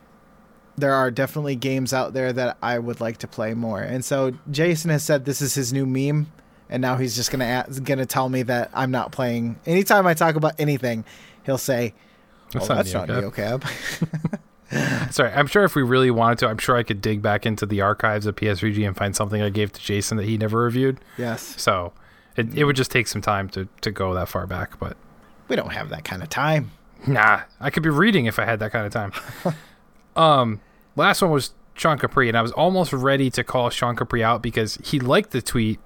there 0.76 0.94
are 0.94 1.10
definitely 1.10 1.56
games 1.56 1.92
out 1.92 2.12
there 2.14 2.32
that 2.32 2.56
I 2.62 2.78
would 2.78 3.00
like 3.00 3.18
to 3.18 3.28
play 3.28 3.54
more. 3.54 3.80
And 3.80 4.04
so 4.04 4.32
Jason 4.50 4.90
has 4.90 5.04
said 5.04 5.24
this 5.24 5.40
is 5.42 5.54
his 5.54 5.72
new 5.72 5.84
meme, 5.86 6.30
and 6.70 6.80
now 6.80 6.96
he's 6.96 7.14
just 7.14 7.30
gonna 7.30 7.64
a- 7.68 7.80
gonna 7.80 8.06
tell 8.06 8.28
me 8.28 8.42
that 8.44 8.70
I'm 8.72 8.90
not 8.90 9.12
playing. 9.12 9.58
Anytime 9.66 10.06
I 10.06 10.14
talk 10.14 10.34
about 10.36 10.54
anything, 10.58 11.04
he'll 11.44 11.58
say, 11.58 11.92
That's 12.52 12.68
"Well, 12.68 12.78
not 12.78 12.84
that's 12.86 12.94
not 12.94 13.08
NeoCab. 13.08 13.60
NeoCab." 13.60 14.38
Sorry, 15.12 15.30
I'm 15.32 15.46
sure 15.46 15.64
if 15.64 15.74
we 15.74 15.82
really 15.82 16.10
wanted 16.10 16.38
to, 16.38 16.48
I'm 16.48 16.56
sure 16.56 16.76
I 16.78 16.82
could 16.82 17.02
dig 17.02 17.20
back 17.20 17.44
into 17.44 17.66
the 17.66 17.82
archives 17.82 18.24
of 18.24 18.36
PSVG 18.36 18.86
and 18.86 18.96
find 18.96 19.14
something 19.14 19.42
I 19.42 19.50
gave 19.50 19.70
to 19.72 19.80
Jason 19.82 20.16
that 20.16 20.24
he 20.24 20.38
never 20.38 20.62
reviewed. 20.62 20.98
yes, 21.18 21.42
So 21.60 21.92
it, 22.36 22.54
it 22.56 22.64
would 22.64 22.76
just 22.76 22.90
take 22.90 23.06
some 23.06 23.20
time 23.20 23.50
to, 23.50 23.68
to 23.82 23.90
go 23.90 24.14
that 24.14 24.30
far 24.30 24.46
back. 24.46 24.78
But 24.78 24.96
we 25.48 25.56
don't 25.56 25.74
have 25.74 25.90
that 25.90 26.04
kind 26.04 26.22
of 26.22 26.30
time. 26.30 26.70
nah, 27.06 27.42
I 27.60 27.68
could 27.68 27.82
be 27.82 27.90
reading 27.90 28.24
if 28.24 28.38
I 28.38 28.46
had 28.46 28.60
that 28.60 28.72
kind 28.72 28.86
of 28.86 28.92
time. 28.94 29.12
um, 30.16 30.60
last 30.96 31.22
one 31.22 31.30
was 31.30 31.52
Sean 31.74 31.98
Capri, 31.98 32.28
and 32.28 32.36
I 32.36 32.42
was 32.42 32.52
almost 32.52 32.92
ready 32.92 33.30
to 33.30 33.42
call 33.44 33.70
Sean 33.70 33.96
Capri 33.96 34.22
out 34.22 34.42
because 34.42 34.76
he 34.84 35.00
liked 35.00 35.30
the 35.30 35.42
tweet. 35.42 35.80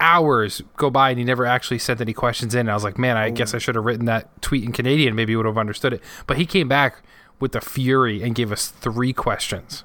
Hours 0.00 0.62
go 0.76 0.90
by 0.90 1.10
and 1.10 1.18
he 1.20 1.24
never 1.24 1.46
actually 1.46 1.78
sent 1.78 2.00
any 2.00 2.12
questions 2.12 2.54
in. 2.56 2.60
And 2.62 2.70
I 2.72 2.74
was 2.74 2.82
like, 2.82 2.98
man, 2.98 3.16
I 3.16 3.30
guess 3.30 3.54
I 3.54 3.58
should 3.58 3.76
have 3.76 3.84
written 3.84 4.06
that 4.06 4.42
tweet 4.42 4.64
in 4.64 4.72
Canadian. 4.72 5.14
Maybe 5.14 5.30
he 5.32 5.36
would 5.36 5.46
have 5.46 5.56
understood 5.56 5.92
it. 5.92 6.02
But 6.26 6.38
he 6.38 6.44
came 6.44 6.66
back 6.66 7.04
with 7.38 7.52
the 7.52 7.60
fury 7.60 8.20
and 8.20 8.34
gave 8.34 8.50
us 8.50 8.66
three 8.66 9.12
questions. 9.12 9.84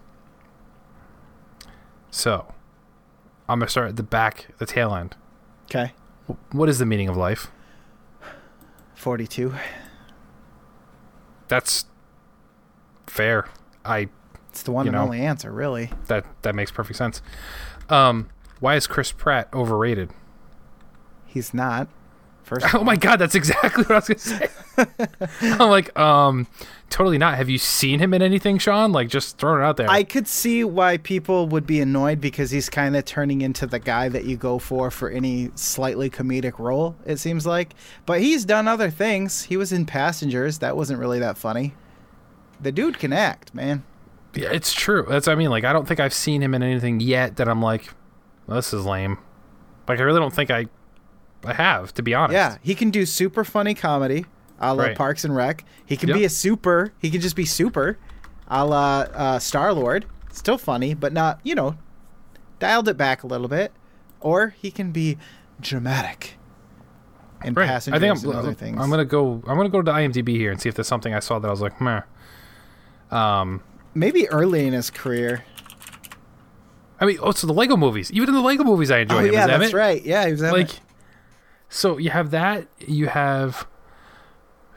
So 2.10 2.52
I'm 3.48 3.60
gonna 3.60 3.70
start 3.70 3.90
at 3.90 3.96
the 3.96 4.02
back, 4.02 4.48
the 4.58 4.66
tail 4.66 4.96
end. 4.96 5.16
Okay, 5.66 5.94
What 6.52 6.68
is 6.68 6.80
the 6.80 6.86
meaning 6.88 7.10
of 7.10 7.16
life? 7.16 7.52
forty-two. 8.96 9.54
That's 11.48 11.86
fair. 13.18 13.48
I 13.84 14.08
It's 14.50 14.64
the 14.64 14.72
one 14.72 14.86
You 14.86 14.90
and 14.92 14.98
know. 14.98 15.04
only 15.04 15.22
answer, 15.22 15.52
really. 15.52 15.90
that 16.08 16.26
that 16.44 16.56
makes 16.56 16.72
perfect 16.72 16.98
sense. 16.98 17.22
Um, 17.90 18.30
why 18.60 18.76
is 18.76 18.88
Chris 18.88 19.12
Pratt 19.12 19.50
overrated? 19.54 20.10
He's 21.26 21.54
not. 21.54 21.88
First, 22.44 22.66
Oh 22.74 22.84
my 22.84 22.96
god, 22.96 23.18
that's 23.18 23.36
exactly 23.36 23.84
what 23.88 23.92
I 23.92 23.96
was 23.96 24.08
gonna 24.08 24.20
say. 24.20 24.48
I'm 25.42 25.70
like, 25.70 25.98
um, 26.00 26.48
totally 26.90 27.18
not. 27.18 27.36
Have 27.36 27.50
you 27.50 27.58
seen 27.58 28.00
him 28.00 28.14
in 28.14 28.22
anything, 28.22 28.58
Sean? 28.58 28.92
Like, 28.94 29.10
just 29.10 29.38
throwing 29.38 29.62
it 29.62 29.66
out 29.66 29.76
there. 29.78 29.90
I 29.90 30.04
could 30.04 30.28
see 30.28 30.64
why 30.64 30.96
people 30.98 31.48
would 31.50 31.68
be 31.68 31.82
annoyed 31.82 32.22
because 32.22 32.52
he's 32.52 32.70
kind 32.70 32.96
of 32.96 33.04
turning 33.04 33.42
into 33.42 33.68
the 33.68 33.80
guy 33.80 34.08
that 34.10 34.24
you 34.26 34.38
go 34.38 34.60
for 34.60 34.90
for 34.92 35.10
any 35.10 35.50
slightly 35.56 36.10
comedic 36.10 36.58
role. 36.58 36.96
It 37.06 37.18
seems 37.18 37.46
like, 37.46 37.74
but 38.06 38.22
he's 38.22 38.46
done 38.46 38.68
other 38.68 38.90
things. 38.90 39.44
He 39.44 39.58
was 39.58 39.74
in 39.74 39.86
Passengers. 39.86 40.60
That 40.60 40.78
wasn't 40.78 41.00
really 41.00 41.20
that 41.20 41.38
funny. 41.38 41.74
The 42.60 42.72
dude 42.72 42.98
can 43.00 43.14
act, 43.14 43.54
man. 43.54 43.84
yeah, 44.34 44.50
it's 44.52 44.74
true. 44.74 45.06
That's 45.08 45.28
what 45.28 45.34
I 45.34 45.36
mean. 45.36 45.50
Like, 45.50 45.64
I 45.64 45.74
don't 45.74 45.88
think 45.88 46.00
I've 46.00 46.14
seen 46.14 46.42
him 46.42 46.54
in 46.54 46.64
anything 46.64 47.00
yet 47.00 47.38
that 47.38 47.48
I'm 47.48 47.62
like, 47.62 47.94
well, 48.48 48.56
this 48.58 48.74
is 48.74 48.86
lame. 48.86 49.18
Like, 49.88 50.00
I 50.00 50.04
really 50.04 50.20
don't 50.20 50.34
think 50.34 50.50
I, 50.52 50.66
I 51.46 51.54
have, 51.54 51.94
to 51.96 52.02
be 52.04 52.14
honest. 52.14 52.34
Yeah, 52.34 52.58
he 52.62 52.76
can 52.76 52.90
do 52.90 53.06
super 53.06 53.44
funny 53.44 53.74
comedy, 53.74 54.26
a 54.60 54.74
la 54.74 54.84
Right. 54.86 54.98
Parks 54.98 55.24
and 55.24 55.36
Rec. 55.36 55.64
He 55.86 55.96
can 55.98 56.10
Yep. 56.10 56.18
be 56.18 56.26
a 56.26 56.30
super. 56.30 56.94
He 57.00 57.10
can 57.10 57.22
just 57.22 57.36
be 57.36 57.46
super, 57.46 57.98
a 58.48 58.66
la 58.66 59.02
uh, 59.14 59.40
Star 59.40 59.72
Lord. 59.74 60.06
Still 60.32 60.58
funny, 60.58 60.94
but 60.94 61.14
not 61.14 61.40
you 61.44 61.56
know, 61.56 61.78
dialed 62.60 62.88
it 62.90 62.98
back 62.98 63.24
a 63.24 63.28
little 63.28 63.48
bit. 63.48 63.72
Or 64.20 64.50
he 64.60 64.72
can 64.72 64.92
be 64.92 65.18
dramatic. 65.62 66.38
And 67.44 67.56
Right. 67.56 67.68
passengers 67.68 67.98
I 67.98 68.00
think 68.02 68.24
and 68.24 68.34
I'm, 68.34 68.40
other 68.40 68.54
things. 68.54 68.78
I'm 68.82 68.90
gonna 68.90 69.06
go. 69.06 69.44
I'm 69.48 69.58
gonna 69.58 69.70
go 69.70 69.82
to 69.84 69.92
IMDb 69.92 70.30
here 70.38 70.52
and 70.52 70.60
see 70.60 70.70
if 70.70 70.76
there's 70.76 70.88
something 70.88 71.14
I 71.14 71.20
saw 71.20 71.38
that 71.40 71.48
I 71.48 71.52
was 71.52 71.62
like, 71.62 71.80
meh. 71.80 72.02
Um, 73.12 73.62
Maybe 73.94 74.28
early 74.30 74.66
in 74.68 74.74
his 74.74 74.90
career. 74.90 75.44
I 77.00 77.06
mean, 77.06 77.18
oh, 77.22 77.32
so 77.32 77.48
the 77.48 77.54
Lego 77.54 77.78
movies. 77.78 78.12
Even 78.12 78.30
in 78.30 78.36
the 78.36 78.42
Lego 78.42 78.64
movies, 78.64 78.90
I 78.92 79.00
enjoy 79.00 79.16
oh 79.16 79.20
him. 79.20 79.34
yeah, 79.34 79.48
that's 79.48 79.64
Emmett. 79.64 79.74
right. 79.74 80.04
Yeah, 80.04 80.26
he 80.26 80.32
was 80.32 80.44
Emmett. 80.44 80.70
Like, 80.70 80.80
so 81.70 81.98
you 81.98 82.10
have 82.10 82.32
that. 82.32 82.68
You 82.80 83.08
have, 83.08 83.68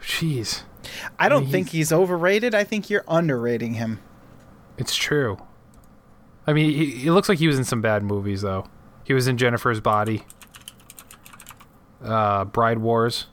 jeez, 0.01 0.63
I 1.19 1.29
don't 1.29 1.43
mean, 1.43 1.51
think 1.51 1.69
he's 1.69 1.91
overrated. 1.91 2.53
I 2.55 2.63
think 2.63 2.89
you're 2.89 3.03
underrating 3.07 3.75
him. 3.75 3.99
it's 4.77 4.95
true. 4.95 5.37
I 6.47 6.53
mean, 6.53 6.71
he, 6.71 7.07
it 7.07 7.11
looks 7.11 7.29
like 7.29 7.37
he 7.39 7.47
was 7.47 7.57
in 7.57 7.63
some 7.63 7.81
bad 7.81 8.03
movies 8.03 8.41
though. 8.41 8.67
He 9.03 9.13
was 9.13 9.27
in 9.27 9.37
Jennifer's 9.37 9.79
Body, 9.79 10.23
uh, 12.03 12.45
Bride 12.45 12.79
Wars, 12.79 13.27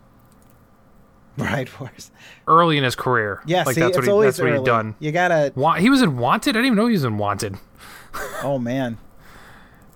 Bride 1.45 1.70
Wars. 1.80 2.11
early 2.47 2.76
in 2.78 2.84
his 2.84 2.95
career. 2.97 3.43
Yeah, 3.47 3.62
like 3.64 3.74
see, 3.74 3.80
that's 3.80 3.97
what 3.97 4.05
he, 4.07 4.20
that's 4.22 4.39
what 4.41 4.53
he 4.53 4.62
done. 4.64 4.95
You 4.99 5.12
gotta. 5.12 5.53
Wa- 5.55 5.74
he 5.76 5.89
was 5.91 6.03
in 6.03 6.16
Wanted. 6.18 6.51
I 6.51 6.53
didn't 6.61 6.66
even 6.66 6.76
know 6.76 6.86
he 6.86 6.93
was 6.93 7.05
in 7.05 7.16
Wanted. 7.18 7.57
Oh 8.43 8.59
man. 8.59 8.97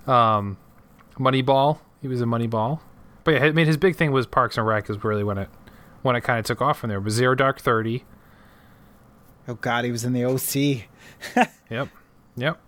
Um, 0.07 0.59
Moneyball. 1.19 1.79
He 2.03 2.09
was 2.09 2.21
in 2.21 2.29
Moneyball. 2.29 2.81
But 3.25 3.35
yeah, 3.35 3.45
I 3.45 3.53
mean, 3.53 3.67
his 3.67 3.77
big 3.77 3.97
thing 3.97 4.13
was 4.13 4.27
Parks 4.27 4.59
and 4.59 4.67
Rec 4.67 4.91
is 4.91 5.03
really 5.03 5.25
when 5.25 5.39
it 5.39 5.49
when 6.03 6.15
it 6.17 6.21
kind 6.23 6.39
of 6.39 6.45
took 6.45 6.61
off 6.61 6.79
from 6.79 6.91
there. 6.91 7.01
But 7.01 7.13
Zero 7.13 7.35
Dark 7.35 7.61
Thirty. 7.61 8.05
Oh 9.49 9.55
god, 9.55 9.85
he 9.85 9.91
was 9.91 10.05
in 10.05 10.13
the 10.13 10.25
OC. 10.25 10.89
Yep. 11.71 11.89
Yep. 12.37 12.61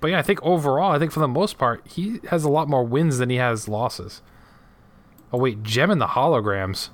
But 0.00 0.08
yeah, 0.12 0.18
I 0.18 0.22
think 0.22 0.40
overall, 0.42 0.92
I 0.92 0.98
think 0.98 1.10
for 1.10 1.20
the 1.20 1.28
most 1.28 1.58
part, 1.58 1.86
he 1.88 2.20
has 2.28 2.44
a 2.44 2.48
lot 2.48 2.68
more 2.68 2.84
wins 2.84 3.18
than 3.18 3.30
he 3.30 3.36
has 3.36 3.66
losses. 3.66 4.22
Oh 5.32 5.38
wait, 5.38 5.62
Jem 5.64 5.90
and 5.90 6.00
the 6.00 6.06
Holograms. 6.08 6.90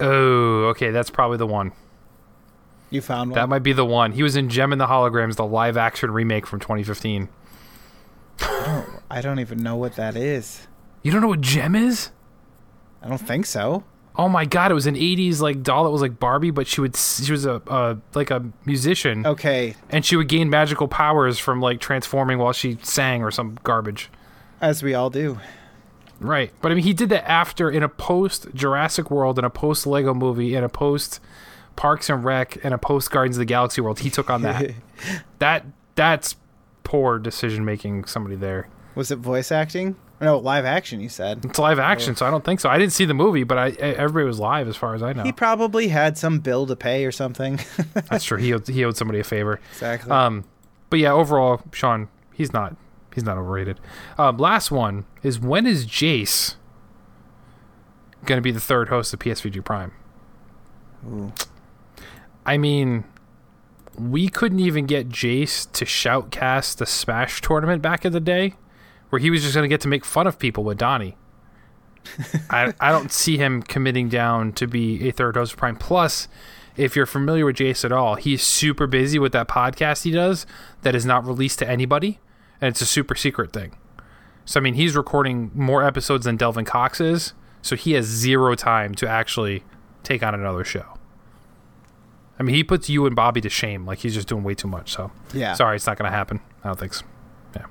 Oh, 0.00 0.64
okay, 0.70 0.90
that's 0.90 1.10
probably 1.10 1.38
the 1.38 1.46
one. 1.46 1.72
You 2.90 3.00
found 3.00 3.30
one. 3.30 3.36
That 3.36 3.48
might 3.48 3.62
be 3.62 3.72
the 3.72 3.84
one. 3.84 4.12
He 4.12 4.22
was 4.22 4.36
in 4.36 4.48
Jem 4.48 4.72
and 4.72 4.80
the 4.80 4.86
Holograms, 4.86 5.36
the 5.36 5.44
live 5.44 5.76
action 5.76 6.10
remake 6.10 6.46
from 6.46 6.60
2015. 6.60 7.28
I 8.40 8.62
don't 8.64 9.02
I 9.10 9.20
don't 9.20 9.40
even 9.40 9.58
know 9.62 9.76
what 9.76 9.96
that 9.96 10.16
is. 10.16 10.66
You 11.02 11.10
don't 11.12 11.20
know 11.20 11.28
what 11.28 11.40
Jem 11.40 11.74
is? 11.74 12.10
I 13.02 13.08
don't 13.08 13.18
think 13.18 13.46
so. 13.46 13.84
Oh 14.16 14.28
my 14.28 14.44
god, 14.44 14.70
it 14.70 14.74
was 14.74 14.86
an 14.86 14.94
80s 14.96 15.40
like 15.40 15.62
doll 15.62 15.84
that 15.84 15.90
was 15.90 16.00
like 16.02 16.18
Barbie, 16.18 16.50
but 16.50 16.66
she 16.66 16.80
would 16.80 16.96
she 16.96 17.30
was 17.30 17.46
a 17.46 17.62
uh, 17.68 17.96
like 18.14 18.30
a 18.30 18.44
musician 18.64 19.26
Okay, 19.26 19.76
and 19.90 20.04
she 20.04 20.16
would 20.16 20.28
gain 20.28 20.50
magical 20.50 20.88
powers 20.88 21.38
from 21.38 21.60
like 21.60 21.80
transforming 21.80 22.38
while 22.38 22.52
she 22.52 22.78
sang 22.82 23.22
or 23.22 23.30
some 23.30 23.58
garbage. 23.62 24.10
as 24.60 24.82
we 24.82 24.94
all 24.94 25.10
do. 25.10 25.38
Right. 26.20 26.52
But 26.60 26.72
I 26.72 26.74
mean, 26.74 26.84
he 26.84 26.92
did 26.92 27.08
that 27.10 27.28
after 27.28 27.70
in 27.70 27.82
a 27.82 27.88
post 27.88 28.48
Jurassic 28.54 29.10
World, 29.10 29.38
in 29.38 29.44
a 29.44 29.50
post 29.50 29.86
Lego 29.86 30.14
movie, 30.14 30.54
in 30.54 30.64
a 30.64 30.68
post 30.68 31.20
Parks 31.76 32.10
and 32.10 32.24
Rec, 32.24 32.58
and 32.64 32.74
a 32.74 32.78
post 32.78 33.10
Guardians 33.10 33.36
of 33.36 33.40
the 33.40 33.44
Galaxy 33.44 33.80
world. 33.80 34.00
He 34.00 34.10
took 34.10 34.30
on 34.30 34.42
that. 34.42 34.72
that 35.38 35.64
that's 35.94 36.36
poor 36.84 37.18
decision 37.18 37.64
making. 37.64 38.04
Somebody 38.04 38.36
there. 38.36 38.68
Was 38.94 39.10
it 39.10 39.18
voice 39.18 39.52
acting? 39.52 39.96
No, 40.20 40.38
live 40.38 40.64
action. 40.64 41.00
You 41.00 41.08
said 41.08 41.44
It's 41.44 41.60
live 41.60 41.78
action, 41.78 42.16
so 42.16 42.26
I 42.26 42.30
don't 42.30 42.44
think 42.44 42.58
so. 42.58 42.68
I 42.68 42.78
didn't 42.78 42.92
see 42.92 43.04
the 43.04 43.14
movie, 43.14 43.44
but 43.44 43.56
I 43.56 43.68
everybody 43.70 44.26
was 44.26 44.40
live 44.40 44.66
as 44.66 44.74
far 44.74 44.94
as 44.96 45.02
I 45.02 45.12
know. 45.12 45.22
he 45.22 45.30
probably 45.30 45.88
had 45.88 46.18
some 46.18 46.40
bill 46.40 46.66
to 46.66 46.74
pay 46.74 47.04
or 47.04 47.12
something. 47.12 47.60
that's 48.10 48.24
true. 48.24 48.38
He 48.38 48.52
owed, 48.52 48.66
he 48.66 48.84
owed 48.84 48.96
somebody 48.96 49.20
a 49.20 49.24
favor. 49.24 49.60
exactly. 49.72 50.10
Um, 50.10 50.44
but 50.90 50.98
yeah, 50.98 51.12
overall, 51.12 51.60
Sean, 51.72 52.08
he's 52.32 52.52
not 52.52 52.74
he's 53.14 53.24
not 53.24 53.38
overrated. 53.38 53.80
Um, 54.16 54.38
last 54.38 54.70
one 54.70 55.04
is 55.22 55.38
when 55.38 55.66
is 55.66 55.86
Jace 55.86 56.56
going 58.24 58.38
to 58.38 58.42
be 58.42 58.50
the 58.50 58.60
third 58.60 58.88
host 58.88 59.12
of 59.12 59.20
PSVG 59.20 59.64
Prime? 59.64 59.92
Ooh. 61.06 61.32
I 62.44 62.58
mean, 62.58 63.04
we 63.98 64.28
couldn't 64.28 64.60
even 64.60 64.86
get 64.86 65.08
Jace 65.08 65.70
to 65.72 65.84
shoutcast 65.84 66.76
the 66.76 66.86
Smash 66.86 67.40
tournament 67.40 67.82
back 67.82 68.04
in 68.04 68.12
the 68.12 68.20
day, 68.20 68.54
where 69.10 69.20
he 69.20 69.30
was 69.30 69.42
just 69.42 69.54
going 69.54 69.64
to 69.64 69.68
get 69.68 69.80
to 69.82 69.88
make 69.88 70.04
fun 70.04 70.26
of 70.26 70.38
people 70.38 70.64
with 70.64 70.78
Donnie. 70.78 71.16
I, 72.50 72.72
I 72.80 72.90
don't 72.90 73.12
see 73.12 73.36
him 73.36 73.62
committing 73.62 74.08
down 74.08 74.52
to 74.52 74.66
be 74.66 75.08
a 75.08 75.12
third 75.12 75.36
host 75.36 75.52
of 75.52 75.58
Prime. 75.58 75.76
Plus, 75.76 76.28
if 76.76 76.94
you're 76.94 77.06
familiar 77.06 77.44
with 77.44 77.56
Jace 77.56 77.84
at 77.84 77.92
all, 77.92 78.14
he's 78.14 78.42
super 78.42 78.86
busy 78.86 79.18
with 79.18 79.32
that 79.32 79.48
podcast 79.48 80.04
he 80.04 80.10
does 80.10 80.46
that 80.82 80.94
is 80.94 81.04
not 81.04 81.26
released 81.26 81.58
to 81.58 81.68
anybody, 81.68 82.20
and 82.60 82.68
it's 82.68 82.80
a 82.80 82.86
super 82.86 83.14
secret 83.14 83.52
thing. 83.52 83.76
So 84.44 84.58
I 84.60 84.62
mean, 84.62 84.74
he's 84.74 84.96
recording 84.96 85.50
more 85.54 85.84
episodes 85.84 86.24
than 86.24 86.36
Delvin 86.36 86.64
Cox 86.64 87.00
is, 87.00 87.34
so 87.62 87.76
he 87.76 87.92
has 87.92 88.06
zero 88.06 88.54
time 88.54 88.94
to 88.96 89.08
actually 89.08 89.62
take 90.02 90.22
on 90.22 90.34
another 90.34 90.64
show. 90.64 90.84
I 92.38 92.44
mean, 92.44 92.54
he 92.54 92.62
puts 92.64 92.88
you 92.88 93.04
and 93.06 93.16
Bobby 93.16 93.40
to 93.40 93.48
shame. 93.48 93.84
Like 93.84 93.98
he's 93.98 94.14
just 94.14 94.28
doing 94.28 94.44
way 94.44 94.54
too 94.54 94.68
much. 94.68 94.92
So 94.92 95.10
Yeah. 95.34 95.54
sorry, 95.54 95.76
it's 95.76 95.86
not 95.86 95.98
going 95.98 96.10
to 96.10 96.16
happen. 96.16 96.40
I 96.62 96.68
don't 96.68 96.78
think 96.78 96.94
so. 96.94 97.04
Yeah. 97.56 97.66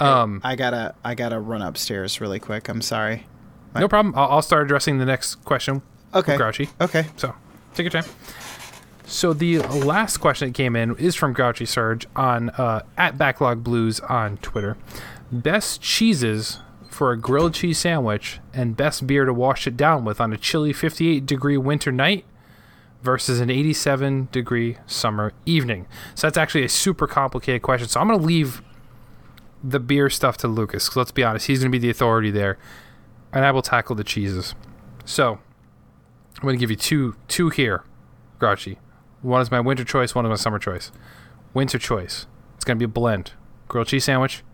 Um, 0.00 0.40
I 0.42 0.56
gotta 0.56 0.94
I 1.04 1.14
gotta 1.14 1.38
run 1.38 1.62
upstairs 1.62 2.20
really 2.20 2.40
quick. 2.40 2.68
I'm 2.68 2.82
sorry. 2.82 3.26
no 3.74 3.86
problem. 3.86 4.14
I'll, 4.16 4.28
I'll 4.30 4.42
start 4.42 4.64
addressing 4.64 4.98
the 4.98 5.04
next 5.04 5.36
question. 5.44 5.82
Okay. 6.14 6.36
Grouchy. 6.36 6.68
Okay. 6.80 7.06
So 7.16 7.34
take 7.74 7.92
your 7.92 8.02
time. 8.02 8.10
So 9.06 9.32
the 9.34 9.58
last 9.58 10.16
question 10.18 10.48
that 10.48 10.54
came 10.54 10.74
in 10.76 10.96
is 10.96 11.14
from 11.14 11.32
Grouchy 11.34 11.66
Surge 11.66 12.06
on 12.16 12.50
uh, 12.50 12.82
at 12.96 13.18
Backlog 13.18 13.62
Blues 13.62 14.00
on 14.00 14.38
Twitter. 14.38 14.76
Best 15.30 15.82
cheeses 15.82 16.60
for 16.88 17.10
a 17.12 17.18
grilled 17.18 17.54
cheese 17.54 17.78
sandwich 17.78 18.40
and 18.52 18.76
best 18.76 19.06
beer 19.06 19.24
to 19.24 19.34
wash 19.34 19.66
it 19.66 19.76
down 19.76 20.04
with 20.04 20.20
on 20.20 20.32
a 20.32 20.36
chilly 20.36 20.72
58 20.72 21.26
degree 21.26 21.56
winter 21.56 21.92
night 21.92 22.24
versus 23.02 23.40
an 23.40 23.50
87 23.50 24.28
degree 24.32 24.78
summer 24.86 25.32
evening. 25.44 25.86
So 26.14 26.26
that's 26.26 26.38
actually 26.38 26.64
a 26.64 26.68
super 26.68 27.06
complicated 27.06 27.60
question. 27.62 27.88
So 27.88 28.00
I'm 28.00 28.08
going 28.08 28.18
to 28.20 28.24
leave 28.24 28.62
the 29.62 29.80
beer 29.80 30.08
stuff 30.08 30.36
to 30.38 30.48
Lucas. 30.48 30.88
'cause 30.88 30.96
let's 30.96 31.10
be 31.12 31.22
honest, 31.24 31.46
he's 31.46 31.58
going 31.60 31.70
to 31.72 31.78
be 31.78 31.82
the 31.82 31.90
authority 31.90 32.30
there, 32.30 32.56
and 33.32 33.44
I 33.44 33.50
will 33.50 33.62
tackle 33.62 33.96
the 33.96 34.04
cheeses. 34.04 34.54
So 35.04 35.38
I'm 36.36 36.42
going 36.42 36.54
to 36.56 36.60
give 36.60 36.70
you 36.70 36.76
two 36.76 37.16
two 37.28 37.50
here, 37.50 37.82
Grouchy. 38.38 38.78
One 39.24 39.40
is 39.40 39.50
my 39.50 39.60
winter 39.60 39.84
choice. 39.84 40.14
One 40.14 40.26
is 40.26 40.28
my 40.28 40.36
summer 40.36 40.58
choice. 40.58 40.92
Winter 41.54 41.78
choice. 41.78 42.26
It's 42.56 42.64
going 42.64 42.76
to 42.76 42.78
be 42.78 42.84
a 42.84 42.92
blend: 42.92 43.32
grilled 43.68 43.88
cheese 43.88 44.04
sandwich 44.04 44.44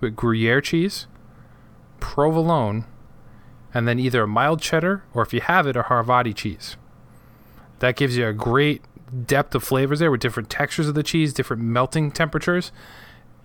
with 0.00 0.16
Gruyere 0.16 0.62
cheese, 0.62 1.06
provolone, 2.00 2.86
and 3.74 3.86
then 3.86 3.98
either 3.98 4.22
a 4.22 4.26
mild 4.26 4.62
cheddar 4.62 5.04
or, 5.12 5.22
if 5.22 5.34
you 5.34 5.42
have 5.42 5.66
it, 5.66 5.76
a 5.76 5.82
Havarti 5.82 6.34
cheese. 6.34 6.78
That 7.80 7.96
gives 7.96 8.16
you 8.16 8.26
a 8.26 8.32
great 8.32 8.82
depth 9.26 9.54
of 9.54 9.62
flavors 9.62 9.98
there 9.98 10.10
with 10.10 10.20
different 10.20 10.48
textures 10.48 10.88
of 10.88 10.94
the 10.94 11.02
cheese, 11.02 11.34
different 11.34 11.62
melting 11.62 12.10
temperatures, 12.10 12.72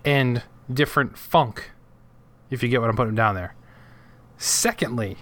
and 0.06 0.44
different 0.74 1.18
funk. 1.18 1.72
If 2.50 2.64
you 2.64 2.70
get 2.70 2.80
what 2.80 2.90
I'm 2.90 2.96
putting 2.96 3.16
down 3.16 3.36
there. 3.36 3.54
Secondly, 4.38 5.18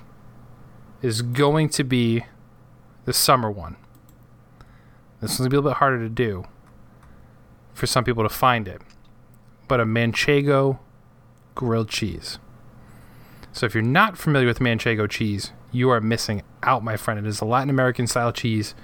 is 1.02 1.24
going 1.24 1.70
to 1.70 1.84
be 1.84 2.26
the 3.06 3.14
summer 3.14 3.50
one. 3.50 3.78
This 5.20 5.32
one's 5.32 5.38
gonna 5.40 5.50
be 5.50 5.56
a 5.56 5.60
little 5.60 5.72
bit 5.72 5.78
harder 5.78 6.00
to 6.00 6.10
do 6.10 6.46
for 7.74 7.88
some 7.88 8.04
people 8.04 8.24
to 8.24 8.30
find 8.30 8.68
it, 8.68 8.82
but 9.68 9.80
a 9.80 9.86
manchego 9.86 10.80
grilled 11.56 11.90
cheese. 11.90 12.40
So 13.52 13.66
if 13.66 13.74
you're 13.74 13.84
not 13.84 14.18
familiar 14.18 14.48
with 14.48 14.60
manchego 14.60 15.10
cheese, 15.10 15.52
you 15.72 15.90
are 15.90 16.00
missing 16.00 16.44
out, 16.64 16.84
my 16.84 16.98
friend. 16.98 17.20
It 17.20 17.28
is 17.28 17.42
a 17.42 17.46
Latin 17.46 17.70
American 17.70 18.08
style 18.08 18.32
cheese. 18.32 18.76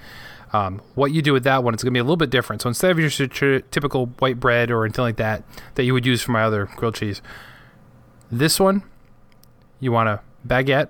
Um, 0.51 0.81
what 0.95 1.11
you 1.11 1.21
do 1.21 1.33
with 1.33 1.43
that 1.43 1.63
one, 1.63 1.73
it's 1.73 1.83
gonna 1.83 1.91
be 1.91 1.99
a 1.99 2.03
little 2.03 2.17
bit 2.17 2.29
different. 2.29 2.61
So 2.61 2.69
instead 2.69 2.91
of 2.91 2.99
your 2.99 3.09
typical 3.61 4.07
white 4.19 4.39
bread 4.39 4.71
or 4.71 4.85
anything 4.85 5.03
like 5.03 5.17
that 5.17 5.43
that 5.75 5.83
you 5.83 5.93
would 5.93 6.05
use 6.05 6.21
for 6.21 6.31
my 6.31 6.43
other 6.43 6.65
grilled 6.75 6.95
cheese, 6.95 7.21
this 8.31 8.59
one 8.59 8.83
you 9.79 9.91
want 9.91 10.09
a 10.09 10.21
baguette. 10.47 10.89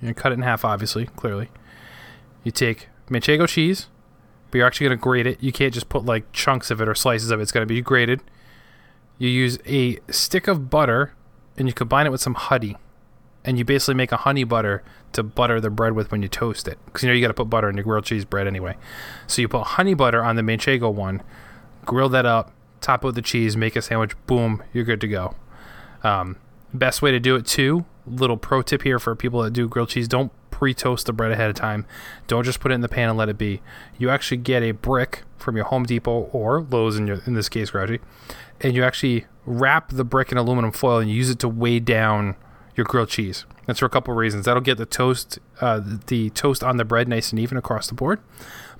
You 0.00 0.14
cut 0.14 0.32
it 0.32 0.36
in 0.36 0.42
half, 0.42 0.64
obviously, 0.64 1.06
clearly. 1.06 1.50
You 2.44 2.52
take 2.52 2.88
manchego 3.08 3.48
cheese, 3.48 3.86
but 4.50 4.58
you're 4.58 4.66
actually 4.66 4.88
going 4.88 4.98
to 4.98 5.02
grate 5.02 5.26
it. 5.26 5.42
You 5.42 5.52
can't 5.52 5.72
just 5.72 5.88
put 5.88 6.04
like 6.04 6.30
chunks 6.32 6.70
of 6.70 6.80
it 6.80 6.88
or 6.88 6.94
slices 6.94 7.30
of 7.30 7.40
it. 7.40 7.42
It's 7.42 7.52
going 7.52 7.66
to 7.66 7.72
be 7.72 7.80
grated. 7.80 8.22
You 9.18 9.28
use 9.28 9.58
a 9.66 9.98
stick 10.10 10.48
of 10.48 10.68
butter 10.70 11.14
and 11.56 11.66
you 11.68 11.74
combine 11.74 12.06
it 12.06 12.10
with 12.10 12.20
some 12.20 12.34
honey. 12.34 12.76
And 13.44 13.58
you 13.58 13.64
basically 13.64 13.94
make 13.94 14.10
a 14.10 14.16
honey 14.16 14.42
butter 14.42 14.82
to 15.12 15.22
butter 15.22 15.60
the 15.60 15.70
bread 15.70 15.92
with 15.92 16.10
when 16.10 16.20
you 16.20 16.28
toast 16.28 16.66
it. 16.66 16.78
Because 16.84 17.04
you 17.04 17.08
know 17.08 17.14
you 17.14 17.20
got 17.20 17.28
to 17.28 17.34
put 17.34 17.48
butter 17.48 17.70
in 17.70 17.76
your 17.76 17.84
grilled 17.84 18.04
cheese 18.04 18.24
bread 18.24 18.46
anyway. 18.48 18.76
So 19.28 19.40
you 19.40 19.48
put 19.48 19.62
honey 19.62 19.94
butter 19.94 20.22
on 20.22 20.34
the 20.34 20.42
manchego 20.42 20.92
one, 20.92 21.22
grill 21.84 22.08
that 22.08 22.26
up, 22.26 22.52
top 22.80 23.04
it 23.04 23.06
with 23.06 23.14
the 23.14 23.22
cheese, 23.22 23.56
make 23.56 23.76
a 23.76 23.82
sandwich, 23.82 24.12
boom, 24.26 24.62
you're 24.72 24.84
good 24.84 25.00
to 25.00 25.08
go. 25.08 25.36
Um, 26.02 26.38
best 26.74 27.02
way 27.02 27.12
to 27.12 27.20
do 27.20 27.36
it 27.36 27.46
too. 27.46 27.84
Little 28.06 28.36
pro 28.36 28.62
tip 28.62 28.82
here 28.82 28.98
for 28.98 29.14
people 29.14 29.42
that 29.42 29.52
do 29.52 29.68
grilled 29.68 29.88
cheese: 29.88 30.08
don't 30.08 30.32
pre-toast 30.56 31.04
the 31.04 31.12
bread 31.12 31.32
ahead 31.32 31.50
of 31.50 31.54
time. 31.54 31.84
Don't 32.28 32.44
just 32.44 32.60
put 32.60 32.72
it 32.72 32.74
in 32.74 32.80
the 32.80 32.88
pan 32.88 33.10
and 33.10 33.18
let 33.18 33.28
it 33.28 33.36
be. 33.36 33.60
You 33.98 34.08
actually 34.08 34.38
get 34.38 34.62
a 34.62 34.70
brick 34.70 35.22
from 35.36 35.54
your 35.54 35.66
Home 35.66 35.84
Depot 35.84 36.30
or 36.32 36.62
Lowe's 36.62 36.96
in 36.96 37.06
your 37.06 37.20
in 37.26 37.34
this 37.34 37.50
case, 37.50 37.72
Grouchy, 37.72 38.00
and 38.62 38.74
you 38.74 38.82
actually 38.82 39.26
wrap 39.44 39.90
the 39.90 40.02
brick 40.02 40.32
in 40.32 40.38
aluminum 40.38 40.72
foil 40.72 40.98
and 40.98 41.10
use 41.10 41.28
it 41.28 41.38
to 41.40 41.48
weigh 41.48 41.78
down 41.78 42.36
your 42.74 42.84
grilled 42.84 43.10
cheese. 43.10 43.44
That's 43.66 43.80
for 43.80 43.84
a 43.84 43.90
couple 43.90 44.12
of 44.12 44.16
reasons. 44.16 44.46
That'll 44.46 44.62
get 44.62 44.78
the 44.78 44.86
toast, 44.86 45.38
uh, 45.60 45.82
the 46.06 46.30
toast 46.30 46.64
on 46.64 46.78
the 46.78 46.86
bread 46.86 47.06
nice 47.06 47.32
and 47.32 47.38
even 47.38 47.58
across 47.58 47.88
the 47.88 47.94
board, 47.94 48.18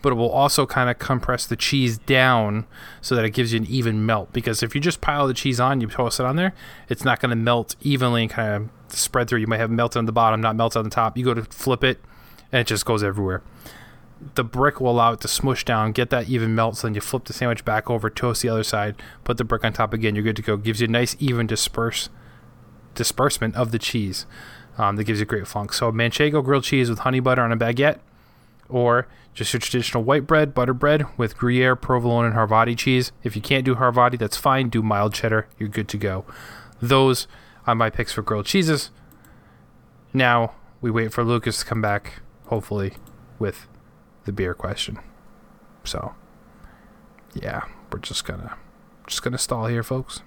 but 0.01 0.13
it 0.13 0.17
will 0.17 0.31
also 0.31 0.65
kind 0.65 0.89
of 0.89 0.99
compress 0.99 1.45
the 1.45 1.57
cheese 1.57 1.99
down 1.99 2.67
so 3.03 3.15
that 3.15 3.25
it 3.27 3.31
gives 3.31 3.53
you 3.53 3.61
an 3.61 3.67
even 3.67 4.07
melt. 4.07 4.33
Because 4.33 4.63
if 4.63 4.75
you 4.75 4.81
just 4.81 5.03
pile 5.03 5.27
the 5.27 5.35
cheese 5.35 5.61
on, 5.61 5.83
you 5.83 5.89
toast 5.89 6.21
it 6.21 6.25
on 6.25 6.37
there, 6.37 6.55
it's 6.89 7.05
not 7.05 7.21
going 7.21 7.31
to 7.31 7.37
melt 7.37 7.77
evenly 7.83 8.23
and 8.23 8.31
kind 8.31 8.55
of 8.55 8.71
spread 8.89 9.29
through. 9.29 9.41
You 9.41 9.47
might 9.47 9.61
have 9.61 9.71
melted 9.71 9.99
on 9.99 10.07
the 10.07 10.13
bottom, 10.13 10.41
not 10.41 10.57
melted 10.57 10.79
on 10.79 10.85
the 10.85 10.91
top. 10.91 11.17
You 11.17 11.25
go 11.25 11.35
to 11.35 11.45
flip 11.45 11.83
it, 11.83 12.01
and 12.53 12.61
it 12.61 12.67
just 12.67 12.85
goes 12.85 13.03
everywhere. 13.03 13.43
The 14.35 14.45
brick 14.45 14.81
will 14.81 14.91
allow 14.91 15.13
it 15.13 15.21
to 15.21 15.29
smush 15.29 15.65
down, 15.65 15.93
get 15.93 16.11
that 16.11 16.29
even 16.29 16.55
melt. 16.55 16.79
So 16.79 16.87
then 16.87 16.95
you 16.95 17.01
flip 17.01 17.25
the 17.25 17.33
sandwich 17.33 17.65
back 17.65 17.91
over, 17.91 18.09
toast 18.09 18.43
the 18.43 18.49
other 18.49 18.65
side, 18.65 18.97
put 19.25 19.37
the 19.37 19.45
brick 19.45 19.65
on 19.65 19.73
top 19.73 19.93
again. 19.93 20.15
You're 20.15 20.25
good 20.25 20.37
to 20.37 20.43
go. 20.43 20.57
Gives 20.57 20.81
you 20.81 20.87
a 20.87 20.91
nice 20.91 21.17
even 21.19 21.47
disperse 21.47 22.09
disbursement 22.95 23.55
of 23.55 23.73
the 23.73 23.79
cheese. 23.79 24.27
Um, 24.79 24.97
that 24.97 25.05
gives 25.05 25.21
you 25.21 25.27
great 25.27 25.47
funk. 25.47 25.73
So 25.73 25.91
manchego 25.91 26.45
grilled 26.45 26.65
cheese 26.65 26.91
with 26.91 27.01
honey 27.01 27.21
butter 27.21 27.43
on 27.43 27.53
a 27.53 27.57
baguette, 27.57 27.99
or 28.69 29.07
just 29.33 29.53
your 29.53 29.61
traditional 29.61 30.03
white 30.03 30.27
bread, 30.27 30.55
butter 30.55 30.75
bread 30.75 31.07
with 31.19 31.37
Gruyere, 31.37 31.77
provolone, 31.77 32.25
and 32.25 32.35
Harvati 32.35 32.77
cheese. 32.77 33.13
If 33.23 33.37
you 33.37 33.43
can't 33.43 33.65
do 33.65 33.75
Harvati, 33.75 34.19
that's 34.19 34.37
fine. 34.37 34.71
Do 34.71 34.83
mild 34.83 35.15
cheddar. 35.15 35.47
You're 35.59 35.69
good 35.69 35.89
to 35.89 35.99
go. 35.99 36.25
Those 36.81 37.27
are 37.67 37.75
my 37.75 37.91
picks 37.91 38.13
for 38.13 38.23
grilled 38.23 38.47
cheeses. 38.47 38.91
Now 40.13 40.55
we 40.81 40.91
wait 40.91 41.13
for 41.13 41.25
Lucas 41.25 41.59
to 41.61 41.65
come 41.65 41.83
back, 41.83 42.21
hopefully, 42.47 42.95
with 43.39 43.67
the 44.25 44.33
beer 44.33 44.55
question. 44.55 44.99
So, 45.85 46.15
yeah, 47.35 47.63
we're 47.91 47.99
just 47.99 48.25
gonna 48.25 48.57
just 49.07 49.23
gonna 49.23 49.39
stall 49.39 49.67
here, 49.67 49.83
folks. 49.83 50.23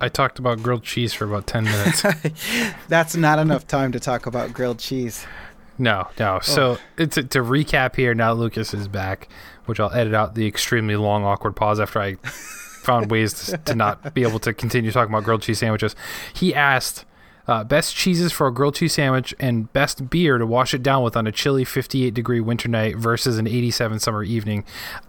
I 0.00 0.08
talked 0.08 0.38
about 0.38 0.62
grilled 0.62 0.82
cheese 0.82 1.12
for 1.12 1.24
about 1.24 1.46
10 1.46 1.64
minutes. 1.64 2.04
That's 2.88 3.16
not 3.16 3.38
enough 3.38 3.66
time 3.66 3.92
to 3.92 4.00
talk 4.00 4.26
about 4.26 4.52
grilled 4.52 4.78
cheese. 4.78 5.26
no, 5.78 6.08
no. 6.18 6.40
So, 6.42 6.78
it's 6.96 7.16
to, 7.16 7.24
to 7.24 7.40
recap 7.40 7.96
here, 7.96 8.14
now 8.14 8.32
Lucas 8.32 8.72
is 8.72 8.88
back, 8.88 9.28
which 9.66 9.78
I'll 9.78 9.92
edit 9.92 10.14
out 10.14 10.34
the 10.34 10.46
extremely 10.46 10.96
long, 10.96 11.24
awkward 11.24 11.54
pause 11.54 11.78
after 11.80 12.00
I 12.00 12.14
found 12.82 13.10
ways 13.10 13.34
to, 13.46 13.58
to 13.58 13.74
not 13.74 14.14
be 14.14 14.22
able 14.22 14.38
to 14.40 14.54
continue 14.54 14.90
talking 14.90 15.12
about 15.12 15.24
grilled 15.24 15.42
cheese 15.42 15.58
sandwiches. 15.58 15.94
He 16.32 16.54
asked 16.54 17.04
uh, 17.46 17.64
best 17.64 17.94
cheeses 17.94 18.32
for 18.32 18.46
a 18.46 18.52
grilled 18.52 18.76
cheese 18.76 18.94
sandwich 18.94 19.34
and 19.38 19.72
best 19.72 20.08
beer 20.08 20.38
to 20.38 20.46
wash 20.46 20.72
it 20.72 20.82
down 20.82 21.02
with 21.02 21.16
on 21.16 21.26
a 21.26 21.32
chilly 21.32 21.64
58 21.64 22.14
degree 22.14 22.40
winter 22.40 22.68
night 22.68 22.96
versus 22.96 23.38
an 23.38 23.46
87 23.46 23.98
summer 23.98 24.22
evening. 24.22 24.64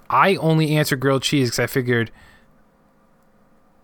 I 0.10 0.36
only 0.38 0.76
answered 0.76 1.00
grilled 1.00 1.24
cheese 1.24 1.50
because 1.50 1.60
I 1.60 1.68
figured 1.68 2.12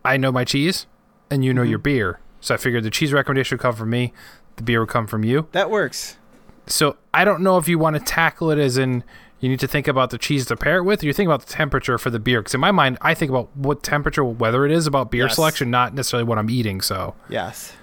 I 0.04 0.18
know 0.18 0.32
my 0.32 0.44
cheese 0.44 0.86
and 1.30 1.44
you 1.44 1.54
know 1.54 1.62
mm-hmm. 1.62 1.70
your 1.72 1.80
beer. 1.80 2.20
So 2.42 2.54
I 2.54 2.58
figured 2.58 2.84
the 2.84 2.90
cheese 2.90 3.14
recommendation 3.14 3.58
would 3.58 3.62
come 3.62 3.76
from 3.76 3.90
me, 3.90 4.14
the 4.56 4.64
beer 4.64 4.80
would 4.80 4.90
come 4.90 5.08
from 5.08 5.24
you. 5.24 5.48
That 5.52 5.70
works. 5.70 6.18
So 6.68 6.98
I 7.14 7.26
don't 7.26 7.42
know 7.42 7.58
if 7.58 7.68
you 7.68 7.80
want 7.80 7.96
to 7.96 8.02
tackle 8.02 8.52
it 8.52 8.60
as 8.60 8.78
in 8.78 9.04
you 9.40 9.50
need 9.50 9.60
to 9.60 9.68
think 9.68 9.88
about 9.88 10.10
the 10.10 10.18
cheese 10.18 10.46
to 10.48 10.56
pair 10.58 10.78
it 10.78 10.84
with. 10.84 11.04
Or 11.04 11.06
you 11.06 11.14
think 11.14 11.28
about 11.28 11.46
the 11.46 11.54
temperature 11.54 11.98
for 11.98 12.10
the 12.10 12.20
beer. 12.20 12.42
Because 12.42 12.56
in 12.56 12.60
my 12.60 12.72
mind, 12.72 12.98
I 13.02 13.14
think 13.14 13.30
about 13.30 13.56
what 13.56 13.84
temperature, 13.84 14.24
whether 14.24 14.66
it 14.66 14.72
is 14.72 14.88
about 14.88 15.12
beer 15.12 15.26
Yes. 15.26 15.36
selection, 15.36 15.70
not 15.70 15.94
necessarily 15.94 16.24
what 16.24 16.38
I'm 16.38 16.50
eating. 16.50 16.82
So 16.82 17.16
Yes. 17.30 17.74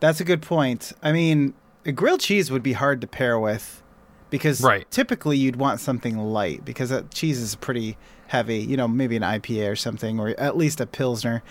That's 0.00 0.20
a 0.20 0.24
good 0.24 0.42
point. 0.42 0.92
I 1.02 1.12
mean, 1.12 1.54
a 1.84 1.92
grilled 1.92 2.20
cheese 2.20 2.50
would 2.50 2.62
be 2.62 2.74
hard 2.74 3.00
to 3.00 3.06
pair 3.06 3.38
with 3.38 3.82
because 4.30 4.60
Right. 4.60 4.90
typically 4.90 5.38
you'd 5.38 5.56
want 5.56 5.80
something 5.80 6.18
light 6.18 6.64
because 6.64 6.90
that 6.90 7.12
cheese 7.12 7.40
is 7.40 7.54
pretty 7.54 7.96
heavy, 8.28 8.58
you 8.58 8.76
know, 8.76 8.88
maybe 8.88 9.16
an 9.16 9.22
IPA 9.22 9.70
or 9.70 9.76
something 9.76 10.18
or 10.18 10.28
at 10.38 10.56
least 10.56 10.80
a 10.80 10.86
pilsner. 10.86 11.42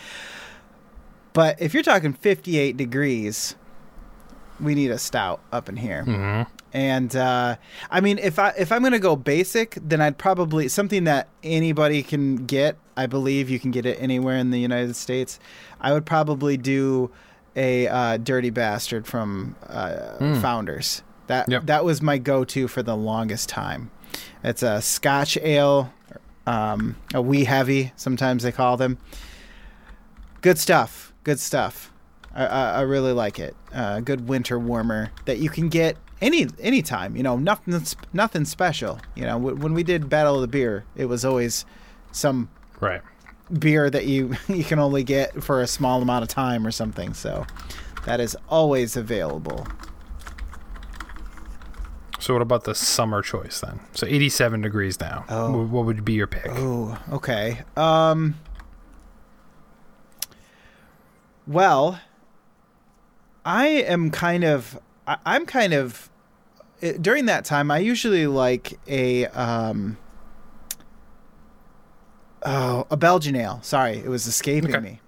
But 1.35 1.61
if 1.61 1.73
you're 1.75 1.83
talking 1.83 2.13
58 2.13 2.75
degrees, 2.77 3.55
we 4.59 4.73
need 4.73 4.89
a 4.89 4.97
stout 4.97 5.41
up 5.51 5.69
in 5.69 5.75
here. 5.77 6.03
mhm. 6.03 6.47
And 6.73 7.15
uh, 7.15 7.55
I 7.89 8.01
mean, 8.01 8.17
if 8.17 8.37
I 8.39 8.49
if 8.57 8.69
I'm 8.71 8.83
gonna 8.83 8.99
go 8.99 9.15
basic, 9.15 9.77
then 9.81 10.01
I'd 10.01 10.17
probably 10.17 10.67
something 10.67 11.03
that 11.05 11.29
anybody 11.43 12.03
can 12.03 12.45
get. 12.45 12.75
I 12.97 13.05
believe 13.05 13.49
you 13.49 13.59
can 13.59 13.71
get 13.71 13.85
it 13.85 13.97
anywhere 14.01 14.35
in 14.37 14.51
the 14.51 14.59
United 14.59 14.95
States. 14.97 15.39
I 15.79 15.93
would 15.93 16.05
probably 16.05 16.57
do 16.57 17.11
a 17.55 17.87
uh, 17.87 18.17
Dirty 18.17 18.49
Bastard 18.49 19.07
from 19.07 19.55
uh, 19.69 20.17
Founders. 20.41 21.01
That 21.27 21.47
Yep. 21.49 21.65
that 21.67 21.85
was 21.85 22.01
my 22.01 22.17
go-to 22.17 22.67
for 22.67 22.83
the 22.83 22.95
longest 22.97 23.47
time. 23.47 23.89
It's 24.43 24.61
a 24.63 24.81
Scotch 24.81 25.37
ale, 25.37 25.93
um, 26.45 26.97
a 27.13 27.21
wee 27.21 27.45
heavy. 27.45 27.93
Sometimes 27.95 28.43
they 28.43 28.51
call 28.51 28.75
them. 28.75 28.97
Good 30.41 30.57
stuff. 30.59 31.13
Good 31.25 31.39
stuff. 31.39 31.91
I, 32.33 32.45
I, 32.45 32.71
I 32.71 32.81
really 32.81 33.11
like 33.11 33.39
it. 33.39 33.55
Uh, 33.73 33.99
good 33.99 34.29
winter 34.29 34.57
warmer 34.59 35.11
that 35.25 35.39
you 35.39 35.49
can 35.49 35.69
get 35.69 35.97
any 36.21 36.47
anytime. 36.59 37.15
You 37.15 37.23
know, 37.23 37.35
nothing 37.35 37.83
nothing 38.13 38.45
special. 38.45 38.99
You 39.15 39.23
know, 39.23 39.33
w- 39.39 39.55
when 39.55 39.73
we 39.73 39.83
did 39.83 40.07
Battle 40.07 40.35
of 40.35 40.41
the 40.41 40.47
Beer, 40.47 40.85
it 40.95 41.05
was 41.05 41.25
always 41.25 41.65
some 42.11 42.49
right. 42.79 43.01
beer 43.57 43.89
that 43.89 44.05
you 44.05 44.35
you 44.47 44.63
can 44.63 44.77
only 44.77 45.03
get 45.03 45.43
for 45.43 45.61
a 45.61 45.67
small 45.67 46.01
amount 46.01 46.21
of 46.23 46.29
time 46.29 46.65
or 46.65 46.71
something. 46.71 47.13
So 47.15 47.45
that 48.05 48.19
is 48.19 48.37
always 48.47 48.95
available. 48.95 49.65
So 52.19 52.33
what 52.33 52.41
about 52.41 52.63
the 52.63 52.73
summer 52.75 53.21
choice 53.21 53.61
then? 53.61 53.79
So 53.93 54.07
87 54.07 54.61
degrees 54.61 54.99
now. 54.99 55.25
Oh. 55.29 55.63
What 55.65 55.85
would 55.85 56.05
be 56.05 56.13
your 56.13 56.27
pick? 56.27 56.47
Oh, 56.49 56.97
okay. 57.11 57.61
Um. 57.75 58.35
Well, 61.47 61.99
I 63.45 63.67
am 63.67 64.11
kind 64.11 64.43
of. 64.43 64.79
I, 65.07 65.17
I'm 65.25 65.45
kind 65.45 65.73
of. 65.73 66.09
eh, 66.81 66.93
During 66.99 67.25
that 67.27 67.45
time, 67.45 67.69
I 67.71 67.79
usually 67.79 68.27
like 68.27 68.79
a 68.87 69.25
um. 69.27 69.97
Oh, 72.43 72.85
a 72.91 72.97
Belgian 72.97 73.35
ale. 73.35 73.59
Sorry, 73.63 73.97
it 73.97 74.07
was 74.07 74.27
escaping 74.27 74.75
Okay. 74.75 74.79
me. 74.83 74.99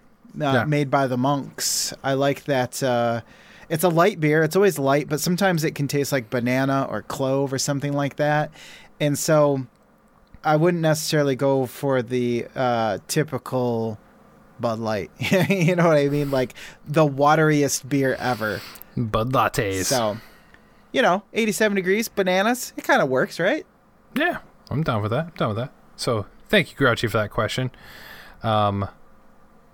Uh, 0.44 0.54
Yeah. 0.54 0.64
Made 0.66 0.90
by 0.90 1.08
the 1.08 1.18
monks. 1.18 1.94
I 2.04 2.14
like 2.14 2.46
that. 2.46 2.82
Uh, 2.82 3.22
it's 3.70 3.84
a 3.84 3.90
light 3.90 4.20
beer. 4.20 4.44
It's 4.44 4.56
always 4.56 4.80
light, 4.80 5.08
but 5.10 5.20
sometimes 5.20 5.64
it 5.64 5.76
can 5.76 5.88
taste 5.88 6.12
like 6.12 6.30
banana 6.30 6.88
or 6.90 7.02
clove 7.04 7.52
or 7.54 7.58
something 7.60 7.94
like 7.94 8.16
that. 8.16 8.50
And 9.00 9.18
so 9.20 9.68
I 10.44 10.56
wouldn't 10.56 10.82
necessarily 10.82 11.36
go 11.36 11.66
for 11.68 12.02
the 12.02 12.48
uh, 12.56 13.00
typical 13.08 14.00
Bud 14.60 14.80
Light. 14.80 15.12
you 15.50 15.76
know 15.76 15.88
what 15.88 15.98
I 15.98 16.10
mean? 16.10 16.32
Like 16.32 16.54
the 16.88 17.08
wateriest 17.08 17.88
beer 17.88 18.16
ever. 18.16 18.62
Bud 18.96 19.32
lattes. 19.32 19.86
So, 19.86 20.18
you 20.92 21.02
know, 21.02 21.24
87 21.34 21.76
degrees, 21.76 22.08
bananas. 22.08 22.74
It 22.78 22.84
kind 22.84 23.02
of 23.02 23.10
works, 23.10 23.40
right? 23.40 23.66
Yeah, 24.16 24.40
I'm 24.70 24.84
down 24.84 25.02
with 25.02 25.12
that. 25.12 25.26
I'm 25.26 25.34
down 25.38 25.50
with 25.50 25.58
that. 25.58 25.72
So 25.96 26.26
thank 26.50 26.72
you, 26.72 26.78
Grouchy, 26.78 27.08
for 27.08 27.18
that 27.18 27.30
question. 27.32 27.72
Um, 28.44 28.88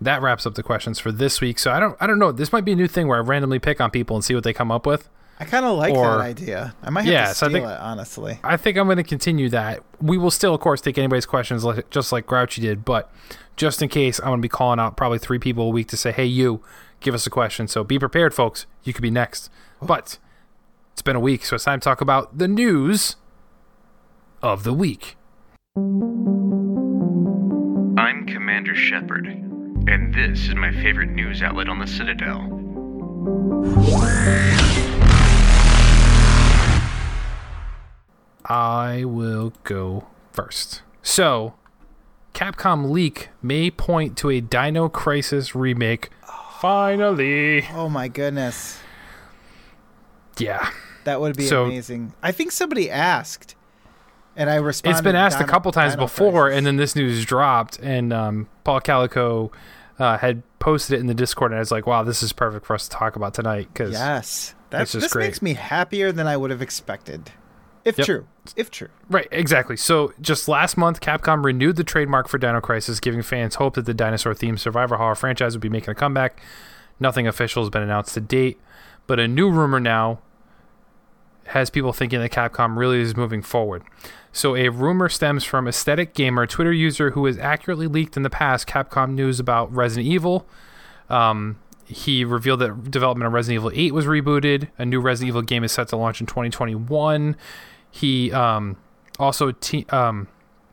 that 0.01 0.21
wraps 0.21 0.45
up 0.45 0.55
the 0.55 0.63
questions 0.63 0.99
for 0.99 1.11
this 1.11 1.39
week. 1.39 1.59
So 1.59 1.71
I 1.71 1.79
don't, 1.79 1.95
I 1.99 2.07
don't 2.07 2.19
know. 2.19 2.31
This 2.31 2.51
might 2.51 2.65
be 2.65 2.73
a 2.73 2.75
new 2.75 2.87
thing 2.87 3.07
where 3.07 3.17
I 3.17 3.21
randomly 3.21 3.59
pick 3.59 3.79
on 3.79 3.91
people 3.91 4.15
and 4.15 4.23
see 4.23 4.35
what 4.35 4.43
they 4.43 4.53
come 4.53 4.71
up 4.71 4.85
with. 4.85 5.09
I 5.45 5.49
kind 5.49 5.65
of 5.65 5.77
like 5.77 5.93
Or- 5.93 6.05
that 6.05 6.19
idea. 6.21 6.73
I 6.81 6.89
might 6.89 7.03
have 7.05 7.13
Yeah, 7.13 7.27
to 7.27 7.33
so 7.35 7.45
I 7.45 7.49
steal 7.49 7.61
think- 7.61 7.71
it, 7.71 7.79
honestly. 7.79 8.39
I 8.43 8.57
think 8.57 8.77
I'm 8.77 8.85
going 8.87 8.97
to 8.97 9.03
continue 9.03 9.49
that. 9.49 9.81
We 10.01 10.17
will 10.17 10.31
still, 10.31 10.53
of 10.55 10.61
course, 10.61 10.81
take 10.81 10.97
anybody's 10.97 11.25
questions 11.25 11.63
like, 11.63 11.89
just 11.89 12.11
like 12.11 12.25
Grouchy 12.25 12.61
did, 12.61 12.85
but 12.85 13.11
just 13.55 13.81
in 13.81 13.89
case, 13.89 14.19
I'm 14.19 14.27
going 14.27 14.39
to 14.39 14.41
be 14.41 14.49
calling 14.49 14.79
out 14.79 14.95
probably 14.97 15.19
three 15.19 15.39
people 15.39 15.65
a 15.65 15.69
week 15.69 15.87
to 15.89 15.97
say, 15.97 16.11
"Hey, 16.11 16.25
you, 16.25 16.61
give 17.01 17.13
us 17.13 17.27
a 17.27 17.29
question." 17.29 17.67
So 17.67 17.83
be 17.83 17.99
prepared, 17.99 18.33
folks. 18.33 18.65
You 18.83 18.93
could 18.93 19.01
be 19.03 19.11
next. 19.11 19.49
Oh. 19.81 19.85
But 19.85 20.17
it's 20.93 21.01
been 21.01 21.15
a 21.15 21.19
week, 21.19 21.45
so 21.45 21.55
it's 21.55 21.65
time 21.65 21.79
to 21.79 21.83
talk 21.83 22.01
about 22.01 22.37
the 22.37 22.47
news 22.47 23.15
of 24.41 24.63
the 24.63 24.73
week. 24.73 25.17
I'm 27.97 28.25
Commander 28.27 28.75
Shepard, 28.75 29.27
and 29.27 30.13
this 30.13 30.47
is 30.47 30.55
my 30.55 30.71
favorite 30.71 31.09
news 31.09 31.41
outlet 31.41 31.67
on 31.69 31.79
the 31.79 31.87
Citadel. 31.87 32.49
I 38.45 39.03
will 39.05 39.53
go 39.63 40.07
first. 40.31 40.81
So, 41.01 41.53
Capcom 42.33 42.89
leak 42.89 43.29
may 43.41 43.69
point 43.71 44.17
to 44.17 44.29
a 44.29 44.41
Dino 44.41 44.89
Crisis 44.89 45.55
remake. 45.55 46.09
Finally. 46.59 47.65
Oh 47.73 47.89
my 47.89 48.07
goodness. 48.07 48.79
Yeah. 50.37 50.69
That 51.03 51.19
would 51.21 51.35
be 51.35 51.45
So- 51.45 51.65
amazing. 51.65 52.13
I 52.23 52.31
think 52.31 52.51
somebody 52.51 52.89
asked. 52.89 53.55
And 54.35 54.49
I 54.49 54.55
responded. 54.55 54.97
It's 54.97 55.03
been 55.03 55.15
asked 55.15 55.39
a 55.39 55.43
couple 55.43 55.71
times 55.71 55.93
Dino 55.93 56.05
before, 56.05 56.45
Crisis. 56.45 56.57
and 56.57 56.65
then 56.65 56.77
this 56.77 56.95
news 56.95 57.23
dropped, 57.23 57.77
and 57.79 58.11
um, 58.11 58.47
Paul 58.63 58.79
Calico 58.79 59.51
uh, 59.99 60.17
had 60.17 60.41
posted 60.57 60.97
it 60.97 61.01
in 61.01 61.05
the 61.05 61.13
Discord, 61.13 61.51
and 61.51 61.57
I 61.57 61.59
was 61.59 61.69
like, 61.71 61.85
wow, 61.85 62.01
this 62.01 62.23
is 62.23 62.33
perfect 62.33 62.65
for 62.65 62.73
us 62.73 62.87
to 62.87 62.95
talk 62.95 63.15
about 63.15 63.35
tonight. 63.35 63.67
Because 63.71 63.91
Yes. 63.91 64.55
That's, 64.71 64.91
just 64.93 65.03
this 65.03 65.13
great. 65.13 65.25
makes 65.25 65.41
me 65.43 65.53
happier 65.53 66.11
than 66.11 66.25
I 66.25 66.35
would 66.35 66.49
have 66.49 66.63
expected. 66.63 67.29
If 67.85 67.97
Yep. 67.97 68.05
true. 68.05 68.27
If 68.55 68.71
true. 68.71 68.87
Right, 69.09 69.27
exactly. 69.31 69.75
So 69.75 70.13
just 70.21 70.47
last 70.47 70.77
month, 70.77 71.01
Capcom 71.01 71.43
renewed 71.43 71.75
the 71.75 71.83
trademark 71.83 72.27
for 72.27 72.37
Dino 72.37 72.61
Crisis, 72.61 72.99
giving 72.99 73.21
fans 73.21 73.55
hope 73.55 73.75
that 73.75 73.85
the 73.85 73.93
dinosaur-themed 73.93 74.59
Survivor 74.59 74.95
Horror 74.95 75.15
franchise 75.15 75.53
would 75.53 75.61
be 75.61 75.69
making 75.69 75.89
a 75.89 75.95
comeback. 75.95 76.41
Nothing 76.99 77.27
official 77.27 77.63
has 77.63 77.69
been 77.69 77.81
announced 77.81 78.13
to 78.13 78.21
date, 78.21 78.59
but 79.07 79.19
a 79.19 79.27
new 79.27 79.49
rumor 79.49 79.79
now 79.79 80.19
has 81.47 81.69
people 81.69 81.91
thinking 81.91 82.19
that 82.19 82.31
Capcom 82.31 82.77
really 82.77 83.01
is 83.01 83.17
moving 83.17 83.41
forward. 83.41 83.83
So 84.31 84.55
a 84.55 84.69
rumor 84.69 85.09
stems 85.09 85.43
from 85.43 85.67
Aesthetic 85.67 86.13
Gamer, 86.13 86.47
Twitter 86.47 86.71
user 86.71 87.11
who 87.11 87.25
has 87.25 87.37
accurately 87.37 87.87
leaked 87.87 88.15
in 88.15 88.23
the 88.23 88.29
past 88.29 88.67
Capcom 88.67 89.11
news 89.13 89.39
about 89.39 89.73
Resident 89.73 90.07
Evil. 90.11 90.47
Um, 91.09 91.59
he 91.85 92.23
revealed 92.23 92.61
that 92.61 92.89
development 92.89 93.27
of 93.27 93.33
Resident 93.33 93.59
Evil 93.61 93.71
8 93.73 93.93
was 93.93 94.05
rebooted. 94.05 94.69
A 94.77 94.85
new 94.85 95.01
Resident 95.01 95.27
Evil 95.27 95.41
game 95.41 95.63
is 95.63 95.71
set 95.73 95.89
to 95.89 95.97
launch 95.97 96.21
in 96.21 96.27
2021. 96.27 97.35
He 97.95 98.31
um, 98.31 98.77
also 99.19 99.51
te- 99.51 99.85
um, 99.89 100.27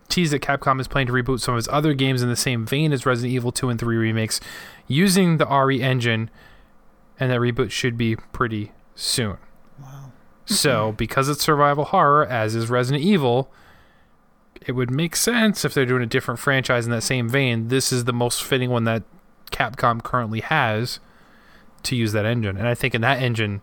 teased 0.08 0.32
that 0.32 0.40
Capcom 0.40 0.80
is 0.80 0.88
planning 0.88 1.08
to 1.08 1.12
reboot 1.12 1.40
some 1.40 1.52
of 1.52 1.58
his 1.58 1.68
other 1.68 1.92
games 1.92 2.22
in 2.22 2.30
the 2.30 2.36
same 2.36 2.64
vein 2.64 2.94
as 2.94 3.04
Resident 3.04 3.34
Evil 3.34 3.52
2 3.52 3.68
and 3.68 3.78
3 3.78 3.96
remakes 3.98 4.40
using 4.88 5.36
the 5.36 5.44
RE 5.44 5.82
engine, 5.82 6.30
and 7.18 7.30
that 7.30 7.38
reboot 7.38 7.70
should 7.72 7.98
be 7.98 8.16
pretty 8.16 8.72
soon. 8.94 9.36
Wow. 9.78 10.12
So, 10.46 10.92
because 10.96 11.28
it's 11.28 11.42
survival 11.42 11.84
horror, 11.84 12.26
as 12.26 12.54
is 12.54 12.70
Resident 12.70 13.04
Evil, 13.04 13.52
it 14.66 14.72
would 14.72 14.90
make 14.90 15.14
sense 15.14 15.62
if 15.62 15.74
they're 15.74 15.84
doing 15.84 16.02
a 16.02 16.06
different 16.06 16.40
franchise 16.40 16.86
in 16.86 16.90
that 16.92 17.02
same 17.02 17.28
vein. 17.28 17.68
This 17.68 17.92
is 17.92 18.04
the 18.04 18.14
most 18.14 18.42
fitting 18.42 18.70
one 18.70 18.84
that 18.84 19.02
Capcom 19.52 20.02
currently 20.02 20.40
has 20.40 21.00
to 21.82 21.94
use 21.94 22.12
that 22.12 22.24
engine. 22.24 22.56
And 22.56 22.66
I 22.66 22.74
think 22.74 22.94
in 22.94 23.02
that 23.02 23.20
engine 23.20 23.60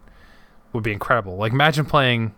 would 0.74 0.84
be 0.84 0.92
incredible. 0.92 1.38
Like, 1.38 1.54
imagine 1.54 1.86
playing 1.86 2.36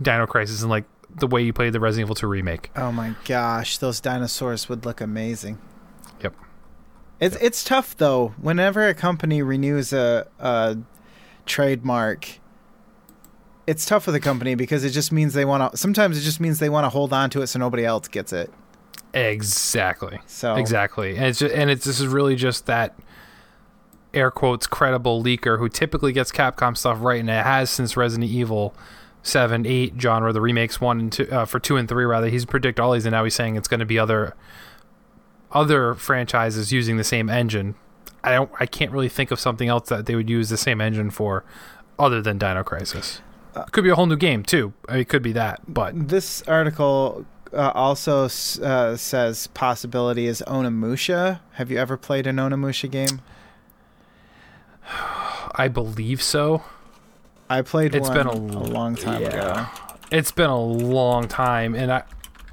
Dino 0.00 0.26
Crisis 0.26 0.62
and 0.62 0.70
like 0.70 0.84
the 1.14 1.26
way 1.26 1.42
you 1.42 1.52
played 1.52 1.72
the 1.72 1.80
Resident 1.80 2.06
Evil 2.06 2.14
2 2.14 2.26
remake. 2.26 2.70
Oh 2.76 2.92
my 2.92 3.14
gosh, 3.24 3.78
those 3.78 4.00
dinosaurs 4.00 4.68
would 4.68 4.84
look 4.84 5.00
amazing. 5.00 5.58
Yep. 6.22 6.34
It's 7.20 7.36
it's 7.36 7.64
tough 7.64 7.96
though. 7.96 8.34
Whenever 8.40 8.86
a 8.86 8.94
company 8.94 9.42
renews 9.42 9.92
a, 9.92 10.26
a 10.38 10.78
trademark, 11.46 12.38
it's 13.66 13.84
tough 13.84 14.04
for 14.04 14.12
the 14.12 14.20
company 14.20 14.54
because 14.54 14.84
it 14.84 14.90
just 14.90 15.12
means 15.12 15.34
they 15.34 15.44
want 15.44 15.72
to. 15.72 15.76
Sometimes 15.76 16.16
it 16.16 16.22
just 16.22 16.40
means 16.40 16.58
they 16.58 16.70
want 16.70 16.84
to 16.84 16.90
hold 16.90 17.12
on 17.12 17.30
to 17.30 17.42
it 17.42 17.48
so 17.48 17.58
nobody 17.58 17.84
else 17.84 18.08
gets 18.08 18.32
it. 18.32 18.52
Exactly. 19.12 20.20
So 20.26 20.54
Exactly, 20.54 21.16
and 21.16 21.26
it's 21.26 21.40
just, 21.40 21.54
and 21.54 21.68
it's 21.70 21.84
this 21.84 22.00
is 22.00 22.06
really 22.06 22.36
just 22.36 22.66
that 22.66 22.96
air 24.14 24.30
quotes 24.30 24.66
credible 24.66 25.22
leaker 25.22 25.58
who 25.58 25.68
typically 25.68 26.12
gets 26.12 26.32
Capcom 26.32 26.76
stuff 26.76 26.98
right, 27.00 27.20
and 27.20 27.28
it 27.28 27.44
has 27.44 27.70
since 27.70 27.96
Resident 27.96 28.30
Evil 28.30 28.74
seven, 29.22 29.66
eight 29.66 29.94
genre, 29.98 30.32
the 30.32 30.40
remakes 30.40 30.80
one 30.80 31.00
and 31.00 31.12
two 31.12 31.28
uh, 31.30 31.44
for 31.44 31.58
two 31.58 31.76
and 31.76 31.88
three 31.88 32.04
rather. 32.04 32.28
He's 32.28 32.44
predict 32.44 32.80
all 32.80 32.92
these, 32.92 33.06
and 33.06 33.12
now 33.12 33.24
he's 33.24 33.34
saying 33.34 33.56
it's 33.56 33.68
going 33.68 33.80
to 33.80 33.86
be 33.86 33.98
other 33.98 34.34
other 35.52 35.94
franchises 35.94 36.72
using 36.72 36.96
the 36.96 37.04
same 37.04 37.28
engine. 37.28 37.74
I 38.22 38.32
don't, 38.32 38.50
I 38.60 38.66
can't 38.66 38.92
really 38.92 39.08
think 39.08 39.30
of 39.30 39.40
something 39.40 39.68
else 39.68 39.88
that 39.88 40.06
they 40.06 40.14
would 40.14 40.28
use 40.28 40.48
the 40.48 40.56
same 40.56 40.80
engine 40.80 41.10
for, 41.10 41.44
other 41.98 42.20
than 42.20 42.38
Dino 42.38 42.62
Crisis. 42.62 43.22
It 43.56 43.72
Could 43.72 43.84
be 43.84 43.90
a 43.90 43.94
whole 43.94 44.06
new 44.06 44.16
game 44.16 44.42
too. 44.42 44.72
I 44.88 44.92
mean, 44.92 45.00
it 45.02 45.08
could 45.08 45.22
be 45.22 45.32
that, 45.32 45.60
but 45.66 46.08
This 46.08 46.42
article 46.42 47.24
uh, 47.52 47.72
also 47.74 48.24
uh, 48.24 48.96
says 48.96 49.46
possibility 49.48 50.26
is 50.26 50.42
Onimusha. 50.46 51.40
Have 51.54 51.70
you 51.70 51.78
ever 51.78 51.96
played 51.96 52.26
an 52.26 52.36
Onimusha 52.36 52.90
game? 52.90 53.22
I 55.54 55.68
believe 55.68 56.22
so. 56.22 56.62
I 57.50 57.62
played 57.62 57.94
It's 57.94 58.08
been 58.08 58.26
a 58.26 58.34
long 58.34 58.94
time 58.96 59.20
yeah. 59.22 59.28
ago. 59.28 59.66
It's 60.12 60.30
been 60.32 60.48
a 60.50 60.58
long 60.60 61.28
time, 61.28 61.74
and 61.74 61.92
I, 61.92 62.04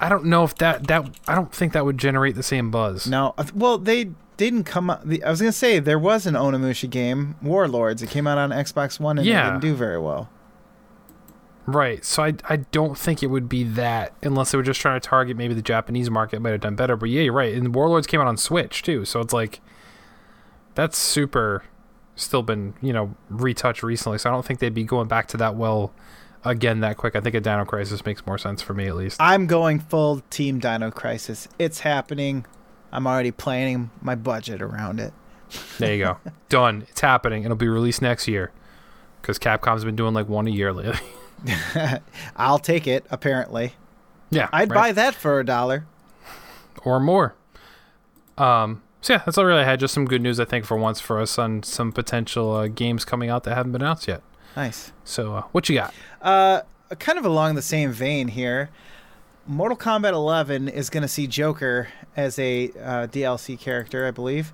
I 0.00 0.08
don't 0.08 0.26
know 0.26 0.44
if 0.44 0.54
that 0.56 0.86
that 0.86 1.10
I 1.26 1.34
don't 1.34 1.52
think 1.52 1.72
that 1.72 1.84
would 1.84 1.98
generate 1.98 2.36
the 2.36 2.42
same 2.42 2.70
buzz. 2.70 3.06
No, 3.08 3.34
well, 3.54 3.78
they 3.78 4.10
didn't 4.36 4.64
come 4.64 4.90
up. 4.90 5.04
I 5.24 5.30
was 5.30 5.40
gonna 5.40 5.50
say 5.52 5.78
there 5.80 5.98
was 5.98 6.26
an 6.26 6.34
Onimusha 6.34 6.88
game, 6.88 7.34
Warlords. 7.42 8.02
It 8.02 8.10
came 8.10 8.26
out 8.26 8.38
on 8.38 8.50
Xbox 8.50 9.00
One 9.00 9.18
and 9.18 9.26
it 9.26 9.30
Yeah. 9.30 9.44
didn't 9.46 9.60
do 9.60 9.74
very 9.74 9.98
well. 9.98 10.28
Right. 11.66 12.04
So 12.04 12.22
I 12.22 12.34
I 12.48 12.56
don't 12.56 12.96
think 12.96 13.22
it 13.22 13.26
would 13.26 13.48
be 13.48 13.64
that 13.64 14.12
unless 14.22 14.52
they 14.52 14.58
were 14.58 14.64
just 14.64 14.80
trying 14.80 14.98
to 15.00 15.06
target 15.06 15.36
maybe 15.36 15.52
the 15.54 15.60
Japanese 15.62 16.10
market 16.10 16.40
might 16.40 16.50
have 16.52 16.60
done 16.60 16.76
better. 16.76 16.96
But 16.96 17.10
yeah, 17.10 17.22
you're 17.22 17.32
right. 17.32 17.54
And 17.54 17.74
Warlords 17.74 18.06
came 18.06 18.20
out 18.20 18.26
on 18.28 18.36
Switch 18.36 18.82
too, 18.82 19.04
so 19.04 19.20
it's 19.20 19.32
like 19.32 19.60
that's 20.74 20.96
super 20.96 21.64
still 22.18 22.42
been, 22.42 22.74
you 22.82 22.92
know, 22.92 23.14
retouched 23.30 23.82
recently. 23.82 24.18
So 24.18 24.28
I 24.28 24.32
don't 24.32 24.44
think 24.44 24.60
they'd 24.60 24.74
be 24.74 24.84
going 24.84 25.08
back 25.08 25.28
to 25.28 25.36
that 25.38 25.54
well 25.54 25.92
again 26.44 26.80
that 26.80 26.96
quick. 26.96 27.16
I 27.16 27.20
think 27.20 27.34
a 27.34 27.40
Dino 27.40 27.64
Crisis 27.64 28.04
makes 28.04 28.26
more 28.26 28.38
sense 28.38 28.60
for 28.62 28.74
me 28.74 28.86
at 28.86 28.96
least. 28.96 29.16
I'm 29.20 29.46
going 29.46 29.80
full 29.80 30.22
Team 30.30 30.58
Dino 30.58 30.90
Crisis. 30.90 31.48
It's 31.58 31.80
happening. 31.80 32.46
I'm 32.92 33.06
already 33.06 33.30
planning 33.30 33.90
my 34.00 34.14
budget 34.14 34.60
around 34.60 35.00
it. 35.00 35.12
There 35.78 35.94
you 35.94 36.04
go. 36.04 36.18
Done. 36.50 36.84
It's 36.88 37.00
happening. 37.00 37.44
It'll 37.44 37.56
be 37.56 37.68
released 37.68 38.02
next 38.02 38.28
year. 38.28 38.52
Because 39.22 39.38
Capcom's 39.38 39.84
been 39.84 39.96
doing 39.96 40.12
like 40.12 40.28
one 40.28 40.46
a 40.46 40.50
year 40.50 40.74
lately. 40.74 40.98
I'll 42.36 42.58
take 42.58 42.86
it. 42.86 43.06
Apparently, 43.10 43.72
yeah. 44.30 44.48
I'd 44.52 44.70
right. 44.70 44.88
buy 44.88 44.92
that 44.92 45.14
for 45.14 45.40
a 45.40 45.46
dollar. 45.46 45.86
or 46.82 47.00
more. 47.00 47.34
Um, 48.36 48.82
so 49.08 49.14
yeah, 49.14 49.22
that's 49.24 49.38
all 49.38 49.46
really 49.46 49.62
I 49.62 49.64
had. 49.64 49.80
Just 49.80 49.94
some 49.94 50.04
good 50.04 50.20
news, 50.20 50.38
I 50.38 50.44
think, 50.44 50.66
for 50.66 50.76
once 50.76 51.00
for 51.00 51.18
us 51.18 51.38
on 51.38 51.62
some 51.62 51.92
potential 51.92 52.52
uh, 52.52 52.68
games 52.68 53.06
coming 53.06 53.30
out 53.30 53.44
that 53.44 53.54
haven't 53.54 53.72
been 53.72 53.80
announced 53.80 54.06
yet. 54.06 54.20
Nice. 54.54 54.92
So 55.02 55.34
uh, 55.34 55.42
what 55.52 55.66
you 55.70 55.76
got? 55.76 55.94
Uh, 56.20 56.60
kind 56.98 57.18
of 57.18 57.24
along 57.24 57.54
the 57.54 57.62
same 57.62 57.90
vein 57.90 58.28
here. 58.28 58.68
Mortal 59.46 59.78
Kombat 59.78 60.12
11 60.12 60.68
is 60.68 60.90
going 60.90 61.00
to 61.00 61.08
see 61.08 61.26
Joker 61.26 61.88
as 62.18 62.38
a 62.38 62.68
uh, 62.68 63.06
DLC 63.06 63.58
character, 63.58 64.06
I 64.06 64.10
believe. 64.10 64.52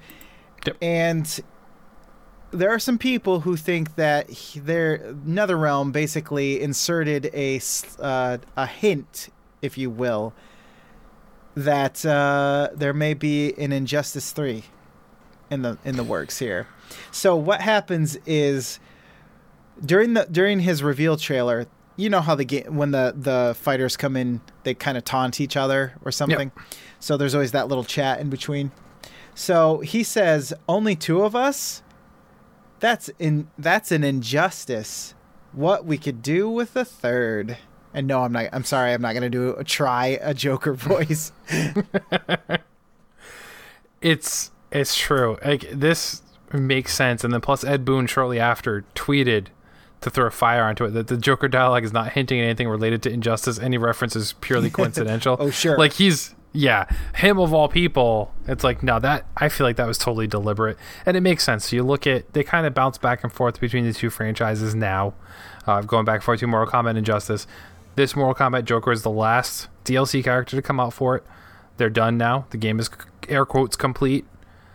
Yep. 0.64 0.76
And 0.80 1.40
there 2.52 2.70
are 2.70 2.78
some 2.78 2.96
people 2.96 3.40
who 3.40 3.57
think 3.57 3.96
that 3.96 4.30
he, 4.30 4.61
their 4.61 4.98
NetherRealm 5.26 5.90
basically 5.90 6.61
inserted 6.61 7.28
a 7.34 7.61
uh, 7.98 8.38
a 8.57 8.66
hint, 8.68 9.30
if 9.62 9.76
you 9.76 9.90
will, 9.90 10.32
that 11.55 12.05
uh, 12.05 12.68
there 12.74 12.92
may 12.92 13.14
be 13.14 13.52
an 13.59 13.72
Injustice 13.72 14.32
3 14.32 14.64
in 15.50 15.62
the 15.62 15.78
in 15.84 15.96
the 15.96 16.05
works 16.05 16.38
here. 16.38 16.66
So 17.11 17.36
what 17.36 17.61
happens 17.61 18.16
is 18.26 18.80
during 19.84 20.14
the 20.14 20.26
during 20.30 20.61
his 20.61 20.82
reveal 20.82 21.16
trailer, 21.16 21.66
you 21.96 22.11
know 22.11 22.20
how 22.20 22.34
the 22.34 22.44
game 22.44 22.76
when 22.76 22.90
the 22.90 23.14
the 23.16 23.55
fighters 23.59 23.96
come 23.96 24.16
in, 24.16 24.40
they 24.64 24.74
kind 24.74 24.96
of 24.96 25.05
taunt 25.05 25.40
each 25.40 25.57
other 25.57 25.94
or 26.05 26.11
something. 26.12 26.50
So 26.98 27.16
there's 27.16 27.34
always 27.34 27.52
that 27.52 27.68
little 27.68 27.84
chat 27.84 28.20
in 28.20 28.30
between. 28.30 28.72
So 29.34 29.80
he 29.80 30.02
says, 30.02 30.52
"Only 30.68 30.96
two 30.96 31.22
of 31.22 31.34
us." 31.36 31.82
That's 32.80 33.09
in 33.18 33.48
that's 33.59 33.92
an 33.92 34.05
injustice. 34.05 35.14
What 35.52 35.84
we 35.84 35.98
could 35.98 36.22
do 36.22 36.48
with 36.48 36.74
a 36.76 36.84
third. 36.84 37.59
And 37.95 38.07
no, 38.07 38.22
I'm 38.22 38.32
not. 38.32 38.47
I'm 38.53 38.64
sorry. 38.64 38.92
I'm 38.92 39.01
not 39.01 39.14
gonna 39.14 39.30
do 39.30 39.55
a 39.57 39.64
try 39.64 40.18
a 40.20 40.34
Joker 40.34 40.72
voice. 40.74 41.32
It's 44.05 44.51
it's 44.70 44.97
true. 44.97 45.38
Like 45.42 45.70
this 45.72 46.22
makes 46.53 46.95
sense. 46.95 47.24
And 47.24 47.32
then 47.32 47.40
plus 47.40 47.64
Ed 47.64 47.84
Boon 47.86 48.07
shortly 48.07 48.38
after 48.38 48.84
tweeted 48.95 49.47
to 50.03 50.11
throw 50.11 50.28
fire 50.28 50.64
onto 50.64 50.84
it 50.84 50.90
that 50.90 51.07
the 51.07 51.16
Joker 51.16 51.49
dialogue 51.49 51.84
is 51.84 51.92
not 51.92 52.12
hinting 52.12 52.38
at 52.38 52.45
anything 52.45 52.68
related 52.68 53.03
to 53.05 53.11
injustice. 53.11 53.59
Any 53.59 53.78
reference 53.78 54.14
is 54.14 54.34
purely 54.34 54.68
coincidental. 54.78 55.38
Oh, 55.40 55.51
sure. 55.51 55.78
Like 55.78 55.95
he's 55.95 56.34
yeah, 56.53 56.86
him 57.16 57.38
of 57.38 57.55
all 57.55 57.68
people. 57.68 58.32
It's 58.47 58.62
like 58.62 58.82
no, 58.82 59.01
that 59.01 59.26
I 59.38 59.49
feel 59.49 59.66
like 59.66 59.76
that 59.76 59.86
was 59.86 59.97
totally 59.97 60.26
deliberate, 60.26 60.76
and 61.07 61.16
it 61.16 61.22
makes 61.22 61.42
sense. 61.42 61.70
So 61.70 61.76
you 61.76 61.82
look 61.82 62.07
at 62.07 62.32
they 62.34 62.45
kind 62.45 62.66
of 62.66 62.74
bounce 62.74 62.99
back 62.99 63.24
and 63.24 63.32
forth 63.32 63.59
between 63.59 63.86
the 63.86 63.92
two 63.95 64.11
franchises 64.11 64.74
now, 64.74 65.14
uh, 65.66 65.80
going 65.80 66.05
back 66.05 66.16
and 66.16 66.24
forth 66.24 66.40
to 66.40 66.47
Mortal 66.47 66.70
Kombat 66.70 66.90
and 66.90 66.99
Injustice. 66.99 67.47
This 67.97 68.16
Mortal 68.16 68.34
Kombat 68.34 68.64
Joker 68.64 68.92
is 68.92 69.03
the 69.03 69.11
last 69.11 69.68
DLC 69.84 70.22
character 70.22 70.57
to 70.57 70.62
come 70.62 70.80
out 70.80 70.92
for 70.92 71.16
it. 71.16 71.24
They're 71.76 71.90
done 71.90 72.16
now. 72.16 72.47
The 72.51 72.57
game 72.57 72.78
is 72.78 72.90
air 73.28 73.45
quotes 73.45 73.76
complete. 73.76 74.24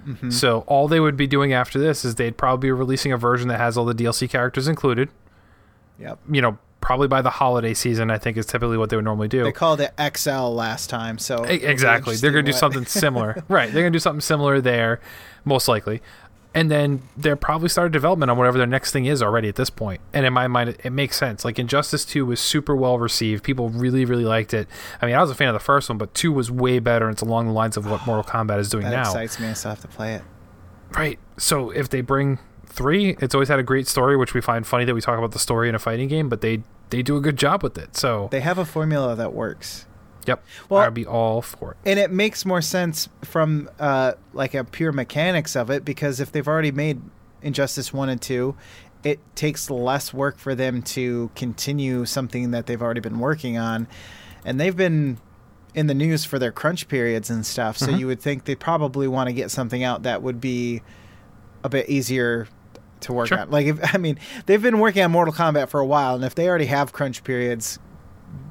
Mm-hmm. 0.06 0.30
So 0.30 0.62
all 0.62 0.88
they 0.88 1.00
would 1.00 1.18
be 1.18 1.28
doing 1.28 1.54
after 1.54 1.80
this 1.80 2.06
is 2.06 2.16
they'd 2.16 2.38
probably 2.38 2.68
be 2.68 2.72
releasing 2.72 3.12
a 3.12 3.18
version 3.18 3.48
that 3.50 3.60
has 3.60 3.78
all 3.78 3.86
the 3.86 3.94
DLC 3.94 4.30
characters 4.30 4.68
included. 4.68 5.10
yep. 6.00 6.20
You 6.30 6.42
know, 6.42 6.58
probably 6.82 7.08
by 7.08 7.22
the 7.22 7.30
holiday 7.30 7.74
season. 7.74 8.10
I 8.10 8.18
think 8.18 8.38
is 8.38 8.46
typically 8.46 8.78
what 8.78 8.90
they 8.90 8.96
would 8.96 9.06
normally 9.06 9.28
do. 9.28 9.44
They 9.44 9.52
called 9.52 9.82
it 9.82 9.94
XL 10.18 10.50
last 10.50 10.90
time, 10.90 11.18
so 11.18 11.44
Exactly. 11.44 12.16
They're 12.16 12.32
going 12.32 12.46
to 12.46 12.52
do 12.52 12.58
something 12.58 12.86
similar. 12.86 13.44
right. 13.48 13.72
They're 13.72 13.84
going 13.84 13.94
to 13.94 13.96
do 13.96 14.02
something 14.02 14.22
similar 14.22 14.62
there, 14.62 15.00
most 15.46 15.68
likely. 15.68 16.02
And 16.54 16.72
then 16.72 17.04
they're 17.16 17.36
probably 17.36 17.70
started 17.70 17.94
development 17.94 18.32
on 18.32 18.38
whatever 18.38 18.58
their 18.58 18.66
next 18.66 18.92
thing 18.92 19.06
is 19.06 19.22
already 19.22 19.48
at 19.50 19.56
this 19.56 19.70
point. 19.70 20.02
And 20.14 20.26
in 20.26 20.34
my 20.34 20.48
mind, 20.48 20.72
it, 20.72 20.82
it 20.84 20.90
makes 20.90 21.16
sense. 21.16 21.46
Like 21.46 21.60
Injustice 21.60 22.06
2 22.06 22.26
was 22.26 22.40
super 22.40 22.76
well 22.76 22.98
received. 22.98 23.44
People 23.44 23.70
really, 23.70 24.04
really 24.04 24.26
liked 24.26 24.54
it. 24.54 24.68
I 25.02 25.06
mean, 25.06 25.14
I 25.16 25.22
was 25.22 25.30
a 25.30 25.36
fan 25.36 25.48
of 25.50 25.54
the 25.54 25.60
first 25.60 25.90
one, 25.90 26.00
but 26.00 26.14
2 26.16 26.32
was 26.32 26.50
way 26.50 26.80
better. 26.80 27.06
And 27.06 27.14
it's 27.14 27.22
along 27.22 27.46
the 27.48 27.54
lines 27.54 27.78
of 27.78 27.86
what 27.90 28.04
Mortal 28.08 28.24
Kombat 28.24 28.60
is 28.60 28.70
doing 28.70 28.86
That 28.86 28.92
now. 28.92 29.02
excites 29.02 29.40
me. 29.40 29.48
I 29.48 29.54
still 29.54 29.70
have 29.70 29.82
to 29.82 29.88
play 29.88 30.16
it. 30.16 30.24
Right. 30.98 31.20
So 31.38 31.70
if 31.70 31.88
they 31.90 32.02
bring 32.02 32.40
three, 32.66 33.16
it's 33.20 33.36
always 33.36 33.50
had 33.50 33.60
a 33.60 33.64
great 33.64 33.88
story, 33.88 34.18
which 34.18 34.34
we 34.34 34.42
find 34.42 34.66
funny 34.66 34.86
that 34.86 34.96
we 34.96 35.02
talk 35.02 35.18
about 35.20 35.32
the 35.34 35.40
story 35.40 35.70
in 35.70 35.76
a 35.76 35.80
fighting 35.80 36.08
game, 36.08 36.30
but 36.30 36.42
they 36.42 36.64
they 36.90 37.04
do 37.04 37.16
a 37.16 37.22
good 37.22 37.38
job 37.38 37.62
with 37.62 37.78
it. 37.78 37.96
So 37.96 38.28
They 38.32 38.40
have 38.42 38.58
a 38.58 38.66
formula 38.66 39.16
that 39.16 39.34
works. 39.34 39.86
Yep, 40.26 40.44
Well- 40.70 40.82
I'd 40.82 40.94
be 40.94 41.06
all 41.06 41.42
for 41.42 41.72
it. 41.72 41.78
and 41.90 42.00
it 42.00 42.12
makes 42.12 42.46
more 42.46 42.62
sense 42.62 43.10
from 43.24 43.70
uh, 43.80 44.14
like 44.34 44.54
a 44.54 44.64
pure 44.64 44.92
mechanics 44.92 45.56
of 45.56 45.70
it 45.70 45.84
because 45.86 46.20
if 46.20 46.32
they've 46.32 46.48
already 46.48 46.72
made 46.72 47.02
Injustice 47.42 47.94
one 47.94 48.10
and 48.10 48.22
two, 48.22 48.56
it 49.04 49.20
takes 49.36 49.70
less 49.70 50.14
work 50.14 50.38
for 50.38 50.54
them 50.56 50.82
to 50.82 51.32
continue 51.36 52.04
something 52.06 52.52
that 52.52 52.66
they've 52.66 52.82
already 52.82 53.00
been 53.00 53.18
working 53.20 53.58
on, 53.58 53.88
and 54.44 54.60
they've 54.60 54.76
been 54.76 55.18
in 55.74 55.88
the 55.88 55.94
news 55.94 56.26
for 56.26 56.38
their 56.38 56.52
crunch 56.52 56.88
periods 56.90 57.30
and 57.30 57.46
stuff. 57.46 57.78
So 57.78 57.88
Mhm. 57.88 58.00
you 58.00 58.08
would 58.08 58.20
think 58.20 58.44
they 58.44 58.56
probably 58.56 59.08
want 59.08 59.28
to 59.30 59.34
get 59.34 59.52
something 59.52 59.84
out 59.84 60.04
that 60.04 60.22
would 60.22 60.42
be 60.42 60.82
a 61.64 61.70
bit 61.70 61.88
easier 61.90 62.48
to 63.02 63.14
work 63.14 63.28
Sure. 63.28 63.40
on. 63.40 63.52
Like 63.52 63.68
if 63.68 63.80
I 63.96 63.98
mean 63.98 64.20
they've 64.48 64.62
been 64.62 64.80
working 64.80 65.02
on 65.04 65.12
Mortal 65.12 65.34
Kombat 65.34 65.70
for 65.70 65.80
a 65.80 65.86
while, 65.86 66.16
and 66.16 66.26
if 66.26 66.36
they 66.36 66.50
already 66.50 66.66
have 66.66 66.92
crunch 66.92 67.24
periods, 67.24 67.80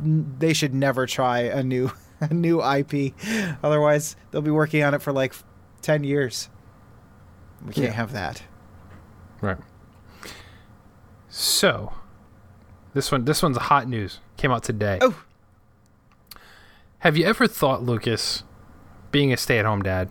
they 0.01 0.53
should 0.53 0.75
never 0.75 1.07
try 1.07 1.41
a 1.41 1.63
new 1.63 1.91
a 2.21 2.33
new 2.33 2.63
IP. 2.63 3.15
Otherwise, 3.63 4.17
they'll 4.31 4.43
be 4.43 4.51
working 4.51 4.83
on 4.83 4.95
it 4.95 5.03
for 5.03 5.13
like 5.13 5.35
ten 5.83 6.05
years. 6.05 6.49
We 7.65 7.73
can't 7.73 7.87
Yeah. 7.89 7.93
have 7.93 8.13
that. 8.13 8.43
Right. 9.41 9.59
So, 11.29 11.93
this 12.95 13.13
one 13.13 13.25
this 13.25 13.43
one's 13.43 13.57
hot 13.57 13.89
news. 13.89 14.21
Came 14.37 14.51
out 14.51 14.63
today. 14.63 14.99
Oh. 15.01 15.23
Have 17.01 17.17
you 17.17 17.25
ever 17.27 17.47
thought, 17.47 17.83
Lucas, 17.85 18.43
being 19.13 19.33
a 19.33 19.37
stay-at-home 19.37 19.83
dad, 19.83 20.11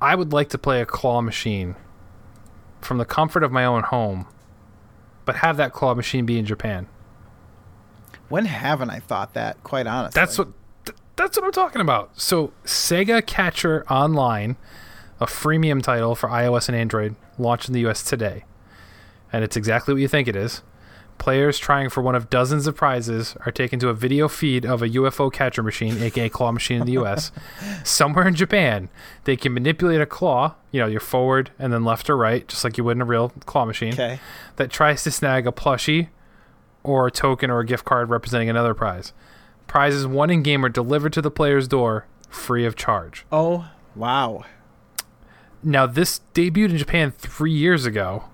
I 0.00 0.14
would 0.14 0.32
like 0.32 0.48
to 0.50 0.58
play 0.58 0.80
a 0.80 0.86
claw 0.86 1.20
machine 1.20 1.74
from 2.80 2.98
the 2.98 3.04
comfort 3.04 3.42
of 3.42 3.50
my 3.50 3.64
own 3.64 3.82
home, 3.82 4.26
but 5.24 5.36
have 5.36 5.56
that 5.56 5.72
claw 5.72 5.94
machine 5.94 6.26
be 6.26 6.38
in 6.38 6.44
Japan? 6.46 6.86
When 8.28 8.46
haven't 8.46 8.90
I 8.90 9.00
thought 9.00 9.34
that? 9.34 9.62
Quite 9.62 9.86
honestly, 9.86 10.18
That's 10.20 10.38
what 10.38 10.48
th- 10.84 10.96
that's 11.16 11.36
what 11.36 11.44
I'm 11.44 11.52
talking 11.52 11.80
about. 11.80 12.18
So 12.20 12.52
Sega 12.64 13.24
Catcher 13.24 13.84
Online, 13.90 14.56
a 15.20 15.26
freemium 15.26 15.82
title 15.82 16.14
for 16.14 16.28
iOS 16.28 16.68
and 16.68 16.76
Android, 16.76 17.14
launched 17.38 17.68
in 17.68 17.74
the 17.74 17.86
US 17.88 18.02
today. 18.02 18.44
And 19.32 19.44
it's 19.44 19.56
exactly 19.56 19.94
what 19.94 20.00
you 20.00 20.08
think 20.08 20.28
it 20.28 20.36
is. 20.36 20.62
Players 21.16 21.58
trying 21.60 21.90
for 21.90 22.02
one 22.02 22.16
of 22.16 22.28
dozens 22.28 22.66
of 22.66 22.74
prizes 22.74 23.36
are 23.46 23.52
taken 23.52 23.78
to 23.78 23.88
a 23.88 23.94
video 23.94 24.26
feed 24.28 24.66
of 24.66 24.82
a 24.82 24.88
UFO 24.88 25.32
catcher 25.32 25.62
machine, 25.62 26.02
aka 26.02 26.28
claw 26.28 26.50
machine 26.50 26.80
in 26.80 26.86
the 26.86 26.98
US. 26.98 27.30
Somewhere 27.84 28.26
in 28.26 28.34
Japan, 28.34 28.88
they 29.22 29.36
can 29.36 29.54
manipulate 29.54 30.00
a 30.00 30.06
claw, 30.06 30.54
you 30.72 30.80
know, 30.80 30.86
your 30.88 31.00
forward 31.00 31.50
and 31.58 31.72
then 31.72 31.84
left 31.84 32.10
or 32.10 32.16
right, 32.16 32.46
just 32.48 32.64
like 32.64 32.76
you 32.76 32.84
would 32.84 32.96
in 32.96 33.02
a 33.02 33.04
real 33.04 33.28
claw 33.46 33.64
machine 33.64 33.92
Okay. 33.92 34.18
that 34.56 34.70
tries 34.70 35.04
to 35.04 35.10
snag 35.12 35.46
a 35.46 35.52
plushie 35.52 36.08
or 36.84 37.08
a 37.08 37.10
token 37.10 37.50
or 37.50 37.60
a 37.60 37.66
gift 37.66 37.84
card 37.84 38.10
representing 38.10 38.48
another 38.48 38.74
prize. 38.74 39.12
Prizes 39.66 40.06
won 40.06 40.30
in 40.30 40.42
game 40.42 40.64
are 40.64 40.68
delivered 40.68 41.12
to 41.14 41.22
the 41.22 41.30
player's 41.30 41.66
door 41.66 42.06
free 42.28 42.64
of 42.64 42.76
charge. 42.76 43.24
Oh 43.32 43.68
wow. 43.96 44.44
Now, 45.62 45.86
this 45.86 46.20
debuted 46.34 46.70
in 46.70 46.76
Japan 46.78 47.10
three 47.10 47.52
years 47.52 47.86
ago, 47.86 48.24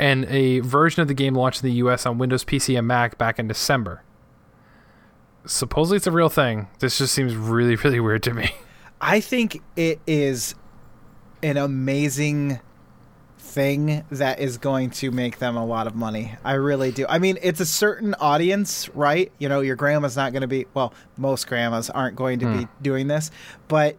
and 0.00 0.24
a 0.24 0.60
version 0.60 1.02
of 1.02 1.08
the 1.08 1.14
game 1.14 1.34
launched 1.34 1.62
in 1.62 1.68
the 1.68 1.76
US 1.76 2.06
on 2.06 2.16
Windows 2.16 2.44
PC 2.44 2.76
and 2.78 2.86
Mac 2.86 3.18
back 3.18 3.38
in 3.38 3.46
December. 3.46 4.02
Supposedly 5.44 5.98
it's 5.98 6.06
a 6.06 6.12
real 6.12 6.30
thing. 6.30 6.68
This 6.78 6.98
just 6.98 7.12
seems 7.12 7.34
really, 7.36 7.76
really 7.84 8.00
weird 8.00 8.22
to 8.22 8.34
me. 8.34 8.52
I 9.00 9.20
think 9.20 9.60
it 9.76 10.00
is 10.06 10.54
an 11.42 11.56
amazing 11.56 12.60
thing 13.42 14.04
that 14.10 14.38
is 14.38 14.56
going 14.56 14.88
to 14.88 15.10
make 15.10 15.38
them 15.38 15.56
a 15.56 15.66
lot 15.66 15.86
of 15.86 15.94
money. 15.94 16.34
I 16.44 16.54
really 16.54 16.92
do. 16.92 17.04
I 17.08 17.18
mean, 17.18 17.38
it's 17.42 17.60
a 17.60 17.66
certain 17.66 18.14
audience, 18.14 18.88
right? 18.90 19.30
You 19.38 19.48
know, 19.48 19.60
your 19.60 19.76
grandma's 19.76 20.16
not 20.16 20.32
going 20.32 20.42
to 20.42 20.48
be, 20.48 20.66
well, 20.72 20.94
most 21.16 21.46
grandmas 21.48 21.90
aren't 21.90 22.16
going 22.16 22.38
to 22.38 22.46
be 22.46 22.62
hmm. 22.64 22.82
doing 22.82 23.08
this, 23.08 23.30
but 23.68 23.96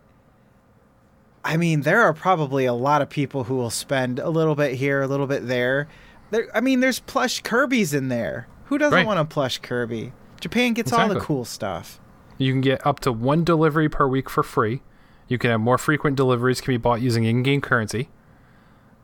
I 1.45 1.57
mean, 1.57 1.81
there 1.81 2.01
are 2.01 2.13
probably 2.13 2.65
a 2.65 2.73
lot 2.73 3.01
of 3.01 3.09
people 3.09 3.43
who 3.43 3.55
will 3.55 3.69
spend 3.69 4.17
a 4.17 4.29
little 4.29 4.55
bit 4.55 4.75
here, 4.75 5.01
a 5.01 5.07
little 5.07 5.27
bit 5.27 5.45
there. 5.47 5.87
There 6.31 6.49
I 6.55 6.61
mean, 6.61 6.79
there's 6.79 6.99
plush 7.01 7.41
Kirby's 7.41 7.93
in 7.93 8.07
there. 8.07 8.47
Who 8.65 8.77
doesn't 8.77 8.95
Right. 8.95 9.05
want 9.05 9.19
a 9.19 9.25
plush 9.25 9.59
Kirby? 9.59 10.13
Japan 10.39 10.73
gets 10.73 10.91
all 10.93 11.09
the 11.09 11.19
cool 11.19 11.45
stuff. 11.45 11.99
You 12.37 12.51
can 12.53 12.61
get 12.61 12.85
up 12.87 13.01
to 13.01 13.11
one 13.11 13.43
delivery 13.43 13.89
per 13.89 14.07
week 14.07 14.29
for 14.29 14.41
free. 14.41 14.81
You 15.27 15.37
can 15.37 15.51
have 15.51 15.59
more 15.59 15.77
frequent 15.77 16.15
deliveries 16.15 16.61
can 16.61 16.73
be 16.73 16.77
bought 16.77 17.01
using 17.01 17.23
in-game 17.23 17.61
currency, 17.61 18.09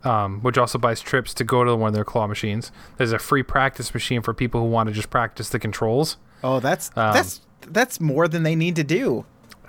um, 0.04 0.40
which 0.42 0.58
also 0.58 0.78
buys 0.78 1.02
trips 1.02 1.34
to 1.36 1.44
go 1.44 1.64
to 1.64 1.76
one 1.76 1.90
of 1.90 1.94
their 1.94 2.06
claw 2.06 2.28
machines. 2.28 2.72
There's 2.98 3.12
a 3.12 3.20
free 3.20 3.44
practice 3.44 3.94
machine 3.94 4.22
for 4.22 4.34
people 4.34 4.62
who 4.62 4.68
want 4.68 4.88
to 4.88 4.94
just 4.94 5.10
practice 5.10 5.50
the 5.50 5.60
controls. 5.60 6.18
Oh, 6.44 6.60
that's 6.60 6.90
Um, 6.96 7.14
that's 7.14 7.42
that's 7.68 8.00
more 8.00 8.28
than 8.28 8.44
they 8.44 8.56
need 8.56 8.76
to 8.78 8.84
do. 8.84 9.26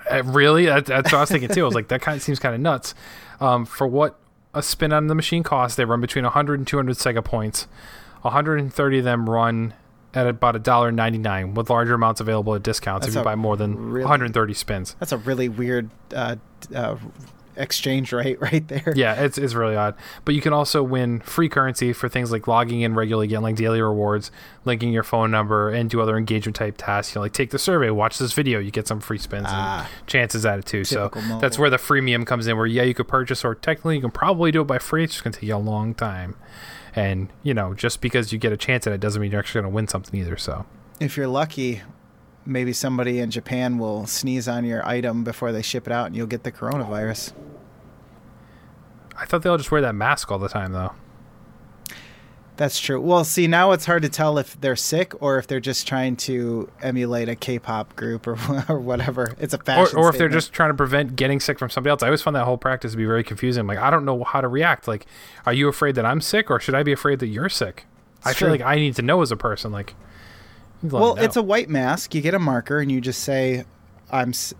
Uh, 0.09 0.23
really? 0.23 0.65
That, 0.65 0.85
that's 0.85 1.11
what 1.11 1.17
I 1.17 1.21
was 1.21 1.29
thinking 1.29 1.49
too. 1.49 1.61
I 1.61 1.65
was 1.65 1.75
like, 1.75 1.89
that 1.89 2.01
kind 2.01 2.15
of 2.15 2.23
seems 2.23 2.39
kind 2.39 2.55
of 2.55 2.61
nuts. 2.61 2.95
Um, 3.39 3.65
for 3.65 3.85
what 3.85 4.17
a 4.53 4.63
spin 4.63 4.91
on 4.93 5.07
the 5.07 5.15
machine 5.15 5.43
costs, 5.43 5.75
they 5.77 5.85
run 5.85 6.01
between 6.01 6.23
100 6.23 6.59
and 6.59 6.67
200 6.67 6.95
Sega 6.97 7.23
points. 7.23 7.67
130 8.21 8.97
of 8.99 9.03
them 9.03 9.29
run 9.29 9.73
at 10.13 10.27
about 10.27 10.55
$1.99 10.55 11.55
with 11.55 11.69
larger 11.69 11.93
amounts 11.93 12.19
available 12.19 12.53
at 12.55 12.63
discounts 12.63 13.05
That's 13.05 13.15
if 13.15 13.19
you 13.19 13.23
buy 13.23 13.35
more 13.35 13.55
than 13.57 13.75
really- 13.91 14.03
130 14.03 14.53
spins. 14.53 14.95
That's 14.99 15.11
a 15.11 15.17
really 15.17 15.49
weird 15.49 15.89
uh, 16.13 16.35
uh, 16.75 16.95
exchange 17.55 18.11
rate 18.13 18.39
right 18.41 18.67
there. 18.67 18.93
Yeah, 18.95 19.21
it's, 19.23 19.37
it's 19.37 19.53
really 19.53 19.75
odd. 19.75 19.95
But 20.25 20.35
you 20.35 20.41
can 20.41 20.53
also 20.53 20.81
win 20.83 21.19
free 21.21 21.49
currency 21.49 21.93
for 21.93 22.07
things 22.09 22.31
like 22.31 22.47
logging 22.47 22.81
in 22.81 22.95
regularly, 22.95 23.27
getting 23.27 23.43
like 23.43 23.55
daily 23.55 23.81
rewards, 23.81 24.31
linking 24.65 24.91
your 24.93 25.03
phone 25.03 25.31
number, 25.31 25.69
and 25.69 25.89
do 25.89 26.01
other 26.01 26.17
engagement 26.17 26.55
type 26.55 26.75
tasks. 26.77 27.13
You 27.15 27.19
know, 27.19 27.23
like 27.23 27.33
take 27.33 27.51
the 27.51 27.59
survey, 27.59 27.89
watch 27.89 28.17
this 28.17 28.33
video, 28.33 28.59
you 28.59 28.71
get 28.71 28.87
some 28.87 28.99
free 28.99 29.17
spins 29.17 29.47
Ah. 29.49 29.89
and 29.99 30.07
chances 30.07 30.45
at 30.45 30.59
it 30.59 30.65
too. 30.65 30.83
So 30.83 31.09
mobile. 31.15 31.39
that's 31.39 31.57
where 31.59 31.69
the 31.69 31.77
freemium 31.77 32.25
comes 32.25 32.47
in. 32.47 32.57
Where 32.57 32.65
yeah, 32.65 32.83
you 32.83 32.93
could 32.93 33.07
purchase, 33.07 33.43
or 33.45 33.55
technically 33.55 33.95
you 33.95 34.01
can 34.01 34.11
probably 34.11 34.51
do 34.51 34.61
it 34.61 34.65
by 34.67 34.79
free. 34.79 35.03
It's 35.03 35.13
just 35.13 35.23
gonna 35.23 35.33
take 35.33 35.43
you 35.43 35.55
a 35.55 35.57
long 35.57 35.93
time. 35.93 36.35
And 36.95 37.29
you 37.43 37.53
know, 37.53 37.73
just 37.73 38.01
because 38.01 38.33
you 38.33 38.39
get 38.39 38.51
a 38.51 38.57
chance 38.57 38.85
at 38.87 38.93
it 38.93 38.99
doesn't 38.99 39.21
mean 39.21 39.31
you're 39.31 39.39
actually 39.39 39.61
gonna 39.61 39.73
win 39.73 39.87
something 39.87 40.19
either. 40.19 40.37
So 40.37 40.65
If 40.99 41.15
you're 41.17 41.27
lucky, 41.27 41.81
maybe 42.45 42.73
somebody 42.73 43.19
in 43.19 43.29
Japan 43.31 43.77
will 43.77 44.05
sneeze 44.07 44.47
on 44.47 44.65
your 44.65 44.85
item 44.87 45.23
before 45.23 45.51
they 45.51 45.61
ship 45.61 45.87
it 45.87 45.93
out, 45.93 46.07
and 46.07 46.15
you'll 46.15 46.27
get 46.27 46.43
the 46.43 46.51
coronavirus. 46.51 47.33
I 49.15 49.25
thought 49.25 49.43
they 49.43 49.49
all 49.49 49.57
just 49.57 49.71
wear 49.71 49.81
that 49.81 49.95
mask 49.95 50.31
all 50.31 50.39
the 50.39 50.49
time 50.49 50.71
though. 50.71 50.93
That's 52.57 52.79
true. 52.79 53.01
Well, 53.01 53.23
see, 53.23 53.47
now 53.47 53.71
it's 53.71 53.85
hard 53.85 54.03
to 54.03 54.09
tell 54.09 54.37
if 54.37 54.59
they're 54.59 54.75
sick 54.75 55.13
or 55.21 55.39
if 55.39 55.47
they're 55.47 55.59
just 55.59 55.87
trying 55.87 56.15
to 56.17 56.69
emulate 56.81 57.27
a 57.27 57.35
K-pop 57.35 57.95
group 57.95 58.27
or, 58.27 58.37
or 58.69 58.77
whatever. 58.79 59.35
It's 59.39 59.53
a 59.53 59.57
Or, 59.57 59.63
fashion. 59.63 59.97
or 59.97 60.09
if 60.09 60.17
they're 60.17 60.29
just 60.29 60.53
trying 60.53 60.69
to 60.69 60.75
prevent 60.75 61.15
getting 61.15 61.39
sick 61.39 61.57
from 61.57 61.71
somebody 61.71 61.89
else. 61.91 62.03
I 62.03 62.07
always 62.07 62.21
found 62.21 62.35
that 62.35 62.43
whole 62.45 62.57
practice 62.57 62.91
to 62.91 62.97
be 62.97 63.05
very 63.05 63.23
confusing. 63.23 63.65
Like, 63.65 63.79
I 63.79 63.89
don't 63.89 64.05
know 64.05 64.23
how 64.25 64.41
to 64.41 64.47
react. 64.47 64.87
Like, 64.87 65.07
are 65.45 65.53
you 65.53 65.69
afraid 65.69 65.95
that 65.95 66.05
I'm 66.05 66.21
sick 66.21 66.51
or 66.51 66.59
should 66.59 66.75
I 66.75 66.83
be 66.83 66.91
afraid 66.91 67.19
that 67.19 67.27
you're 67.27 67.49
sick? 67.49 67.85
I 68.23 68.31
It's 68.31 68.39
feel 68.39 68.49
like 68.49 68.61
I 68.61 68.75
need 68.75 68.95
to 68.97 69.01
know 69.01 69.21
as 69.23 69.31
a 69.31 69.37
person. 69.37 69.71
Like, 69.71 69.87
you 69.89 69.95
let 69.95 69.97
me 69.97 70.10
Well, 70.83 71.15
it's 71.17 71.35
a 71.35 71.41
white 71.41 71.69
mask. 71.69 72.15
You 72.15 72.21
get 72.21 72.33
a 72.33 72.39
marker 72.39 72.79
and 72.79 72.91
you 72.91 73.01
just 73.01 73.23
say, 73.23 73.65
"I'm." 74.11 74.29
s- 74.29 74.53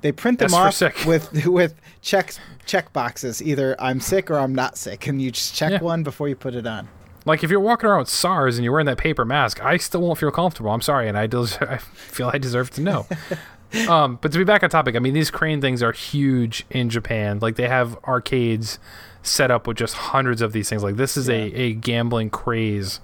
They 0.00 0.12
print 0.12 0.38
them 0.38 0.50
That's 0.50 0.82
off 0.82 1.06
with 1.06 1.46
with 1.46 1.74
check 2.00 2.34
check 2.66 2.92
boxes. 2.92 3.42
Either 3.42 3.76
I'm 3.80 4.00
sick 4.00 4.30
or 4.30 4.38
I'm 4.38 4.54
not 4.54 4.76
sick, 4.76 5.06
and 5.06 5.20
you 5.20 5.30
just 5.30 5.54
check 5.54 5.72
Yeah. 5.72 5.80
one 5.80 6.02
before 6.02 6.28
you 6.28 6.36
put 6.36 6.54
it 6.54 6.66
on. 6.66 6.88
Like 7.24 7.44
if 7.44 7.50
you're 7.50 7.60
walking 7.60 7.88
around 7.88 8.00
with 8.00 8.08
SARS 8.08 8.56
and 8.58 8.64
you're 8.64 8.72
wearing 8.72 8.86
that 8.86 8.98
paper 8.98 9.24
mask, 9.24 9.62
I 9.64 9.76
still 9.76 10.00
won't 10.00 10.18
feel 10.18 10.30
comfortable. 10.32 10.72
I'm 10.72 10.80
sorry, 10.80 11.08
and 11.08 11.16
I, 11.16 11.26
des- 11.28 11.56
I 11.60 11.76
feel 11.78 12.28
I 12.32 12.38
deserve 12.38 12.70
to 12.70 12.80
know. 12.80 13.06
um, 13.88 14.18
but 14.20 14.32
to 14.32 14.38
be 14.38 14.44
back 14.44 14.62
on 14.64 14.70
topic, 14.70 14.96
I 14.96 14.98
mean 14.98 15.14
these 15.14 15.30
crane 15.30 15.60
things 15.60 15.82
are 15.84 15.92
huge 15.92 16.66
in 16.70 16.88
Japan. 16.90 17.38
Like 17.40 17.54
they 17.56 17.68
have 17.68 17.96
arcades 18.04 18.78
set 19.22 19.52
up 19.52 19.68
with 19.68 19.76
just 19.76 19.94
hundreds 19.94 20.42
of 20.42 20.52
these 20.52 20.68
things. 20.68 20.82
Like 20.82 20.96
this 20.96 21.16
is 21.16 21.28
a, 21.28 21.34
a 21.54 21.74
gambling 21.74 22.28
craze. 22.30 22.98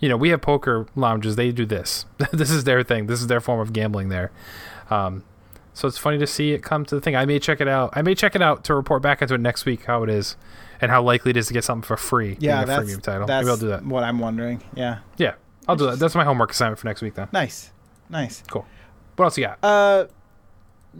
You 0.00 0.08
know, 0.08 0.16
we 0.16 0.28
have 0.30 0.40
poker 0.40 0.86
lounges. 0.94 1.36
They 1.36 1.50
do 1.52 1.66
this. 1.66 2.06
this 2.32 2.50
is 2.50 2.64
their 2.64 2.82
thing. 2.82 3.06
This 3.06 3.20
is 3.20 3.26
their 3.26 3.40
form 3.40 3.60
of 3.60 3.72
gambling 3.72 4.08
there. 4.08 4.30
Um, 4.90 5.24
so 5.74 5.86
it's 5.86 5.98
funny 5.98 6.18
to 6.18 6.26
see 6.26 6.52
it 6.52 6.62
come 6.62 6.84
to 6.86 6.94
the 6.94 7.00
thing. 7.00 7.14
I 7.14 7.24
may 7.24 7.38
check 7.38 7.60
it 7.60 7.68
out. 7.68 7.90
I 7.94 8.02
may 8.02 8.14
check 8.14 8.34
it 8.34 8.42
out 8.42 8.64
to 8.64 8.74
report 8.74 9.02
back 9.02 9.22
into 9.22 9.34
it 9.34 9.40
next 9.40 9.64
week 9.64 9.84
how 9.84 10.02
it 10.02 10.10
is 10.10 10.36
and 10.80 10.90
how 10.90 11.02
likely 11.02 11.30
it 11.30 11.36
is 11.36 11.46
to 11.48 11.52
get 11.52 11.62
something 11.64 11.86
for 11.86 11.96
free. 11.96 12.36
Yeah, 12.40 12.64
that's 12.64 12.90
freemium 12.90 13.02
title. 13.02 13.26
that's 13.26 13.44
Maybe 13.44 13.50
I'll 13.50 13.56
do 13.58 13.68
that. 13.68 13.84
what 13.84 14.02
I'm 14.02 14.18
wondering. 14.18 14.62
Yeah, 14.74 14.98
Yeah, 15.18 15.34
I'll 15.68 15.76
do 15.76 15.86
that. 15.86 15.98
That's 15.98 16.14
my 16.14 16.24
homework 16.24 16.50
assignment 16.50 16.78
for 16.80 16.86
next 16.88 17.02
week 17.02 17.14
then. 17.14 17.28
nice, 17.32 17.70
nice. 18.08 18.42
Cool. 18.50 18.66
What 19.16 19.26
else 19.26 19.38
you 19.38 19.44
got? 19.46 19.58
Uh, 19.62 20.06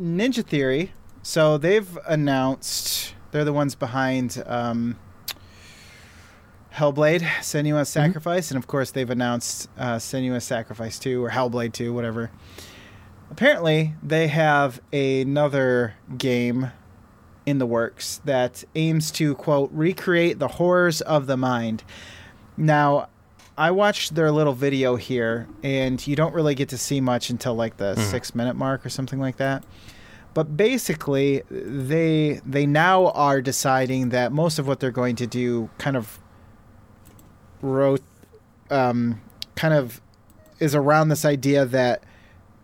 Ninja 0.00 0.44
Theory. 0.44 0.92
So 1.22 1.58
they've 1.58 1.98
announced 2.06 3.14
they're 3.32 3.44
the 3.44 3.52
ones 3.52 3.74
behind 3.74 4.42
um, 4.46 4.96
Hellblade: 6.78 7.22
Senua's 7.40 7.88
Sacrifice, 7.88 8.52
and 8.52 8.58
of 8.58 8.68
course 8.68 8.92
they've 8.92 9.10
announced 9.10 9.68
uh, 9.76 9.96
Senua's 9.96 10.44
Sacrifice 10.44 10.96
2 11.00 11.24
or 11.24 11.30
Hellblade 11.30 11.72
2, 11.72 11.92
whatever. 11.92 12.30
Apparently, 13.32 13.94
they 14.00 14.28
have 14.28 14.80
another 14.92 15.94
game 16.16 16.70
in 17.46 17.58
the 17.58 17.66
works 17.66 18.20
that 18.24 18.62
aims 18.76 19.10
to 19.10 19.34
quote 19.34 19.70
recreate 19.72 20.38
the 20.38 20.46
horrors 20.46 21.00
of 21.00 21.26
the 21.26 21.36
mind. 21.36 21.82
Now, 22.56 23.08
I 23.56 23.72
watched 23.72 24.14
their 24.14 24.30
little 24.30 24.52
video 24.52 24.94
here, 24.94 25.48
and 25.64 26.04
you 26.06 26.14
don't 26.14 26.32
really 26.32 26.54
get 26.54 26.68
to 26.68 26.78
see 26.78 27.00
much 27.00 27.28
until 27.28 27.56
like 27.56 27.78
the 27.78 27.96
six 27.96 28.36
minute 28.36 28.54
mark 28.54 28.86
or 28.86 28.88
something 28.88 29.18
like 29.18 29.38
that. 29.38 29.64
But 30.32 30.56
basically, 30.56 31.42
they 31.50 32.40
they 32.46 32.66
now 32.66 33.08
are 33.08 33.42
deciding 33.42 34.10
that 34.10 34.30
most 34.30 34.60
of 34.60 34.68
what 34.68 34.78
they're 34.78 34.92
going 34.92 35.16
to 35.16 35.26
do 35.26 35.70
kind 35.78 35.96
of 35.96 36.20
wrote, 37.62 38.02
um, 38.70 39.20
kind 39.56 39.74
of 39.74 40.00
is 40.58 40.74
around 40.74 41.08
this 41.08 41.24
idea 41.24 41.64
that 41.66 42.02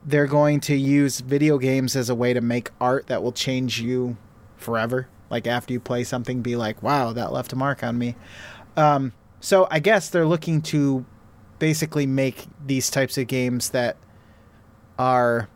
they're 0.05 0.27
going 0.27 0.61
to 0.61 0.77
use 0.77 1.21
video 1.21 1.59
games 1.59 1.97
as 1.97 2.11
a 2.11 2.15
way 2.15 2.35
to 2.35 2.41
make 2.41 2.71
art 2.81 3.07
that 3.07 3.23
will 3.23 3.33
change 3.33 3.81
you 3.81 4.17
forever. 4.57 5.09
Like 5.31 5.47
after 5.47 5.73
you 5.73 5.81
play 5.81 6.05
something, 6.05 6.43
be 6.43 6.57
like, 6.57 6.83
"Wow, 6.83 7.13
that 7.13 7.33
left 7.33 7.53
a 7.53 7.57
mark 7.57 7.83
on 7.83 7.99
me." 7.99 8.15
Um, 8.77 9.13
so 9.41 9.67
I 9.71 9.79
guess 9.79 10.11
they're 10.11 10.27
looking 10.27 10.63
to 10.63 11.05
basically 11.59 12.07
make 12.07 12.47
these 12.65 12.91
types 12.91 13.17
of 13.17 13.27
games 13.27 13.71
that 13.71 13.97
are 14.99 15.49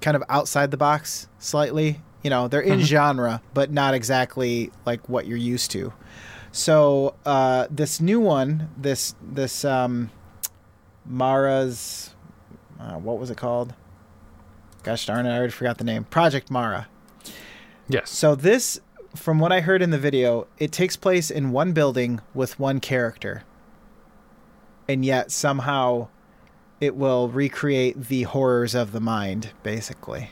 kind 0.00 0.16
of 0.16 0.22
outside 0.28 0.70
the 0.70 0.76
box 0.76 1.28
slightly. 1.38 2.00
You 2.22 2.30
know, 2.30 2.48
they're 2.48 2.60
in 2.60 2.80
genre, 2.80 3.42
but 3.54 3.70
not 3.70 3.94
exactly 3.94 4.70
like 4.84 5.08
what 5.08 5.26
you're 5.26 5.36
used 5.36 5.70
to. 5.72 5.92
So 6.56 7.14
uh, 7.26 7.66
this 7.70 8.00
new 8.00 8.18
one, 8.18 8.70
this 8.78 9.14
this 9.20 9.62
um, 9.62 10.10
Mara's, 11.04 12.14
uh, 12.80 12.94
what 12.94 13.18
was 13.18 13.30
it 13.30 13.36
called? 13.36 13.74
Gosh 14.82 15.04
darn 15.04 15.26
it, 15.26 15.32
I 15.32 15.36
already 15.36 15.52
forgot 15.52 15.76
the 15.76 15.84
name. 15.84 16.04
Project 16.04 16.50
Mara. 16.50 16.88
yes. 17.90 18.08
So 18.08 18.34
this, 18.34 18.80
from 19.14 19.38
what 19.38 19.52
I 19.52 19.60
heard 19.60 19.82
in 19.82 19.90
the 19.90 19.98
video, 19.98 20.46
it 20.56 20.72
takes 20.72 20.96
place 20.96 21.30
in 21.30 21.52
one 21.52 21.74
building 21.74 22.22
with 22.32 22.58
one 22.58 22.80
character, 22.80 23.42
and 24.88 25.04
yet 25.04 25.30
somehow 25.30 26.08
it 26.80 26.96
will 26.96 27.28
recreate 27.28 28.04
the 28.04 28.22
horrors 28.22 28.74
of 28.74 28.92
the 28.92 29.00
mind, 29.00 29.50
basically. 29.62 30.30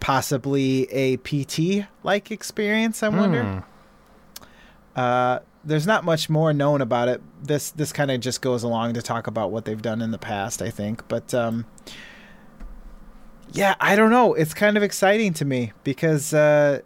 Possibly 0.00 0.90
a 0.90 1.18
PT 1.18 1.86
like 2.02 2.30
experience, 2.30 3.02
I 3.02 3.10
wonder. 3.10 3.44
Hmm. 3.44 3.73
Uh, 4.96 5.40
there's 5.64 5.86
not 5.86 6.04
much 6.04 6.28
more 6.28 6.52
known 6.52 6.80
about 6.80 7.08
it. 7.08 7.22
This 7.42 7.70
this 7.70 7.92
kind 7.92 8.10
of 8.10 8.20
just 8.20 8.40
goes 8.42 8.62
along 8.62 8.94
to 8.94 9.02
talk 9.02 9.26
about 9.26 9.50
what 9.50 9.64
they've 9.64 9.80
done 9.80 10.02
in 10.02 10.10
the 10.10 10.18
past, 10.18 10.60
I 10.62 10.70
think. 10.70 11.06
But 11.08 11.32
um, 11.34 11.64
yeah, 13.52 13.74
I 13.80 13.96
don't 13.96 14.10
know. 14.10 14.34
It's 14.34 14.54
kind 14.54 14.76
of 14.76 14.82
exciting 14.82 15.32
to 15.34 15.44
me 15.44 15.72
because 15.84 16.34
uh, 16.34 16.80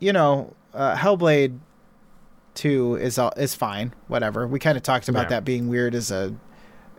you 0.00 0.12
know, 0.12 0.54
uh, 0.72 0.96
Hellblade 0.96 1.58
Two 2.54 2.94
is 2.96 3.18
all, 3.18 3.32
is 3.36 3.54
fine. 3.54 3.94
Whatever. 4.06 4.46
We 4.46 4.58
kind 4.60 4.76
of 4.76 4.82
talked 4.82 5.08
about 5.08 5.24
Yeah. 5.24 5.28
that 5.30 5.44
being 5.44 5.68
weird 5.68 5.94
as 5.94 6.10
a 6.10 6.34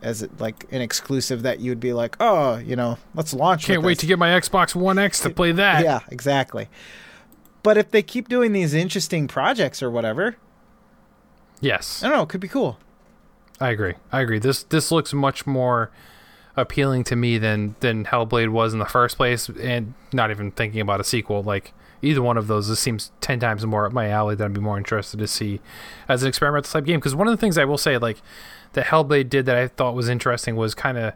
as 0.02 0.22
it, 0.22 0.38
like 0.40 0.66
an 0.70 0.82
exclusive 0.82 1.42
that 1.44 1.60
you'd 1.60 1.80
be 1.80 1.94
like, 1.94 2.16
oh, 2.20 2.56
you 2.58 2.76
know, 2.76 2.98
let's 3.14 3.32
launch. 3.32 3.64
Can't 3.64 3.82
wait 3.82 3.92
this." 3.94 4.00
to 4.00 4.06
get 4.06 4.18
my 4.18 4.28
Xbox 4.28 4.74
One 4.74 4.98
X 4.98 5.20
to 5.20 5.30
play 5.34 5.52
that. 5.52 5.82
Yeah, 5.84 6.00
exactly. 6.10 6.68
But 7.66 7.76
if 7.76 7.90
they 7.90 8.00
keep 8.00 8.28
doing 8.28 8.52
these 8.52 8.74
interesting 8.74 9.26
projects 9.26 9.82
or 9.82 9.90
whatever, 9.90 10.36
Yes, 11.60 12.00
I 12.00 12.06
don't 12.06 12.16
know. 12.16 12.22
It 12.22 12.28
could 12.28 12.40
be 12.40 12.46
cool. 12.46 12.78
I 13.60 13.70
agree. 13.70 13.94
I 14.12 14.20
agree. 14.20 14.38
This 14.38 14.62
this 14.62 14.92
looks 14.92 15.12
much 15.12 15.48
more 15.48 15.90
appealing 16.56 17.02
to 17.04 17.16
me 17.16 17.38
than 17.38 17.74
than 17.80 18.04
Hellblade 18.04 18.50
was 18.50 18.72
in 18.72 18.78
the 18.78 18.84
first 18.84 19.16
place, 19.16 19.48
and 19.48 19.94
not 20.12 20.30
even 20.30 20.52
thinking 20.52 20.80
about 20.80 21.00
a 21.00 21.04
sequel. 21.04 21.42
Like 21.42 21.72
either 22.02 22.22
one 22.22 22.36
of 22.36 22.46
those, 22.46 22.68
this 22.68 22.78
seems 22.78 23.10
ten 23.20 23.40
times 23.40 23.66
more 23.66 23.84
up 23.84 23.92
my 23.92 24.10
alley. 24.10 24.36
That 24.36 24.44
I'd 24.44 24.54
be 24.54 24.60
more 24.60 24.78
interested 24.78 25.18
to 25.18 25.26
see 25.26 25.60
as 26.08 26.22
an 26.22 26.28
experimental 26.28 26.70
type 26.70 26.84
game. 26.84 27.00
Because 27.00 27.16
one 27.16 27.26
of 27.26 27.32
the 27.32 27.40
things 27.40 27.58
I 27.58 27.64
will 27.64 27.78
say, 27.78 27.98
like 27.98 28.22
that 28.74 28.86
Hellblade 28.86 29.28
did 29.28 29.44
that 29.46 29.56
I 29.56 29.66
thought 29.66 29.96
was 29.96 30.08
interesting 30.08 30.54
was 30.54 30.72
kind 30.72 30.98
of 30.98 31.14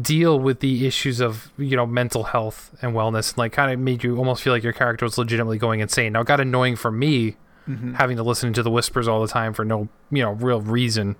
deal 0.00 0.38
with 0.38 0.60
the 0.60 0.86
issues 0.86 1.20
of 1.20 1.50
you 1.56 1.76
know 1.76 1.86
mental 1.86 2.24
health 2.24 2.76
and 2.82 2.92
wellness 2.92 3.30
and 3.30 3.38
like 3.38 3.52
kind 3.52 3.72
of 3.72 3.78
made 3.78 4.04
you 4.04 4.18
almost 4.18 4.42
feel 4.42 4.52
like 4.52 4.62
your 4.62 4.72
character 4.72 5.04
was 5.04 5.16
legitimately 5.16 5.58
going 5.58 5.80
insane. 5.80 6.12
Now 6.12 6.20
it 6.20 6.26
got 6.26 6.40
annoying 6.40 6.76
for 6.76 6.90
me 6.90 7.36
having 7.96 8.16
to 8.16 8.22
listen 8.22 8.52
to 8.52 8.62
the 8.62 8.70
whispers 8.70 9.08
all 9.08 9.20
the 9.20 9.26
time 9.26 9.52
for 9.52 9.64
no 9.64 9.88
you 10.10 10.22
know 10.22 10.32
real 10.32 10.60
reason. 10.60 11.16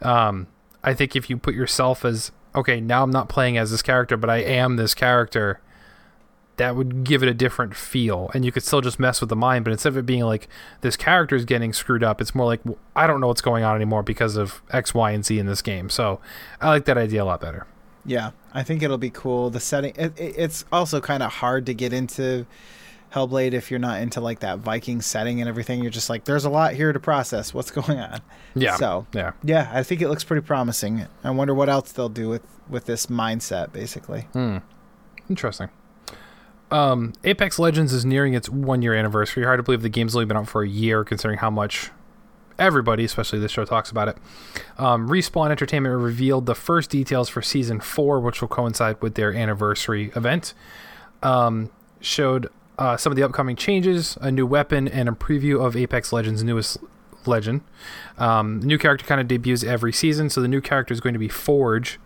Um 0.00 0.46
i 0.84 0.94
think 0.94 1.14
if 1.14 1.30
you 1.30 1.36
put 1.36 1.54
yourself 1.54 2.04
as 2.04 2.32
okay 2.54 2.80
now 2.80 3.02
i'm 3.04 3.10
not 3.10 3.28
playing 3.28 3.56
as 3.56 3.70
this 3.70 3.82
character 3.82 4.16
but 4.16 4.28
i 4.28 4.38
am 4.38 4.74
this 4.74 4.94
character 4.94 5.60
that 6.56 6.76
would 6.76 7.04
give 7.04 7.22
it 7.22 7.28
a 7.28 7.34
different 7.34 7.74
feel 7.74 8.30
and 8.34 8.44
you 8.44 8.52
could 8.52 8.62
still 8.62 8.80
just 8.80 8.98
mess 8.98 9.20
with 9.20 9.30
the 9.30 9.36
mind 9.36 9.64
but 9.64 9.70
instead 9.70 9.90
of 9.90 9.96
it 9.96 10.04
being 10.04 10.22
like 10.22 10.48
this 10.80 10.96
character 10.96 11.36
is 11.36 11.44
getting 11.44 11.72
screwed 11.72 12.02
up 12.02 12.20
it's 12.20 12.34
more 12.34 12.46
like 12.46 12.60
I 12.94 13.06
don't 13.06 13.20
know 13.20 13.28
what's 13.28 13.40
going 13.40 13.64
on 13.64 13.76
anymore 13.76 14.02
because 14.02 14.36
of 14.36 14.60
x 14.70 14.92
y 14.92 15.12
and 15.12 15.24
z 15.24 15.38
in 15.38 15.46
this 15.46 15.62
game. 15.62 15.88
So 15.88 16.20
i 16.60 16.68
like 16.68 16.84
that 16.86 16.98
idea 16.98 17.22
a 17.22 17.26
lot 17.26 17.40
better 17.40 17.66
Yeah, 18.04 18.30
I 18.52 18.62
think 18.62 18.82
it'll 18.82 18.98
be 18.98 19.10
cool. 19.10 19.50
The 19.50 19.60
setting. 19.60 19.94
It, 19.96 20.18
it, 20.18 20.34
it's 20.36 20.64
also 20.72 21.00
kind 21.00 21.22
of 21.22 21.32
hard 21.32 21.66
to 21.66 21.74
get 21.74 21.92
into 21.92 22.46
Hellblade 23.12 23.52
if 23.52 23.70
you're 23.70 23.80
not 23.80 24.00
into 24.00 24.20
like 24.20 24.40
that 24.40 24.58
Viking 24.58 25.00
setting 25.00 25.40
and 25.40 25.48
everything. 25.48 25.82
You're 25.82 25.90
just 25.90 26.10
like, 26.10 26.24
there's 26.24 26.44
a 26.44 26.50
lot 26.50 26.74
here 26.74 26.92
to 26.92 26.98
process. 27.00 27.54
What's 27.54 27.70
going 27.80 27.98
on? 27.98 28.20
yeah 28.54 28.76
So 28.76 29.06
yeah 29.14 29.32
yeah, 29.42 29.70
I 29.72 29.82
think 29.82 30.02
it 30.02 30.08
looks 30.08 30.24
pretty 30.24 30.44
promising. 30.44 31.06
I 31.22 31.30
wonder 31.30 31.54
what 31.54 31.68
else 31.68 31.92
they'll 31.92 32.08
do 32.08 32.28
with 32.28 32.42
with 32.68 32.86
this 32.86 33.06
mindset, 33.06 33.72
basically. 33.72 34.22
Hmm. 34.32 34.58
Interesting. 35.28 35.68
Um, 36.70 37.12
Apex 37.22 37.58
Legends 37.58 37.92
is 37.92 38.04
nearing 38.04 38.32
its 38.34 38.48
one 38.48 38.80
year 38.80 38.94
anniversary. 38.94 39.44
Hard 39.44 39.58
to 39.58 39.62
believe 39.62 39.82
the 39.82 39.90
game's 39.90 40.16
only 40.16 40.24
been 40.24 40.38
out 40.38 40.48
for 40.48 40.62
a 40.62 40.68
year, 40.68 41.04
considering 41.04 41.38
how 41.38 41.50
much 41.50 41.90
everybody, 42.58 43.04
especially 43.04 43.38
this 43.38 43.52
show, 43.52 43.64
talks 43.64 43.90
about 43.90 44.08
it. 44.08 44.16
Um, 44.78 45.08
Respawn 45.08 45.50
Entertainment 45.50 46.00
revealed 46.00 46.46
the 46.46 46.54
first 46.54 46.90
details 46.90 47.28
for 47.28 47.42
season 47.42 47.80
four, 47.80 48.20
which 48.20 48.40
will 48.40 48.48
coincide 48.48 49.00
with 49.00 49.14
their 49.14 49.32
anniversary 49.32 50.12
event. 50.16 50.54
Um, 51.22 51.70
showed 52.00 52.48
uh, 52.78 52.96
some 52.96 53.12
of 53.12 53.16
the 53.16 53.22
upcoming 53.22 53.56
changes, 53.56 54.16
a 54.20 54.30
new 54.30 54.46
weapon, 54.46 54.88
and 54.88 55.08
a 55.08 55.12
preview 55.12 55.64
of 55.64 55.76
Apex 55.76 56.12
Legends' 56.12 56.42
newest 56.42 56.78
legend. 57.26 57.60
Um, 58.18 58.60
the 58.60 58.66
new 58.66 58.78
character 58.78 59.06
kind 59.06 59.20
of 59.20 59.28
debuts 59.28 59.62
every 59.62 59.92
season, 59.92 60.30
so 60.30 60.40
the 60.40 60.48
new 60.48 60.60
character 60.60 60.92
is 60.92 61.00
going 61.00 61.12
to 61.12 61.18
be 61.18 61.28
Forge, 61.28 61.98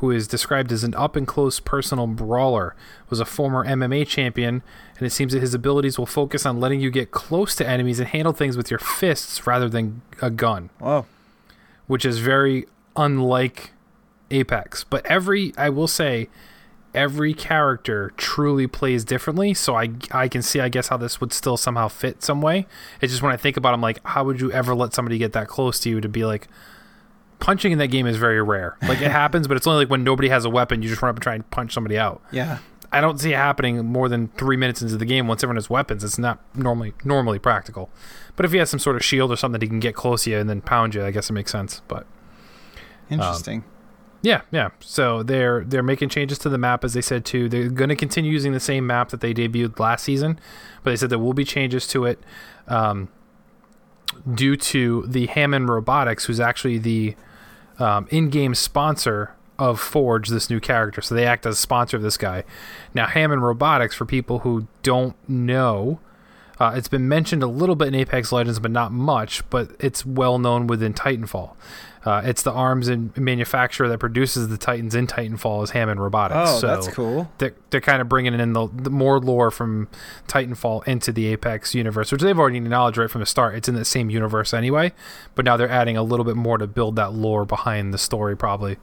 who 0.00 0.10
is 0.10 0.26
described 0.26 0.72
as 0.72 0.82
an 0.82 0.94
up 0.94 1.14
and 1.14 1.26
close 1.26 1.60
personal 1.60 2.06
brawler, 2.06 2.74
was 3.10 3.20
a 3.20 3.24
former 3.26 3.66
MMA 3.66 4.06
champion, 4.06 4.62
and 4.96 5.06
it 5.06 5.10
seems 5.10 5.34
that 5.34 5.40
his 5.40 5.52
abilities 5.52 5.98
will 5.98 6.06
focus 6.06 6.46
on 6.46 6.58
letting 6.58 6.80
you 6.80 6.90
get 6.90 7.10
close 7.10 7.54
to 7.56 7.68
enemies 7.68 7.98
and 8.00 8.08
handle 8.08 8.32
things 8.32 8.56
with 8.56 8.70
your 8.70 8.78
fists 8.78 9.46
rather 9.46 9.68
than 9.68 10.00
a 10.22 10.30
gun, 10.30 10.70
Whoa. 10.78 11.04
which 11.86 12.06
is 12.06 12.18
very 12.18 12.66
unlike 12.96 13.72
Apex. 14.30 14.84
But 14.84 15.04
every, 15.04 15.52
I 15.58 15.68
will 15.68 15.88
say, 15.88 16.30
every 16.94 17.34
character 17.34 18.12
truly 18.16 18.66
plays 18.66 19.04
differently, 19.04 19.52
so 19.52 19.76
I 19.76 19.90
I 20.10 20.28
can 20.28 20.40
see 20.40 20.60
I 20.60 20.70
guess 20.70 20.88
how 20.88 20.96
this 20.96 21.20
would 21.20 21.34
still 21.34 21.58
somehow 21.58 21.88
fit 21.88 22.22
some 22.22 22.40
way. 22.40 22.66
It's 23.02 23.12
just 23.12 23.22
when 23.22 23.32
I 23.32 23.36
think 23.36 23.58
about 23.58 23.70
it, 23.70 23.74
I'm 23.74 23.80
like, 23.82 24.00
how 24.04 24.24
would 24.24 24.40
you 24.40 24.50
ever 24.50 24.74
let 24.74 24.94
somebody 24.94 25.18
get 25.18 25.32
that 25.34 25.46
close 25.46 25.78
to 25.80 25.90
you 25.90 26.00
to 26.00 26.08
be 26.08 26.24
like 26.24 26.48
punching 27.40 27.72
in 27.72 27.78
that 27.78 27.88
game 27.88 28.06
is 28.06 28.16
very 28.16 28.42
rare. 28.42 28.76
Like 28.82 29.00
it 29.00 29.10
happens, 29.10 29.48
but 29.48 29.56
it's 29.56 29.66
only 29.66 29.80
like 29.84 29.90
when 29.90 30.04
nobody 30.04 30.28
has 30.28 30.44
a 30.44 30.50
weapon, 30.50 30.82
you 30.82 30.88
just 30.88 31.02
run 31.02 31.10
up 31.10 31.16
and 31.16 31.22
try 31.22 31.34
and 31.34 31.50
punch 31.50 31.72
somebody 31.72 31.98
out. 31.98 32.22
Yeah. 32.30 32.58
I 32.92 33.00
don't 33.00 33.20
see 33.20 33.32
it 33.32 33.36
happening 33.36 33.84
more 33.86 34.08
than 34.08 34.28
three 34.28 34.56
minutes 34.56 34.82
into 34.82 34.96
the 34.96 35.04
game 35.04 35.28
once 35.28 35.42
everyone 35.44 35.56
has 35.56 35.70
weapons. 35.70 36.02
It's 36.02 36.18
not 36.18 36.40
normally 36.56 36.92
normally 37.04 37.38
practical. 37.38 37.88
But 38.36 38.46
if 38.46 38.52
he 38.52 38.58
has 38.58 38.68
some 38.70 38.80
sort 38.80 38.96
of 38.96 39.04
shield 39.04 39.30
or 39.30 39.36
something 39.36 39.60
that 39.60 39.62
he 39.62 39.68
can 39.68 39.80
get 39.80 39.94
close 39.94 40.24
to 40.24 40.30
you 40.30 40.38
and 40.38 40.50
then 40.50 40.60
pound 40.60 40.94
you, 40.94 41.04
I 41.04 41.10
guess 41.10 41.30
it 41.30 41.34
makes 41.34 41.52
sense. 41.52 41.82
But 41.86 42.06
Interesting. 43.08 43.64
yeah, 44.22 44.42
yeah. 44.50 44.70
So 44.80 45.22
they're 45.22 45.62
they're 45.64 45.82
making 45.84 46.08
changes 46.08 46.38
to 46.38 46.48
the 46.48 46.58
map 46.58 46.84
as 46.84 46.94
they 46.94 47.00
said 47.00 47.24
too. 47.24 47.48
They're 47.48 47.68
going 47.68 47.90
to 47.90 47.96
continue 47.96 48.32
using 48.32 48.52
the 48.52 48.60
same 48.60 48.86
map 48.88 49.10
that 49.10 49.20
they 49.20 49.32
debuted 49.32 49.78
last 49.78 50.02
season, 50.04 50.40
but 50.82 50.90
they 50.90 50.96
said 50.96 51.10
there 51.10 51.18
will 51.18 51.32
be 51.32 51.44
changes 51.44 51.86
to 51.88 52.06
it 52.06 52.18
um, 52.66 53.08
due 54.34 54.56
to 54.56 55.04
the 55.06 55.26
Hammond 55.26 55.68
Robotics, 55.68 56.24
who's 56.24 56.40
actually 56.40 56.78
the 56.78 57.14
um, 57.80 58.06
in-game 58.10 58.54
sponsor 58.54 59.34
of 59.58 59.78
Forge, 59.78 60.28
this 60.28 60.48
new 60.48 60.60
character. 60.60 61.02
So 61.02 61.14
they 61.14 61.26
act 61.26 61.44
as 61.44 61.58
sponsor 61.58 61.96
of 61.96 62.02
this 62.02 62.16
guy. 62.16 62.44
Now, 62.94 63.06
Hammond 63.06 63.42
Robotics, 63.42 63.94
for 63.94 64.06
people 64.06 64.40
who 64.40 64.66
don't 64.82 65.16
know, 65.28 66.00
uh, 66.58 66.72
it's 66.74 66.88
been 66.88 67.08
mentioned 67.08 67.42
a 67.42 67.46
little 67.46 67.74
bit 67.74 67.88
in 67.88 67.94
Apex 67.94 68.32
Legends, 68.32 68.58
but 68.58 68.70
not 68.70 68.92
much. 68.92 69.48
But 69.50 69.70
it's 69.78 70.04
well 70.06 70.38
known 70.38 70.66
within 70.66 70.94
Titanfall. 70.94 71.54
Uh, 72.04 72.22
it's 72.24 72.42
the 72.42 72.52
arms 72.52 72.88
and 72.88 73.14
manufacturer 73.16 73.86
that 73.88 73.98
produces 73.98 74.48
the 74.48 74.56
Titans 74.56 74.94
in 74.94 75.06
Titanfall 75.06 75.62
is 75.64 75.70
Hammond 75.70 76.00
Robotics. 76.00 76.50
oh, 76.50 76.58
so 76.58 76.66
that's 76.66 76.88
cool. 76.88 77.30
They're, 77.38 77.54
they're 77.68 77.80
kind 77.82 78.00
of 78.00 78.08
bringing 78.08 78.32
in 78.32 78.52
the, 78.54 78.68
the 78.72 78.88
more 78.90 79.20
lore 79.20 79.50
from 79.50 79.88
Titanfall 80.26 80.86
into 80.88 81.12
the 81.12 81.26
Apex 81.26 81.74
universe, 81.74 82.10
which 82.10 82.22
they've 82.22 82.38
already 82.38 82.56
acknowledged 82.56 82.96
right 82.96 83.10
from 83.10 83.20
the 83.20 83.26
start. 83.26 83.54
It's 83.54 83.68
in 83.68 83.74
the 83.74 83.84
same 83.84 84.08
universe 84.08 84.54
anyway, 84.54 84.92
but 85.34 85.44
now 85.44 85.58
they're 85.58 85.68
adding 85.68 85.96
a 85.98 86.02
little 86.02 86.24
bit 86.24 86.36
more 86.36 86.56
to 86.56 86.66
build 86.66 86.96
that 86.96 87.12
lore 87.12 87.44
behind 87.44 87.92
the 87.92 87.98
story, 87.98 88.34
probably, 88.36 88.78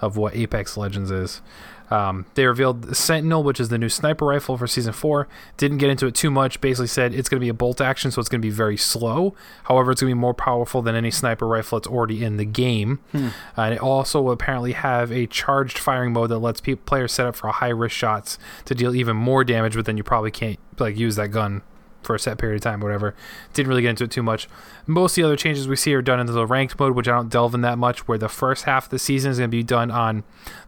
of 0.00 0.16
what 0.16 0.34
Apex 0.34 0.76
Legends 0.76 1.12
is. 1.12 1.42
Um, 1.90 2.26
they 2.34 2.46
revealed 2.46 2.96
Sentinel, 2.96 3.42
which 3.42 3.60
is 3.60 3.68
the 3.68 3.78
new 3.78 3.88
sniper 3.88 4.26
rifle 4.26 4.56
for 4.56 4.66
season 4.66 4.92
four. 4.92 5.28
Didn't 5.56 5.78
get 5.78 5.88
into 5.90 6.06
it 6.06 6.14
too 6.14 6.30
much. 6.30 6.60
Basically 6.60 6.88
said 6.88 7.14
it's 7.14 7.28
going 7.28 7.38
to 7.40 7.44
be 7.44 7.48
a 7.48 7.54
bolt 7.54 7.80
action, 7.80 8.10
so 8.10 8.20
it's 8.20 8.28
going 8.28 8.40
to 8.40 8.46
be 8.46 8.50
very 8.50 8.76
slow. 8.76 9.34
However, 9.64 9.92
it's 9.92 10.00
going 10.00 10.10
to 10.10 10.16
be 10.16 10.20
more 10.20 10.34
powerful 10.34 10.82
than 10.82 10.94
any 10.94 11.10
sniper 11.10 11.46
rifle 11.46 11.78
that's 11.78 11.88
already 11.88 12.24
in 12.24 12.36
the 12.36 12.44
game. 12.44 12.98
Uh, 13.14 13.30
and 13.62 13.74
it 13.74 13.80
also 13.80 14.20
will 14.20 14.32
apparently 14.32 14.72
have 14.72 15.12
a 15.12 15.26
charged 15.26 15.78
firing 15.78 16.12
mode 16.12 16.30
that 16.30 16.38
lets 16.38 16.60
pe- 16.60 16.74
players 16.74 17.12
set 17.12 17.26
up 17.26 17.36
for 17.36 17.48
high 17.48 17.68
risk 17.68 17.94
shots 17.94 18.38
to 18.64 18.74
deal 18.74 18.94
even 18.94 19.16
more 19.16 19.44
damage, 19.44 19.74
but 19.74 19.84
then 19.86 19.96
you 19.96 20.02
probably 20.02 20.30
can't 20.30 20.58
like 20.78 20.96
use 20.96 21.16
that 21.16 21.28
gun 21.28 21.62
for 22.02 22.14
a 22.14 22.18
set 22.20 22.38
period 22.38 22.56
of 22.56 22.62
time, 22.62 22.80
or 22.82 22.86
whatever. 22.86 23.14
Didn't 23.52 23.68
really 23.68 23.82
get 23.82 23.90
into 23.90 24.04
it 24.04 24.10
too 24.12 24.22
much. 24.22 24.48
Most 24.86 25.12
of 25.12 25.16
the 25.16 25.22
other 25.24 25.36
changes 25.36 25.66
we 25.66 25.74
see 25.74 25.92
are 25.94 26.02
done 26.02 26.20
in 26.20 26.26
the 26.26 26.46
ranked 26.46 26.78
mode, 26.78 26.94
which 26.94 27.08
I 27.08 27.12
don't 27.12 27.28
delve 27.28 27.54
in 27.54 27.62
that 27.62 27.78
much. 27.78 28.06
Where 28.06 28.18
the 28.18 28.28
first 28.28 28.64
half 28.64 28.84
of 28.84 28.90
the 28.90 28.98
season 28.98 29.32
is 29.32 29.38
going 29.38 29.50
to 29.50 29.56
be 29.56 29.64
done 29.64 29.90
on 29.90 30.22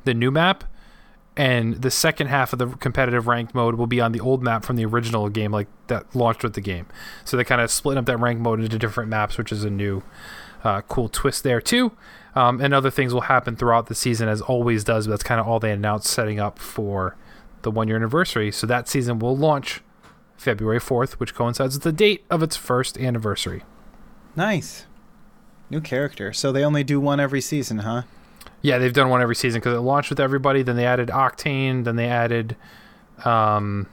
the 0.05 0.15
new 0.15 0.33
map, 0.33 0.65
and 1.39 1.77
the 1.77 1.91
second 1.91 2.27
half 2.27 2.53
of 2.53 2.59
the 2.59 2.67
competitive 2.67 3.29
ranked 3.29 3.55
mode 3.55 3.77
will 3.77 3.87
be 3.87 4.01
on 4.01 4.11
the 4.11 4.19
old 4.19 4.43
map 4.43 4.65
from 4.65 4.75
the 4.75 4.85
original 4.85 5.29
game, 5.29 5.53
like 5.53 5.69
that 5.87 6.15
launched 6.15 6.43
with 6.43 6.55
the 6.55 6.61
game. 6.61 6.87
So 7.25 7.37
they 7.37 7.45
kind 7.45 7.61
of 7.61 7.71
split 7.71 7.97
up 7.97 8.07
that 8.07 8.19
ranked 8.19 8.43
mode 8.43 8.59
into 8.59 8.77
different 8.77 9.09
maps, 9.09 9.39
which 9.39 9.53
is 9.53 9.63
a 9.63 9.71
new 9.71 10.03
uh, 10.65 10.81
cool 10.83 11.09
twist 11.09 11.45
there 11.45 11.61
too. 11.61 11.93
Um, 12.35 12.61
and 12.61 12.75
other 12.75 12.91
things 12.91 13.15
will 13.15 13.23
happen 13.23 13.55
throughout 13.55 13.87
the 13.87 13.95
season, 13.95 14.29
as 14.29 14.41
always 14.41 14.83
does. 14.83 15.07
But 15.07 15.13
that's 15.13 15.23
kind 15.23 15.41
of 15.41 15.47
all 15.47 15.61
they 15.61 15.71
announced 15.71 16.09
setting 16.09 16.41
up 16.41 16.59
for 16.59 17.17
the 17.63 17.71
one 17.71 17.87
year 17.87 17.97
anniversary. 17.97 18.51
So 18.51 18.67
that 18.67 18.89
season 18.89 19.21
will 19.21 19.37
launch 19.37 19.81
February 20.37 20.81
4th, 20.81 21.13
which 21.13 21.37
coincides 21.37 21.77
with 21.77 21.85
the 21.85 21.93
date 21.93 22.25
of 22.31 22.43
its 22.43 22.57
first 22.57 22.99
anniversary. 22.99 23.63
Nice. 24.35 24.87
New 25.71 25.81
character. 25.81 26.33
So 26.33 26.51
they 26.51 26.65
only 26.65 26.83
do 26.83 26.99
one 26.99 27.21
every 27.21 27.41
season, 27.41 27.79
huh? 27.79 28.03
Yeah, 28.63 28.79
they've 28.79 28.93
done 28.93 29.09
one 29.09 29.23
every 29.23 29.37
season 29.37 29.61
because 29.61 29.75
it 29.75 29.81
launched 29.81 30.11
with 30.11 30.21
everybody. 30.21 30.63
Then 30.63 30.77
they 30.77 30.87
added 30.87 31.09
Octane. 31.09 31.85
Then 31.85 31.97
they 31.97 32.09
added, 32.09 32.57
um, 33.25 33.87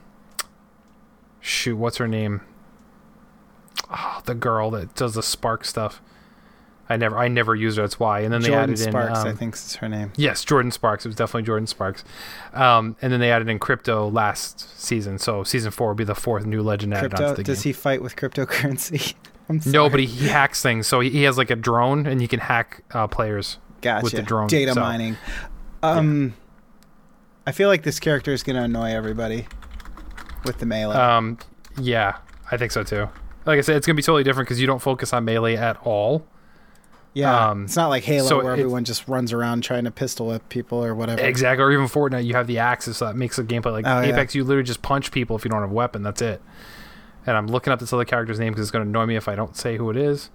shoot, 1.39 1.75
what's 1.75 1.97
her 1.97 2.07
name? 2.07 2.41
Oh, 3.91 4.21
the 4.25 4.33
girl 4.33 4.71
that 4.71 4.95
does 4.95 5.13
the 5.13 5.23
spark 5.23 5.63
stuff. 5.65 6.01
I 6.87 6.97
never, 6.97 7.17
I 7.17 7.27
never 7.27 7.55
used 7.55 7.77
her. 7.77 7.83
That's 7.83 7.99
why. 7.99 8.19
And 8.21 8.31
then 8.31 8.41
they 8.41 8.49
Jordan 8.49 8.71
added 8.71 8.79
Sparks, 8.79 9.19
in, 9.21 9.27
I 9.27 9.31
um, 9.31 9.37
think 9.37 9.55
is 9.55 9.75
her 9.77 9.89
name. 9.89 10.13
yes, 10.17 10.45
Jordan 10.45 10.71
Sparks. 10.71 11.03
It 11.05 11.09
was 11.09 11.15
definitely 11.15 11.43
Jordan 11.43 11.65
Sparks. 11.65 12.03
Um, 12.53 12.95
and 13.01 13.11
then 13.11 13.19
they 13.19 13.31
added 13.31 13.49
in 13.49 13.57
Crypto 13.57 14.09
last 14.09 14.79
season. 14.79 15.17
So 15.17 15.43
season 15.43 15.71
four 15.71 15.89
will 15.89 15.95
be 15.95 16.03
the 16.03 16.13
fourth 16.15 16.45
new 16.45 16.61
legend 16.61 16.93
added 16.93 17.11
Crypto. 17.11 17.29
onto 17.29 17.37
the 17.37 17.43
Does 17.43 17.63
game. 17.63 17.69
he 17.69 17.73
fight 17.73 18.01
with 18.03 18.15
cryptocurrency? 18.15 19.15
I'm 19.49 19.61
sorry. 19.61 19.73
No, 19.73 19.89
but 19.89 19.99
he, 19.99 20.05
he 20.05 20.27
hacks 20.27 20.61
things. 20.61 20.85
So 20.85 20.99
he, 20.99 21.09
he 21.09 21.23
has 21.23 21.37
like 21.39 21.49
a 21.49 21.55
drone, 21.55 22.05
and 22.05 22.21
you 22.21 22.27
can 22.27 22.39
hack 22.39 22.83
uh, 22.91 23.07
players. 23.07 23.57
Gotcha. 23.85 24.03
with 24.03 24.13
the 24.13 24.21
drone, 24.21 24.47
Data 24.47 24.73
so- 24.73 24.81
mining. 24.81 25.15
Um, 25.83 26.33
I 27.47 27.51
feel 27.51 27.69
like 27.69 27.83
this 27.83 27.99
character 27.99 28.33
is 28.33 28.43
gonna 28.43 28.63
annoy 28.63 28.89
everybody 28.91 29.47
with 30.45 30.57
the 30.57 30.65
melee. 30.65 30.95
Um, 30.95 31.37
yeah, 31.79 32.17
I 32.51 32.57
think 32.57 32.71
so 32.71 32.83
too. 32.83 33.07
Like 33.45 33.59
I 33.59 33.61
said, 33.61 33.75
it's 33.77 33.85
gonna 33.85 33.95
be 33.95 34.01
totally 34.01 34.23
different 34.23 34.47
because 34.47 34.59
you 34.59 34.67
don't 34.67 34.81
focus 34.81 35.13
on 35.13 35.25
melee 35.25 35.55
at 35.55 35.77
all. 35.85 36.25
yeah, 37.13 37.49
um, 37.51 37.65
it's 37.65 37.75
not 37.75 37.89
like 37.89 38.03
Halo 38.03 38.27
so 38.27 38.43
where 38.43 38.51
everyone 38.51 38.83
just 38.83 39.07
runs 39.07 39.31
around 39.31 39.61
trying 39.63 39.83
to 39.85 39.91
pistol 39.91 40.27
whip 40.27 40.49
people 40.49 40.83
or 40.83 40.95
whatever. 40.95 41.21
Exactly. 41.21 41.63
Or 41.63 41.71
even 41.71 41.85
Fortnite, 41.85 42.25
you 42.25 42.33
have 42.33 42.47
the 42.47 42.57
axes, 42.59 42.97
so 42.97 43.05
that 43.05 43.15
makes 43.15 43.35
the 43.37 43.43
gameplay 43.43 43.71
like 43.71 43.85
Oh, 43.85 44.01
yeah. 44.01 44.07
Apex. 44.09 44.33
You 44.35 44.43
literally 44.43 44.65
just 44.65 44.81
punch 44.81 45.11
people 45.11 45.35
if 45.35 45.45
you 45.45 45.49
don't 45.51 45.61
have 45.61 45.69
a 45.71 45.73
weapon. 45.73 46.01
That's 46.03 46.21
it. 46.21 46.41
And 47.27 47.37
I'm 47.37 47.47
looking 47.47 47.71
up 47.71 47.79
this 47.79 47.93
other 47.93 48.05
character's 48.05 48.39
name 48.39 48.51
because 48.53 48.63
it's 48.63 48.71
gonna 48.71 48.85
annoy 48.85 49.05
me 49.05 49.15
if 49.15 49.27
I 49.27 49.35
don't 49.35 49.55
say 49.55 49.77
who 49.77 49.89
it 49.91 49.97
is. 49.97 50.29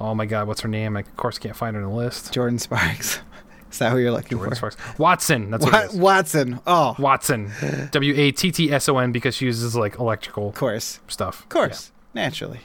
Oh 0.00 0.14
my 0.14 0.26
God, 0.26 0.46
what's 0.46 0.60
her 0.60 0.68
name? 0.68 0.96
I 0.96 1.00
of 1.00 1.16
course 1.16 1.38
can't 1.38 1.56
find 1.56 1.74
her 1.76 1.82
in 1.82 1.88
the 1.88 1.94
list. 1.94 2.32
Jordan 2.32 2.58
Sparks. 2.58 3.20
Is 3.70 3.78
that 3.80 3.92
who 3.92 3.98
you're 3.98 4.12
looking 4.12 4.38
for? 4.38 4.44
Jordan 4.44 4.58
for? 4.58 4.70
Sparks. 4.70 4.98
Watson. 4.98 5.50
That's 5.50 5.64
what 5.64 5.72
Wa- 5.74 5.80
it 5.80 5.90
is. 5.90 5.96
Watson. 5.96 6.60
Oh, 6.66 6.96
Watson. 6.98 7.52
W 7.92 8.14
A 8.16 8.30
T 8.32 8.50
T 8.52 8.72
S 8.72 8.88
O 8.88 8.96
N 8.98 9.12
because 9.12 9.34
she 9.34 9.44
uses 9.46 9.74
like 9.76 9.98
electrical 9.98 10.52
course. 10.52 11.00
stuff. 11.08 11.40
Of 11.40 11.48
course. 11.48 11.92
Naturally. 12.14 12.60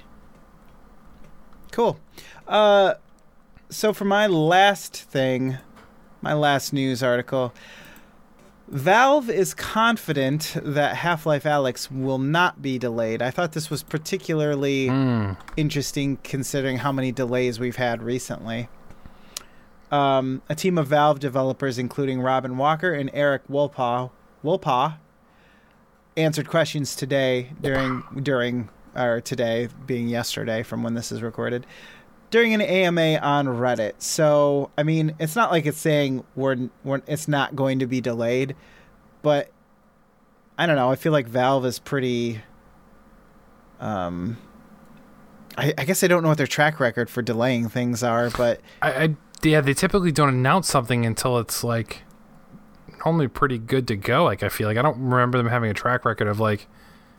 Cool. 1.72 1.99
Uh, 2.47 2.93
so 3.69 3.93
for 3.93 4.05
my 4.05 4.27
last 4.27 4.95
thing, 4.95 5.57
my 6.22 6.34
last 6.34 6.72
news 6.72 7.01
article, 7.01 7.53
Valve 8.68 9.30
is 9.30 9.53
confident 9.53 10.56
that 10.64 10.95
Half-Life 10.98 11.44
Alyx 11.44 11.91
will 11.91 12.18
not 12.18 12.61
be 12.61 12.80
delayed. 12.80 13.22
I 13.22 13.30
thought 13.30 13.52
this 13.52 13.69
was 13.69 13.84
particularly 13.84 14.88
Mm. 14.88 15.38
interesting 15.57 16.18
considering 16.23 16.77
how 16.77 16.91
many 16.91 17.11
delays 17.11 17.60
we've 17.60 17.76
had 17.76 18.02
recently. 18.02 18.69
Um, 19.91 20.41
a 20.49 20.56
team 20.56 20.77
of 20.77 20.88
Valve 20.88 21.19
developers, 21.19 21.77
including 21.77 22.22
Robin 22.22 22.57
Walker 22.57 22.94
and 22.94 23.11
Erik 23.14 23.48
Wolpaw, 23.48 24.10
Wolpaw 24.44 24.95
answered 26.15 26.48
questions 26.48 26.95
today 26.95 27.49
during 27.61 28.03
during 28.22 28.69
or 28.95 29.19
today 29.19 29.68
being 29.88 30.07
yesterday 30.07 30.61
from 30.64 30.84
when 30.84 30.94
this 30.94 31.11
is 31.11 31.22
recorded 31.22 31.65
during 32.34 32.55
an 32.55 32.61
AMA 32.61 33.19
on 33.22 33.45
Reddit. 33.45 33.93
So 33.99 34.72
I 34.76 34.81
mean, 34.81 35.15
it's 35.19 35.35
not 35.35 35.51
like 35.51 35.68
it's 35.68 35.77
saying 35.77 36.23
we're, 36.35 36.68
we're 36.84 36.99
it's 37.05 37.27
not 37.27 37.55
going 37.55 37.77
to 37.77 37.85
be 37.85 38.01
delayed, 38.01 38.55
but 39.22 39.51
I 40.57 40.65
don't 40.65 40.76
know. 40.76 40.89
I 40.89 40.95
feel 40.95 41.11
like 41.11 41.27
Valve 41.27 41.64
is 41.64 41.77
pretty. 41.77 42.41
Um, 43.80 44.38
I, 45.60 45.76
I 45.77 45.85
guess 45.85 46.03
I 46.03 46.07
don't 46.07 46.23
know 46.23 46.30
what 46.30 46.39
their 46.39 46.47
track 46.47 46.80
record 46.80 47.07
for 47.07 47.22
delaying 47.22 47.69
things 47.69 48.01
are, 48.01 48.31
but 48.31 48.61
I, 48.81 49.03
I 49.03 49.15
yeah, 49.43 49.61
they 49.61 49.76
typically 49.76 50.11
don't 50.11 50.30
announce 50.30 50.68
something 50.68 51.05
until 51.05 51.38
it's 51.38 51.64
like 51.64 52.01
normally 53.05 53.27
pretty 53.27 53.60
good 53.60 53.88
to 53.89 53.95
go. 53.95 54.23
Like 54.23 54.41
I 54.41 54.49
feel 54.49 54.68
like 54.68 54.77
I 54.77 54.81
don't 54.81 54.97
remember 54.97 55.38
them 55.38 55.49
having 55.49 55.69
a 55.69 55.76
track 55.76 56.03
record 56.03 56.27
of 56.27 56.39
like, 56.39 56.65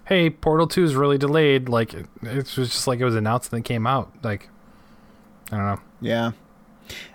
hey, 0.07 0.29
Portal 0.29 0.67
Two 0.67 0.83
is 0.83 0.97
really 0.97 1.19
delayed. 1.19 1.69
Like 1.69 1.95
it, 1.95 2.07
it 2.21 2.57
was 2.57 2.73
just 2.73 2.89
like 2.89 2.99
it 2.99 3.05
was 3.05 3.15
announced 3.15 3.53
and 3.53 3.59
then 3.59 3.63
came 3.63 3.87
out. 3.87 4.13
Like 4.25 4.49
I 5.55 5.57
don't 5.57 5.67
know. 5.67 5.81
Yeah. 6.01 6.33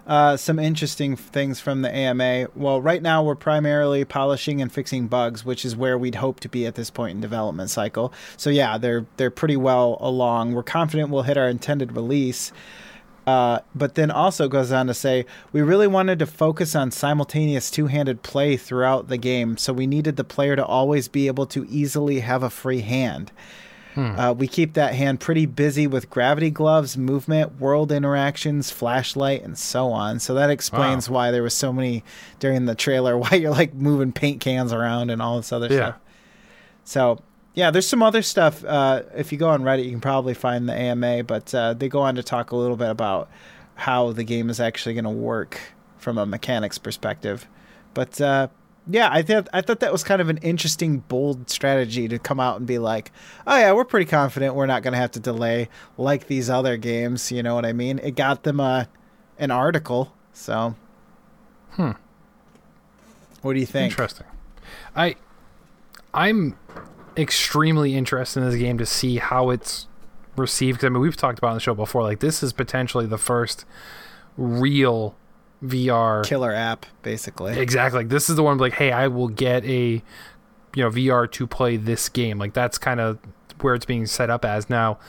Uh, 0.07 0.35
some 0.35 0.57
interesting 0.57 1.15
things 1.15 1.59
from 1.59 1.83
the 1.83 1.93
AMA. 1.95 2.47
Well, 2.55 2.81
right 2.81 3.01
now 3.01 3.23
we're 3.23 3.35
primarily 3.35 4.03
polishing 4.05 4.61
and 4.61 4.71
fixing 4.71 5.07
bugs, 5.07 5.45
which 5.45 5.63
is 5.63 5.75
where 5.75 5.97
we'd 5.97 6.15
hope 6.15 6.39
to 6.39 6.49
be 6.49 6.65
at 6.65 6.75
this 6.75 6.89
point 6.89 7.15
in 7.15 7.21
development 7.21 7.69
cycle. 7.69 8.11
So 8.35 8.49
yeah, 8.49 8.77
they're 8.77 9.05
they're 9.17 9.29
pretty 9.29 9.57
well 9.57 9.97
along. 9.99 10.53
We're 10.53 10.63
confident 10.63 11.09
we'll 11.09 11.23
hit 11.23 11.37
our 11.37 11.47
intended 11.47 11.91
release. 11.91 12.51
Uh, 13.27 13.59
but 13.75 13.93
then 13.93 14.09
also 14.09 14.47
goes 14.47 14.71
on 14.71 14.87
to 14.87 14.93
say 14.93 15.23
we 15.51 15.61
really 15.61 15.85
wanted 15.85 16.17
to 16.17 16.25
focus 16.25 16.73
on 16.73 16.89
simultaneous 16.89 17.69
two-handed 17.69 18.23
play 18.23 18.57
throughout 18.57 19.07
the 19.07 19.17
game, 19.17 19.55
so 19.55 19.71
we 19.71 19.85
needed 19.85 20.15
the 20.15 20.23
player 20.23 20.55
to 20.55 20.65
always 20.65 21.07
be 21.07 21.27
able 21.27 21.45
to 21.45 21.67
easily 21.69 22.21
have 22.21 22.41
a 22.41 22.49
free 22.49 22.81
hand. 22.81 23.31
Uh, 23.99 24.33
we 24.33 24.47
keep 24.47 24.73
that 24.73 24.93
hand 24.95 25.19
pretty 25.19 25.45
busy 25.45 25.85
with 25.87 26.09
gravity 26.09 26.49
gloves, 26.49 26.97
movement, 26.97 27.59
world 27.59 27.91
interactions, 27.91 28.71
flashlight, 28.71 29.43
and 29.43 29.57
so 29.57 29.87
on. 29.91 30.19
So 30.19 30.33
that 30.35 30.49
explains 30.49 31.09
why 31.09 31.31
there 31.31 31.43
was 31.43 31.53
so 31.53 31.73
many 31.73 32.03
during 32.39 32.65
the 32.65 32.75
trailer. 32.75 33.17
Why 33.17 33.31
you're 33.31 33.51
like 33.51 33.73
moving 33.73 34.11
paint 34.11 34.39
cans 34.41 34.71
around 34.73 35.09
and 35.09 35.21
all 35.21 35.37
this 35.37 35.51
other 35.51 35.67
Yeah. 35.67 35.75
stuff. 35.75 35.95
So 36.83 37.19
yeah, 37.53 37.71
there's 37.71 37.87
some 37.87 38.01
other 38.03 38.21
stuff. 38.21 38.63
Uh, 38.63 39.03
if 39.15 39.31
you 39.31 39.37
go 39.37 39.49
on 39.49 39.63
Reddit, 39.63 39.83
you 39.85 39.91
can 39.91 40.01
probably 40.01 40.33
find 40.33 40.69
the 40.69 40.73
AMA, 40.73 41.23
but 41.23 41.53
uh, 41.53 41.73
they 41.73 41.89
go 41.89 41.99
on 41.99 42.15
to 42.15 42.23
talk 42.23 42.51
a 42.51 42.55
little 42.55 42.77
bit 42.77 42.89
about 42.89 43.29
how 43.75 44.11
the 44.11 44.23
game 44.23 44.49
is 44.49 44.59
actually 44.59 44.93
going 44.93 45.03
to 45.05 45.09
work 45.09 45.59
from 45.97 46.17
a 46.17 46.25
mechanics 46.25 46.77
perspective. 46.77 47.47
But 47.93 48.21
uh, 48.21 48.47
yeah, 48.89 49.09
I 49.11 49.21
thought 49.21 49.47
I 49.53 49.61
thought 49.61 49.79
that 49.81 49.91
was 49.91 50.03
kind 50.03 50.19
of 50.21 50.29
an 50.29 50.37
interesting, 50.37 50.99
bold 50.99 51.49
strategy 51.49 52.07
to 52.07 52.17
come 52.17 52.39
out 52.39 52.57
and 52.57 52.65
be 52.65 52.79
like, 52.79 53.11
"Oh 53.45 53.57
yeah, 53.57 53.71
we're 53.73 53.85
pretty 53.85 54.09
confident 54.09 54.55
we're 54.55 54.65
not 54.65 54.81
going 54.81 54.93
to 54.93 54.99
have 54.99 55.11
to 55.11 55.19
delay 55.19 55.69
like 55.97 56.27
these 56.27 56.49
other 56.49 56.75
games." 56.75 57.31
You 57.31 57.43
know 57.43 57.53
what 57.53 57.65
I 57.65 57.73
mean? 57.73 57.99
It 57.99 58.15
got 58.15 58.43
them 58.43 58.59
a 58.59 58.89
an 59.37 59.51
article. 59.51 60.13
So, 60.33 60.75
Hmm. 61.71 61.91
What 63.41 63.53
do 63.53 63.59
you 63.59 63.65
think? 63.65 63.91
Interesting. 63.91 64.25
I 64.95 65.15
I'm 66.13 66.57
extremely 67.15 67.95
interested 67.95 68.41
in 68.41 68.49
this 68.49 68.59
game 68.59 68.77
to 68.79 68.85
see 68.85 69.17
how 69.17 69.49
it's 69.49 69.87
received. 70.35 70.77
Because 70.77 70.87
I 70.87 70.89
mean, 70.89 71.01
we've 71.01 71.15
talked 71.15 71.37
about 71.37 71.49
on 71.49 71.53
the 71.55 71.61
show 71.61 71.75
before. 71.75 72.03
Like 72.03 72.19
this 72.19 72.41
is 72.41 72.53
potentially 72.53 73.05
the 73.05 73.17
first 73.17 73.65
real 74.37 75.15
VR 75.63 76.25
Killer 76.25 76.51
app, 76.53 76.85
basically. 77.03 77.57
Exactly. 77.59 77.99
Like, 78.01 78.09
this 78.09 78.29
is 78.29 78.35
the 78.35 78.43
one 78.43 78.57
like, 78.57 78.73
hey, 78.73 78.91
I 78.91 79.07
will 79.07 79.27
get 79.27 79.63
a 79.65 80.01
you 80.75 80.83
know 80.83 80.89
VR 80.89 81.29
to 81.31 81.47
play 81.47 81.77
this 81.77 82.09
game. 82.09 82.37
Like 82.37 82.53
that's 82.53 82.77
kind 82.77 82.99
of 82.99 83.19
where 83.61 83.75
it's 83.75 83.85
being 83.85 84.05
set 84.05 84.29
up 84.29 84.45
as 84.45 84.69
now. 84.69 84.99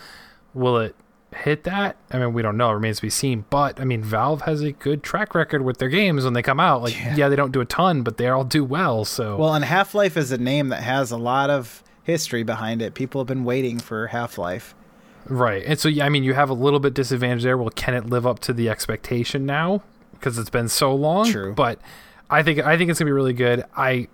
Will 0.54 0.78
it 0.78 0.96
hit 1.32 1.62
that? 1.64 1.96
I 2.10 2.18
mean, 2.18 2.32
we 2.32 2.42
don't 2.42 2.56
know. 2.56 2.70
It 2.70 2.74
remains 2.74 2.96
to 2.96 3.02
be 3.02 3.10
seen. 3.10 3.44
But 3.50 3.80
I 3.80 3.84
mean, 3.84 4.02
Valve 4.02 4.42
has 4.42 4.62
a 4.62 4.72
good 4.72 5.02
track 5.04 5.34
record 5.34 5.62
with 5.62 5.78
their 5.78 5.88
games 5.88 6.24
when 6.24 6.32
they 6.32 6.42
come 6.42 6.58
out. 6.58 6.82
Like, 6.82 6.96
Yeah. 6.98 7.14
yeah, 7.16 7.28
they 7.28 7.36
don't 7.36 7.52
do 7.52 7.60
a 7.60 7.64
ton, 7.64 8.02
but 8.02 8.16
they 8.16 8.26
all 8.28 8.42
do 8.42 8.64
well. 8.64 9.04
So 9.04 9.36
Well, 9.36 9.54
and 9.54 9.64
Half 9.64 9.94
Life 9.94 10.16
is 10.16 10.32
a 10.32 10.38
name 10.38 10.70
that 10.70 10.82
has 10.82 11.12
a 11.12 11.16
lot 11.16 11.50
of 11.50 11.84
history 12.02 12.42
behind 12.42 12.82
it. 12.82 12.94
People 12.94 13.20
have 13.20 13.28
been 13.28 13.44
waiting 13.44 13.78
for 13.78 14.08
Half 14.08 14.38
Life. 14.38 14.74
right. 15.26 15.62
And 15.64 15.78
so 15.78 15.88
yeah, 15.88 16.04
I 16.04 16.08
mean, 16.08 16.24
you 16.24 16.34
have 16.34 16.50
a 16.50 16.54
little 16.54 16.80
bit 16.80 16.94
disadvantage 16.94 17.44
there. 17.44 17.56
Well, 17.56 17.70
can 17.70 17.94
it 17.94 18.06
live 18.06 18.26
up 18.26 18.40
to 18.40 18.52
the 18.52 18.68
expectation 18.68 19.46
now 19.46 19.82
because 20.20 20.38
it's 20.38 20.50
been 20.50 20.68
so 20.68 20.94
long? 20.94 21.30
True. 21.30 21.54
But 21.54 21.80
I 22.28 22.42
think 22.42 22.60
I 22.60 22.76
think 22.76 22.90
it's 22.90 23.00
gonna 23.00 23.08
be 23.08 23.12
really 23.12 23.32
good. 23.32 23.64
I 23.76 24.08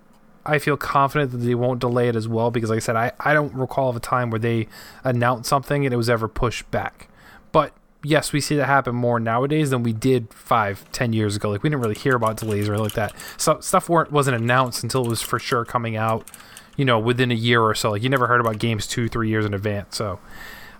I 0.46 0.58
feel 0.58 0.76
confident 0.76 1.32
that 1.32 1.38
they 1.38 1.54
won't 1.54 1.80
delay 1.80 2.08
it 2.08 2.16
as 2.16 2.28
well 2.28 2.50
because, 2.50 2.70
like 2.70 2.76
I 2.76 2.80
said, 2.80 2.96
I, 2.96 3.12
I 3.18 3.34
don't 3.34 3.52
recall 3.52 3.90
of 3.90 3.96
a 3.96 4.00
time 4.00 4.30
where 4.30 4.38
they 4.38 4.68
announced 5.02 5.48
something 5.48 5.84
and 5.84 5.92
it 5.92 5.96
was 5.96 6.08
ever 6.08 6.28
pushed 6.28 6.70
back. 6.70 7.08
But 7.50 7.72
yes, 8.04 8.32
we 8.32 8.40
see 8.40 8.54
that 8.56 8.66
happen 8.66 8.94
more 8.94 9.18
nowadays 9.18 9.70
than 9.70 9.82
we 9.82 9.92
did 9.92 10.32
five, 10.32 10.90
ten 10.92 11.12
years 11.12 11.34
ago. 11.36 11.50
Like 11.50 11.62
we 11.62 11.68
didn't 11.68 11.82
really 11.82 11.96
hear 11.96 12.14
about 12.14 12.36
delays 12.36 12.68
or 12.68 12.74
anything 12.74 12.84
like 12.84 12.92
that. 12.94 13.14
So 13.36 13.60
stuff 13.60 13.88
weren't 13.88 14.12
wasn't 14.12 14.36
announced 14.36 14.82
until 14.84 15.04
it 15.04 15.08
was 15.08 15.20
for 15.20 15.38
sure 15.38 15.64
coming 15.64 15.96
out. 15.96 16.30
You 16.76 16.84
know, 16.84 16.98
within 16.98 17.30
a 17.32 17.34
year 17.34 17.62
or 17.62 17.74
so. 17.74 17.90
Like 17.92 18.02
you 18.02 18.10
never 18.10 18.26
heard 18.26 18.40
about 18.40 18.58
games 18.58 18.86
two, 18.86 19.08
three 19.08 19.30
years 19.30 19.46
in 19.46 19.54
advance. 19.54 19.96
So 19.96 20.20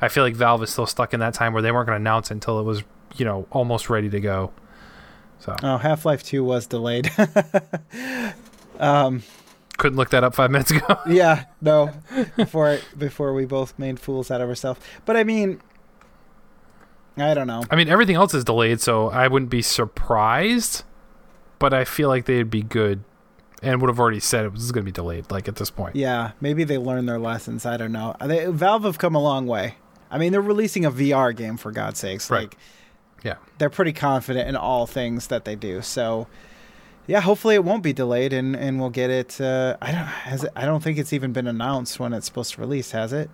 I 0.01 0.09
feel 0.09 0.25
like 0.25 0.37
Valve 0.37 0.63
is 0.63 0.71
still 0.71 0.87
stuck 0.87 1.15
in 1.15 1.21
that 1.21 1.33
time 1.33 1.55
where 1.55 1.63
they 1.63 1.73
weren't 1.73 1.87
going 1.87 1.97
to 1.97 2.03
announce 2.03 2.31
it 2.31 2.35
until 2.35 2.61
it 2.61 2.65
was 2.65 2.83
you 3.17 3.25
know 3.25 3.47
almost 3.51 3.91
ready 3.91 4.11
to 4.11 4.21
go. 4.21 4.53
So 5.41 5.55
Oh, 5.63 5.77
Half 5.79 6.05
Life 6.05 6.23
2 6.23 6.43
was 6.43 6.67
delayed. 6.67 7.11
um, 8.79 9.23
couldn't 9.77 9.97
look 9.97 10.11
that 10.11 10.25
up 10.25 10.35
five 10.35 10.51
minutes 10.51 10.71
ago. 10.71 10.99
yeah, 11.09 11.45
no, 11.61 11.93
before 12.37 12.79
before 12.97 13.33
we 13.35 13.45
both 13.45 13.79
made 13.79 14.01
fools 14.01 14.31
out 14.31 14.41
of 14.41 14.49
ourselves. 14.49 14.81
But 15.05 15.17
I 15.17 15.25
mean, 15.25 15.61
I 17.17 17.35
don't 17.35 17.47
know. 17.47 17.63
I 17.71 17.77
mean, 17.77 17.89
everything 17.89 18.17
else 18.17 18.35
is 18.35 18.45
delayed, 18.45 18.81
so 18.81 19.09
I 19.11 19.29
wouldn't 19.29 19.51
be 19.51 19.63
surprised. 19.63 20.85
But 21.59 21.73
I 21.73 21.85
feel 21.85 22.09
like 22.09 22.27
they'd 22.27 22.51
be 22.51 22.63
good, 22.63 23.03
and 23.63 23.81
would 23.81 23.89
have 23.89 23.99
already 24.01 24.21
said 24.21 24.45
it 24.45 24.53
was 24.53 24.71
going 24.73 24.83
to 24.85 24.87
be 24.87 24.93
delayed. 24.93 25.31
Like 25.31 25.49
at 25.49 25.57
this 25.57 25.71
point, 25.71 25.97
Yeah, 25.97 26.33
maybe 26.41 26.65
they 26.65 26.77
learned 26.79 27.09
their 27.09 27.19
lessons. 27.19 27.65
I 27.65 27.77
don't 27.79 27.93
know. 27.93 28.15
They, 28.23 28.47
Valve 28.47 28.85
have 28.85 28.99
come 28.99 29.15
a 29.15 29.23
long 29.23 29.47
way. 29.47 29.77
I 30.11 30.19
mean, 30.19 30.33
they're 30.33 30.43
releasing 30.43 30.85
a 30.85 30.91
VR 30.91 31.35
game 31.35 31.57
for 31.57 31.73
God's 31.73 31.99
sakes. 31.99 32.31
Right. 32.31 32.43
Like, 32.43 32.59
yeah. 33.27 33.37
they're 33.59 33.71
pretty 33.71 33.93
confident 33.93 34.49
in 34.49 34.57
all 34.57 34.87
things 34.87 35.27
that 35.27 35.45
they 35.45 35.57
do. 35.57 35.83
So, 35.83 36.27
yeah, 37.07 37.21
hopefully 37.21 37.55
it 37.55 37.65
won't 37.65 37.83
be 37.83 37.93
delayed, 37.93 38.33
and, 38.33 38.57
and 38.57 38.81
we'll 38.81 38.91
get 38.91 39.11
it. 39.11 39.41
Uh, 39.41 39.77
I 39.83 39.93
don't 39.93 40.07
has 40.07 40.45
it, 40.45 40.53
I 40.57 40.65
don't 40.65 40.83
think 40.83 40.99
it's 40.99 41.13
even 41.13 41.33
been 41.33 41.47
announced 41.47 42.01
when 42.01 42.13
it's 42.13 42.27
supposed 42.27 42.55
to 42.55 42.61
release, 42.61 42.93
has 42.93 43.13
it? 43.13 43.31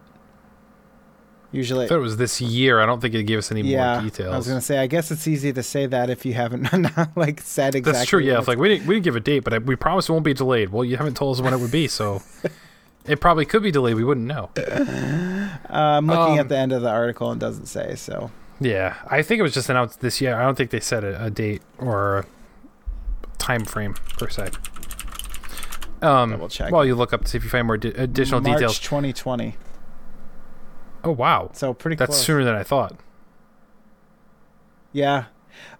Usually, 1.54 1.84
I 1.84 1.88
thought 1.88 1.98
it 1.98 2.00
was 2.00 2.16
this 2.16 2.40
year. 2.40 2.80
I 2.80 2.86
don't 2.86 3.00
think 3.00 3.14
it 3.14 3.24
gave 3.24 3.36
us 3.38 3.50
any 3.52 3.60
yeah. 3.60 3.94
more 3.94 4.02
details. 4.04 4.32
I 4.32 4.36
was 4.38 4.48
gonna 4.48 4.62
say, 4.62 4.78
I 4.78 4.86
guess 4.86 5.10
it's 5.10 5.28
easy 5.28 5.52
to 5.52 5.62
say 5.62 5.84
that 5.84 6.08
if 6.08 6.24
you 6.24 6.32
haven't 6.32 6.66
like 7.16 7.42
said 7.42 7.74
exactly. 7.74 7.92
That's 7.92 8.08
true. 8.08 8.20
Yeah, 8.20 8.38
if, 8.38 8.48
like 8.48 8.56
we 8.58 8.68
didn't 8.68 8.86
we 8.86 8.94
didn't 8.94 9.04
give 9.04 9.16
a 9.16 9.20
date, 9.20 9.40
but 9.44 9.52
I, 9.52 9.58
we 9.58 9.76
promised 9.76 10.08
it 10.08 10.12
won't 10.12 10.24
be 10.24 10.32
delayed. 10.32 10.70
Well, 10.70 10.82
you 10.82 10.96
haven't 10.96 11.14
told 11.14 11.36
us 11.36 11.42
when 11.42 11.52
it 11.52 11.60
would 11.60 11.70
be, 11.70 11.88
so 11.88 12.22
it 13.06 13.20
probably 13.20 13.44
could 13.44 13.62
be 13.62 13.70
delayed. 13.70 13.96
We 13.96 14.04
wouldn't 14.04 14.26
know. 14.26 14.48
Uh, 14.56 15.48
I'm 15.68 16.06
looking 16.06 16.34
Um, 16.34 16.40
at 16.40 16.48
the 16.48 16.56
end 16.56 16.72
of 16.72 16.80
the 16.80 16.88
article 16.88 17.30
and 17.30 17.42
it 17.42 17.44
doesn't 17.44 17.66
say. 17.66 17.96
So 17.96 18.30
Yeah, 18.64 18.96
I 19.06 19.22
think 19.22 19.40
it 19.40 19.42
was 19.42 19.54
just 19.54 19.68
announced 19.68 20.00
this 20.00 20.20
year. 20.20 20.34
I 20.36 20.42
don't 20.44 20.54
think 20.56 20.70
they 20.70 20.80
said 20.80 21.04
a, 21.04 21.24
a 21.24 21.30
date 21.30 21.62
or 21.78 22.18
a 22.18 22.26
time 23.38 23.64
frame 23.64 23.94
per 24.18 24.28
se. 24.28 24.50
Um, 26.02 26.30
Double 26.30 26.48
check. 26.48 26.70
While 26.72 26.84
you 26.84 26.94
look 26.94 27.12
up 27.12 27.22
to 27.22 27.28
see 27.28 27.38
if 27.38 27.44
you 27.44 27.50
find 27.50 27.66
more 27.66 27.76
di- 27.76 27.88
additional 27.90 28.40
March 28.40 28.56
details. 28.58 28.78
2020. 28.80 29.56
Oh 31.04 31.10
wow, 31.12 31.50
So 31.54 31.74
pretty 31.74 31.96
that's 31.96 32.10
close. 32.10 32.24
sooner 32.24 32.44
than 32.44 32.54
I 32.54 32.62
thought. 32.62 32.94
Yeah. 34.92 35.24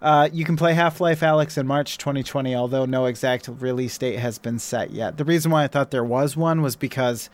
Uh, 0.01 0.29
you 0.31 0.43
can 0.45 0.55
play 0.55 0.73
Half 0.73 0.99
Life 1.01 1.21
Alyx 1.21 1.57
in 1.57 1.65
March 1.67 1.97
2020, 1.97 2.55
although 2.55 2.85
no 2.85 3.05
exact 3.05 3.47
release 3.47 3.97
date 3.97 4.19
has 4.19 4.37
been 4.37 4.59
set 4.59 4.91
yet. 4.91 5.17
The 5.17 5.25
reason 5.25 5.51
why 5.51 5.63
I 5.63 5.67
thought 5.67 5.91
there 5.91 6.03
was 6.03 6.35
one 6.37 6.61
was 6.61 6.75
because 6.75 7.29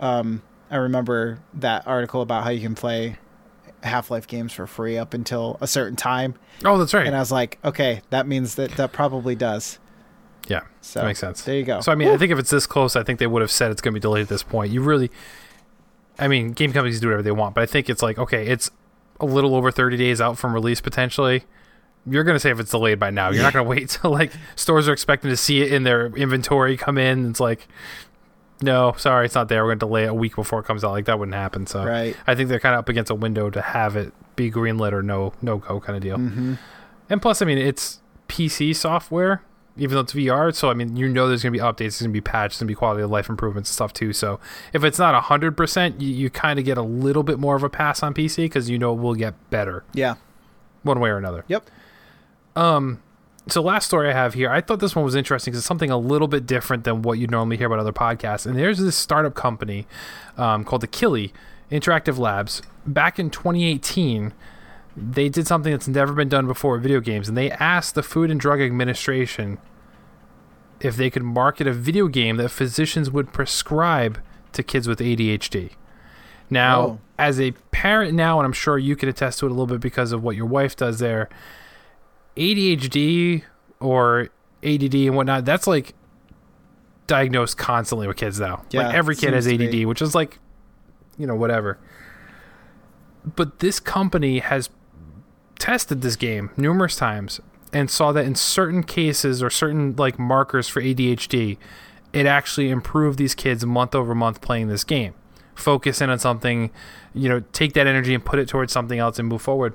um, 0.00 0.42
I 0.70 0.76
remember 0.76 1.40
that 1.54 1.86
article 1.86 2.22
about 2.22 2.44
how 2.44 2.50
you 2.50 2.60
can 2.60 2.74
play 2.74 3.16
Half-Life 3.82 4.26
games 4.26 4.52
for 4.52 4.66
free 4.66 4.96
up 4.98 5.14
until 5.14 5.56
a 5.60 5.66
certain 5.66 5.96
time, 5.96 6.34
Oh, 6.64 6.78
that's 6.78 6.92
right. 6.94 7.06
and 7.06 7.14
I 7.16 7.20
was 7.20 7.32
like, 7.32 7.58
okay, 7.64 8.02
that 8.10 8.26
means 8.26 8.54
that 8.56 8.72
that 8.72 8.92
probably 8.92 9.34
does. 9.34 9.78
yeah, 10.48 10.60
So 10.80 11.00
that 11.00 11.06
makes 11.06 11.18
sense. 11.18 11.42
There 11.42 11.54
you 11.56 11.64
go. 11.64 11.80
So 11.80 11.92
I 11.92 11.94
mean, 11.94 12.08
I 12.08 12.16
think 12.16 12.32
if 12.32 12.38
it's 12.38 12.50
this 12.50 12.66
close, 12.66 12.96
I 12.96 13.02
think 13.02 13.18
they 13.18 13.26
would 13.26 13.42
have 13.42 13.50
said 13.50 13.70
it's 13.70 13.80
going 13.80 13.92
to 13.94 13.98
be 13.98 14.02
delayed 14.02 14.22
at 14.22 14.28
this 14.28 14.42
point. 14.42 14.72
You 14.72 14.82
really, 14.82 15.10
I 16.18 16.28
mean, 16.28 16.52
game 16.52 16.72
companies 16.72 17.00
do 17.00 17.06
whatever 17.08 17.22
they 17.22 17.30
want, 17.30 17.54
but 17.54 17.62
I 17.62 17.66
think 17.66 17.88
it's 17.88 18.02
like 18.02 18.18
okay, 18.18 18.46
it's 18.46 18.70
a 19.20 19.26
little 19.26 19.54
over 19.54 19.70
30 19.70 19.96
days 19.96 20.20
out 20.20 20.38
from 20.38 20.54
release 20.54 20.80
potentially. 20.80 21.44
You're 22.06 22.24
going 22.24 22.34
to 22.36 22.40
say 22.40 22.50
if 22.50 22.58
it's 22.58 22.70
delayed 22.70 22.98
by 22.98 23.10
now. 23.10 23.30
You're 23.30 23.42
not 23.42 23.52
going 23.52 23.64
to 23.66 23.68
wait 23.68 23.90
till 23.90 24.10
like 24.10 24.32
stores 24.56 24.88
are 24.88 24.92
expecting 24.92 25.30
to 25.30 25.36
see 25.36 25.60
it 25.62 25.72
in 25.72 25.82
their 25.82 26.06
inventory 26.06 26.76
come 26.78 26.96
in. 26.96 27.28
It's 27.28 27.40
like, 27.40 27.68
no, 28.62 28.94
sorry, 28.98 29.26
it's 29.26 29.34
not 29.34 29.48
there. 29.48 29.62
We're 29.64 29.70
going 29.70 29.78
to 29.80 29.86
delay 29.86 30.04
it 30.04 30.08
a 30.08 30.14
week 30.14 30.36
before 30.36 30.60
it 30.60 30.64
comes 30.64 30.84
out. 30.84 30.90
Like 30.92 31.06
that 31.06 31.18
wouldn't 31.18 31.34
happen. 31.34 31.66
So 31.66 31.84
Right. 31.84 32.16
I 32.26 32.34
think 32.34 32.48
they're 32.48 32.60
kind 32.60 32.74
of 32.74 32.80
up 32.80 32.88
against 32.88 33.10
a 33.10 33.14
window 33.14 33.50
to 33.50 33.60
have 33.60 33.96
it 33.96 34.12
be 34.36 34.50
greenlit 34.50 34.92
or 34.92 35.02
no 35.02 35.32
no 35.42 35.58
go 35.58 35.80
kind 35.80 35.96
of 35.96 36.02
deal. 36.02 36.16
hmm 36.18 36.54
And 37.08 37.20
plus, 37.22 37.42
I 37.42 37.44
mean, 37.46 37.58
it's 37.58 38.00
PC 38.28 38.74
software, 38.76 39.42
even 39.76 39.94
though 39.94 40.00
it's 40.02 40.12
VR. 40.12 40.54
So, 40.54 40.70
I 40.70 40.74
mean, 40.74 40.96
you 40.96 41.08
know 41.08 41.26
there's 41.28 41.42
going 41.42 41.52
to 41.52 41.58
be 41.58 41.62
updates, 41.64 41.78
there's 41.78 42.02
going 42.02 42.10
to 42.10 42.14
be 42.14 42.20
patches, 42.20 42.58
there's 42.58 42.60
going 42.60 42.68
to 42.68 42.70
be 42.72 42.74
quality 42.76 43.02
of 43.02 43.10
life 43.10 43.28
improvements 43.28 43.70
and 43.70 43.74
stuff 43.74 43.92
too. 43.92 44.12
So, 44.12 44.38
if 44.72 44.84
it's 44.84 44.98
not 44.98 45.20
100%, 45.24 46.00
you, 46.00 46.08
you 46.08 46.30
kind 46.30 46.58
of 46.58 46.64
get 46.64 46.78
a 46.78 46.82
little 46.82 47.22
bit 47.22 47.38
more 47.38 47.56
of 47.56 47.62
a 47.62 47.68
pass 47.70 48.02
on 48.02 48.14
PC 48.14 48.36
because 48.44 48.70
you 48.70 48.78
know 48.78 48.92
it 48.92 49.00
will 49.00 49.14
get 49.14 49.34
better 49.50 49.84
Yeah. 49.94 50.14
one 50.82 51.00
way 51.00 51.10
or 51.10 51.16
another. 51.18 51.44
Yep. 51.48 51.68
Um, 52.56 53.02
so 53.50 53.62
last 53.62 53.86
story 53.86 54.08
I 54.10 54.12
have 54.12 54.34
here, 54.34 54.50
I 54.50 54.60
thought 54.60 54.80
this 54.80 54.94
one 54.94 55.04
was 55.04 55.14
interesting 55.14 55.50
because 55.52 55.60
it's 55.60 55.66
something 55.66 55.90
a 55.90 55.98
little 55.98 56.28
bit 56.28 56.46
different 56.46 56.84
than 56.84 57.02
what 57.02 57.18
you 57.18 57.26
normally 57.26 57.56
hear 57.56 57.66
about 57.66 57.78
other 57.78 57.92
podcasts. 57.92 58.46
And 58.46 58.56
there's 58.58 58.78
this 58.78 58.96
startup 58.96 59.34
company 59.34 59.86
um, 60.36 60.64
called 60.64 60.82
Akili 60.82 61.32
Interactive 61.70 62.18
Labs. 62.18 62.62
Back 62.86 63.18
in 63.18 63.30
2018, 63.30 64.32
they 64.96 65.28
did 65.28 65.46
something 65.46 65.72
that's 65.72 65.88
never 65.88 66.12
been 66.12 66.28
done 66.28 66.46
before 66.46 66.72
with 66.72 66.82
video 66.82 67.00
games, 67.00 67.28
and 67.28 67.36
they 67.36 67.50
asked 67.50 67.94
the 67.94 68.02
Food 68.02 68.30
and 68.30 68.40
Drug 68.40 68.60
Administration 68.60 69.58
if 70.80 70.96
they 70.96 71.10
could 71.10 71.22
market 71.22 71.66
a 71.66 71.72
video 71.72 72.08
game 72.08 72.36
that 72.38 72.48
physicians 72.50 73.10
would 73.10 73.32
prescribe 73.32 74.18
to 74.52 74.62
kids 74.62 74.88
with 74.88 74.98
ADHD. 75.00 75.70
Now, 76.48 76.80
Oh. 76.80 76.98
as 77.18 77.38
a 77.40 77.52
parent 77.70 78.14
now, 78.14 78.38
and 78.40 78.46
I'm 78.46 78.52
sure 78.52 78.78
you 78.78 78.96
can 78.96 79.08
attest 79.08 79.38
to 79.40 79.46
it 79.46 79.50
a 79.50 79.52
little 79.52 79.66
bit 79.66 79.80
because 79.80 80.10
of 80.12 80.22
what 80.22 80.36
your 80.36 80.46
wife 80.46 80.74
does 80.74 80.98
there, 80.98 81.28
ADHD 82.36 83.42
or 83.80 84.28
ADD 84.62 84.94
and 84.94 85.16
whatnot, 85.16 85.44
that's 85.44 85.66
like 85.66 85.94
diagnosed 87.06 87.58
constantly 87.58 88.06
with 88.06 88.16
kids 88.16 88.38
now. 88.38 88.64
Yeah, 88.70 88.86
like 88.86 88.94
every 88.94 89.16
kid 89.16 89.34
has 89.34 89.46
ADD, 89.48 89.84
which 89.86 90.00
is 90.00 90.14
like, 90.14 90.38
you 91.18 91.26
know, 91.26 91.34
whatever. 91.34 91.78
But 93.24 93.58
this 93.58 93.80
company 93.80 94.38
has 94.38 94.70
tested 95.58 96.02
this 96.02 96.16
game 96.16 96.50
numerous 96.56 96.96
times 96.96 97.40
and 97.72 97.90
saw 97.90 98.12
that 98.12 98.24
in 98.24 98.34
certain 98.34 98.82
cases 98.82 99.42
or 99.42 99.50
certain 99.50 99.94
like 99.96 100.18
markers 100.18 100.68
for 100.68 100.80
ADHD, 100.80 101.58
it 102.12 102.26
actually 102.26 102.70
improved 102.70 103.18
these 103.18 103.34
kids 103.34 103.64
month 103.64 103.94
over 103.94 104.14
month 104.14 104.40
playing 104.40 104.68
this 104.68 104.84
game. 104.84 105.14
Focus 105.54 106.00
in 106.00 106.10
on 106.10 106.18
something, 106.18 106.70
you 107.12 107.28
know, 107.28 107.42
take 107.52 107.74
that 107.74 107.86
energy 107.86 108.14
and 108.14 108.24
put 108.24 108.38
it 108.38 108.48
towards 108.48 108.72
something 108.72 108.98
else 108.98 109.18
and 109.18 109.28
move 109.28 109.42
forward. 109.42 109.74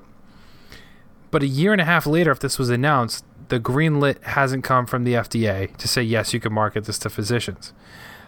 But 1.32 1.44
a 1.44 1.48
year 1.48 1.72
and 1.72 1.82
a 1.82 1.86
half 1.86 2.06
later, 2.06 2.32
if 2.32 2.40
this 2.40 2.58
was 2.58 2.70
announced, 2.70 3.26
the 3.50 3.60
green 3.60 4.00
lit 4.00 4.24
hasn't 4.24 4.64
come 4.64 4.86
from 4.86 5.04
the 5.04 5.14
FDA 5.14 5.76
to 5.78 5.88
say 5.88 6.02
yes, 6.02 6.34
you 6.34 6.40
can 6.40 6.54
market 6.54 6.86
this 6.86 6.98
to 7.00 7.10
physicians. 7.10 7.74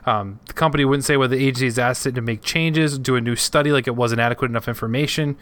Um, 0.06 0.40
the 0.46 0.54
company 0.54 0.86
wouldn't 0.86 1.04
say 1.04 1.18
whether 1.18 1.36
the 1.36 1.46
agency 1.46 1.66
has 1.66 1.80
asked 1.80 2.06
it 2.06 2.16
to 2.16 2.22
make 2.22 2.42
changes, 2.42 2.98
do 2.98 3.16
a 3.16 3.22
new 3.22 3.36
study 3.36 3.72
like 3.72 3.88
it 3.88 3.96
wasn't 3.96 4.22
adequate 4.22 4.50
enough 4.50 4.68
information, 4.68 5.38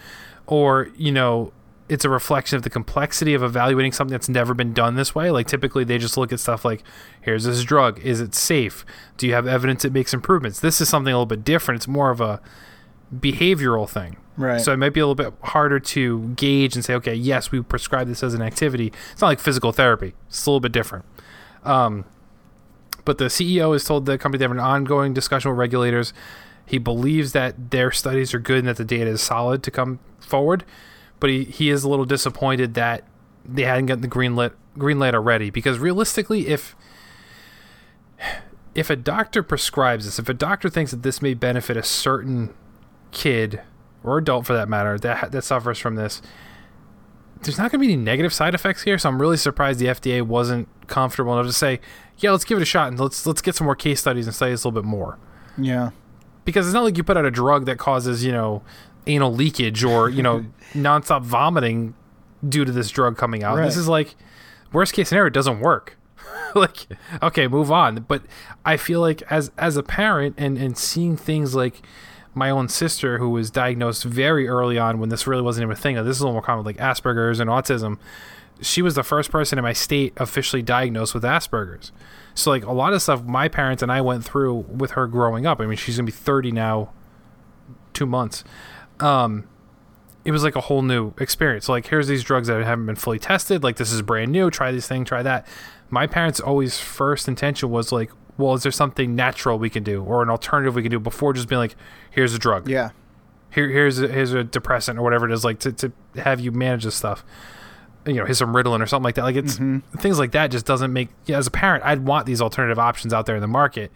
or 0.48 0.90
you 0.96 1.12
know 1.12 1.54
it's 1.88 2.04
a 2.04 2.10
reflection 2.10 2.58
of 2.58 2.64
the 2.64 2.70
complexity 2.70 3.36
of 3.36 3.44
evaluating 3.44 3.92
something 3.92 4.12
that's 4.12 4.28
never 4.28 4.56
been 4.56 4.74
done 4.74 4.96
this 4.96 5.14
way. 5.14 5.30
Like 5.30 5.46
typically 5.48 5.84
they 5.84 6.00
just 6.00 6.18
look 6.18 6.34
at 6.34 6.40
stuff 6.40 6.66
like, 6.66 6.84
here's 7.22 7.44
this 7.44 7.64
drug, 7.64 8.00
is 8.00 8.20
it 8.20 8.34
safe? 8.34 8.86
Do 9.18 9.28
you 9.28 9.34
have 9.34 9.46
evidence 9.46 9.86
it 9.86 9.94
makes 9.94 10.14
improvements? 10.14 10.60
This 10.60 10.82
is 10.82 10.90
something 10.90 11.14
a 11.14 11.16
little 11.16 11.28
bit 11.28 11.44
different. 11.44 11.80
It's 11.80 11.88
more 11.88 12.10
of 12.10 12.20
a 12.20 12.42
behavioral 13.16 13.88
thing. 13.88 14.18
Right. 14.38 14.60
So 14.60 14.74
it 14.74 14.78
might 14.78 14.94
be 14.94 15.00
a 15.00 15.08
little 15.08 15.16
bit 15.16 15.34
harder 15.44 15.80
to 15.80 16.30
gauge 16.36 16.76
and 16.76 16.84
say, 16.84 16.94
okay, 16.96 17.14
yes, 17.14 17.52
we 17.52 17.62
prescribe 17.62 18.08
this 18.08 18.22
as 18.22 18.34
an 18.34 18.42
activity. 18.42 18.92
It's 19.12 19.22
not 19.22 19.28
like 19.28 19.40
physical 19.40 19.72
therapy. 19.72 20.14
It's 20.28 20.46
a 20.46 20.50
little 20.50 20.60
bit 20.60 20.72
different. 20.72 21.06
Um, 21.64 22.06
but 23.06 23.18
the 23.18 23.26
CEO 23.26 23.74
has 23.74 23.86
told 23.86 24.06
the 24.06 24.18
company 24.18 24.40
they 24.40 24.44
have 24.44 24.52
an 24.52 24.60
ongoing 24.60 25.14
discussion 25.14 25.52
with 25.52 25.58
regulators. 25.58 26.12
He 26.66 26.80
believes 26.80 27.32
that 27.34 27.72
their 27.72 27.92
studies 27.92 28.34
are 28.34 28.40
good 28.40 28.60
and 28.60 28.68
that 28.68 28.78
the 28.78 28.86
data 28.86 29.10
is 29.12 29.22
solid 29.22 29.64
to 29.64 29.72
come 29.72 30.00
forward. 30.20 30.66
But 31.20 31.30
he, 31.30 31.44
he 31.46 31.70
is 31.70 31.84
a 31.84 31.90
little 31.90 32.06
disappointed 32.06 32.74
that 32.74 33.04
they 33.46 33.64
hadn't 33.64 33.86
gotten 33.86 34.02
the 34.02 34.08
green 34.08 34.36
lit 34.36 34.54
green 34.78 35.00
light 35.00 35.16
already. 35.16 35.50
Because 35.50 35.80
realistically, 35.80 36.48
if 36.48 36.76
if 38.74 38.90
a 38.90 38.96
doctor 38.96 39.44
prescribes 39.44 40.06
this, 40.06 40.20
if 40.20 40.28
a 40.28 40.34
doctor 40.34 40.68
thinks 40.70 40.92
that 40.92 41.04
this 41.04 41.22
may 41.22 41.34
benefit 41.34 41.78
a 41.78 41.84
certain 41.84 42.54
kid 43.12 43.62
or 44.06 44.18
adult 44.18 44.46
for 44.46 44.54
that 44.54 44.70
matter 44.70 44.98
that 45.00 45.32
that 45.32 45.44
suffers 45.44 45.80
from 45.80 45.96
this, 45.96 46.22
there's 47.42 47.58
not 47.58 47.72
going 47.72 47.82
to 47.82 47.88
be 47.88 47.94
any 47.94 48.02
negative 48.02 48.34
side 48.34 48.54
effects 48.54 48.84
here. 48.84 48.98
So 48.98 49.10
I'm 49.10 49.22
really 49.22 49.38
surprised 49.38 49.80
the 49.80 49.88
FDA 49.88 50.22
wasn't 50.22 50.68
comfortable 50.88 51.34
enough 51.34 51.48
to 51.48 51.54
say, 51.54 51.80
"Yeah, 52.18 52.32
let's 52.32 52.44
give 52.44 52.58
it 52.58 52.62
a 52.62 52.66
shot 52.66 52.90
and 52.90 53.00
let's 53.00 53.26
let's 53.26 53.42
get 53.42 53.56
some 53.56 53.66
more 53.66 53.76
case 53.76 54.00
studies 54.00 54.28
and 54.28 54.36
study 54.36 54.52
this 54.52 54.64
a 54.64 54.68
little 54.68 54.82
bit 54.82 54.88
more." 54.88 55.18
Yeah. 55.58 55.92
Because 56.44 56.68
it's 56.68 56.74
not 56.74 56.84
like 56.84 56.98
you 56.98 57.04
put 57.04 57.18
out 57.18 57.26
a 57.26 57.32
drug 57.32 57.66
that 57.66 57.78
causes 57.78 58.24
you 58.24 58.32
know 58.32 58.62
anal 59.08 59.34
leakage 59.34 59.84
or 59.84 60.10
you 60.10 60.24
know 60.24 60.46
nonstop 60.74 61.24
vomiting 61.24 61.94
due 62.48 62.66
to 62.66 62.72
this 62.72 62.90
drug 62.90 63.18
coming 63.18 63.44
out. 63.44 63.58
This 63.58 63.78
is 63.78 63.88
like 63.88 64.16
worst 64.72 64.94
case 64.94 65.10
scenario, 65.10 65.28
it 65.28 65.34
doesn't 65.34 65.60
work. 65.60 65.98
like 66.56 66.88
okay, 67.22 67.48
move 67.48 67.72
on. 67.72 68.06
But 68.08 68.24
I 68.64 68.78
feel 68.78 69.02
like 69.02 69.22
as 69.24 69.52
as 69.58 69.78
a 69.78 69.84
parent 69.84 70.36
and 70.38 70.58
and 70.58 70.78
seeing 70.78 71.18
things 71.18 71.56
like 71.56 71.82
my 72.36 72.50
own 72.50 72.68
sister 72.70 73.18
who 73.18 73.30
was 73.30 73.50
diagnosed 73.50 74.04
very 74.04 74.48
early 74.48 74.78
on 74.78 75.00
when 75.00 75.10
this 75.10 75.26
really 75.26 75.42
wasn't 75.42 75.64
even 75.64 75.72
a 75.72 75.76
thing. 75.76 75.96
This 75.96 76.18
is 76.18 76.20
a 76.20 76.24
little 76.24 76.34
more 76.34 76.42
common, 76.42 76.66
like 76.66 76.78
Asperger's 76.78 77.40
and 77.40 77.50
autism. 77.50 77.98
She 78.62 78.82
was 78.82 78.96
the 78.96 79.04
first 79.04 79.32
person 79.32 79.58
in 79.58 79.64
my 79.64 79.74
state 79.74 80.14
officially 80.18 80.62
diagnosed 80.62 81.14
with 81.14 81.24
Asperger's. 81.24 81.92
So 82.34 82.52
like 82.52 82.66
a 82.66 82.72
lot 82.72 82.94
of 82.94 83.02
stuff 83.02 83.24
my 83.24 83.48
parents 83.48 83.82
and 83.82 83.92
I 83.92 84.02
went 84.02 84.26
through 84.26 84.54
with 84.54 84.92
her 84.92 85.08
growing 85.08 85.46
up. 85.46 85.62
I 85.62 85.66
mean, 85.66 85.78
she's 85.78 85.96
gonna 85.98 86.06
be 86.06 86.12
30 86.12 86.52
now, 86.52 86.92
two 87.94 88.06
months. 88.06 88.44
Um, 89.00 89.48
it 90.26 90.32
was 90.32 90.44
like 90.44 90.56
a 90.56 90.62
whole 90.62 90.82
new 90.82 91.14
experience. 91.20 91.66
So, 91.66 91.72
like, 91.72 91.88
here's 91.88 92.08
these 92.08 92.24
drugs 92.24 92.48
that 92.48 92.62
haven't 92.64 92.88
been 92.88 92.96
fully 92.96 93.20
tested. 93.20 93.64
Like, 93.64 93.76
this 93.76 93.92
is 93.92 94.02
brand 94.02 94.32
new. 94.32 94.50
Try 94.50 94.72
this 94.72 94.88
thing. 94.88 95.06
Try 95.06 95.22
that. 95.22 95.46
My 95.92 96.08
parents' 96.08 96.40
always 96.40 96.80
first 96.80 97.28
intention 97.28 97.70
was 97.70 97.92
like, 97.92 98.12
well, 98.38 98.54
is 98.54 98.64
there 98.64 98.72
something 98.72 99.16
natural 99.16 99.58
we 99.58 99.70
can 99.70 99.84
do 99.84 100.04
or 100.04 100.22
an 100.22 100.30
alternative 100.30 100.76
we 100.76 100.82
can 100.82 100.92
do 100.92 101.00
before 101.00 101.34
just 101.34 101.48
being 101.48 101.60
like, 101.60 101.76
here's 102.12 102.34
a 102.34 102.40
drug. 102.40 102.68
Yeah. 102.70 102.90
here 103.52 103.70
here's 103.70 104.00
a, 104.00 104.08
here's 104.08 104.34
a 104.34 104.44
depressant 104.44 105.00
or 105.00 105.04
whatever 105.04 105.26
it 105.30 105.32
is 105.32 105.46
like 105.46 105.60
to, 105.60 105.72
to 105.72 105.92
have 106.16 106.40
you 106.40 106.52
manage 106.52 106.84
this 106.84 106.96
stuff. 106.96 107.24
You 108.06 108.14
know 108.16 108.26
here's 108.26 108.38
some 108.38 108.54
ritalin 108.54 108.82
or 108.82 108.88
something 108.88 109.04
like 109.06 109.16
that. 109.16 109.24
Like 109.24 109.36
it's 109.36 109.56
mm-hmm. 109.56 109.80
things 109.98 110.20
like 110.20 110.32
that 110.34 110.52
just 110.52 110.66
doesn't 110.66 110.92
make 110.94 111.10
yeah, 111.26 111.38
as 111.38 111.48
a 111.48 111.52
parent 111.52 111.84
i'd 111.86 112.06
want 112.06 112.26
these 112.28 112.40
alternative 112.42 112.78
options 112.78 113.14
out 113.14 113.26
there 113.26 113.36
in 113.36 113.42
the 113.42 113.48
market. 113.48 113.92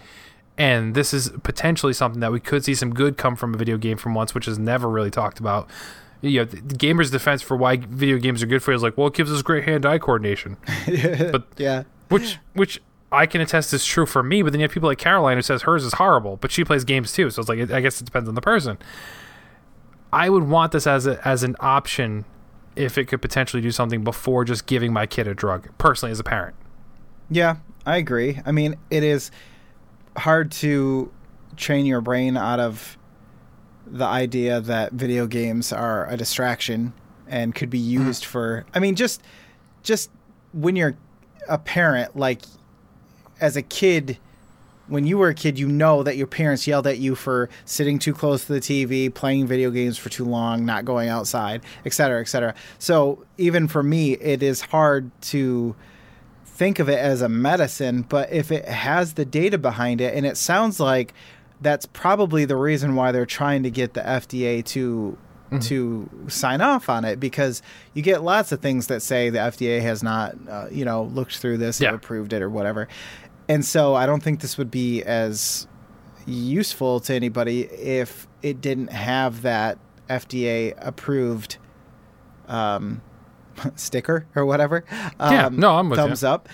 And 0.58 0.94
this 0.94 1.14
is 1.14 1.32
potentially 1.44 1.94
something 1.94 2.20
that 2.20 2.32
we 2.32 2.40
could 2.40 2.66
see 2.66 2.76
some 2.76 2.94
good 2.94 3.18
come 3.18 3.36
from 3.36 3.54
a 3.54 3.58
video 3.58 3.78
game 3.78 3.98
from 3.98 4.14
once 4.14 4.34
which 4.34 4.48
is 4.48 4.58
never 4.58 4.90
really 4.90 5.12
talked 5.12 5.40
about. 5.40 5.70
You 6.22 6.40
know 6.40 6.46
gamer's 6.46 7.12
defense 7.12 7.42
for 7.42 7.56
why 7.56 7.78
video 7.78 8.18
games 8.18 8.42
are 8.44 8.48
good 8.48 8.64
for 8.64 8.72
you 8.72 8.76
is 8.76 8.84
like 8.84 8.98
well 8.98 9.08
it 9.08 9.14
gives 9.14 9.32
us 9.32 9.42
great 9.42 9.66
hand-eye 9.66 10.00
coordination. 10.00 10.58
But 10.88 11.44
Yeah. 11.58 11.84
which 12.10 12.40
which 12.54 12.82
I 13.12 13.26
can 13.26 13.42
attest 13.42 13.74
is 13.74 13.86
true 13.86 14.06
for 14.06 14.22
me. 14.22 14.42
But 14.42 14.52
then 14.52 14.60
you 14.60 14.66
have 14.66 14.72
people 14.72 14.90
like 14.90 14.98
Caroline 14.98 15.38
who 15.38 15.42
says 15.42 15.64
hers 15.64 15.84
is 15.84 15.94
horrible, 15.94 16.38
but 16.38 16.52
she 16.52 16.64
plays 16.64 16.84
games 16.84 17.14
too. 17.14 17.30
So 17.30 17.42
it's 17.42 17.50
like 17.50 17.72
I 17.72 17.82
guess 17.82 18.02
it 18.02 18.06
depends 18.06 18.30
on 18.30 18.36
the 18.36 18.42
person. 18.42 18.78
I 20.12 20.30
would 20.30 20.44
want 20.44 20.72
this 20.72 20.88
as 20.88 21.06
a, 21.06 21.26
as 21.28 21.44
an 21.44 21.56
option 21.60 22.26
if 22.76 22.98
it 22.98 23.06
could 23.06 23.22
potentially 23.22 23.62
do 23.62 23.72
something 23.72 24.04
before 24.04 24.46
just 24.46 24.66
giving 24.66 24.94
my 24.94 25.06
kid 25.06 25.28
a 25.28 25.36
drug. 25.36 25.70
Personally, 25.78 26.12
as 26.12 26.20
a 26.20 26.24
parent, 26.24 26.56
Yeah, 27.30 27.58
I 27.86 27.98
agree. 27.98 28.40
I 28.46 28.52
mean, 28.52 28.76
it 28.90 29.04
is 29.04 29.32
hard 30.18 30.52
to 30.52 31.12
train 31.58 31.86
your 31.86 32.02
brain 32.02 32.38
out 32.38 32.60
of 32.60 32.98
the 33.86 34.06
idea 34.06 34.62
that 34.62 34.94
video 34.94 35.28
games 35.28 35.74
are 35.74 36.08
a 36.10 36.18
distraction 36.18 36.94
and 37.28 37.54
could 37.54 37.70
be 37.70 37.80
mm-hmm. 37.80 38.08
used 38.08 38.26
for 38.26 38.66
I 38.74 38.80
mean 38.80 38.96
just 38.96 39.22
just 39.84 40.12
when 40.54 40.76
you're 40.76 40.96
a 41.48 41.58
parent 41.58 42.16
like 42.16 42.42
as 43.42 43.56
a 43.56 43.62
kid 43.62 44.18
when 44.88 45.06
you 45.06 45.20
were 45.20 45.30
a 45.30 45.36
kid 45.36 45.60
you 45.60 45.68
know 45.68 46.02
that 46.02 46.18
your 46.18 46.26
parents 46.26 46.66
yelled 46.66 46.88
at 46.88 46.98
you 46.98 47.14
for 47.14 47.48
sitting 47.64 48.00
too 48.00 48.12
close 48.12 48.46
to 48.46 48.54
the 48.54 48.60
TV, 48.60 49.14
playing 49.14 49.46
video 49.46 49.70
games 49.70 50.00
for 50.00 50.10
too 50.10 50.26
long, 50.26 50.66
not 50.66 50.84
going 50.84 51.10
outside, 51.10 51.62
et 51.86 51.94
cetera, 51.94 52.20
et 52.22 52.28
cetera. 52.28 52.56
So 52.80 53.24
even 53.38 53.68
for 53.68 53.84
me 53.84 54.14
it 54.14 54.42
is 54.42 54.62
hard 54.62 55.12
to 55.24 55.76
think 56.44 56.80
of 56.80 56.90
it 56.90 56.98
as 56.98 57.22
a 57.22 57.30
medicine, 57.30 58.02
but 58.02 58.32
if 58.32 58.52
it 58.52 58.66
has 58.66 59.14
the 59.14 59.26
data 59.26 59.60
behind 59.60 60.02
it, 60.02 60.16
and 60.16 60.26
it 60.26 60.38
sounds 60.38 60.80
like 60.80 61.14
that's 61.62 61.86
probably 61.86 62.46
the 62.46 62.56
reason 62.56 62.96
why 62.96 63.12
they're 63.12 63.26
trying 63.28 63.62
to 63.64 63.70
get 63.70 63.94
the 63.94 64.02
FDA 64.02 64.66
to 64.66 65.18
to 65.62 66.08
sign 66.28 66.62
off 66.62 66.90
on 66.90 67.04
it 67.04 67.20
because 67.20 67.64
you 67.96 68.04
get 68.04 68.22
lots 68.22 68.52
of 68.52 68.60
things 68.60 68.86
that 68.86 69.02
say 69.02 69.32
the 69.32 69.40
FDA 69.40 69.82
has 69.82 70.04
not, 70.04 70.36
uh, 70.48 70.68
you 70.70 70.86
know, 70.86 71.06
looked 71.06 71.38
through 71.40 71.58
this 71.58 71.82
Yeah. 71.82 71.92
or 71.92 71.96
approved 71.96 72.34
it 72.34 72.44
or 72.44 72.52
whatever. 72.52 72.88
And 73.50 73.66
so 73.66 73.96
I 73.96 74.06
don't 74.06 74.22
think 74.24 74.40
this 74.42 74.58
would 74.58 74.72
be 74.72 75.04
as 75.04 75.68
useful 76.26 77.00
to 77.02 77.14
anybody 77.14 77.62
if 77.64 78.28
it 78.44 78.62
didn't 78.62 78.92
have 78.92 79.42
that 79.42 79.80
FDA 80.10 80.76
approved 80.78 81.58
um, 82.48 83.02
sticker 83.76 84.28
or 84.36 84.46
whatever. 84.46 84.86
Um, 85.20 85.34
Yeah, 85.34 85.50
no, 85.52 85.76
I'm 85.78 85.90
with 85.90 85.98
you. 86.00 86.06
thumbs 86.06 86.24
up 86.24 86.48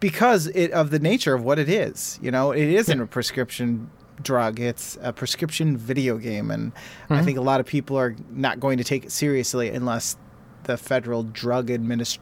because 0.00 0.46
it 0.48 0.70
of 0.72 0.90
the 0.90 0.98
nature 1.00 1.34
of 1.34 1.42
what 1.42 1.58
it 1.58 1.68
is. 1.68 2.18
You 2.22 2.30
know, 2.30 2.52
it 2.52 2.68
isn't 2.68 3.00
a 3.00 3.06
prescription 3.06 3.90
drug; 4.22 4.60
it's 4.60 4.96
a 5.02 5.12
prescription 5.12 5.76
video 5.76 6.18
game, 6.18 6.50
and 6.50 6.72
Mm-hmm. 6.74 7.12
I 7.14 7.22
think 7.22 7.38
a 7.38 7.42
lot 7.42 7.60
of 7.60 7.66
people 7.66 7.96
are 7.98 8.14
not 8.30 8.58
going 8.60 8.78
to 8.78 8.84
take 8.84 9.04
it 9.04 9.12
seriously 9.12 9.68
unless 9.70 10.16
the 10.64 10.76
federal 10.76 11.22
drug 11.24 11.68
administ 11.70 12.18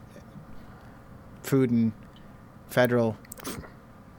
food 1.43 1.69
and 1.71 1.91
federal 2.69 3.17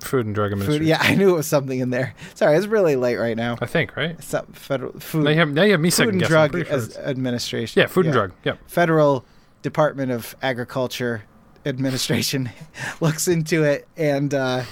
Food 0.00 0.26
and 0.26 0.34
Drug 0.34 0.50
food. 0.50 0.60
Administration. 0.60 0.86
Yeah, 0.86 0.98
I 1.00 1.14
knew 1.14 1.30
it 1.30 1.36
was 1.36 1.46
something 1.46 1.78
in 1.80 1.90
there. 1.90 2.14
Sorry, 2.34 2.56
it's 2.56 2.66
really 2.66 2.96
late 2.96 3.16
right 3.16 3.36
now. 3.36 3.56
I 3.60 3.66
think, 3.66 3.96
right? 3.96 4.22
Some 4.22 4.46
federal 4.52 4.98
food, 5.00 5.24
Now 5.24 5.30
you 5.30 5.36
have, 5.38 5.50
now 5.50 5.62
you 5.62 5.72
have 5.72 5.80
me 5.80 5.90
food 5.90 6.08
and 6.10 6.22
drug 6.22 6.52
sure 6.52 6.80
administration. 7.04 7.80
yeah, 7.80 7.86
food 7.86 8.06
and 8.06 8.12
drug. 8.12 8.32
Yep. 8.44 8.58
Federal 8.68 9.24
Department 9.62 10.12
of 10.12 10.36
Agriculture 10.42 11.24
Administration 11.64 12.50
looks 13.00 13.26
into 13.26 13.64
it 13.64 13.88
and 13.96 14.32
uh, 14.32 14.62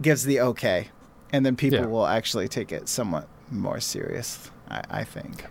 gives 0.00 0.24
the 0.24 0.40
okay, 0.40 0.88
and 1.32 1.44
then 1.46 1.54
people 1.56 1.78
Yeah. 1.80 1.86
will 1.86 2.06
actually 2.06 2.48
take 2.48 2.72
it 2.72 2.88
somewhat 2.88 3.28
more 3.50 3.78
serious. 3.80 4.50
I, 4.68 4.82
I 4.90 5.04
think. 5.04 5.44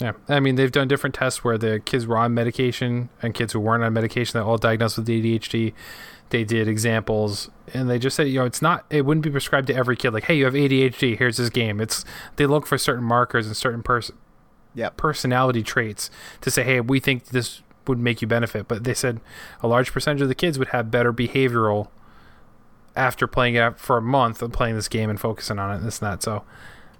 Yeah, 0.00 0.12
I 0.28 0.38
mean 0.40 0.56
they've 0.56 0.70
done 0.70 0.86
different 0.86 1.14
tests 1.14 1.42
where 1.42 1.56
the 1.58 1.80
kids 1.80 2.06
were 2.06 2.18
on 2.18 2.34
medication 2.34 3.08
and 3.22 3.32
kids 3.34 3.52
who 3.54 3.60
weren't 3.60 3.82
on 3.82 3.92
medication 3.94 4.38
that 4.38 4.44
all 4.44 4.58
diagnosed 4.58 4.98
with 4.98 5.08
ADHD. 5.08 5.72
They 6.30 6.44
did 6.44 6.68
examples 6.68 7.50
and 7.74 7.88
they 7.88 7.98
just 7.98 8.16
said, 8.16 8.28
you 8.28 8.40
know, 8.40 8.44
it's 8.44 8.62
not, 8.62 8.84
it 8.90 9.04
wouldn't 9.04 9.24
be 9.24 9.30
prescribed 9.30 9.66
to 9.68 9.74
every 9.74 9.96
kid. 9.96 10.12
Like, 10.12 10.24
hey, 10.24 10.36
you 10.36 10.44
have 10.44 10.54
ADHD. 10.54 11.18
Here's 11.18 11.36
this 11.36 11.50
game. 11.50 11.80
It's 11.80 12.04
they 12.36 12.46
look 12.46 12.66
for 12.66 12.78
certain 12.78 13.04
markers 13.04 13.46
and 13.46 13.56
certain 13.56 13.82
person 13.82 14.16
yeah 14.74 14.90
personality 14.90 15.62
traits 15.62 16.10
to 16.40 16.50
say, 16.50 16.62
hey, 16.62 16.80
we 16.80 17.00
think 17.00 17.26
this 17.26 17.62
would 17.86 17.98
make 17.98 18.22
you 18.22 18.28
benefit. 18.28 18.68
But 18.68 18.84
they 18.84 18.94
said 18.94 19.20
a 19.62 19.68
large 19.68 19.92
percentage 19.92 20.22
of 20.22 20.28
the 20.28 20.34
kids 20.34 20.58
would 20.58 20.68
have 20.68 20.90
better 20.90 21.12
behavioral 21.12 21.88
after 22.94 23.26
playing 23.26 23.54
it 23.54 23.60
out 23.60 23.78
for 23.78 23.96
a 23.96 24.02
month 24.02 24.42
of 24.42 24.52
playing 24.52 24.74
this 24.74 24.88
game 24.88 25.10
and 25.10 25.20
focusing 25.20 25.58
on 25.58 25.70
it 25.72 25.76
and 25.78 25.86
this 25.86 26.00
and 26.00 26.12
that. 26.12 26.22
So, 26.22 26.44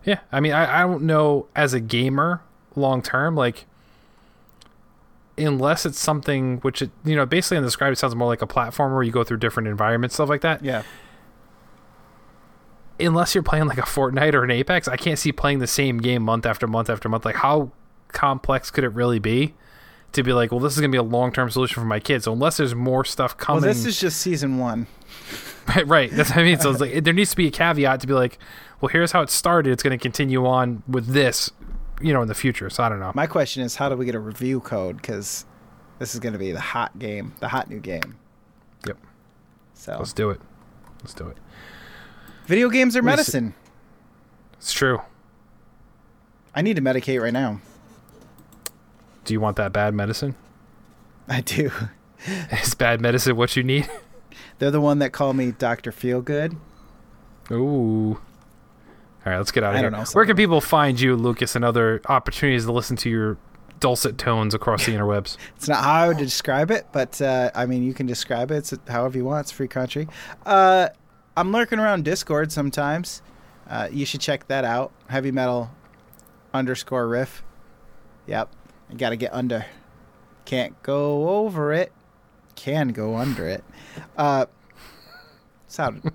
yeah, 0.04 0.20
I 0.32 0.40
mean, 0.40 0.52
I, 0.52 0.80
I 0.80 0.86
don't 0.86 1.02
know 1.02 1.46
as 1.54 1.74
a 1.74 1.80
gamer 1.80 2.42
long 2.74 3.02
term, 3.02 3.34
like, 3.34 3.66
unless 5.38 5.86
it's 5.86 5.98
something 6.00 6.58
which, 6.58 6.82
it, 6.82 6.90
you 7.04 7.14
know, 7.16 7.24
basically 7.26 7.56
in 7.58 7.62
the 7.62 7.68
describe, 7.68 7.92
it 7.92 7.96
sounds 7.96 8.14
more 8.14 8.28
like 8.28 8.42
a 8.42 8.46
platform 8.46 8.92
where 8.92 9.02
you 9.02 9.12
go 9.12 9.24
through 9.24 9.38
different 9.38 9.68
environments, 9.68 10.14
stuff 10.16 10.28
like 10.28 10.40
that 10.42 10.64
Yeah. 10.64 10.82
unless 13.00 13.34
you're 13.34 13.42
playing 13.44 13.66
like 13.66 13.78
a 13.78 13.82
Fortnite 13.82 14.34
or 14.34 14.44
an 14.44 14.50
Apex, 14.50 14.88
I 14.88 14.96
can't 14.96 15.18
see 15.18 15.32
playing 15.32 15.60
the 15.60 15.66
same 15.66 15.98
game 15.98 16.22
month 16.22 16.46
after 16.46 16.66
month 16.66 16.90
after 16.90 17.08
month. 17.08 17.24
Like, 17.24 17.36
how 17.36 17.70
complex 18.08 18.70
could 18.70 18.84
it 18.84 18.88
really 18.88 19.18
be 19.18 19.54
to 20.12 20.22
be 20.22 20.32
like, 20.32 20.50
well, 20.50 20.60
this 20.60 20.74
is 20.74 20.80
gonna 20.80 20.90
be 20.90 20.96
a 20.98 21.02
long 21.02 21.32
term 21.32 21.50
solution 21.50 21.80
for 21.80 21.86
my 21.86 22.00
kids? 22.00 22.24
So 22.24 22.32
unless 22.32 22.56
there's 22.56 22.74
more 22.74 23.04
stuff 23.04 23.36
coming 23.36 23.62
Well, 23.62 23.70
this 23.72 23.84
is 23.84 24.00
just 24.00 24.20
season 24.20 24.58
one. 24.58 24.86
right, 25.68 25.86
right. 25.86 26.10
That's 26.10 26.30
what 26.30 26.38
I 26.40 26.42
mean. 26.44 26.58
So 26.58 26.70
it's 26.70 26.80
like 26.80 27.04
there 27.04 27.12
needs 27.12 27.30
to 27.30 27.36
be 27.36 27.46
a 27.46 27.50
caveat 27.50 28.00
to 28.00 28.06
be 28.06 28.14
like, 28.14 28.38
well, 28.80 28.88
here's 28.88 29.12
how 29.12 29.22
it 29.22 29.30
started. 29.30 29.72
It's 29.72 29.82
gonna 29.82 29.98
continue 29.98 30.44
on 30.46 30.82
with 30.88 31.06
this, 31.08 31.50
you 32.00 32.12
know, 32.12 32.22
in 32.22 32.28
the 32.28 32.34
future. 32.34 32.70
So 32.70 32.82
I 32.82 32.88
don't 32.88 33.00
know. 33.00 33.12
My 33.14 33.26
question 33.26 33.62
is, 33.62 33.76
how 33.76 33.88
do 33.88 33.96
we 33.96 34.04
get 34.04 34.14
a 34.14 34.20
review 34.20 34.60
code? 34.60 34.96
Because 34.96 35.44
this 35.98 36.14
is 36.14 36.20
going 36.20 36.32
to 36.32 36.38
be 36.38 36.52
the 36.52 36.60
hot 36.60 36.98
game, 36.98 37.34
the 37.40 37.48
hot 37.48 37.68
new 37.68 37.80
game. 37.80 38.16
Yep. 38.86 38.98
So, 39.74 39.96
Let's 39.98 40.12
do 40.12 40.30
it. 40.30 40.40
Let's 41.00 41.14
do 41.14 41.28
it. 41.28 41.36
video 42.46 42.68
games 42.68 42.96
are 42.96 43.02
medicine. 43.02 43.54
It's 44.54 44.72
true. 44.72 45.00
I 46.54 46.62
need 46.62 46.76
to 46.76 46.82
medicate 46.82 47.22
right 47.22 47.32
now. 47.32 47.60
Do 49.24 49.34
you 49.34 49.40
want 49.40 49.56
that 49.56 49.72
bad 49.72 49.94
medicine? 49.94 50.34
I 51.28 51.42
do. 51.42 51.70
Is 52.50 52.74
bad 52.74 53.00
medicine 53.00 53.36
what 53.36 53.54
you 53.56 53.62
need? 53.62 53.88
They're 54.58 54.72
the 54.72 54.80
one 54.80 54.98
that 54.98 55.12
call 55.12 55.34
me 55.34 55.52
Doctor 55.52 55.92
Feelgood. 55.92 56.56
Ooh. 57.50 58.20
All 59.28 59.32
right, 59.32 59.38
let's 59.40 59.52
get 59.52 59.62
out 59.62 59.72
of 59.74 59.76
I 59.76 59.80
here. 59.80 59.90
know, 59.90 60.04
Where 60.14 60.24
can 60.24 60.36
people 60.36 60.62
find 60.62 60.98
you, 60.98 61.14
Lucas, 61.14 61.54
and 61.54 61.62
other 61.62 62.00
opportunities 62.06 62.64
to 62.64 62.72
listen 62.72 62.96
to 62.96 63.10
your 63.10 63.36
dulcet 63.78 64.16
tones 64.16 64.54
across 64.54 64.86
the 64.86 64.92
interwebs? 64.94 65.36
It's 65.54 65.68
not 65.68 65.84
how 65.84 65.92
I 65.92 66.08
would 66.08 66.16
describe 66.16 66.70
it, 66.70 66.86
but 66.92 67.20
uh, 67.20 67.50
I 67.54 67.66
mean, 67.66 67.82
you 67.82 67.92
can 67.92 68.06
describe 68.06 68.50
it. 68.50 68.56
It's 68.72 68.74
however 68.88 69.18
you 69.18 69.26
want. 69.26 69.40
It's 69.44 69.50
free 69.50 69.68
country. 69.68 70.08
Uh, 70.46 70.88
I'm 71.36 71.52
lurking 71.52 71.78
around 71.78 72.06
Discord 72.06 72.52
sometimes. 72.52 73.20
Uh, 73.68 73.90
you 73.92 74.06
should 74.06 74.22
check 74.22 74.48
that 74.48 74.64
out. 74.64 74.92
Heavy 75.08 75.30
metal 75.30 75.70
underscore 76.54 77.06
riff. 77.06 77.44
Yep. 78.28 78.48
I 78.88 78.94
got 78.94 79.10
to 79.10 79.16
get 79.16 79.34
under. 79.34 79.66
Can't 80.46 80.82
go 80.82 81.28
over 81.28 81.74
it. 81.74 81.92
Can 82.54 82.88
go 82.88 83.16
under 83.16 83.46
it. 83.46 83.62
Uh, 84.16 84.46
sounded. 85.66 86.14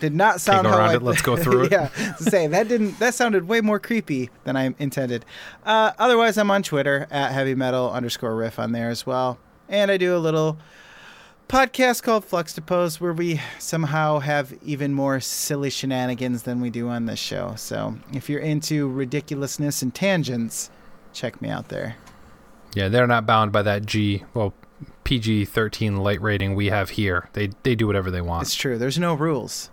Did 0.00 0.14
not 0.14 0.40
sound 0.40 0.66
how 0.66 0.78
I, 0.78 0.94
it, 0.94 1.02
let's 1.02 1.22
go 1.22 1.36
through 1.42 1.64
it. 1.64 1.72
yeah, 1.72 1.88
say 2.16 2.46
that 2.46 2.68
didn't. 2.68 2.98
That 2.98 3.14
sounded 3.14 3.46
way 3.46 3.60
more 3.60 3.78
creepy 3.78 4.30
than 4.44 4.56
I 4.56 4.74
intended. 4.78 5.24
Uh, 5.64 5.92
otherwise, 5.98 6.38
I'm 6.38 6.50
on 6.50 6.62
Twitter 6.62 7.06
at 7.10 7.32
heavy 7.32 7.54
metal 7.54 7.90
underscore 7.90 8.34
riff 8.34 8.58
on 8.58 8.72
there 8.72 8.88
as 8.88 9.06
well, 9.06 9.38
and 9.68 9.90
I 9.90 9.96
do 9.96 10.16
a 10.16 10.18
little 10.18 10.58
podcast 11.48 12.02
called 12.02 12.24
Fluxtapose 12.24 13.00
where 13.00 13.12
we 13.12 13.40
somehow 13.58 14.20
have 14.20 14.54
even 14.62 14.94
more 14.94 15.18
silly 15.20 15.68
shenanigans 15.68 16.44
than 16.44 16.60
we 16.60 16.70
do 16.70 16.88
on 16.88 17.06
this 17.06 17.18
show. 17.18 17.54
So 17.56 17.96
if 18.12 18.30
you're 18.30 18.40
into 18.40 18.88
ridiculousness 18.88 19.82
and 19.82 19.92
tangents, 19.92 20.70
check 21.12 21.42
me 21.42 21.48
out 21.48 21.68
there. 21.68 21.96
Yeah, 22.74 22.88
they're 22.88 23.08
not 23.08 23.26
bound 23.26 23.50
by 23.50 23.62
that 23.62 23.84
G, 23.84 24.22
well, 24.32 24.54
PG 25.02 25.46
13 25.46 25.96
light 25.96 26.22
rating 26.22 26.54
we 26.54 26.66
have 26.66 26.90
here. 26.90 27.28
They 27.32 27.50
they 27.64 27.74
do 27.74 27.86
whatever 27.86 28.10
they 28.10 28.20
want. 28.20 28.42
It's 28.42 28.54
true. 28.54 28.78
There's 28.78 28.98
no 28.98 29.14
rules. 29.14 29.70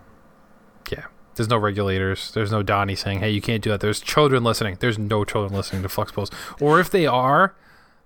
Yeah. 0.91 1.05
There's 1.35 1.49
no 1.49 1.57
regulators. 1.57 2.31
There's 2.31 2.51
no 2.51 2.63
Donnie 2.63 2.95
saying, 2.95 3.19
hey, 3.19 3.29
you 3.29 3.41
can't 3.41 3.61
do 3.63 3.69
that. 3.69 3.79
There's 3.79 3.99
children 3.99 4.43
listening. 4.43 4.77
There's 4.79 4.97
no 4.97 5.23
children 5.23 5.53
listening 5.53 5.83
to 5.83 5.87
Fluxtapose. 5.87 6.31
Or 6.59 6.79
if 6.79 6.89
they 6.89 7.05
are, 7.05 7.53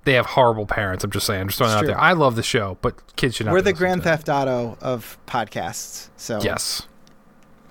they 0.04 0.14
have 0.14 0.26
horrible 0.26 0.66
parents. 0.66 1.04
I'm 1.06 1.12
just 1.12 1.26
saying. 1.26 1.42
I'm 1.42 1.48
just 1.48 1.58
throwing 1.58 1.72
It's 1.72 1.78
out 1.78 1.80
true. 1.82 1.88
there. 1.90 2.00
I 2.00 2.12
love 2.12 2.36
the 2.36 2.44
show, 2.44 2.78
but 2.82 3.16
kids 3.16 3.36
should 3.38 3.46
not. 3.46 3.54
We're 3.54 3.62
the 3.62 3.72
Grand 3.74 4.04
Theft 4.04 4.28
Auto 4.28 4.78
of 4.82 5.18
podcasts. 5.28 6.10
So. 6.18 6.42
Yes. 6.42 6.88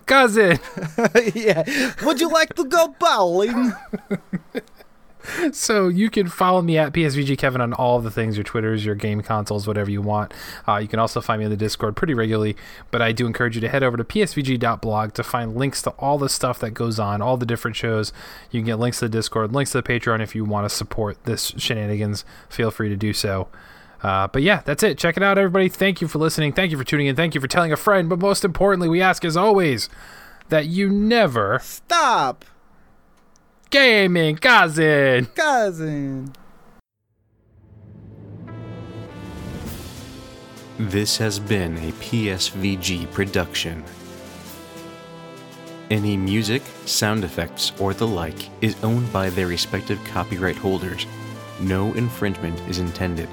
Cousin. 0.06 0.58
yeah. 1.34 1.92
Would 2.04 2.20
you 2.20 2.30
like 2.30 2.54
to 2.54 2.64
go 2.64 2.94
bowling? 2.98 3.72
So 5.52 5.88
you 5.88 6.10
can 6.10 6.28
follow 6.28 6.62
me 6.62 6.78
at 6.78 6.92
PSVG 6.92 7.36
Kevin 7.36 7.60
on 7.60 7.72
all 7.72 8.00
the 8.00 8.10
things, 8.10 8.36
your 8.36 8.44
Twitters, 8.44 8.84
your 8.84 8.94
game 8.94 9.20
consoles, 9.20 9.66
whatever 9.66 9.90
you 9.90 10.00
want. 10.00 10.32
Uh, 10.66 10.76
you 10.76 10.88
can 10.88 10.98
also 10.98 11.20
find 11.20 11.38
me 11.38 11.44
in 11.44 11.50
the 11.50 11.56
Discord 11.56 11.96
pretty 11.96 12.14
regularly, 12.14 12.56
but 12.90 13.02
I 13.02 13.12
do 13.12 13.26
encourage 13.26 13.54
you 13.54 13.60
to 13.62 13.68
head 13.68 13.82
over 13.82 13.96
to 13.96 14.04
psvg.blog 14.04 15.14
to 15.14 15.22
find 15.22 15.56
links 15.56 15.82
to 15.82 15.90
all 15.90 16.18
the 16.18 16.28
stuff 16.28 16.58
that 16.60 16.70
goes 16.70 16.98
on, 16.98 17.20
all 17.20 17.36
the 17.36 17.46
different 17.46 17.76
shows. 17.76 18.12
You 18.50 18.60
can 18.60 18.66
get 18.66 18.78
links 18.78 19.00
to 19.00 19.06
the 19.06 19.10
Discord, 19.10 19.52
links 19.52 19.72
to 19.72 19.80
the 19.80 19.88
Patreon 19.88 20.20
if 20.20 20.34
you 20.34 20.44
want 20.44 20.68
to 20.68 20.74
support 20.74 21.22
this 21.24 21.52
shenanigans. 21.56 22.24
Feel 22.48 22.70
free 22.70 22.88
to 22.88 22.96
do 22.96 23.12
so. 23.12 23.48
Uh, 24.02 24.28
but 24.28 24.42
yeah, 24.42 24.62
that's 24.64 24.82
it. 24.82 24.98
Check 24.98 25.16
it 25.16 25.22
out, 25.22 25.38
everybody. 25.38 25.68
Thank 25.68 26.00
you 26.00 26.08
for 26.08 26.18
listening. 26.18 26.52
Thank 26.52 26.70
you 26.70 26.78
for 26.78 26.84
tuning 26.84 27.06
in. 27.06 27.16
Thank 27.16 27.34
you 27.34 27.40
for 27.40 27.48
telling 27.48 27.72
a 27.72 27.76
friend. 27.76 28.08
But 28.08 28.18
most 28.18 28.44
importantly, 28.44 28.88
we 28.88 29.02
ask 29.02 29.24
as 29.24 29.36
always 29.36 29.88
that 30.48 30.66
you 30.66 30.88
never 30.88 31.60
Stop, 31.62 32.44
gaming 33.70 34.36
cousin. 34.36 35.26
cousin. 35.26 36.32
This 40.78 41.16
has 41.18 41.38
been 41.38 41.76
a 41.76 41.92
PSVG 41.92 43.12
production. 43.12 43.84
Any 45.90 46.16
music, 46.16 46.62
sound 46.86 47.22
effects, 47.24 47.72
or 47.78 47.94
the 47.94 48.06
like 48.06 48.48
is 48.60 48.82
owned 48.82 49.12
by 49.12 49.30
their 49.30 49.46
respective 49.46 50.02
copyright 50.04 50.56
holders. 50.56 51.06
No 51.60 51.92
infringement 51.94 52.58
is 52.68 52.78
intended. 52.78 53.28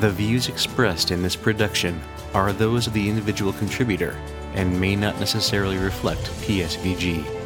The 0.00 0.10
views 0.10 0.48
expressed 0.48 1.10
in 1.10 1.22
this 1.22 1.36
production 1.36 2.00
are 2.34 2.52
those 2.52 2.86
of 2.86 2.92
the 2.92 3.08
individual 3.08 3.52
contributor 3.52 4.18
and 4.54 4.80
may 4.80 4.96
not 4.96 5.18
necessarily 5.20 5.76
reflect 5.76 6.22
PSVG. 6.42 7.41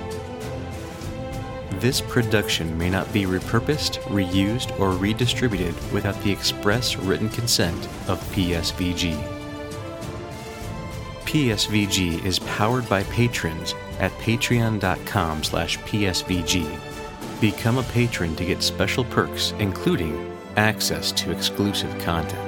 This 1.73 2.01
production 2.01 2.77
may 2.79 2.89
not 2.89 3.13
be 3.13 3.25
repurposed, 3.25 4.01
reused, 4.05 4.79
or 4.81 4.93
redistributed 4.93 5.75
without 5.93 6.21
the 6.23 6.33
express 6.33 6.97
written 6.97 7.29
consent 7.29 7.87
of 8.09 8.23
PSVG. 8.33 9.17
PSVG 11.25 12.25
is 12.25 12.39
powered 12.39 12.89
by 12.89 13.03
patrons 13.05 13.75
at 13.99 14.13
patreon.com 14.13 15.43
slash 15.43 15.79
psvg. 15.81 17.41
Become 17.41 17.79
a 17.79 17.83
patron 17.83 18.35
to 18.37 18.45
get 18.45 18.63
special 18.63 19.05
perks, 19.05 19.53
including 19.59 20.35
access 20.57 21.13
to 21.13 21.31
exclusive 21.31 21.97
content. 21.99 22.46